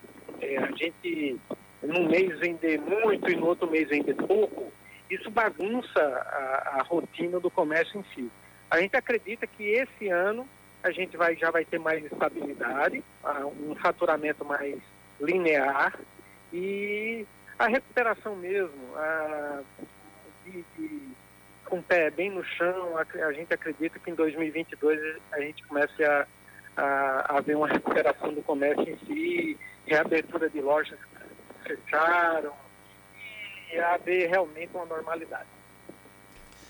É, 0.41 0.57
a 0.57 0.71
gente, 0.71 1.39
num 1.81 2.07
mês 2.07 2.39
vender 2.39 2.79
muito 2.79 3.29
e 3.29 3.35
no 3.35 3.47
outro 3.47 3.69
mês 3.69 3.89
vender 3.89 4.15
pouco, 4.15 4.71
isso 5.09 5.29
bagunça 5.29 5.99
a, 5.99 6.79
a 6.79 6.83
rotina 6.83 7.39
do 7.39 7.49
comércio 7.49 7.99
em 7.99 8.03
si. 8.13 8.31
A 8.69 8.79
gente 8.79 8.95
acredita 8.95 9.47
que 9.47 9.63
esse 9.63 10.09
ano 10.09 10.47
a 10.83 10.91
gente 10.91 11.17
vai, 11.17 11.35
já 11.35 11.51
vai 11.51 11.65
ter 11.65 11.79
mais 11.79 12.03
estabilidade, 12.05 13.03
um 13.61 13.75
faturamento 13.75 14.45
mais 14.45 14.77
linear 15.19 15.97
e 16.53 17.25
a 17.57 17.67
recuperação 17.67 18.35
mesmo, 18.35 18.95
a, 18.95 19.61
de, 20.45 20.63
de, 20.77 21.01
com 21.65 21.79
o 21.79 21.83
pé 21.83 22.09
bem 22.09 22.29
no 22.29 22.43
chão, 22.43 22.97
a, 22.97 23.01
a, 23.25 23.33
gente 23.33 23.53
acredita 23.53 23.99
que 23.99 24.11
em 24.11 24.15
2022 24.15 25.17
a 25.31 25.39
gente 25.41 25.63
comece 25.63 26.03
a, 26.03 26.27
a, 26.77 27.37
a 27.37 27.41
ver 27.41 27.55
uma 27.55 27.67
recuperação 27.67 28.33
do 28.33 28.41
comércio 28.43 28.87
em 28.87 28.97
si, 28.99 29.59
reabertura 29.85 30.49
de 30.49 30.61
lojas 30.61 30.99
que 31.63 31.75
fecharam 31.75 32.53
e 33.73 33.79
haver 33.79 34.29
realmente 34.29 34.69
uma 34.73 34.85
normalidade. 34.85 35.56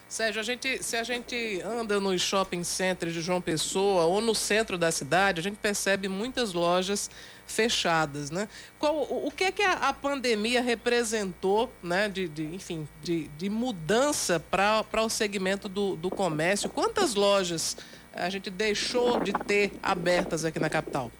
Sérgio, 0.09 0.39
a 0.39 0.43
gente, 0.43 0.81
se 0.81 0.95
a 0.95 1.03
gente 1.03 1.61
anda 1.65 1.99
nos 1.99 2.21
shopping 2.21 2.63
centers 2.63 3.13
de 3.13 3.19
João 3.19 3.41
Pessoa 3.41 4.05
ou 4.05 4.21
no 4.21 4.33
centro 4.33 4.77
da 4.77 4.89
cidade, 4.89 5.41
a 5.41 5.43
gente 5.43 5.57
percebe 5.57 6.07
muitas 6.07 6.53
lojas 6.53 7.11
fechadas, 7.45 8.31
né? 8.31 8.47
Qual, 8.79 9.01
o, 9.01 9.29
que 9.29 9.43
é 9.43 9.51
que 9.51 9.61
a, 9.61 9.73
a 9.73 9.93
pandemia 9.93 10.61
representou, 10.61 11.69
né? 11.83 12.07
De, 12.07 12.29
de 12.29 12.43
enfim, 12.43 12.87
de, 13.01 13.27
de 13.29 13.49
mudança 13.49 14.39
para 14.39 15.03
o 15.03 15.09
segmento 15.09 15.67
do, 15.67 15.97
do 15.97 16.09
comércio? 16.09 16.69
Quantas 16.69 17.13
lojas 17.13 17.75
a 18.13 18.29
gente 18.29 18.49
deixou 18.49 19.19
de 19.19 19.33
ter 19.33 19.73
abertas 19.83 20.45
aqui 20.45 20.57
na 20.57 20.69
capital? 20.69 21.11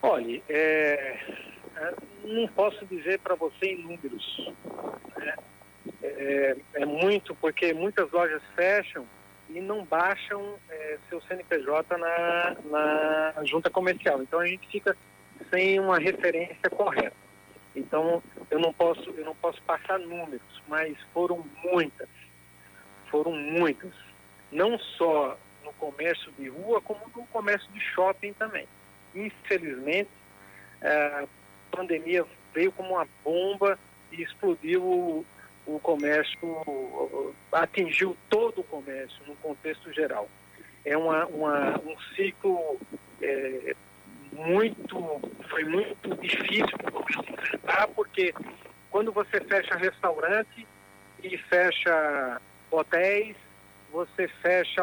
Olha, 0.00 0.42
é, 0.48 1.18
é 1.76 1.94
não 2.24 2.48
posso 2.48 2.86
dizer 2.86 3.18
para 3.20 3.34
você 3.34 3.66
em 3.66 3.82
números. 3.82 4.50
Né? 5.18 5.34
É, 6.02 6.56
é 6.74 6.86
muito, 6.86 7.34
porque 7.34 7.72
muitas 7.72 8.10
lojas 8.10 8.42
fecham 8.54 9.06
e 9.48 9.60
não 9.60 9.84
baixam 9.84 10.58
é, 10.68 10.98
seu 11.08 11.20
CNPJ 11.22 11.96
na, 11.96 12.56
na 13.34 13.44
junta 13.44 13.70
comercial. 13.70 14.22
Então 14.22 14.40
a 14.40 14.46
gente 14.46 14.66
fica 14.68 14.96
sem 15.50 15.78
uma 15.78 15.98
referência 15.98 16.68
correta. 16.70 17.16
Então 17.74 18.22
eu 18.50 18.58
não 18.58 18.72
posso 18.72 19.10
eu 19.10 19.24
não 19.24 19.34
posso 19.34 19.60
passar 19.62 19.98
números, 19.98 20.62
mas 20.66 20.96
foram 21.12 21.44
muitas, 21.62 22.08
foram 23.10 23.32
muitas, 23.32 23.92
não 24.50 24.78
só 24.78 25.38
no 25.64 25.72
comércio 25.74 26.32
de 26.32 26.48
rua 26.48 26.80
como 26.80 27.00
no 27.14 27.26
comércio 27.26 27.70
de 27.72 27.80
shopping 27.80 28.32
também. 28.32 28.66
Infelizmente 29.14 30.10
a 30.82 31.26
pandemia 31.70 32.24
veio 32.54 32.72
como 32.72 32.94
uma 32.94 33.06
bomba 33.22 33.78
e 34.10 34.22
explodiu 34.22 35.24
o 35.66 35.78
comércio 35.80 36.38
atingiu 37.52 38.16
todo 38.28 38.60
o 38.60 38.64
comércio 38.64 39.20
no 39.26 39.34
contexto 39.36 39.92
geral. 39.92 40.28
É 40.84 40.96
uma, 40.96 41.26
uma 41.26 41.80
um 41.80 41.98
ciclo 42.14 42.78
é, 43.20 43.74
muito, 44.32 45.20
foi 45.48 45.64
muito 45.64 46.14
difícil 46.20 46.78
para 46.78 46.90
o 46.90 46.92
comércio 46.92 47.32
enfrentar, 47.32 47.88
porque 47.88 48.32
quando 48.90 49.10
você 49.10 49.40
fecha 49.40 49.74
restaurante 49.74 50.66
e 51.22 51.36
fecha 51.36 52.40
hotéis, 52.70 53.36
você 53.92 54.28
fecha, 54.28 54.82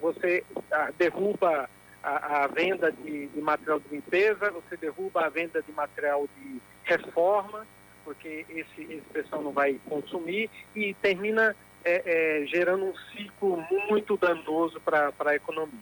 você 0.00 0.44
ah, 0.70 0.90
derruba 0.98 1.68
a, 2.02 2.42
a 2.44 2.46
venda 2.48 2.90
de, 2.90 3.28
de 3.28 3.40
material 3.40 3.80
de 3.80 3.88
limpeza, 3.88 4.50
você 4.50 4.76
derruba 4.76 5.26
a 5.26 5.28
venda 5.28 5.62
de 5.62 5.72
material 5.72 6.28
de 6.36 6.60
reforma, 6.84 7.66
porque 8.08 8.46
esse, 8.48 8.82
esse 8.90 9.04
pessoal 9.12 9.42
não 9.42 9.52
vai 9.52 9.78
consumir 9.86 10.48
e 10.74 10.94
termina 10.94 11.54
é, 11.84 12.40
é, 12.40 12.46
gerando 12.46 12.86
um 12.86 12.96
ciclo 13.12 13.62
muito 13.90 14.16
danoso 14.16 14.80
para 14.80 15.12
a 15.26 15.34
economia. 15.34 15.78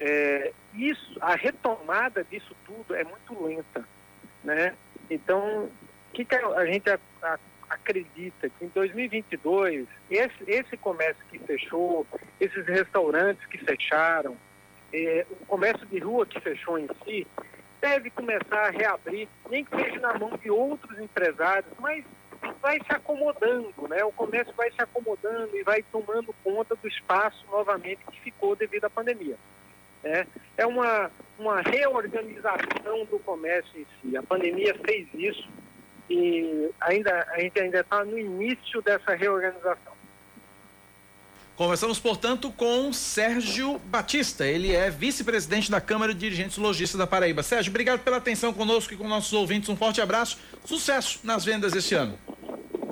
É, 0.00 0.50
isso, 0.72 1.18
a 1.20 1.34
retomada 1.34 2.24
disso 2.24 2.56
tudo 2.64 2.94
é 2.94 3.04
muito 3.04 3.44
lenta, 3.44 3.86
né? 4.42 4.74
Então, 5.10 5.64
o 5.64 5.70
que, 6.14 6.24
que 6.24 6.34
a, 6.34 6.64
gente 6.64 6.88
a, 6.88 6.98
a, 7.22 7.38
acredita 7.68 8.48
que 8.48 8.64
em 8.64 8.68
2022 8.68 9.86
esse, 10.10 10.42
esse 10.46 10.76
comércio 10.78 11.22
que 11.30 11.38
fechou, 11.38 12.06
esses 12.40 12.64
restaurantes 12.64 13.44
que 13.44 13.58
fecharam, 13.58 14.34
é, 14.90 15.26
o 15.30 15.44
comércio 15.44 15.86
de 15.86 15.98
rua 15.98 16.24
que 16.24 16.40
fechou 16.40 16.78
em 16.78 16.88
si, 17.04 17.26
deve 17.86 18.10
começar 18.10 18.66
a 18.66 18.70
reabrir, 18.70 19.28
nem 19.48 19.64
que 19.64 19.76
seja 19.76 20.00
na 20.00 20.18
mão 20.18 20.36
de 20.42 20.50
outros 20.50 20.98
empresários, 20.98 21.72
mas 21.78 22.04
vai 22.60 22.78
se 22.80 22.92
acomodando, 22.92 23.72
né? 23.88 24.04
O 24.04 24.10
comércio 24.10 24.52
vai 24.56 24.70
se 24.72 24.82
acomodando 24.82 25.56
e 25.56 25.62
vai 25.62 25.82
tomando 25.84 26.34
conta 26.42 26.74
do 26.74 26.88
espaço 26.88 27.44
novamente 27.50 28.00
que 28.10 28.20
ficou 28.20 28.56
devido 28.56 28.86
à 28.86 28.90
pandemia. 28.90 29.36
Né? 30.02 30.26
É 30.56 30.66
uma, 30.66 31.10
uma 31.38 31.60
reorganização 31.60 33.04
do 33.04 33.20
comércio 33.20 33.80
em 33.80 33.86
si. 34.02 34.16
A 34.16 34.22
pandemia 34.22 34.74
fez 34.84 35.06
isso 35.14 35.48
e 36.10 36.70
ainda, 36.80 37.26
a 37.30 37.40
gente 37.40 37.60
ainda 37.60 37.80
está 37.80 38.04
no 38.04 38.18
início 38.18 38.82
dessa 38.82 39.14
reorganização. 39.14 39.95
Conversamos, 41.56 41.98
portanto, 41.98 42.52
com 42.52 42.92
Sérgio 42.92 43.78
Batista. 43.86 44.46
Ele 44.46 44.74
é 44.74 44.90
vice-presidente 44.90 45.70
da 45.70 45.80
Câmara 45.80 46.12
de 46.12 46.20
Dirigentes 46.20 46.58
Logistas 46.58 46.98
da 46.98 47.06
Paraíba. 47.06 47.42
Sérgio, 47.42 47.70
obrigado 47.70 48.00
pela 48.00 48.18
atenção 48.18 48.52
conosco 48.52 48.92
e 48.92 48.96
com 48.96 49.08
nossos 49.08 49.32
ouvintes. 49.32 49.70
Um 49.70 49.76
forte 49.76 50.02
abraço. 50.02 50.38
Sucesso 50.66 51.18
nas 51.24 51.46
vendas 51.46 51.74
este 51.74 51.94
ano. 51.94 52.18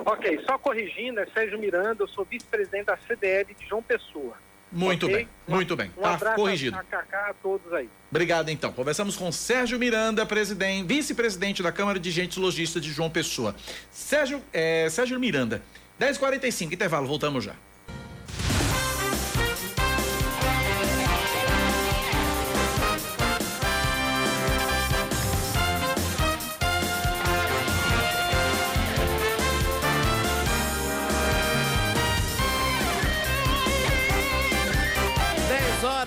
Ok, 0.07 0.41
só 0.47 0.57
corrigindo, 0.57 1.20
é 1.20 1.27
Sérgio 1.27 1.59
Miranda, 1.59 2.03
eu 2.03 2.09
sou 2.09 2.24
vice-presidente 2.24 2.86
da 2.86 2.97
CDL 3.07 3.55
de 3.55 3.66
João 3.69 3.82
Pessoa. 3.82 4.35
Muito 4.73 5.07
okay? 5.07 5.16
bem, 5.16 5.28
muito 5.47 5.77
bem. 5.77 5.91
Um 5.97 6.03
tá 6.03 6.15
abraço 6.15 6.36
corrigido. 6.36 6.77
A, 6.77 6.97
a 6.97 7.31
a 7.31 7.35
todos 7.35 7.70
aí. 7.73 7.89
Obrigado, 8.11 8.49
então. 8.49 8.73
Conversamos 8.73 9.15
com 9.15 9.31
Sérgio 9.31 9.78
Miranda, 9.78 10.24
presidente, 10.24 10.86
vice-presidente 10.86 11.62
da 11.62 11.70
Câmara 11.70 11.99
de 11.99 12.11
Dirigentes 12.11 12.39
Logistas 12.39 12.82
de 12.82 12.91
João 12.91 13.11
Pessoa. 13.11 13.55
Sérgio, 13.91 14.43
é, 14.53 14.89
Sérgio 14.91 15.20
Miranda, 15.20 15.62
10h45, 16.01 16.73
intervalo, 16.73 17.07
voltamos 17.07 17.45
já. 17.45 17.55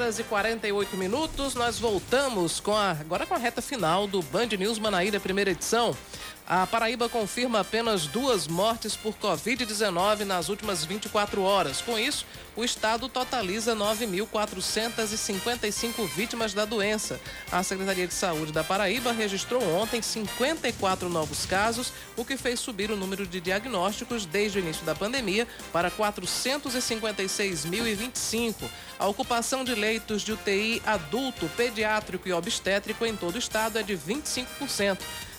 Horas 0.08 0.20
e 0.20 0.24
48 0.24 0.96
minutos. 0.96 1.54
Nós 1.54 1.78
voltamos 1.80 2.62
com 2.62 2.74
a, 2.74 2.92
agora 2.92 3.26
com 3.26 3.34
a 3.34 3.38
reta 3.38 3.62
final 3.62 4.08
do 4.08 4.22
Band 4.22 4.48
News 4.58 4.80
Manaíra, 4.80 5.20
primeira 5.20 5.52
edição. 5.52 5.96
A 6.50 6.66
Paraíba 6.66 7.10
confirma 7.10 7.60
apenas 7.60 8.08
duas 8.08 8.48
mortes 8.48 8.96
por 8.96 9.14
Covid-19 9.16 10.24
nas 10.24 10.48
últimas 10.48 10.86
24 10.86 11.42
horas. 11.42 11.82
Com 11.82 12.00
isso, 12.00 12.26
o 12.56 12.64
estado 12.64 13.10
totaliza 13.10 13.76
9.455 13.76 16.08
vítimas 16.08 16.54
da 16.54 16.64
doença. 16.64 17.20
A 17.52 17.62
Secretaria 17.64 18.08
de 18.08 18.14
Saúde 18.14 18.54
da 18.54 18.64
Paraíba 18.64 19.12
registrou 19.12 19.62
ontem 19.76 20.02
54 20.02 21.10
novos 21.10 21.46
casos, 21.46 21.92
o 22.16 22.24
que 22.24 22.38
fez 22.38 22.62
subir 22.62 22.92
o 22.92 22.96
número 22.96 23.28
de 23.28 23.42
diagnósticos 23.42 24.26
desde 24.26 24.60
o 24.60 24.62
início 24.62 24.86
da 24.86 24.96
pandemia 24.96 25.46
para 25.74 25.92
456.025. 25.92 28.56
A 28.98 29.06
ocupação 29.06 29.66
de 29.66 29.76
leitos 29.76 30.22
de 30.22 30.32
UTI 30.32 30.82
adulto, 30.86 31.50
pediátrico 31.58 32.30
e 32.30 32.32
obstétrico 32.32 33.06
em 33.06 33.18
todo 33.18 33.36
o 33.36 33.40
estado 33.40 33.78
é 33.78 33.84
de 33.84 33.98
25%. 33.98 34.98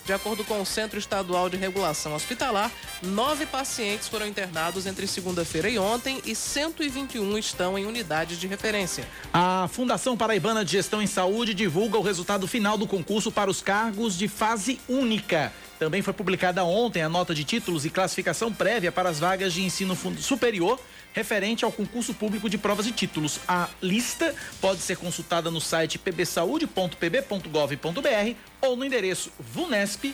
De 0.09 0.13
acordo 0.13 0.43
com 0.43 0.59
o 0.59 0.65
Centro 0.65 0.97
Estadual 0.97 1.51
de 1.51 1.55
Regulação 1.55 2.15
Hospitalar, 2.15 2.71
nove 3.03 3.45
pacientes 3.45 4.07
foram 4.07 4.25
internados 4.25 4.87
entre 4.87 5.05
segunda-feira 5.05 5.69
e 5.69 5.77
ontem 5.77 6.19
e 6.25 6.33
121 6.33 7.37
estão 7.37 7.77
em 7.77 7.85
unidades 7.85 8.39
de 8.39 8.47
referência. 8.47 9.07
A 9.31 9.69
Fundação 9.71 10.17
Paraibana 10.17 10.65
de 10.65 10.71
Gestão 10.71 10.99
em 10.99 11.05
Saúde 11.05 11.53
divulga 11.53 11.99
o 11.99 12.01
resultado 12.01 12.47
final 12.47 12.75
do 12.75 12.87
concurso 12.87 13.31
para 13.31 13.51
os 13.51 13.61
cargos 13.61 14.17
de 14.17 14.27
fase 14.27 14.81
única. 14.89 15.53
Também 15.77 16.01
foi 16.01 16.11
publicada 16.11 16.63
ontem 16.63 17.03
a 17.03 17.07
nota 17.07 17.35
de 17.35 17.43
títulos 17.43 17.85
e 17.85 17.91
classificação 17.91 18.51
prévia 18.51 18.91
para 18.91 19.09
as 19.09 19.19
vagas 19.19 19.53
de 19.53 19.61
ensino 19.61 19.95
superior 20.17 20.79
referente 21.13 21.63
ao 21.65 21.71
concurso 21.71 22.13
público 22.13 22.47
de 22.49 22.57
provas 22.57 22.87
e 22.87 22.91
títulos. 22.91 23.39
A 23.47 23.69
lista 23.81 24.35
pode 24.61 24.81
ser 24.81 24.97
consultada 24.97 25.49
no 25.51 25.61
site 25.61 25.97
pbsaude.pb.gov.br 25.97 28.35
ou 28.61 28.75
no 28.75 28.85
endereço 28.85 29.31
vunesp. 29.39 30.13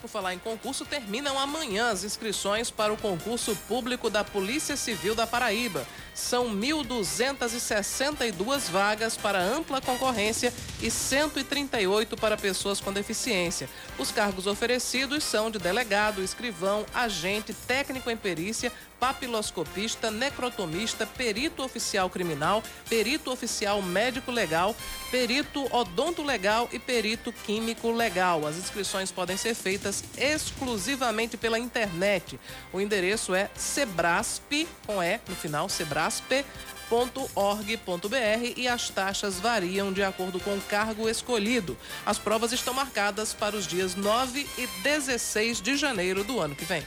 Por 0.00 0.08
falar 0.08 0.32
em 0.32 0.38
concurso, 0.38 0.86
terminam 0.86 1.38
amanhã 1.38 1.90
as 1.90 2.04
inscrições 2.04 2.70
para 2.70 2.90
o 2.90 2.96
concurso 2.96 3.54
público 3.68 4.08
da 4.08 4.24
Polícia 4.24 4.74
Civil 4.74 5.14
da 5.14 5.26
Paraíba. 5.26 5.86
São 6.14 6.48
1.262 6.56 8.70
vagas 8.70 9.18
para 9.18 9.38
ampla 9.38 9.82
concorrência 9.82 10.54
e 10.80 10.90
138 10.90 12.16
para 12.16 12.38
pessoas 12.38 12.80
com 12.80 12.90
deficiência. 12.92 13.68
Os 13.98 14.10
cargos 14.10 14.46
oferecidos 14.46 15.22
são 15.22 15.50
de 15.50 15.58
delegado, 15.58 16.22
escrivão, 16.22 16.86
agente, 16.94 17.52
técnico 17.52 18.10
em 18.10 18.16
perícia, 18.16 18.72
papiloscopista, 19.00 20.10
necrotomista, 20.10 21.06
perito 21.06 21.64
oficial 21.64 22.10
criminal, 22.10 22.62
perito 22.88 23.32
oficial 23.32 23.80
médico 23.80 24.30
legal, 24.30 24.76
perito 25.10 25.66
odonto 25.74 26.22
legal 26.22 26.68
e 26.70 26.78
perito 26.78 27.32
químico 27.32 27.90
legal. 27.90 28.46
As 28.46 28.56
inscrições 28.56 29.10
podem 29.10 29.36
ser 29.36 29.54
feitas 29.54 30.04
exclusivamente 30.16 31.38
pela 31.38 31.58
internet. 31.58 32.38
O 32.72 32.80
endereço 32.80 33.34
é 33.34 33.50
sebrasp, 33.56 34.68
com 34.86 35.02
E 35.02 35.18
no 35.26 35.34
final, 35.34 35.68
sebrasp.org.br 35.68 38.52
e 38.56 38.68
as 38.68 38.90
taxas 38.90 39.40
variam 39.40 39.92
de 39.92 40.02
acordo 40.02 40.38
com 40.38 40.54
o 40.54 40.60
cargo 40.60 41.08
escolhido. 41.08 41.76
As 42.04 42.18
provas 42.18 42.52
estão 42.52 42.74
marcadas 42.74 43.32
para 43.32 43.56
os 43.56 43.66
dias 43.66 43.94
9 43.94 44.46
e 44.58 44.66
16 44.82 45.62
de 45.62 45.76
janeiro 45.76 46.22
do 46.22 46.38
ano 46.38 46.54
que 46.54 46.66
vem. 46.66 46.84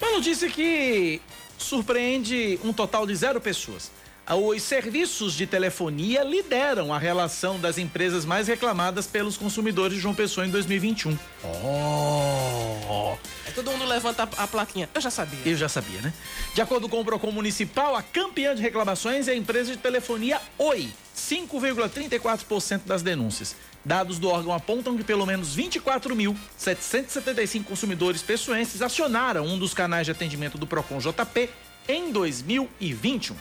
Uma 0.00 0.12
notícia 0.12 0.48
que 0.48 1.20
surpreende 1.58 2.58
um 2.62 2.72
total 2.72 3.06
de 3.06 3.14
zero 3.14 3.40
pessoas. 3.40 3.90
Os 4.26 4.62
serviços 4.62 5.34
de 5.34 5.46
telefonia 5.46 6.22
lideram 6.22 6.94
a 6.94 6.98
relação 6.98 7.60
das 7.60 7.76
empresas 7.76 8.24
mais 8.24 8.48
reclamadas 8.48 9.06
pelos 9.06 9.36
consumidores 9.36 9.96
de 9.96 10.00
João 10.00 10.14
Pessoa 10.14 10.46
em 10.46 10.50
2021. 10.50 11.18
Oh! 11.44 13.16
Aí 13.46 13.52
todo 13.52 13.70
mundo 13.70 13.84
levanta 13.84 14.22
a, 14.22 14.44
a 14.44 14.46
plaquinha. 14.46 14.88
Eu 14.94 15.00
já 15.00 15.10
sabia. 15.10 15.38
Eu 15.44 15.56
já 15.56 15.68
sabia, 15.68 16.00
né? 16.00 16.12
De 16.54 16.62
acordo 16.62 16.88
com 16.88 17.00
o 17.00 17.04
Procon 17.04 17.32
Municipal, 17.32 17.94
a 17.94 18.02
campeã 18.02 18.54
de 18.54 18.62
reclamações 18.62 19.28
é 19.28 19.32
a 19.32 19.36
empresa 19.36 19.72
de 19.72 19.76
telefonia 19.76 20.40
Oi, 20.56 20.88
5,34% 21.14 22.80
das 22.86 23.02
denúncias. 23.02 23.54
Dados 23.84 24.18
do 24.18 24.28
órgão 24.28 24.52
apontam 24.52 24.96
que 24.96 25.04
pelo 25.04 25.26
menos 25.26 25.56
24.775 25.56 27.64
consumidores 27.64 28.22
pessoenses 28.22 28.80
acionaram 28.80 29.44
um 29.44 29.58
dos 29.58 29.74
canais 29.74 30.06
de 30.06 30.12
atendimento 30.12 30.56
do 30.56 30.66
Procon 30.66 30.98
JP 30.98 31.50
em 31.86 32.10
2021. 32.10 33.36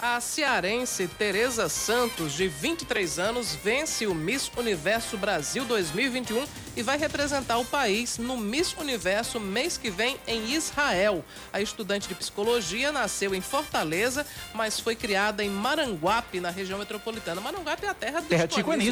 A 0.00 0.20
cearense 0.20 1.08
Tereza 1.08 1.68
Santos, 1.68 2.32
de 2.32 2.46
23 2.46 3.18
anos, 3.18 3.56
vence 3.64 4.06
o 4.06 4.14
Miss 4.14 4.48
Universo 4.56 5.18
Brasil 5.18 5.64
2021 5.64 6.46
e 6.76 6.82
vai 6.84 6.96
representar 6.96 7.58
o 7.58 7.64
país 7.64 8.16
no 8.16 8.36
Miss 8.36 8.76
Universo 8.78 9.40
mês 9.40 9.76
que 9.76 9.90
vem 9.90 10.16
em 10.24 10.54
Israel. 10.54 11.24
A 11.52 11.60
estudante 11.60 12.06
de 12.06 12.14
psicologia 12.14 12.92
nasceu 12.92 13.34
em 13.34 13.40
Fortaleza, 13.40 14.24
mas 14.54 14.78
foi 14.78 14.94
criada 14.94 15.42
em 15.42 15.50
Maranguape, 15.50 16.38
na 16.38 16.50
região 16.50 16.78
metropolitana. 16.78 17.40
Maranguape 17.40 17.84
é 17.84 17.88
a 17.88 17.94
terra 17.94 18.20
do 18.20 18.28
Terra 18.28 18.46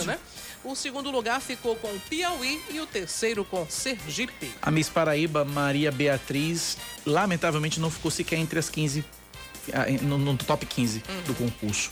né? 0.07 0.19
O 0.65 0.75
segundo 0.75 1.09
lugar 1.13 1.41
ficou 1.41 1.77
com 1.77 1.97
Piauí 2.01 2.61
e 2.69 2.81
o 2.81 2.87
terceiro 2.87 3.45
com 3.45 3.65
Sergipe. 3.71 4.51
A 4.61 4.73
Miss 4.73 4.89
Paraíba, 4.89 5.45
Maria 5.45 5.93
Beatriz, 5.93 6.77
lamentavelmente 7.07 7.79
não 7.79 7.93
ficou 7.93 8.11
sequer 8.11 8.41
entre 8.41 8.59
as 8.59 8.69
15 8.69 9.05
ah, 9.05 9.16
no, 10.03 10.19
no, 10.19 10.37
top 10.37 10.65
15 10.65 11.03
do 11.27 11.35
concurso. 11.35 11.91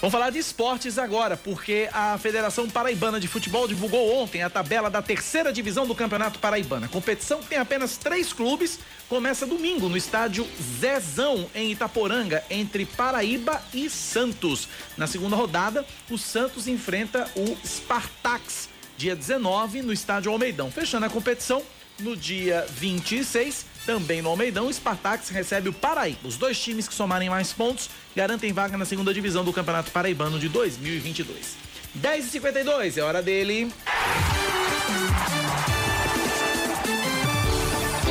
Vamos 0.00 0.12
falar 0.12 0.30
de 0.30 0.38
esportes 0.38 0.98
agora, 0.98 1.36
porque 1.36 1.88
a 1.92 2.16
Federação 2.18 2.68
Paraibana 2.68 3.18
de 3.18 3.28
Futebol 3.28 3.66
divulgou 3.66 4.14
ontem 4.16 4.42
a 4.42 4.50
tabela 4.50 4.88
da 4.88 5.02
terceira 5.02 5.52
divisão 5.52 5.86
do 5.86 5.94
Campeonato 5.94 6.38
Paraibana. 6.38 6.86
A 6.86 6.88
competição 6.88 7.40
tem 7.40 7.58
apenas 7.58 7.96
três 7.96 8.32
clubes, 8.32 8.78
começa 9.08 9.46
domingo 9.46 9.88
no 9.88 9.96
estádio 9.96 10.46
Zezão, 10.80 11.48
em 11.54 11.72
Itaporanga, 11.72 12.44
entre 12.50 12.86
Paraíba 12.86 13.62
e 13.72 13.88
Santos. 13.88 14.68
Na 14.96 15.06
segunda 15.06 15.36
rodada, 15.36 15.84
o 16.10 16.18
Santos 16.18 16.68
enfrenta 16.68 17.28
o 17.34 17.56
Spartax, 17.66 18.68
dia 18.96 19.14
19, 19.16 19.82
no 19.82 19.92
estádio 19.92 20.30
Almeidão. 20.30 20.70
Fechando 20.70 21.06
a 21.06 21.10
competição, 21.10 21.62
no 22.00 22.16
dia 22.16 22.66
26, 22.70 23.66
também 23.88 24.20
no 24.20 24.28
Almeidão, 24.28 24.66
o 24.66 24.70
Spartax 24.70 25.30
recebe 25.30 25.70
o 25.70 25.72
Paraíba. 25.72 26.18
Os 26.28 26.36
dois 26.36 26.60
times 26.60 26.86
que 26.86 26.92
somarem 26.92 27.30
mais 27.30 27.54
pontos 27.54 27.88
garantem 28.14 28.52
vaga 28.52 28.76
na 28.76 28.84
segunda 28.84 29.14
divisão 29.14 29.42
do 29.42 29.50
Campeonato 29.50 29.90
Paraibano 29.90 30.38
de 30.38 30.46
2022. 30.46 31.56
10h52, 31.98 32.98
é 32.98 33.00
hora 33.00 33.22
dele. 33.22 33.72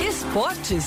Esportes 0.10 0.86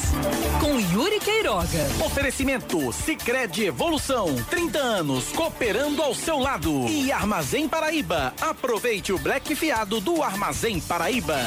com 0.59 0.81
Yuri 0.81 1.21
Queiroga. 1.21 1.87
Oferecimento 2.05 2.93
Sicredi 2.93 3.67
Evolução, 3.67 4.35
30 4.51 4.77
anos 4.77 5.31
cooperando 5.31 6.03
ao 6.03 6.17
seu 6.17 6.41
lado. 6.41 6.89
E 6.89 7.13
Armazém 7.13 7.69
Paraíba. 7.69 8.35
Aproveite 8.41 9.13
o 9.13 9.19
Black 9.21 9.55
Fiado 9.55 10.01
do 10.01 10.21
Armazém 10.21 10.81
Paraíba. 10.81 11.39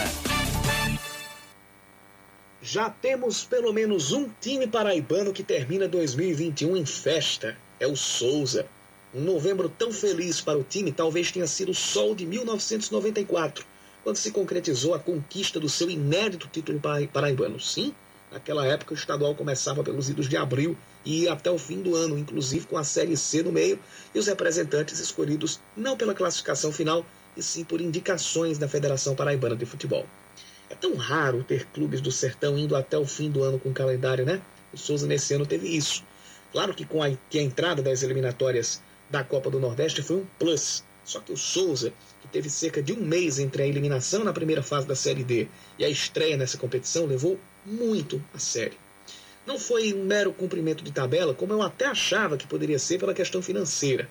Já 2.65 2.89
temos 2.89 3.43
pelo 3.43 3.73
menos 3.73 4.13
um 4.13 4.29
time 4.39 4.65
paraibano 4.65 5.33
que 5.33 5.43
termina 5.43 5.85
2021 5.85 6.77
em 6.77 6.85
festa. 6.85 7.57
É 7.77 7.85
o 7.85 7.93
Souza. 7.93 8.65
Um 9.13 9.19
novembro 9.19 9.67
tão 9.67 9.91
feliz 9.91 10.39
para 10.39 10.57
o 10.57 10.63
time 10.63 10.89
talvez 10.89 11.29
tenha 11.29 11.45
sido 11.45 11.71
o 11.71 11.75
sol 11.75 12.15
de 12.15 12.25
1994, 12.25 13.65
quando 14.01 14.15
se 14.15 14.31
concretizou 14.31 14.93
a 14.93 14.99
conquista 14.99 15.59
do 15.59 15.67
seu 15.67 15.89
inédito 15.89 16.47
título 16.47 16.79
paraibano. 17.11 17.59
Sim, 17.59 17.93
naquela 18.31 18.65
época 18.65 18.93
o 18.93 18.97
estadual 18.97 19.35
começava 19.35 19.83
pelos 19.83 20.09
idos 20.09 20.29
de 20.29 20.37
abril 20.37 20.77
e 21.03 21.23
ia 21.23 21.33
até 21.33 21.51
o 21.51 21.57
fim 21.57 21.81
do 21.81 21.97
ano, 21.97 22.17
inclusive 22.17 22.65
com 22.65 22.77
a 22.77 22.83
Série 22.85 23.17
C 23.17 23.43
no 23.43 23.51
meio 23.51 23.77
e 24.15 24.19
os 24.19 24.27
representantes 24.27 25.01
escolhidos 25.01 25.59
não 25.75 25.97
pela 25.97 26.13
classificação 26.13 26.71
final, 26.71 27.05
e 27.35 27.43
sim 27.43 27.65
por 27.65 27.81
indicações 27.81 28.57
da 28.57 28.69
Federação 28.69 29.15
Paraibana 29.15 29.57
de 29.57 29.65
Futebol. 29.65 30.07
É 30.73 30.75
tão 30.75 30.95
raro 30.95 31.43
ter 31.43 31.67
clubes 31.67 32.01
do 32.01 32.11
sertão 32.11 32.57
indo 32.57 32.75
até 32.75 32.97
o 32.97 33.05
fim 33.05 33.29
do 33.29 33.43
ano 33.43 33.59
com 33.59 33.71
calendário, 33.71 34.25
né? 34.25 34.41
O 34.73 34.77
Souza 34.77 35.05
nesse 35.05 35.31
ano 35.35 35.45
teve 35.45 35.67
isso. 35.67 36.03
Claro 36.51 36.73
que 36.73 36.83
com 36.83 37.03
a, 37.03 37.11
que 37.29 37.37
a 37.37 37.43
entrada 37.43 37.83
das 37.83 38.01
eliminatórias 38.01 38.81
da 39.07 39.23
Copa 39.23 39.51
do 39.51 39.59
Nordeste 39.59 40.01
foi 40.01 40.15
um 40.15 40.25
plus. 40.39 40.83
Só 41.05 41.19
que 41.19 41.31
o 41.31 41.37
Souza, 41.37 41.93
que 42.23 42.27
teve 42.27 42.49
cerca 42.49 42.81
de 42.81 42.91
um 42.91 43.05
mês 43.05 43.37
entre 43.37 43.61
a 43.61 43.67
eliminação 43.67 44.23
na 44.23 44.33
primeira 44.33 44.63
fase 44.63 44.87
da 44.87 44.95
Série 44.95 45.23
D 45.23 45.47
e 45.77 45.85
a 45.85 45.89
estreia 45.89 46.35
nessa 46.35 46.57
competição, 46.57 47.05
levou 47.05 47.39
muito 47.63 48.19
a 48.33 48.39
sério. 48.39 48.79
Não 49.45 49.59
foi 49.59 49.93
um 49.93 50.03
mero 50.03 50.33
cumprimento 50.33 50.83
de 50.83 50.91
tabela, 50.91 51.35
como 51.35 51.53
eu 51.53 51.61
até 51.61 51.85
achava 51.85 52.35
que 52.35 52.47
poderia 52.47 52.79
ser 52.79 52.97
pela 52.97 53.13
questão 53.13 53.43
financeira. 53.43 54.09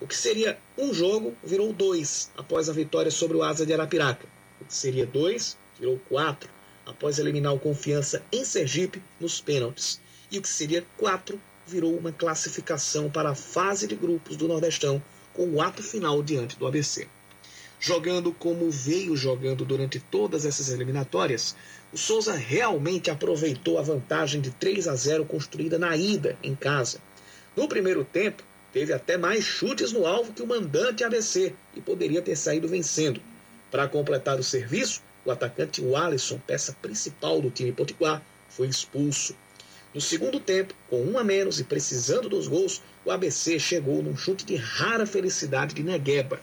O 0.00 0.08
que 0.08 0.16
seria 0.16 0.58
um 0.76 0.92
jogo 0.92 1.36
virou 1.44 1.72
dois 1.72 2.32
após 2.36 2.68
a 2.68 2.72
vitória 2.72 3.12
sobre 3.12 3.36
o 3.36 3.44
Asa 3.44 3.64
de 3.64 3.72
Arapiraca. 3.72 4.26
O 4.60 4.64
que 4.64 4.74
seria 4.74 5.06
dois 5.06 5.56
virou 5.80 5.98
4 6.08 6.48
após 6.86 7.18
eliminar 7.18 7.54
o 7.54 7.58
Confiança 7.58 8.22
em 8.30 8.44
Sergipe 8.44 9.02
nos 9.18 9.40
pênaltis. 9.40 10.00
E 10.30 10.38
o 10.38 10.42
que 10.42 10.48
seria 10.48 10.84
4 10.98 11.40
virou 11.66 11.96
uma 11.96 12.12
classificação 12.12 13.10
para 13.10 13.30
a 13.30 13.34
fase 13.34 13.86
de 13.86 13.96
grupos 13.96 14.36
do 14.36 14.46
Nordestão 14.46 15.02
com 15.32 15.48
o 15.48 15.62
ato 15.62 15.82
final 15.82 16.22
diante 16.22 16.58
do 16.58 16.66
ABC. 16.66 17.08
Jogando 17.78 18.32
como 18.32 18.70
veio 18.70 19.16
jogando 19.16 19.64
durante 19.64 19.98
todas 19.98 20.44
essas 20.44 20.68
eliminatórias, 20.68 21.56
o 21.92 21.96
Souza 21.96 22.34
realmente 22.34 23.10
aproveitou 23.10 23.78
a 23.78 23.82
vantagem 23.82 24.40
de 24.40 24.50
3 24.50 24.86
a 24.86 24.94
0 24.94 25.24
construída 25.24 25.78
na 25.78 25.96
ida 25.96 26.36
em 26.42 26.54
casa. 26.54 27.00
No 27.56 27.66
primeiro 27.66 28.04
tempo, 28.04 28.42
teve 28.72 28.92
até 28.92 29.16
mais 29.16 29.44
chutes 29.44 29.92
no 29.92 30.06
alvo 30.06 30.32
que 30.32 30.42
o 30.42 30.46
mandante 30.46 31.02
ABC 31.02 31.54
e 31.74 31.80
poderia 31.80 32.20
ter 32.20 32.36
saído 32.36 32.68
vencendo. 32.68 33.20
Para 33.70 33.88
completar 33.88 34.38
o 34.38 34.44
serviço, 34.44 35.02
o 35.24 35.30
atacante 35.30 35.82
Wallison, 35.82 36.38
peça 36.46 36.76
principal 36.80 37.40
do 37.40 37.50
time 37.50 37.72
potiguar, 37.72 38.22
foi 38.48 38.68
expulso. 38.68 39.36
No 39.92 40.00
segundo 40.00 40.38
tempo, 40.38 40.74
com 40.88 41.02
um 41.02 41.18
a 41.18 41.24
menos 41.24 41.58
e 41.58 41.64
precisando 41.64 42.28
dos 42.28 42.46
gols, 42.46 42.80
o 43.04 43.10
ABC 43.10 43.58
chegou 43.58 44.02
num 44.02 44.16
chute 44.16 44.44
de 44.44 44.56
rara 44.56 45.04
felicidade 45.04 45.74
de 45.74 45.82
Negueba. 45.82 46.40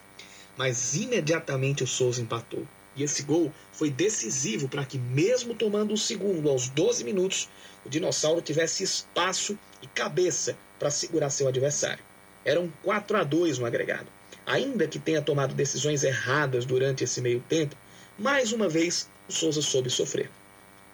Mas 0.58 0.96
imediatamente 0.96 1.84
o 1.84 1.88
Souza 1.88 2.22
empatou. 2.22 2.68
E 2.96 3.04
esse 3.04 3.24
gol 3.24 3.54
foi 3.72 3.92
decisivo 3.92 4.68
para 4.68 4.84
que, 4.84 4.98
mesmo 4.98 5.54
tomando 5.54 5.94
o 5.94 5.98
segundo 5.98 6.50
aos 6.50 6.68
12 6.68 7.04
minutos, 7.04 7.48
o 7.86 7.90
dinossauro 7.90 8.42
tivesse 8.42 8.84
espaço 8.84 9.58
e 9.82 9.88
cabeça 9.88 10.58
para 10.80 10.90
segurar 10.90 11.30
seu 11.30 11.48
adversário. 11.48 12.04
Era 12.44 12.60
um 12.60 12.70
4 12.84 13.18
a 13.18 13.24
2 13.24 13.60
no 13.60 13.66
agregado. 13.66 14.08
Ainda 14.46 14.88
que 14.88 14.98
tenha 14.98 15.22
tomado 15.22 15.54
decisões 15.54 16.04
erradas 16.04 16.66
durante 16.66 17.04
esse 17.04 17.22
meio 17.22 17.40
tempo, 17.48 17.76
mais 18.18 18.52
uma 18.52 18.68
vez, 18.68 19.08
o 19.30 19.32
Souza 19.32 19.62
soube 19.62 19.90
sofrer. 19.90 20.30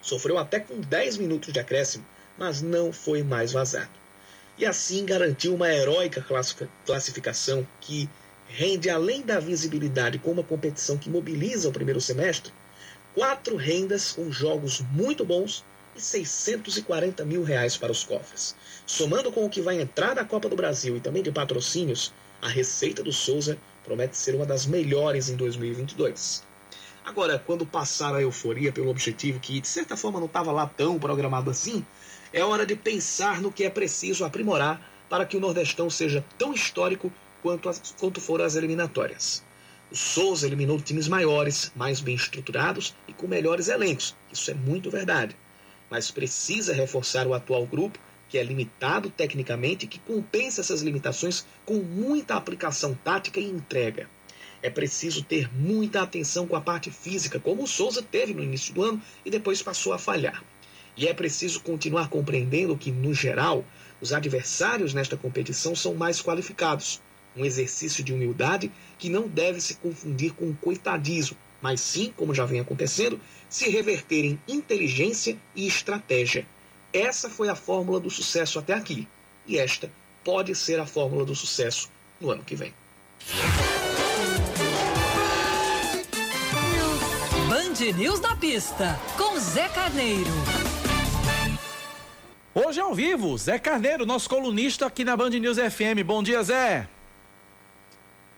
Sofreu 0.02 0.36
até 0.36 0.60
com 0.60 0.78
10 0.78 1.16
minutos 1.16 1.52
de 1.52 1.58
acréscimo, 1.58 2.04
mas 2.36 2.60
não 2.60 2.92
foi 2.92 3.22
mais 3.22 3.52
vazado. 3.52 3.88
E 4.58 4.66
assim 4.66 5.06
garantiu 5.06 5.54
uma 5.54 5.72
heróica 5.72 6.24
classificação 6.84 7.66
que 7.80 8.08
rende, 8.46 8.90
além 8.90 9.22
da 9.22 9.40
visibilidade 9.40 10.18
com 10.18 10.32
uma 10.32 10.44
competição 10.44 10.98
que 10.98 11.08
mobiliza 11.08 11.68
o 11.68 11.72
primeiro 11.72 12.00
semestre, 12.00 12.52
quatro 13.14 13.56
rendas 13.56 14.12
com 14.12 14.30
jogos 14.30 14.80
muito 14.92 15.24
bons 15.24 15.64
e 15.96 16.00
640 16.00 17.24
mil 17.24 17.42
reais 17.42 17.76
para 17.76 17.90
os 17.90 18.04
cofres. 18.04 18.54
Somando 18.86 19.32
com 19.32 19.46
o 19.46 19.50
que 19.50 19.62
vai 19.62 19.80
entrar 19.80 20.14
da 20.14 20.24
Copa 20.24 20.48
do 20.48 20.56
Brasil 20.56 20.96
e 20.96 21.00
também 21.00 21.22
de 21.22 21.32
patrocínios, 21.32 22.12
a 22.42 22.48
receita 22.48 23.02
do 23.02 23.12
Souza 23.12 23.56
promete 23.82 24.16
ser 24.16 24.34
uma 24.34 24.44
das 24.44 24.66
melhores 24.66 25.30
em 25.30 25.36
2022. 25.36 26.42
Agora, 27.04 27.38
quando 27.38 27.66
passar 27.66 28.14
a 28.14 28.22
euforia 28.22 28.72
pelo 28.72 28.88
objetivo 28.88 29.38
que 29.38 29.60
de 29.60 29.68
certa 29.68 29.94
forma 29.94 30.18
não 30.18 30.26
estava 30.26 30.50
lá 30.50 30.66
tão 30.66 30.98
programado 30.98 31.50
assim, 31.50 31.84
é 32.32 32.42
hora 32.42 32.64
de 32.64 32.74
pensar 32.74 33.42
no 33.42 33.52
que 33.52 33.62
é 33.62 33.68
preciso 33.68 34.24
aprimorar 34.24 34.80
para 35.06 35.26
que 35.26 35.36
o 35.36 35.40
Nordestão 35.40 35.90
seja 35.90 36.24
tão 36.38 36.54
histórico 36.54 37.12
quanto, 37.42 37.68
as, 37.68 37.94
quanto 38.00 38.22
foram 38.22 38.46
as 38.46 38.56
eliminatórias. 38.56 39.44
O 39.92 39.96
Souza 39.96 40.46
eliminou 40.46 40.80
times 40.80 41.06
maiores, 41.06 41.70
mais 41.76 42.00
bem 42.00 42.14
estruturados 42.14 42.94
e 43.06 43.12
com 43.12 43.28
melhores 43.28 43.68
elencos. 43.68 44.16
Isso 44.32 44.50
é 44.50 44.54
muito 44.54 44.90
verdade. 44.90 45.36
Mas 45.90 46.10
precisa 46.10 46.72
reforçar 46.72 47.26
o 47.26 47.34
atual 47.34 47.66
grupo, 47.66 47.98
que 48.30 48.38
é 48.38 48.42
limitado 48.42 49.10
tecnicamente 49.10 49.84
e 49.84 49.88
que 49.88 49.98
compensa 49.98 50.62
essas 50.62 50.80
limitações 50.80 51.44
com 51.66 51.74
muita 51.74 52.34
aplicação 52.34 52.98
tática 53.04 53.38
e 53.38 53.44
entrega 53.44 54.08
é 54.64 54.70
preciso 54.70 55.22
ter 55.22 55.54
muita 55.54 56.00
atenção 56.00 56.46
com 56.46 56.56
a 56.56 56.60
parte 56.60 56.90
física, 56.90 57.38
como 57.38 57.64
o 57.64 57.66
Souza 57.66 58.02
teve 58.02 58.32
no 58.32 58.42
início 58.42 58.72
do 58.72 58.82
ano 58.82 59.02
e 59.22 59.30
depois 59.30 59.60
passou 59.60 59.92
a 59.92 59.98
falhar. 59.98 60.42
E 60.96 61.06
é 61.06 61.12
preciso 61.12 61.60
continuar 61.60 62.08
compreendendo 62.08 62.74
que, 62.74 62.90
no 62.90 63.12
geral, 63.12 63.62
os 64.00 64.14
adversários 64.14 64.94
nesta 64.94 65.18
competição 65.18 65.76
são 65.76 65.94
mais 65.94 66.22
qualificados. 66.22 67.02
Um 67.36 67.44
exercício 67.44 68.02
de 68.02 68.14
humildade 68.14 68.72
que 68.98 69.10
não 69.10 69.28
deve 69.28 69.60
se 69.60 69.74
confundir 69.74 70.32
com 70.32 70.54
coitadismo, 70.54 71.36
mas 71.60 71.82
sim, 71.82 72.10
como 72.16 72.34
já 72.34 72.46
vem 72.46 72.60
acontecendo, 72.60 73.20
se 73.50 73.68
reverter 73.68 74.24
em 74.24 74.40
inteligência 74.48 75.36
e 75.54 75.66
estratégia. 75.66 76.46
Essa 76.90 77.28
foi 77.28 77.50
a 77.50 77.54
fórmula 77.54 78.00
do 78.00 78.08
sucesso 78.08 78.58
até 78.58 78.72
aqui. 78.72 79.06
E 79.46 79.58
esta 79.58 79.92
pode 80.24 80.54
ser 80.54 80.80
a 80.80 80.86
fórmula 80.86 81.26
do 81.26 81.34
sucesso 81.34 81.90
no 82.18 82.30
ano 82.30 82.42
que 82.42 82.56
vem. 82.56 82.72
Band 87.74 87.98
News 87.98 88.20
na 88.20 88.36
pista, 88.36 89.00
com 89.18 89.36
Zé 89.36 89.68
Carneiro. 89.68 90.30
Hoje 92.54 92.78
é 92.78 92.82
ao 92.84 92.94
vivo, 92.94 93.36
Zé 93.36 93.58
Carneiro, 93.58 94.06
nosso 94.06 94.30
colunista 94.30 94.86
aqui 94.86 95.04
na 95.04 95.16
Band 95.16 95.30
News 95.30 95.58
FM. 95.58 96.04
Bom 96.06 96.22
dia, 96.22 96.40
Zé. 96.44 96.86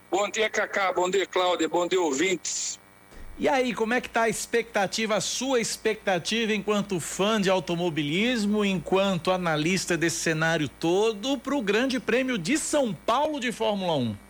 Bom 0.09 0.27
dia, 0.27 0.49
Cacá. 0.49 0.91
Bom 0.91 1.07
dia, 1.07 1.27
Cláudia. 1.27 1.69
Bom 1.69 1.87
dia, 1.87 2.01
ouvintes. 2.01 2.79
E 3.37 3.47
aí, 3.47 3.75
como 3.75 3.93
é 3.93 4.01
que 4.01 4.09
tá 4.09 4.23
a 4.23 4.29
expectativa, 4.29 5.17
a 5.17 5.21
sua 5.21 5.61
expectativa 5.61 6.51
enquanto 6.51 6.99
fã 6.99 7.39
de 7.39 7.47
automobilismo, 7.47 8.65
enquanto 8.65 9.29
analista 9.29 9.95
desse 9.95 10.17
cenário 10.17 10.67
todo, 10.67 11.37
para 11.37 11.55
o 11.55 11.61
Grande 11.61 11.99
Prêmio 11.99 12.39
de 12.39 12.57
São 12.57 12.91
Paulo 12.91 13.39
de 13.39 13.51
Fórmula 13.51 13.97
1? 13.97 14.26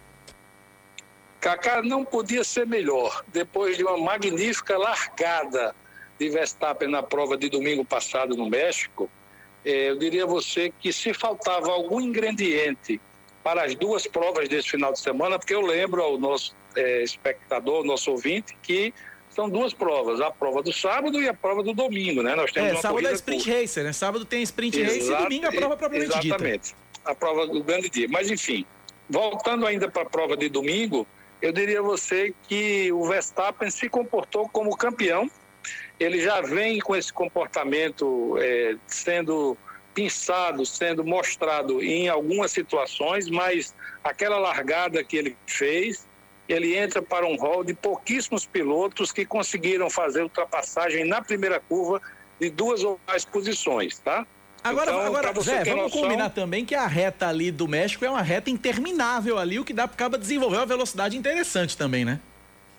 Cacá 1.40 1.82
não 1.82 2.04
podia 2.04 2.44
ser 2.44 2.66
melhor. 2.66 3.24
Depois 3.28 3.78
de 3.78 3.84
uma 3.84 3.98
magnífica 3.98 4.78
largada 4.78 5.76
de 6.20 6.30
Verstappen 6.30 6.90
na 6.90 7.04
prova 7.04 7.38
de 7.38 7.50
domingo 7.50 7.86
passado 7.86 8.36
no 8.36 8.50
México, 8.50 9.10
eh, 9.64 9.90
eu 9.90 9.98
diria 9.98 10.24
a 10.24 10.28
você 10.28 10.74
que 10.80 10.92
se 10.92 11.14
faltava 11.14 11.72
algum 11.72 12.02
ingrediente 12.02 13.00
para 13.44 13.64
as 13.64 13.76
duas 13.76 14.06
provas 14.06 14.50
desse 14.50 14.72
final 14.72 14.92
de 14.92 15.00
semana, 15.00 15.40
porque 15.40 15.54
eu 15.54 15.62
lembro 15.62 16.02
ao 16.02 16.18
nosso 16.18 16.54
é, 16.76 17.02
espectador, 17.02 17.86
nosso 17.86 18.12
ouvinte, 18.12 18.58
que 18.62 18.94
são 19.30 19.50
duas 19.50 19.74
provas, 19.74 20.20
a 20.20 20.32
prova 20.32 20.62
do 20.62 20.74
sábado 20.74 21.22
e 21.22 21.30
a 21.30 21.34
prova 21.34 21.64
do 21.64 21.74
domingo, 21.74 22.22
né? 22.22 22.36
Nós 22.36 22.52
temos 22.52 22.74
é, 22.74 22.76
sábado 22.82 23.08
é 23.08 23.14
sprint 23.14 23.44
curta. 23.44 23.62
racer, 23.62 23.84
né? 23.84 23.94
Sábado 23.94 24.26
tem 24.26 24.42
sprint 24.42 24.80
Exato, 24.80 25.00
racer 25.00 25.14
e 25.14 25.24
domingo 25.24 25.48
a 25.48 25.52
prova 25.52 25.78
propriamente 25.78 26.12
exatamente, 26.12 26.34
dita. 26.34 26.36
Exatamente, 26.36 26.76
a 27.06 27.16
prova 27.16 27.48
do 27.48 27.64
grande 27.64 27.90
dia. 27.90 28.08
Mas 28.10 28.30
enfim, 28.30 28.66
voltando 29.10 29.66
ainda 29.66 29.90
para 29.90 30.02
a 30.02 30.10
prova 30.10 30.36
de 30.36 30.50
domingo, 30.50 31.08
eu 31.42 31.52
diria 31.52 31.80
a 31.80 31.84
você 31.84 32.34
que 32.48 32.92
o 32.92 33.08
Verstappen 33.08 33.70
se 33.70 33.90
comportou 33.90 34.50
como 34.50 34.76
campeão, 34.76 35.30
ele 36.00 36.22
já 36.22 36.42
vem 36.42 36.80
com 36.80 36.96
esse 36.96 37.12
comportamento 37.12 38.38
é, 38.40 38.76
sendo 38.86 39.58
pensado, 39.94 40.66
sendo 40.66 41.04
mostrado 41.04 41.82
em 41.82 42.08
algumas 42.08 42.52
situações, 42.52 43.30
mas 43.30 43.74
aquela 44.04 44.38
largada 44.38 45.04
que 45.04 45.18
ele 45.18 45.36
fez, 45.48 46.08
ele 46.48 46.78
entra 46.78 47.02
para 47.02 47.26
um 47.26 47.36
rol 47.36 47.64
de 47.64 47.74
pouquíssimos 47.74 48.46
pilotos 48.46 49.12
que 49.12 49.26
conseguiram 49.26 49.90
fazer 49.90 50.22
ultrapassagem 50.22 51.04
na 51.04 51.22
primeira 51.22 51.60
curva 51.60 52.00
de 52.40 52.50
duas 52.50 52.84
ou 52.84 53.00
mais 53.08 53.26
posições, 53.26 53.98
tá? 53.98 54.26
Agora, 54.70 54.92
então, 54.92 55.06
agora 55.06 55.42
Zé, 55.42 55.64
vamos 55.64 55.84
noção... 55.84 56.02
combinar 56.02 56.30
também 56.30 56.66
que 56.66 56.76
a 56.76 56.88
reta 56.88 57.28
ali 57.28 57.52
do 57.52 57.68
México 57.68 58.04
é 58.06 58.10
uma 58.10 58.22
reta 58.22 58.50
interminável 58.50 59.38
ali, 59.38 59.60
o 59.60 59.66
que 59.66 59.74
dá 59.74 59.88
para 59.88 59.96
acaba 59.96 60.18
desenvolver 60.18 60.58
uma 60.58 60.66
velocidade 60.66 61.18
interessante 61.18 61.76
também, 61.76 62.06
né? 62.06 62.20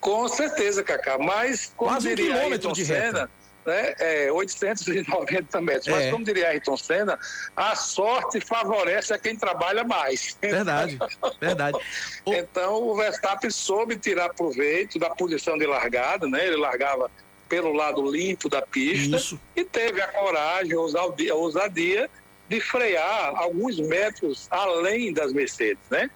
Com 0.00 0.28
certeza, 0.28 0.82
Cacá, 0.82 1.18
mas 1.18 1.72
como 1.76 1.90
Quase 1.90 2.06
um 2.06 2.14
diria 2.14 2.34
quilômetro 2.34 2.68
Ayrton 2.68 2.72
de 2.72 2.82
reta. 2.84 3.06
Senna, 3.06 3.30
né, 3.66 3.94
é, 3.98 4.32
890 4.32 5.60
metros. 5.60 5.88
É. 5.88 5.90
Mas, 5.90 6.10
como 6.10 6.24
diria 6.24 6.48
Ayrton 6.48 6.76
Senna, 6.76 7.18
a 7.56 7.74
sorte 7.74 8.40
favorece 8.40 9.12
a 9.12 9.18
quem 9.18 9.36
trabalha 9.36 9.84
mais. 9.84 10.36
Verdade, 10.40 10.98
verdade. 11.40 11.78
então, 12.26 12.82
o 12.82 12.96
Verstappen 12.96 13.50
soube 13.50 13.98
tirar 13.98 14.32
proveito 14.32 14.98
da 14.98 15.10
posição 15.10 15.58
de 15.58 15.66
largada, 15.66 16.26
né? 16.26 16.46
Ele 16.46 16.56
largava 16.56 17.10
pelo 17.48 17.72
lado 17.72 18.10
limpo 18.10 18.48
da 18.48 18.62
pista 18.62 19.16
Isso. 19.16 19.40
e 19.56 19.64
teve 19.64 20.00
a 20.00 20.08
coragem, 20.08 20.74
a 20.74 21.34
ousadia, 21.34 22.04
a 22.04 22.08
de 22.48 22.60
frear 22.60 23.32
alguns 23.36 23.78
metros 23.78 24.46
além 24.50 25.12
das 25.12 25.32
Mercedes, 25.32 25.82
né? 25.90 26.10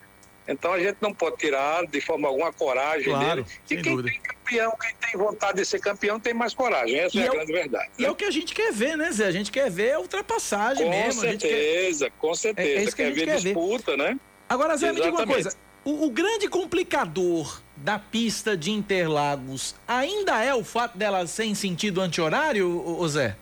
Então 0.48 0.72
a 0.72 0.78
gente 0.78 0.96
não 1.00 1.14
pode 1.14 1.36
tirar 1.36 1.86
de 1.86 2.00
forma 2.00 2.26
alguma 2.26 2.48
a 2.48 2.52
coragem 2.52 3.12
claro, 3.12 3.44
dele. 3.44 3.56
E 3.70 3.76
quem 3.76 3.96
dúvida. 3.96 4.10
tem 4.10 4.20
campeão, 4.20 4.72
quem 4.80 4.94
tem 4.96 5.20
vontade 5.20 5.58
de 5.58 5.64
ser 5.64 5.78
campeão, 5.78 6.18
tem 6.18 6.34
mais 6.34 6.52
coragem. 6.52 6.98
Essa 6.98 7.16
e 7.16 7.20
é 7.20 7.22
a 7.22 7.26
é 7.26 7.30
grande 7.30 7.52
verdade. 7.52 7.90
E 7.98 8.02
né? 8.02 8.08
é 8.08 8.10
o 8.10 8.14
que 8.14 8.24
a 8.24 8.30
gente 8.30 8.52
quer 8.52 8.72
ver, 8.72 8.96
né, 8.96 9.12
Zé? 9.12 9.26
A 9.26 9.30
gente 9.30 9.52
quer 9.52 9.70
ver 9.70 9.92
a 9.92 10.00
ultrapassagem 10.00 10.84
com 10.84 10.90
mesmo. 10.90 11.20
Certeza, 11.20 12.06
quer... 12.06 12.16
Com 12.18 12.34
certeza, 12.34 12.68
é, 12.68 12.74
é 12.74 12.82
isso 12.82 12.96
que 12.96 13.02
quer 13.02 13.02
a 13.02 13.06
gente 13.10 13.18
ver 13.20 13.26
quer 13.26 13.40
disputa, 13.40 13.92
ver. 13.92 13.98
né? 13.98 14.20
Agora, 14.48 14.76
Zé, 14.76 14.88
Exatamente. 14.88 15.04
me 15.04 15.10
diga 15.10 15.22
uma 15.22 15.32
coisa. 15.32 15.56
O, 15.84 16.06
o, 16.06 16.10
grande 16.10 16.48
complicador 16.48 17.60
da 17.82 17.98
pista 17.98 18.56
de 18.56 18.70
Interlagos 18.70 19.74
ainda 19.86 20.42
é 20.42 20.54
o 20.54 20.62
fato 20.64 20.96
dela 20.96 21.26
ser 21.26 21.44
em 21.44 21.54
sentido 21.54 22.00
anti-horário, 22.00 23.08
Zé? 23.08 23.36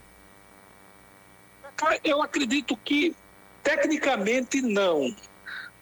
Eu 2.02 2.22
acredito 2.22 2.76
que 2.76 3.14
tecnicamente 3.62 4.60
não 4.60 5.14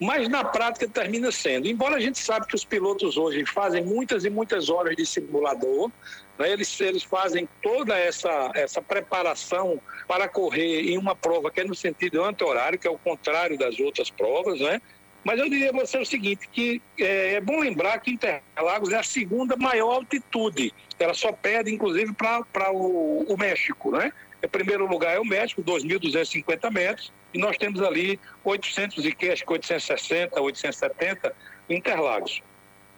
mas 0.00 0.28
na 0.28 0.44
prática 0.44 0.88
termina 0.88 1.32
sendo. 1.32 1.66
Embora 1.66 1.96
a 1.96 2.00
gente 2.00 2.18
sabe 2.18 2.46
que 2.46 2.54
os 2.54 2.64
pilotos 2.64 3.16
hoje 3.16 3.44
fazem 3.44 3.84
muitas 3.84 4.24
e 4.24 4.30
muitas 4.30 4.68
horas 4.68 4.94
de 4.94 5.04
simulador, 5.04 5.90
né, 6.38 6.52
eles, 6.52 6.80
eles 6.80 7.02
fazem 7.02 7.48
toda 7.60 7.98
essa, 7.98 8.50
essa 8.54 8.80
preparação 8.80 9.80
para 10.06 10.28
correr 10.28 10.90
em 10.90 10.96
uma 10.96 11.16
prova 11.16 11.50
que 11.50 11.60
é 11.60 11.64
no 11.64 11.74
sentido 11.74 12.22
anti-horário, 12.22 12.78
que 12.78 12.86
é 12.86 12.90
o 12.90 12.98
contrário 12.98 13.58
das 13.58 13.78
outras 13.80 14.08
provas, 14.08 14.60
né? 14.60 14.80
Mas 15.24 15.38
eu 15.38 15.48
diria 15.48 15.70
a 15.70 15.72
você 15.72 15.98
o 15.98 16.06
seguinte, 16.06 16.48
que 16.50 16.80
é, 16.98 17.34
é 17.34 17.40
bom 17.40 17.60
lembrar 17.60 17.98
que 18.00 18.10
Interlagos 18.10 18.92
é 18.92 18.98
a 18.98 19.02
segunda 19.02 19.56
maior 19.56 19.94
altitude. 19.94 20.72
Ela 20.98 21.14
só 21.14 21.32
perde, 21.32 21.72
inclusive, 21.72 22.12
para 22.14 22.72
o, 22.72 23.24
o 23.28 23.36
México, 23.36 23.90
né? 23.90 24.12
Em 24.42 24.48
primeiro 24.48 24.86
lugar 24.86 25.16
é 25.16 25.20
o 25.20 25.24
México, 25.24 25.62
2.250 25.62 26.70
metros, 26.70 27.12
e 27.34 27.38
nós 27.38 27.56
temos 27.56 27.82
ali 27.82 28.18
800 28.44 29.04
e 29.04 29.12
que, 29.12 29.30
acho 29.30 29.44
que 29.44 29.52
860, 29.52 30.40
870 30.40 31.34
Interlagos. 31.68 32.40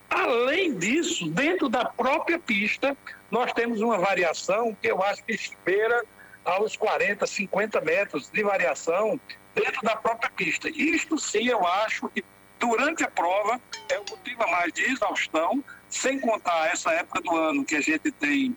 Além 0.09 0.75
disso, 0.75 1.29
dentro 1.31 1.69
da 1.69 1.85
própria 1.85 2.39
pista, 2.39 2.97
nós 3.31 3.53
temos 3.53 3.81
uma 3.81 3.99
variação 3.99 4.77
que 4.81 4.89
eu 4.89 5.03
acho 5.03 5.25
que 5.25 5.33
espera 5.33 6.05
aos 6.45 6.77
40, 6.77 7.27
50 7.27 7.81
metros 7.81 8.31
de 8.31 8.43
variação 8.43 9.19
dentro 9.55 9.83
da 9.83 9.97
própria 9.97 10.31
pista. 10.31 10.69
Isto 10.69 11.19
sim, 11.19 11.49
eu 11.49 11.67
acho 11.67 12.09
que 12.09 12.25
durante 12.59 13.03
a 13.03 13.11
prova 13.11 13.61
é 13.89 13.99
o 13.99 14.05
motivo 14.11 14.51
mais 14.51 14.73
de 14.73 14.83
exaustão, 14.83 15.65
sem 15.89 16.21
contar 16.21 16.73
essa 16.73 16.93
época 16.93 17.21
do 17.23 17.37
ano 17.37 17.65
que 17.65 17.75
a 17.75 17.81
gente 17.81 18.13
tem 18.13 18.57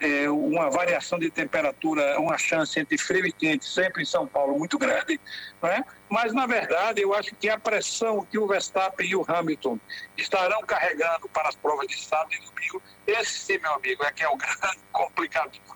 é, 0.00 0.28
uma 0.28 0.70
variação 0.70 1.18
de 1.18 1.30
temperatura, 1.30 2.18
uma 2.20 2.36
chance 2.36 2.78
entre 2.78 2.98
frio 2.98 3.26
e 3.26 3.32
quente, 3.32 3.64
sempre 3.64 4.02
em 4.02 4.06
São 4.06 4.26
Paulo, 4.26 4.58
muito 4.58 4.78
grande. 4.78 5.20
Né? 5.62 5.84
Mas, 6.08 6.32
na 6.32 6.46
verdade, 6.46 7.00
eu 7.00 7.14
acho 7.14 7.34
que 7.36 7.48
a 7.48 7.58
pressão 7.58 8.26
que 8.30 8.38
o 8.38 8.46
Verstappen 8.46 9.08
e 9.08 9.16
o 9.16 9.24
Hamilton 9.26 9.78
estarão 10.16 10.60
carregando 10.62 11.28
para 11.28 11.48
as 11.48 11.56
provas 11.56 11.86
de 11.86 11.98
sábado 12.04 12.34
e 12.34 12.38
domingo, 12.38 12.82
esse 13.06 13.38
sim, 13.38 13.58
meu 13.58 13.72
amigo, 13.74 14.04
é 14.04 14.12
que 14.12 14.22
é 14.22 14.28
o 14.28 14.36
grande 14.36 14.78
complicador. 14.92 15.73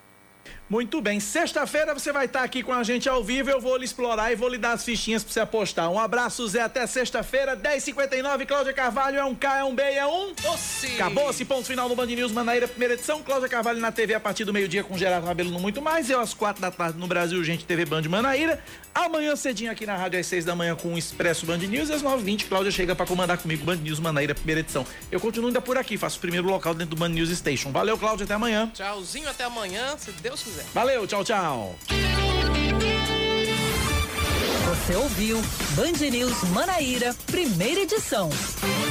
Muito 0.69 1.01
bem. 1.01 1.19
Sexta-feira 1.19 1.95
você 1.95 2.13
vai 2.13 2.27
estar 2.27 2.43
aqui 2.43 2.63
com 2.63 2.75
a 2.75 2.83
gente 2.83 3.09
ao 3.09 3.25
vivo. 3.25 3.49
Eu 3.49 3.59
vou 3.59 3.75
lhe 3.79 3.87
explorar 3.87 4.31
e 4.31 4.37
vou 4.37 4.51
lhe 4.51 4.59
dar 4.59 4.73
as 4.73 4.85
fichinhas 4.85 5.25
para 5.25 5.33
você 5.33 5.41
apostar. 5.41 5.91
Um 5.91 5.99
abraço, 5.99 6.47
Zé. 6.47 6.61
Até 6.61 6.87
sexta-feira, 6.87 7.57
10h59. 7.57 8.47
Cláudia 8.47 8.75
Carvalho 8.75 9.19
é 9.19 9.25
um 9.25 9.35
K, 9.35 9.61
é 9.61 9.65
um 9.65 9.75
B, 9.75 9.83
é 9.83 10.07
um. 10.07 10.35
Doce. 10.35 10.95
Acabou-se. 10.95 11.43
Ponto 11.47 11.67
final 11.67 11.89
do 11.89 11.97
Band 11.97 12.07
News 12.07 12.33
Manaíra, 12.33 12.69
primeira 12.69 12.93
edição. 12.93 13.23
Cláudia 13.23 13.49
Carvalho 13.49 13.81
na 13.81 13.91
TV 13.91 14.13
a 14.13 14.21
partir 14.21 14.45
do 14.45 14.53
meio-dia 14.53 14.85
com 14.85 14.99
Gerardo 14.99 15.27
Rabelo 15.27 15.51
no 15.51 15.59
Muito 15.59 15.81
Mais. 15.81 16.11
Eu 16.11 16.21
às 16.21 16.35
quatro 16.35 16.61
da 16.61 16.71
tarde 16.71 16.99
no 16.99 17.07
Brasil, 17.07 17.43
gente, 17.43 17.65
TV 17.65 17.87
Band 17.87 18.03
Manaíra. 18.03 18.63
Amanhã 18.95 19.37
cedinho 19.37 19.71
aqui 19.71 19.87
na 19.87 19.97
rádio 19.97 20.21
às 20.21 20.27
seis 20.27 20.45
da 20.45 20.55
manhã 20.55 20.77
com 20.77 20.93
o 20.93 20.99
Expresso 20.99 21.47
Band 21.47 21.59
News. 21.59 21.89
E 21.89 21.95
às 21.95 22.03
9h20, 22.03 22.47
Cláudia 22.47 22.71
chega 22.71 22.95
para 22.95 23.07
comandar 23.07 23.39
comigo 23.39 23.65
Band 23.65 23.77
News 23.77 24.01
Manaíra, 24.01 24.35
primeira 24.35 24.61
edição. 24.61 24.85
Eu 25.11 25.19
continuo 25.19 25.49
ainda 25.49 25.63
por 25.63 25.79
aqui, 25.79 25.97
faço 25.97 26.19
o 26.19 26.21
primeiro 26.21 26.47
local 26.47 26.75
dentro 26.75 26.95
do 26.95 26.99
Band 26.99 27.09
News 27.09 27.31
Station. 27.31 27.73
Valeu, 27.73 27.97
Cláudia. 27.97 28.25
Até 28.25 28.35
amanhã. 28.35 28.71
Tchauzinho, 28.75 29.31
até 29.31 29.45
amanhã, 29.45 29.97
se 29.97 30.13
Deus 30.13 30.43
quiser. 30.43 30.58
Valeu, 30.75 31.07
tchau, 31.07 31.25
tchau. 31.25 31.75
Tchau. 31.87 31.99
Você 34.89 34.97
ouviu 34.97 35.41
Band 35.77 36.11
News 36.11 36.43
Manaíra, 36.51 37.15
primeira 37.27 37.81
edição. 37.81 38.31